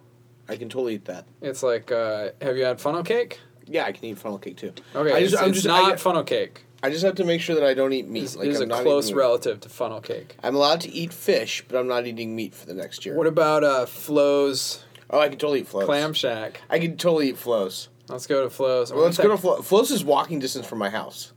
I 0.48 0.56
can 0.56 0.68
totally 0.68 0.94
eat 0.94 1.04
that. 1.06 1.26
It's 1.40 1.62
like, 1.62 1.90
uh, 1.92 2.30
have 2.40 2.56
you 2.56 2.64
had 2.64 2.80
funnel 2.80 3.02
cake? 3.02 3.40
Yeah, 3.66 3.84
I 3.84 3.92
can 3.92 4.04
eat 4.04 4.18
funnel 4.18 4.38
cake 4.38 4.56
too. 4.56 4.72
Okay, 4.94 5.12
I 5.12 5.20
just- 5.20 5.34
it's, 5.34 5.42
I'm 5.42 5.48
it's 5.50 5.62
just- 5.62 5.68
I 5.74 5.80
not 5.82 5.88
get- 5.90 6.00
funnel 6.00 6.24
cake. 6.24 6.64
I 6.82 6.90
just 6.90 7.04
have 7.04 7.14
to 7.16 7.24
make 7.24 7.40
sure 7.40 7.54
that 7.54 7.64
I 7.64 7.74
don't 7.74 7.92
eat 7.92 8.08
meat. 8.08 8.24
It's, 8.24 8.36
like 8.36 8.48
it's 8.48 8.60
I'm 8.60 8.70
a 8.70 8.82
close 8.82 9.12
relative 9.12 9.60
to 9.60 9.68
funnel 9.68 10.00
cake. 10.00 10.36
I'm 10.42 10.56
allowed 10.56 10.80
to 10.82 10.90
eat 10.90 11.12
fish, 11.12 11.64
but 11.68 11.78
I'm 11.78 11.86
not 11.86 12.06
eating 12.06 12.34
meat 12.34 12.54
for 12.54 12.66
the 12.66 12.74
next 12.74 13.06
year. 13.06 13.16
What 13.16 13.28
about 13.28 13.62
uh, 13.62 13.86
Flo's 13.86 14.84
oh, 15.10 15.20
I 15.20 15.28
can 15.28 15.38
totally 15.38 15.60
eat 15.60 15.68
Flo's. 15.68 15.84
Clam 15.84 16.12
Shack? 16.12 16.60
I 16.68 16.78
can 16.78 16.96
totally 16.96 17.28
eat 17.28 17.38
Flo's. 17.38 17.88
Let's 18.08 18.26
go 18.26 18.42
to 18.42 18.50
Flo's. 18.50 18.92
Well, 18.92 19.04
let's 19.04 19.16
go 19.16 19.28
to 19.28 19.36
Flo- 19.36 19.62
Flo's. 19.62 19.90
Is 19.90 20.04
walking 20.04 20.40
distance 20.40 20.66
from 20.66 20.78
my 20.78 20.90
house. 20.90 21.32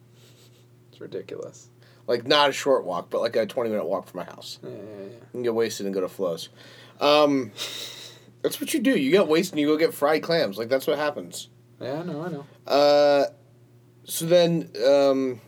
It's 0.92 1.00
ridiculous. 1.00 1.70
Like 2.08 2.26
not 2.26 2.50
a 2.50 2.54
short 2.54 2.86
walk, 2.86 3.10
but 3.10 3.22
like 3.22 3.36
a 3.36 3.46
20 3.46 3.70
minute 3.70 3.86
walk 3.86 4.08
from 4.08 4.20
my 4.20 4.26
house. 4.26 4.60
Yeah, 4.64 4.70
yeah, 4.70 4.76
yeah. 4.78 5.04
You 5.06 5.20
can 5.32 5.44
get 5.44 5.56
wasted 5.56 5.86
and 5.86 5.94
go 5.94 6.02
to 6.02 6.10
Flo's. 6.10 6.50
Um, 7.00 7.52
that's 8.42 8.60
what 8.62 8.74
you 8.74 8.80
do. 8.80 8.98
You 8.98 9.12
get 9.12 9.28
wasted 9.28 9.54
and 9.54 9.60
you 9.62 9.68
go 9.68 9.78
get 9.78 9.94
fried 9.94 10.24
clams. 10.24 10.58
Like 10.58 10.70
that's 10.70 10.88
what 10.88 10.98
happens. 10.98 11.50
Yeah, 11.80 12.00
I 12.00 12.04
know, 12.04 12.22
I 12.22 12.30
know. 12.30 12.46
Uh, 12.66 13.26
so 14.06 14.26
then 14.26 14.70
um, 14.88 15.42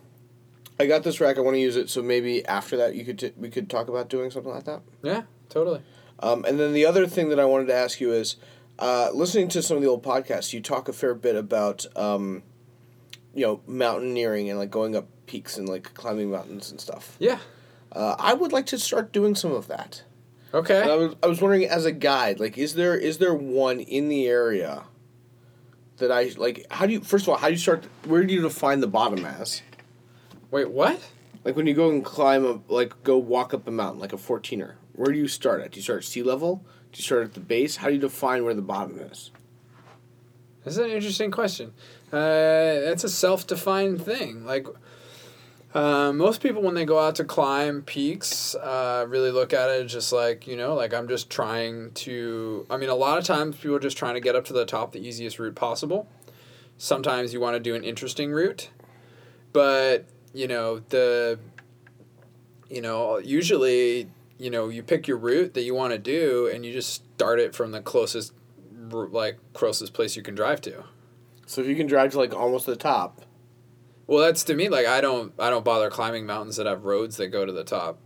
I 0.79 0.85
got 0.85 1.03
this 1.03 1.21
rack. 1.21 1.37
I 1.37 1.41
want 1.41 1.55
to 1.55 1.61
use 1.61 1.75
it. 1.75 1.89
So 1.89 2.01
maybe 2.01 2.45
after 2.45 2.77
that, 2.77 2.95
you 2.95 3.05
could 3.05 3.19
t- 3.19 3.33
we 3.37 3.49
could 3.49 3.69
talk 3.69 3.87
about 3.87 4.09
doing 4.09 4.31
something 4.31 4.51
like 4.51 4.65
that. 4.65 4.81
Yeah, 5.01 5.23
totally. 5.49 5.81
Um, 6.19 6.45
and 6.45 6.59
then 6.59 6.73
the 6.73 6.85
other 6.85 7.07
thing 7.07 7.29
that 7.29 7.39
I 7.39 7.45
wanted 7.45 7.67
to 7.67 7.75
ask 7.75 8.01
you 8.01 8.11
is, 8.11 8.37
uh, 8.79 9.09
listening 9.13 9.47
to 9.49 9.61
some 9.61 9.77
of 9.77 9.83
the 9.83 9.89
old 9.89 10.03
podcasts, 10.03 10.51
you 10.53 10.61
talk 10.61 10.89
a 10.89 10.93
fair 10.93 11.13
bit 11.13 11.35
about, 11.35 11.85
um, 11.95 12.43
you 13.33 13.45
know, 13.45 13.61
mountaineering 13.67 14.49
and 14.49 14.57
like 14.57 14.71
going 14.71 14.95
up 14.95 15.07
peaks 15.27 15.57
and 15.57 15.69
like 15.69 15.93
climbing 15.93 16.31
mountains 16.31 16.71
and 16.71 16.81
stuff. 16.81 17.15
Yeah. 17.19 17.39
Uh, 17.91 18.15
I 18.17 18.33
would 18.33 18.51
like 18.51 18.65
to 18.67 18.79
start 18.79 19.13
doing 19.13 19.35
some 19.35 19.51
of 19.51 19.67
that. 19.67 20.03
Okay. 20.53 20.81
And 20.81 20.91
I 20.91 20.95
was 20.95 21.15
I 21.21 21.27
was 21.27 21.41
wondering 21.41 21.65
as 21.65 21.85
a 21.85 21.91
guide, 21.91 22.39
like, 22.39 22.57
is 22.57 22.75
there 22.75 22.97
is 22.97 23.17
there 23.17 23.33
one 23.33 23.79
in 23.79 24.09
the 24.09 24.27
area 24.27 24.83
that 25.97 26.11
I 26.11 26.31
like? 26.37 26.65
How 26.71 26.85
do 26.85 26.93
you 26.93 27.01
first 27.01 27.25
of 27.25 27.29
all 27.29 27.37
how 27.37 27.47
do 27.47 27.53
you 27.53 27.59
start? 27.59 27.85
Where 28.05 28.23
do 28.23 28.33
you 28.33 28.41
define 28.41 28.79
the 28.79 28.87
bottom 28.87 29.25
as? 29.25 29.61
Wait, 30.51 30.69
what? 30.69 30.99
Like 31.43 31.55
when 31.55 31.67
you 31.67 31.73
go 31.73 31.89
and 31.89 32.03
climb 32.03 32.45
a 32.45 32.59
like 32.67 33.03
go 33.03 33.17
walk 33.17 33.53
up 33.53 33.67
a 33.67 33.71
mountain 33.71 33.99
like 33.99 34.13
a 34.13 34.17
fourteener. 34.17 34.73
Where 34.93 35.11
do 35.11 35.17
you 35.17 35.27
start 35.27 35.61
at? 35.61 35.71
Do 35.71 35.77
you 35.77 35.83
start 35.83 35.99
at 35.99 36.05
sea 36.05 36.23
level? 36.23 36.65
Do 36.91 36.97
you 36.97 37.03
start 37.03 37.23
at 37.23 37.33
the 37.33 37.39
base? 37.39 37.77
How 37.77 37.87
do 37.87 37.93
you 37.93 37.99
define 37.99 38.43
where 38.43 38.53
the 38.53 38.61
bottom 38.61 38.99
is? 38.99 39.31
That's 40.63 40.77
an 40.77 40.89
interesting 40.89 41.31
question. 41.31 41.73
Uh, 42.11 42.81
that's 42.81 43.03
a 43.03 43.09
self-defined 43.09 44.01
thing. 44.01 44.43
Like, 44.45 44.67
uh, 45.74 46.11
most 46.13 46.41
people 46.41 46.61
when 46.61 46.76
they 46.76 46.86
go 46.86 46.99
out 46.99 47.15
to 47.15 47.24
climb 47.24 47.82
peaks, 47.82 48.55
uh, 48.55 49.05
really 49.07 49.32
look 49.32 49.53
at 49.53 49.70
it 49.70 49.86
just 49.86 50.11
like 50.13 50.47
you 50.47 50.55
know, 50.55 50.74
like 50.74 50.93
I'm 50.93 51.07
just 51.07 51.30
trying 51.30 51.91
to. 51.91 52.65
I 52.70 52.78
mean, 52.78 52.89
a 52.89 52.95
lot 52.95 53.18
of 53.18 53.26
times 53.26 53.57
people 53.57 53.76
are 53.76 53.80
just 53.80 53.97
trying 53.97 54.15
to 54.15 54.22
get 54.22 54.36
up 54.36 54.45
to 54.45 54.53
the 54.53 54.65
top 54.65 54.91
the 54.91 55.05
easiest 55.05 55.39
route 55.39 55.55
possible. 55.55 56.07
Sometimes 56.78 57.34
you 57.34 57.39
want 57.39 57.55
to 57.55 57.59
do 57.59 57.76
an 57.76 57.84
interesting 57.84 58.32
route, 58.32 58.70
but 59.51 60.05
you 60.34 60.47
know 60.47 60.80
the 60.89 61.39
you 62.70 62.82
know 62.82 63.18
usually 63.18 64.07
you 64.38 64.49
know 64.49 64.70
you 64.70 64.84
pick 64.84 65.07
your 65.07 65.18
route 65.18 65.53
that 65.53 65.63
you 65.63 65.74
want 65.74 65.91
to 65.93 65.99
do 65.99 66.49
and 66.53 66.65
you 66.65 66.72
just 66.72 66.93
start 66.93 67.39
it 67.39 67.55
from 67.55 67.72
the 67.72 67.82
closest 67.82 68.34
like 68.91 69.38
closest 69.53 69.93
place 69.93 70.15
you 70.15 70.22
can 70.22 70.36
drive 70.36 70.61
to 70.61 70.84
So 71.45 71.61
if 71.61 71.68
you 71.68 71.76
can 71.76 71.88
drive 71.88 72.11
to 72.11 72.18
like 72.18 72.34
almost 72.34 72.65
the 72.65 72.76
top, 72.76 73.22
well 74.07 74.19
that's 74.25 74.43
to 74.43 74.55
me 74.55 74.69
like 74.69 74.85
i 74.87 74.99
don't 75.01 75.33
i 75.37 75.49
don't 75.49 75.63
bother 75.65 75.89
climbing 75.89 76.25
mountains 76.25 76.55
that 76.57 76.65
have 76.65 76.85
roads 76.85 77.17
that 77.17 77.27
go 77.27 77.45
to 77.45 77.51
the 77.51 77.63
top 77.63 77.97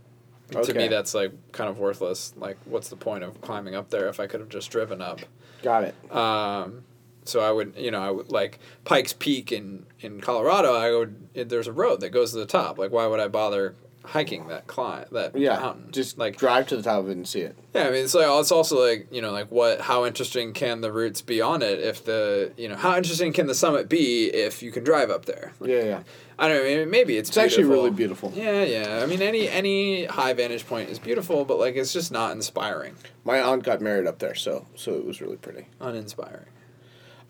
Okay. 0.54 0.72
to 0.72 0.74
me 0.78 0.88
that's 0.88 1.14
like 1.14 1.32
kind 1.52 1.70
of 1.70 1.78
worthless 1.78 2.34
like 2.36 2.58
what's 2.66 2.90
the 2.90 2.96
point 2.96 3.24
of 3.24 3.40
climbing 3.40 3.74
up 3.74 3.88
there 3.88 4.08
if 4.08 4.20
i 4.20 4.26
could 4.26 4.40
have 4.40 4.50
just 4.50 4.70
driven 4.70 5.00
up 5.00 5.20
got 5.62 5.84
it. 5.84 5.94
Um, 6.14 6.82
so 7.24 7.38
I 7.38 7.52
would, 7.52 7.74
you 7.76 7.92
know, 7.92 8.02
I 8.02 8.10
would 8.10 8.32
like 8.32 8.58
Pikes 8.84 9.12
Peak 9.12 9.52
in 9.52 9.86
in 10.00 10.20
Colorado. 10.20 10.74
I 10.74 10.90
would 10.90 11.28
there's 11.48 11.68
a 11.68 11.72
road 11.72 12.00
that 12.00 12.10
goes 12.10 12.32
to 12.32 12.38
the 12.38 12.46
top. 12.46 12.78
Like, 12.78 12.90
why 12.90 13.06
would 13.06 13.20
I 13.20 13.28
bother 13.28 13.76
hiking 14.04 14.48
that 14.48 14.66
climb 14.66 15.04
that 15.12 15.36
Yeah, 15.36 15.58
mountain? 15.58 15.88
just 15.92 16.18
like 16.18 16.32
like 16.32 16.38
drive 16.38 16.66
to 16.68 16.76
the 16.76 16.82
top 16.82 17.00
of 17.00 17.08
it 17.08 17.16
and 17.16 17.26
see 17.26 17.40
it. 17.40 17.56
yeah. 17.74 17.82
I 17.88 17.90
mean, 17.90 18.04
it's 18.04 18.14
like 18.14 18.26
it's 18.28 18.52
also 18.52 18.84
like 18.86 19.08
you 19.10 19.20
know, 19.22 19.30
like 19.32 19.50
what? 19.50 19.80
How 19.80 20.04
interesting 20.06 20.52
can 20.52 20.80
the 20.80 20.90
routes 20.92 21.20
be 21.22 21.40
on 21.40 21.62
it? 21.62 21.78
If 21.80 22.04
the 22.04 22.52
you 22.56 22.68
know, 22.68 22.76
how 22.76 22.96
interesting 22.96 23.32
can 23.32 23.46
the 23.46 23.54
summit 23.54 23.88
be 23.88 24.26
if 24.26 24.62
you 24.62 24.70
can 24.72 24.84
drive 24.84 25.10
up 25.10 25.24
there? 25.26 25.52
Yeah, 25.60 25.82
yeah. 25.82 26.02
I 26.38 26.48
don't 26.48 26.56
know. 26.58 26.62
Maybe, 26.64 26.84
maybe 26.90 27.16
it's 27.16 27.28
It's 27.28 27.38
actually 27.38 27.64
really 27.64 27.90
beautiful. 27.90 28.32
Yeah, 28.34 28.64
yeah. 28.64 29.00
I 29.02 29.06
mean, 29.06 29.22
any 29.22 29.48
any 29.48 30.04
high 30.06 30.32
vantage 30.32 30.66
point 30.66 30.88
is 30.90 30.98
beautiful, 30.98 31.44
but 31.44 31.58
like 31.58 31.76
it's 31.76 31.92
just 31.92 32.10
not 32.10 32.32
inspiring, 32.32 32.96
My 33.24 33.40
aunt 33.40 33.62
got 33.62 33.80
married 33.80 34.06
up 34.06 34.18
there, 34.18 34.34
so 34.34 34.66
so 34.74 34.94
it 34.94 35.04
was 35.04 35.20
really 35.20 35.36
pretty. 35.36 35.66
uninspiring. 35.80 36.46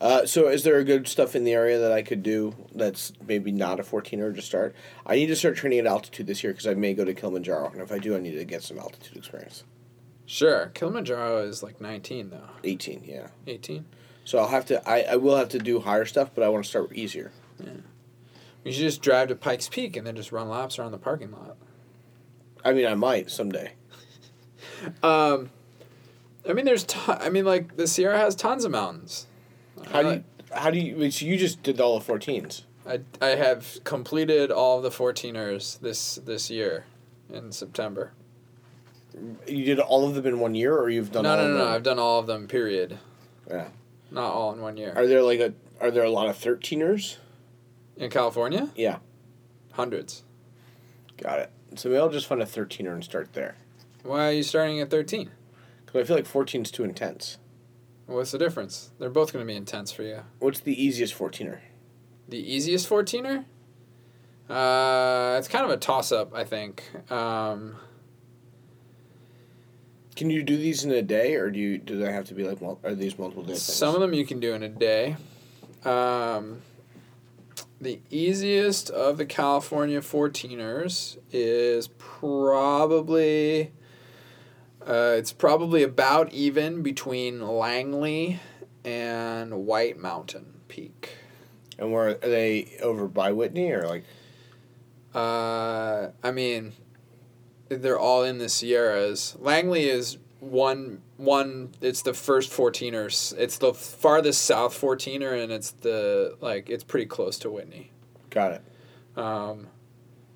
Uh, 0.01 0.25
so 0.25 0.47
is 0.47 0.63
there 0.63 0.77
a 0.77 0.83
good 0.83 1.07
stuff 1.07 1.35
in 1.35 1.43
the 1.43 1.53
area 1.53 1.79
that 1.79 1.91
I 1.91 2.01
could 2.01 2.23
do 2.23 2.55
that's 2.75 3.13
maybe 3.25 3.51
not 3.51 3.79
a 3.79 3.83
14er 3.83 4.35
to 4.35 4.41
start? 4.41 4.75
I 5.05 5.15
need 5.15 5.27
to 5.27 5.35
start 5.35 5.55
training 5.55 5.79
at 5.79 5.85
altitude 5.85 6.27
this 6.27 6.43
year 6.43 6.51
because 6.51 6.67
I 6.67 6.73
may 6.73 6.93
go 6.93 7.05
to 7.05 7.13
Kilimanjaro, 7.13 7.71
and 7.71 7.81
if 7.81 7.91
I 7.91 7.99
do, 7.99 8.15
I 8.15 8.19
need 8.19 8.35
to 8.35 8.43
get 8.45 8.63
some 8.63 8.77
altitude 8.79 9.15
experience. 9.17 9.63
Sure, 10.25 10.71
Kilimanjaro 10.73 11.43
is 11.43 11.63
like 11.63 11.79
nineteen 11.81 12.29
though. 12.29 12.49
18, 12.63 13.03
yeah. 13.05 13.27
18. 13.47 13.85
So 14.25 14.39
I'll 14.39 14.47
have 14.47 14.65
to. 14.67 14.87
I, 14.89 15.01
I 15.01 15.15
will 15.17 15.35
have 15.35 15.49
to 15.49 15.59
do 15.59 15.79
higher 15.81 16.05
stuff, 16.05 16.31
but 16.33 16.43
I 16.43 16.49
want 16.49 16.63
to 16.63 16.69
start 16.69 16.93
easier. 16.93 17.31
Yeah. 17.59 17.71
You 18.63 18.71
should 18.71 18.81
just 18.83 19.01
drive 19.01 19.27
to 19.27 19.35
Pikes 19.35 19.67
Peak 19.67 19.97
and 19.97 20.07
then 20.07 20.15
just 20.15 20.31
run 20.31 20.47
laps 20.47 20.79
around 20.79 20.91
the 20.91 20.97
parking 20.97 21.31
lot. 21.31 21.57
I 22.63 22.71
mean, 22.71 22.85
I 22.85 22.95
might 22.95 23.29
someday. 23.31 23.73
Um, 25.01 25.49
I 26.47 26.51
mean, 26.51 26.65
there's, 26.65 26.83
ton- 26.85 27.17
I 27.21 27.29
mean, 27.29 27.45
like 27.45 27.77
the 27.77 27.87
Sierra 27.87 28.17
has 28.17 28.35
tons 28.35 28.65
of 28.65 28.71
mountains. 28.71 29.27
How 29.91 30.01
do 30.03 30.09
you? 30.09 30.23
How 30.51 30.69
do 30.71 30.79
you? 30.79 31.11
So 31.11 31.25
you 31.25 31.37
just 31.37 31.63
did 31.63 31.79
all 31.79 31.99
the 31.99 32.05
14s. 32.13 32.63
I, 32.87 32.99
I 33.21 33.29
have 33.29 33.79
completed 33.83 34.51
all 34.51 34.81
the 34.81 34.89
14ers 34.89 35.79
this 35.79 36.15
this 36.15 36.49
year, 36.49 36.85
in 37.31 37.51
September. 37.51 38.11
You 39.47 39.63
did 39.63 39.79
all 39.79 40.07
of 40.07 40.15
them 40.15 40.25
in 40.25 40.39
one 40.39 40.55
year, 40.55 40.75
or 40.77 40.89
you've 40.89 41.11
done 41.11 41.23
no, 41.23 41.31
all 41.31 41.37
no, 41.37 41.43
of 41.43 41.51
no, 41.51 41.57
no. 41.65 41.67
I've 41.69 41.83
done 41.83 41.99
all 41.99 42.19
of 42.19 42.27
them. 42.27 42.47
Period. 42.47 42.97
Yeah. 43.49 43.67
Not 44.11 44.31
all 44.33 44.53
in 44.53 44.61
one 44.61 44.75
year. 44.77 44.93
Are 44.95 45.07
there 45.07 45.21
like 45.21 45.39
a? 45.39 45.53
Are 45.79 45.91
there 45.91 46.03
a 46.03 46.09
lot 46.09 46.27
of 46.27 46.37
13ers? 46.37 47.17
in 47.95 48.09
California, 48.09 48.69
Yeah. 48.75 48.97
hundreds. 49.73 50.23
Got 51.17 51.39
it. 51.39 51.51
So 51.75 51.89
maybe 51.89 51.99
I'll 51.99 52.09
just 52.09 52.25
find 52.25 52.41
a 52.41 52.45
13er 52.45 52.91
and 52.91 53.03
start 53.03 53.33
there. 53.33 53.55
Why 54.03 54.29
are 54.29 54.31
you 54.31 54.41
starting 54.43 54.79
at 54.79 54.89
13? 54.89 55.29
Because 55.85 56.01
I 56.01 56.03
feel 56.05 56.15
like 56.15 56.25
14 56.25 56.63
is 56.63 56.71
too 56.71 56.83
intense. 56.83 57.37
What's 58.05 58.31
the 58.31 58.37
difference? 58.37 58.91
They're 58.99 59.09
both 59.09 59.31
going 59.31 59.45
to 59.45 59.51
be 59.51 59.55
intense 59.55 59.91
for 59.91 60.03
you. 60.03 60.19
What's 60.39 60.59
the 60.59 60.81
easiest 60.83 61.17
14er? 61.17 61.59
The 62.27 62.37
easiest 62.37 62.89
14er? 62.89 63.45
Uh, 64.49 65.37
it's 65.39 65.47
kind 65.47 65.63
of 65.65 65.71
a 65.71 65.77
toss 65.77 66.11
up, 66.11 66.33
I 66.35 66.43
think. 66.43 66.83
Um, 67.09 67.77
Can 70.15 70.29
you 70.29 70.43
do 70.43 70.57
these 70.57 70.83
in 70.83 70.91
a 70.91 71.01
day, 71.01 71.35
or 71.35 71.49
do 71.49 71.59
you 71.59 71.77
do 71.77 71.97
they 71.97 72.11
have 72.11 72.25
to 72.25 72.33
be 72.33 72.43
like 72.43 72.59
are 72.83 72.93
these 72.93 73.17
multiple 73.17 73.43
day 73.43 73.53
things? 73.53 73.61
some 73.61 73.95
of 73.95 74.01
them 74.01 74.13
you 74.13 74.25
can 74.25 74.39
do 74.39 74.53
in 74.53 74.63
a 74.63 74.69
day. 74.69 75.15
Um, 75.85 76.61
the 77.79 77.99
easiest 78.09 78.89
of 78.89 79.17
the 79.17 79.25
California 79.25 80.01
14ers 80.01 81.17
is 81.31 81.87
probably. 81.97 83.71
Uh, 84.87 85.15
it's 85.17 85.31
probably 85.31 85.83
about 85.83 86.31
even 86.33 86.81
between 86.81 87.41
Langley 87.41 88.39
and 88.83 89.65
White 89.65 89.97
Mountain 89.97 90.61
Peak. 90.67 91.17
and 91.77 91.91
where 91.91 92.09
are 92.09 92.13
they 92.15 92.77
over 92.81 93.07
by 93.07 93.31
Whitney 93.31 93.71
or 93.71 93.87
like? 93.87 94.03
Uh, 95.15 96.09
I 96.23 96.31
mean, 96.31 96.73
they're 97.69 97.99
all 97.99 98.23
in 98.23 98.39
the 98.39 98.49
Sierras. 98.49 99.37
Langley 99.39 99.89
is 99.89 100.17
one 100.39 101.01
one. 101.17 101.69
It's 101.81 102.01
the 102.01 102.13
first 102.13 102.51
14ers. 102.51 103.33
It's 103.37 103.57
the 103.59 103.73
farthest 103.73 104.43
south 104.43 104.79
14er, 104.79 105.41
and 105.41 105.51
it's 105.51 105.71
the 105.71 106.35
like 106.41 106.69
it's 106.69 106.83
pretty 106.83 107.05
close 107.05 107.37
to 107.39 107.49
Whitney. 107.51 107.91
Got 108.29 108.53
it. 108.53 108.61
Um, 109.17 109.67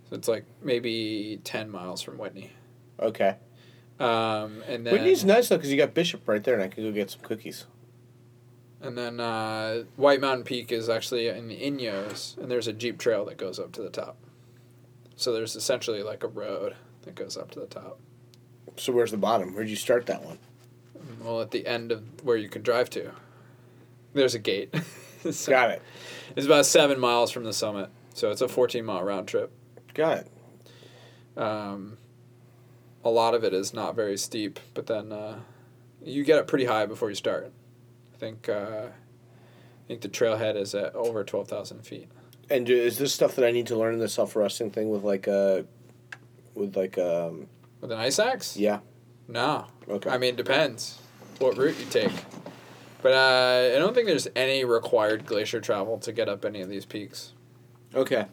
so 0.09 0.15
it's 0.15 0.27
like 0.27 0.45
maybe 0.61 1.41
ten 1.43 1.69
miles 1.69 2.01
from 2.01 2.17
Whitney. 2.17 2.51
Okay. 2.99 3.35
Um, 3.99 4.63
and 4.67 4.85
then 4.85 4.93
Whitney's 4.93 5.25
nice 5.25 5.49
though 5.49 5.57
because 5.57 5.71
you 5.71 5.77
got 5.77 5.93
Bishop 5.93 6.27
right 6.27 6.43
there, 6.43 6.53
and 6.53 6.63
I 6.63 6.67
can 6.67 6.83
go 6.83 6.91
get 6.91 7.09
some 7.09 7.21
cookies. 7.21 7.65
and 8.81 8.97
then 8.97 9.19
uh, 9.19 9.83
White 9.95 10.21
Mountain 10.21 10.43
Peak 10.43 10.71
is 10.71 10.87
actually 10.89 11.27
in 11.27 11.47
the 11.47 11.57
Inyos, 11.57 12.37
and 12.37 12.49
there's 12.51 12.67
a 12.67 12.73
jeep 12.73 12.99
trail 12.99 13.25
that 13.25 13.37
goes 13.37 13.59
up 13.59 13.71
to 13.73 13.81
the 13.81 13.89
top. 13.89 14.17
So 15.15 15.33
there's 15.33 15.55
essentially 15.55 16.03
like 16.03 16.23
a 16.23 16.27
road 16.27 16.75
that 17.03 17.15
goes 17.15 17.37
up 17.37 17.49
to 17.51 17.59
the 17.59 17.65
top. 17.65 17.97
So 18.75 18.93
where's 18.93 19.09
the 19.09 19.17
bottom? 19.17 19.55
Where'd 19.55 19.69
you 19.69 19.75
start 19.75 20.05
that 20.05 20.23
one? 20.23 20.37
Well, 21.23 21.41
at 21.41 21.49
the 21.49 21.65
end 21.65 21.91
of 21.91 22.23
where 22.23 22.37
you 22.37 22.49
can 22.49 22.61
drive 22.61 22.91
to, 22.91 23.11
there's 24.13 24.35
a 24.35 24.39
gate. 24.39 24.73
So 25.31 25.51
Got 25.51 25.71
it. 25.71 25.81
It's 26.35 26.45
about 26.45 26.67
seven 26.67 26.99
miles 26.99 27.31
from 27.31 27.43
the 27.43 27.51
summit, 27.51 27.89
so 28.13 28.29
it's 28.29 28.39
a 28.39 28.47
14 28.47 28.85
mile 28.85 29.03
round 29.03 29.27
trip. 29.27 29.51
Got 29.95 30.19
it. 30.19 30.27
Um, 31.35 31.97
a 33.07 33.09
lot 33.09 33.33
of 33.33 33.43
it 33.43 33.53
is 33.53 33.73
not 33.73 33.95
very 33.95 34.17
steep, 34.17 34.59
but 34.73 34.87
then 34.87 35.11
uh, 35.11 35.39
you 36.03 36.23
get 36.23 36.39
up 36.39 36.47
pretty 36.47 36.65
high 36.65 36.85
before 36.85 37.09
you 37.09 37.15
start. 37.15 37.51
I 38.13 38.17
think 38.17 38.49
uh, 38.49 38.87
I 38.87 39.87
think 39.87 40.01
the 40.01 40.09
trailhead 40.09 40.55
is 40.55 40.75
at 40.75 40.95
over 40.95 41.23
12,000 41.23 41.81
feet. 41.85 42.09
And 42.49 42.69
is 42.69 42.97
this 42.97 43.13
stuff 43.13 43.35
that 43.35 43.45
I 43.45 43.51
need 43.51 43.67
to 43.67 43.75
learn 43.75 43.93
in 43.93 43.99
the 43.99 44.09
self 44.09 44.35
arresting 44.35 44.71
thing 44.71 44.89
with 44.89 45.03
like 45.03 45.27
uh 45.27 45.63
with 46.53 46.75
like 46.77 46.97
um 46.97 47.47
With 47.81 47.91
an 47.91 47.99
ice 47.99 48.19
axe? 48.19 48.55
yeah 48.57 48.79
No. 49.27 49.67
okay 49.89 50.09
I 50.09 50.17
mean, 50.17 50.33
it 50.33 50.37
depends 50.37 50.99
what 51.39 51.57
route 51.57 51.77
you 51.79 51.85
take. 51.85 52.11
But 53.01 53.11
uh, 53.11 53.75
I 53.75 53.79
don't 53.79 53.93
think 53.93 54.07
there's 54.07 54.27
any 54.35 54.65
required 54.65 55.25
glacier 55.25 55.61
travel 55.61 55.99
to 55.99 56.11
get 56.11 56.27
up 56.27 56.43
any 56.45 56.61
of 56.61 56.69
these 56.69 56.85
peaks, 56.85 57.33
okay 57.93 58.25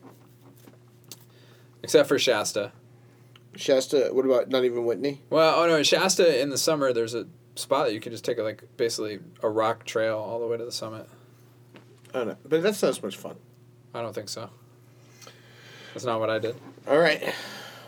except 1.84 2.08
for 2.08 2.18
Shasta. 2.18 2.72
Shasta 3.56 4.10
what 4.12 4.24
about 4.24 4.48
not 4.48 4.64
even 4.64 4.84
Whitney 4.84 5.20
Well, 5.30 5.60
oh 5.60 5.66
no, 5.66 5.82
Shasta 5.82 6.40
in 6.40 6.50
the 6.50 6.58
summer 6.58 6.92
there's 6.92 7.14
a 7.14 7.26
spot 7.56 7.86
that 7.86 7.94
you 7.94 8.00
can 8.00 8.10
just 8.12 8.24
take 8.24 8.38
a, 8.38 8.42
like 8.42 8.64
basically 8.76 9.20
a 9.42 9.48
rock 9.48 9.84
trail 9.84 10.18
all 10.18 10.40
the 10.40 10.46
way 10.46 10.56
to 10.56 10.64
the 10.64 10.72
summit. 10.72 11.08
I 12.14 12.18
don't 12.18 12.28
know 12.28 12.36
but 12.44 12.62
that's 12.62 12.82
not 12.82 12.88
as 12.90 13.02
much 13.02 13.16
fun 13.16 13.36
I 13.94 14.02
don't 14.02 14.14
think 14.14 14.28
so. 14.28 14.50
That's 15.92 16.04
not 16.04 16.18
what 16.20 16.30
I 16.30 16.38
did. 16.38 16.56
all 16.88 16.98
right 16.98 17.22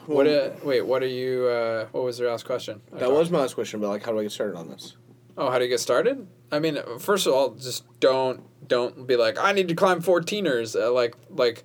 What? 0.06 0.26
Well, 0.26 0.50
Uh, 0.52 0.64
wait, 0.64 0.82
what 0.86 1.02
are 1.02 1.08
you? 1.08 1.46
Uh, 1.46 1.86
what 1.90 2.04
was 2.04 2.20
your 2.20 2.30
last 2.30 2.44
question? 2.44 2.80
I 2.94 2.98
that 2.98 3.10
was 3.10 3.30
my 3.30 3.40
last 3.40 3.54
question 3.54 3.80
but 3.80 3.88
like 3.88 4.04
how 4.04 4.12
do 4.12 4.18
I 4.20 4.22
get 4.22 4.32
started 4.32 4.56
on 4.56 4.68
this 4.68 4.96
Oh, 5.38 5.50
how 5.50 5.58
do 5.58 5.64
you 5.64 5.70
get 5.70 5.80
started? 5.80 6.26
I 6.50 6.60
mean, 6.60 6.78
first 6.98 7.26
of 7.26 7.34
all, 7.34 7.50
just 7.50 7.84
don't 8.00 8.42
don't 8.68 9.06
be 9.06 9.16
like 9.16 9.36
I 9.38 9.52
need 9.52 9.68
to 9.68 9.74
climb 9.74 10.00
14ers. 10.00 10.80
Uh, 10.80 10.92
like 10.92 11.14
like, 11.28 11.64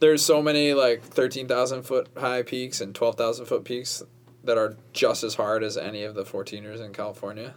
there's 0.00 0.24
so 0.24 0.42
many 0.42 0.74
like 0.74 1.02
thirteen 1.02 1.46
thousand 1.46 1.82
foot 1.84 2.08
high 2.16 2.42
peaks 2.42 2.80
and 2.80 2.94
twelve 2.94 3.16
thousand 3.16 3.46
foot 3.46 3.64
peaks 3.64 4.02
that 4.44 4.56
are 4.58 4.76
just 4.92 5.22
as 5.22 5.34
hard 5.34 5.62
as 5.62 5.76
any 5.76 6.02
of 6.02 6.14
the 6.14 6.24
14ers 6.24 6.80
in 6.84 6.92
California. 6.94 7.54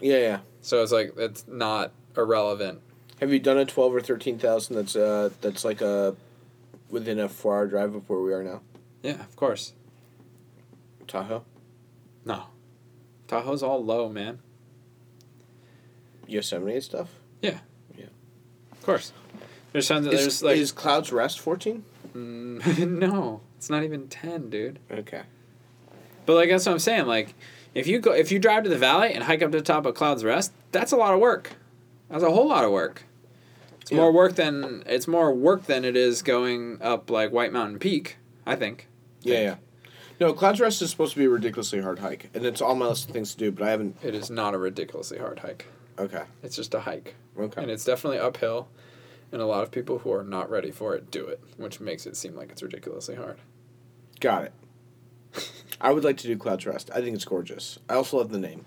yeah 0.00 0.18
yeah 0.18 0.38
So 0.60 0.82
it's 0.82 0.90
like 0.92 1.14
it's 1.16 1.46
not 1.46 1.92
irrelevant. 2.16 2.80
have 3.20 3.32
you 3.32 3.38
done 3.38 3.58
a 3.58 3.64
twelve 3.64 3.94
or 3.94 4.00
thirteen 4.00 4.38
thousand 4.38 4.76
that's 4.76 4.96
uh 4.96 5.30
that's 5.40 5.64
like 5.64 5.80
a 5.80 6.16
within 6.90 7.18
a 7.20 7.28
four 7.28 7.56
hour 7.56 7.66
drive 7.66 7.94
of 7.94 8.08
where 8.08 8.20
we 8.20 8.32
are 8.32 8.42
now 8.42 8.60
Yeah, 9.02 9.20
of 9.20 9.34
course. 9.36 9.72
Tahoe 11.06 11.44
No, 12.24 12.44
Tahoe's 13.28 13.62
all 13.62 13.84
low, 13.84 14.08
man. 14.08 14.40
Yosemite 16.26 16.80
stuff 16.80 17.10
Of 18.72 18.82
course. 18.82 19.12
There's 19.76 19.88
tons 19.88 20.06
of, 20.06 20.12
is, 20.14 20.20
there's 20.20 20.42
like 20.42 20.56
is 20.56 20.72
Clouds 20.72 21.12
Rest 21.12 21.38
fourteen 21.38 21.84
Mm, 22.14 22.88
no, 22.98 23.42
it's 23.58 23.68
not 23.68 23.82
even 23.82 24.08
ten, 24.08 24.48
dude. 24.48 24.78
okay 24.90 25.22
But 26.24 26.34
like 26.34 26.48
that's 26.48 26.64
what 26.64 26.72
I'm 26.72 26.78
saying. 26.78 27.04
Like, 27.06 27.34
if 27.74 27.86
you 27.86 27.98
go, 27.98 28.12
if 28.12 28.32
you 28.32 28.38
drive 28.38 28.64
to 28.64 28.70
the 28.70 28.78
valley 28.78 29.12
and 29.12 29.22
hike 29.24 29.42
up 29.42 29.50
to 29.52 29.58
the 29.58 29.62
top 29.62 29.84
of 29.84 29.94
Clouds 29.94 30.24
Rest, 30.24 30.52
that's 30.72 30.92
a 30.92 30.96
lot 30.96 31.12
of 31.12 31.20
work. 31.20 31.52
That's 32.08 32.22
a 32.24 32.30
whole 32.30 32.48
lot 32.48 32.64
of 32.64 32.70
work. 32.70 33.02
It's 33.82 33.92
more 33.92 34.10
work 34.10 34.34
than 34.36 34.82
it's 34.86 35.06
more 35.06 35.34
work 35.34 35.64
than 35.66 35.84
it 35.84 35.94
is 35.96 36.22
going 36.22 36.78
up 36.80 37.10
like 37.10 37.32
White 37.32 37.52
Mountain 37.52 37.78
Peak. 37.80 38.16
I 38.46 38.56
think. 38.56 38.88
Yeah, 39.20 39.40
yeah. 39.40 39.54
No, 40.18 40.32
Clouds 40.32 40.58
Rest 40.60 40.80
is 40.80 40.88
supposed 40.90 41.12
to 41.12 41.18
be 41.18 41.26
a 41.26 41.28
ridiculously 41.28 41.82
hard 41.82 41.98
hike, 41.98 42.30
and 42.32 42.46
it's 42.46 42.62
on 42.62 42.78
my 42.78 42.86
list 42.86 43.08
of 43.08 43.12
things 43.12 43.32
to 43.32 43.38
do, 43.38 43.52
but 43.52 43.66
I 43.66 43.70
haven't. 43.70 43.96
It 44.02 44.14
is 44.14 44.30
not 44.30 44.54
a 44.54 44.58
ridiculously 44.58 45.18
hard 45.18 45.40
hike. 45.40 45.66
Okay. 45.98 46.22
It's 46.42 46.56
just 46.56 46.72
a 46.74 46.80
hike, 46.80 47.14
Okay. 47.38 47.60
and 47.60 47.70
it's 47.70 47.84
definitely 47.84 48.18
uphill. 48.18 48.68
And 49.32 49.42
a 49.42 49.46
lot 49.46 49.62
of 49.62 49.70
people 49.70 49.98
who 49.98 50.12
are 50.12 50.22
not 50.24 50.48
ready 50.50 50.70
for 50.70 50.94
it 50.94 51.10
do 51.10 51.26
it, 51.26 51.40
which 51.56 51.80
makes 51.80 52.06
it 52.06 52.16
seem 52.16 52.34
like 52.36 52.50
it's 52.50 52.62
ridiculously 52.62 53.16
hard. 53.16 53.38
Got 54.20 54.44
it. 54.44 54.52
I 55.80 55.92
would 55.92 56.04
like 56.04 56.16
to 56.18 56.26
do 56.26 56.36
Clouds 56.38 56.64
Rest. 56.64 56.90
I 56.94 57.00
think 57.00 57.14
it's 57.14 57.24
gorgeous. 57.24 57.78
I 57.88 57.94
also 57.94 58.18
love 58.18 58.30
the 58.30 58.38
name. 58.38 58.64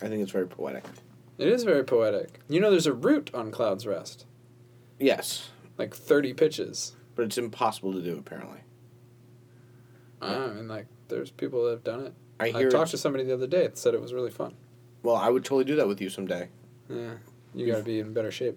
I 0.00 0.08
think 0.08 0.22
it's 0.22 0.30
very 0.32 0.46
poetic. 0.46 0.84
It 1.38 1.48
is 1.48 1.64
very 1.64 1.84
poetic. 1.84 2.40
You 2.48 2.60
know, 2.60 2.70
there's 2.70 2.86
a 2.86 2.92
route 2.94 3.30
on 3.34 3.50
Clouds 3.50 3.86
Rest, 3.86 4.24
Yes, 4.98 5.50
like 5.76 5.94
thirty 5.94 6.32
pitches. 6.32 6.94
but 7.14 7.24
it's 7.26 7.36
impossible 7.36 7.92
to 7.92 8.00
do 8.00 8.16
apparently. 8.18 8.60
I 10.22 10.46
mean, 10.48 10.66
like, 10.68 10.86
there's 11.08 11.30
people 11.30 11.64
that 11.64 11.70
have 11.72 11.84
done 11.84 12.00
it. 12.06 12.14
I 12.40 12.46
I, 12.48 12.64
talked 12.64 12.90
to 12.92 12.98
somebody 12.98 13.24
the 13.24 13.34
other 13.34 13.46
day 13.46 13.62
that 13.64 13.76
said 13.78 13.92
it 13.94 14.00
was 14.00 14.12
really 14.14 14.30
fun. 14.30 14.54
well, 15.02 15.16
I 15.16 15.28
would 15.28 15.44
totally 15.44 15.64
do 15.64 15.76
that 15.76 15.88
with 15.88 16.00
you 16.00 16.08
someday. 16.10 16.48
Yeah, 16.88 17.14
you 17.54 17.66
got 17.66 17.78
to 17.78 17.82
be 17.84 17.98
in 18.00 18.12
better 18.14 18.30
shape. 18.30 18.56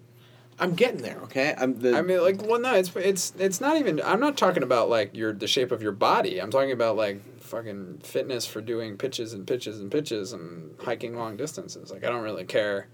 I'm 0.60 0.74
getting 0.74 1.00
there. 1.00 1.18
Okay. 1.22 1.54
I'm 1.56 1.80
the. 1.80 1.96
I 1.96 2.02
mean, 2.02 2.20
like, 2.20 2.42
well, 2.42 2.60
no, 2.60 2.74
it's 2.74 2.94
it's 2.94 3.32
it's 3.38 3.60
not 3.60 3.78
even. 3.78 4.00
I'm 4.02 4.20
not 4.20 4.36
talking 4.36 4.62
about 4.62 4.90
like 4.90 5.16
your 5.16 5.32
the 5.32 5.48
shape 5.48 5.72
of 5.72 5.82
your 5.82 5.92
body. 5.92 6.40
I'm 6.40 6.50
talking 6.50 6.72
about 6.72 6.96
like 6.96 7.40
fucking 7.40 8.00
fitness 8.04 8.46
for 8.46 8.60
doing 8.60 8.96
pitches 8.96 9.32
and 9.32 9.46
pitches 9.46 9.80
and 9.80 9.90
pitches 9.90 10.32
and 10.32 10.76
hiking 10.80 11.16
long 11.16 11.36
distances. 11.36 11.90
Like, 11.90 12.04
I 12.04 12.10
don't 12.10 12.22
really 12.22 12.44
care. 12.44 12.88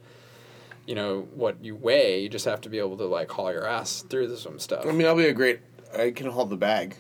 You 0.86 0.94
know 0.94 1.28
what 1.34 1.62
you 1.64 1.74
weigh. 1.74 2.22
You 2.22 2.28
just 2.28 2.44
have 2.44 2.60
to 2.62 2.68
be 2.68 2.78
able 2.78 2.97
to 2.98 3.05
like 3.05 3.30
haul 3.32 3.52
your 3.52 3.66
ass 3.66 4.02
through 4.09 4.34
some 4.36 4.60
stuff. 4.60 4.86
I 4.86 4.93
mean, 4.93 5.06
I'll 5.06 5.16
be 5.16 5.26
a 5.26 5.34
great. 5.34 5.60
I 5.97 6.12
can 6.12 6.30
haul 6.30 6.47
the 6.47 6.56
bag. 6.56 6.97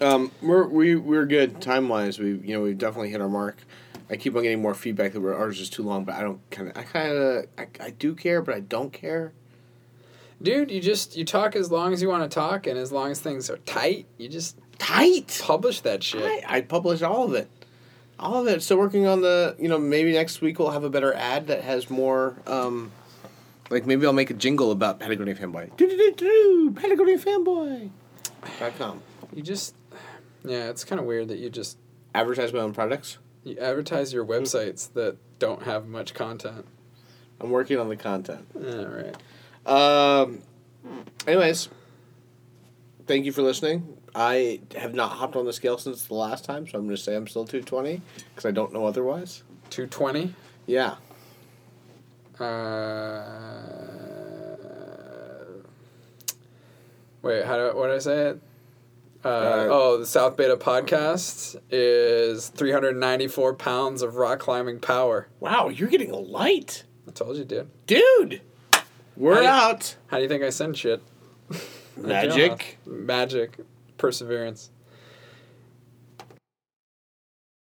Um, 0.00 0.32
we're 0.42 0.66
we 0.66 0.96
we're 0.96 1.24
good 1.24 1.62
time 1.62 1.88
wise. 1.88 2.18
We 2.18 2.32
you 2.32 2.54
know 2.54 2.60
we've 2.60 2.76
definitely 2.76 3.10
hit 3.10 3.22
our 3.22 3.28
mark. 3.28 3.56
I 4.10 4.16
keep 4.16 4.36
on 4.36 4.42
getting 4.42 4.60
more 4.60 4.74
feedback 4.74 5.12
that 5.12 5.20
we're, 5.20 5.34
ours 5.34 5.60
is 5.60 5.70
too 5.70 5.82
long, 5.82 6.04
but 6.04 6.14
I 6.14 6.20
don't 6.20 6.40
kind 6.50 6.68
of 6.68 6.76
I 6.76 6.82
kind 6.82 7.12
of 7.12 7.46
I, 7.58 7.66
I 7.80 7.90
do 7.90 8.14
care, 8.14 8.42
but 8.42 8.54
I 8.54 8.60
don't 8.60 8.92
care. 8.92 9.32
Dude, 10.42 10.70
you 10.70 10.80
just 10.80 11.16
you 11.16 11.24
talk 11.24 11.56
as 11.56 11.70
long 11.70 11.92
as 11.92 12.02
you 12.02 12.08
want 12.08 12.30
to 12.30 12.34
talk, 12.34 12.66
and 12.66 12.78
as 12.78 12.92
long 12.92 13.10
as 13.10 13.20
things 13.20 13.48
are 13.48 13.56
tight, 13.58 14.06
you 14.18 14.28
just 14.28 14.58
Tight. 14.78 15.40
publish 15.42 15.80
that 15.82 16.02
shit. 16.02 16.22
I, 16.22 16.56
I 16.56 16.60
publish 16.60 17.00
all 17.00 17.24
of 17.24 17.34
it, 17.34 17.48
all 18.18 18.42
of 18.42 18.48
it. 18.48 18.62
So 18.62 18.76
working 18.76 19.06
on 19.06 19.22
the 19.22 19.56
you 19.58 19.68
know 19.68 19.78
maybe 19.78 20.12
next 20.12 20.40
week 20.40 20.58
we'll 20.58 20.70
have 20.70 20.84
a 20.84 20.90
better 20.90 21.14
ad 21.14 21.46
that 21.46 21.62
has 21.62 21.88
more. 21.88 22.36
Um, 22.46 22.90
like 23.70 23.86
maybe 23.86 24.04
I'll 24.04 24.12
make 24.12 24.30
a 24.30 24.34
jingle 24.34 24.70
about 24.70 25.00
Patagonia 25.00 25.34
fanboy. 25.34 25.74
Do 25.76 25.88
do 25.88 25.96
do 25.96 26.12
do 26.12 26.70
Patagonia 26.72 27.18
fanboy. 27.18 27.90
Dot 28.58 28.76
com. 28.76 29.00
You 29.32 29.42
just, 29.42 29.74
yeah, 30.44 30.68
it's 30.68 30.84
kind 30.84 31.00
of 31.00 31.06
weird 31.06 31.28
that 31.28 31.38
you 31.38 31.48
just 31.48 31.78
Advertise 32.14 32.52
my 32.52 32.60
own 32.60 32.72
products. 32.72 33.18
You 33.44 33.58
advertise 33.58 34.12
your 34.12 34.24
websites 34.24 34.92
that 34.94 35.16
don't 35.38 35.62
have 35.64 35.86
much 35.86 36.14
content. 36.14 36.66
I'm 37.40 37.50
working 37.50 37.78
on 37.78 37.88
the 37.88 37.96
content. 37.96 38.46
All 38.54 38.86
right. 38.86 39.16
Um. 39.66 40.40
Anyways, 41.26 41.68
thank 43.06 43.24
you 43.24 43.32
for 43.32 43.42
listening. 43.42 43.96
I 44.14 44.60
have 44.76 44.94
not 44.94 45.12
hopped 45.12 45.34
on 45.36 45.44
the 45.44 45.52
scale 45.52 45.78
since 45.78 46.04
the 46.04 46.14
last 46.14 46.44
time, 46.44 46.68
so 46.68 46.78
I'm 46.78 46.84
going 46.84 46.96
to 46.96 47.02
say 47.02 47.16
I'm 47.16 47.26
still 47.26 47.44
220 47.44 48.00
because 48.28 48.44
I 48.46 48.52
don't 48.52 48.72
know 48.72 48.86
otherwise. 48.86 49.42
Two 49.70 49.86
twenty. 49.86 50.34
Yeah. 50.66 50.96
Uh, 52.38 52.44
wait, 57.22 57.44
how 57.44 57.56
do 57.56 57.76
what 57.76 57.88
did 57.88 57.96
I 57.96 57.98
say 57.98 58.28
it? 58.28 58.40
Uh, 59.24 59.28
Uh, 59.28 59.68
oh, 59.70 59.98
the 59.98 60.06
South 60.06 60.36
Beta 60.36 60.56
podcast 60.56 61.56
is 61.70 62.48
394 62.50 63.54
pounds 63.54 64.02
of 64.02 64.16
rock 64.16 64.40
climbing 64.40 64.80
power. 64.80 65.28
Wow, 65.40 65.68
you're 65.68 65.88
getting 65.88 66.12
light, 66.12 66.84
I 67.08 67.12
told 67.12 67.36
you, 67.36 67.44
dude. 67.44 67.70
dude. 67.86 68.42
We're 69.16 69.34
How 69.34 69.40
do 69.40 69.44
you- 69.44 69.50
out. 69.50 69.96
How 70.08 70.16
do 70.18 70.22
you 70.24 70.28
think 70.28 70.42
I 70.42 70.50
send 70.50 70.76
shit? 70.76 71.00
Magic. 71.96 72.78
Magic. 72.84 73.58
Perseverance. 73.96 74.70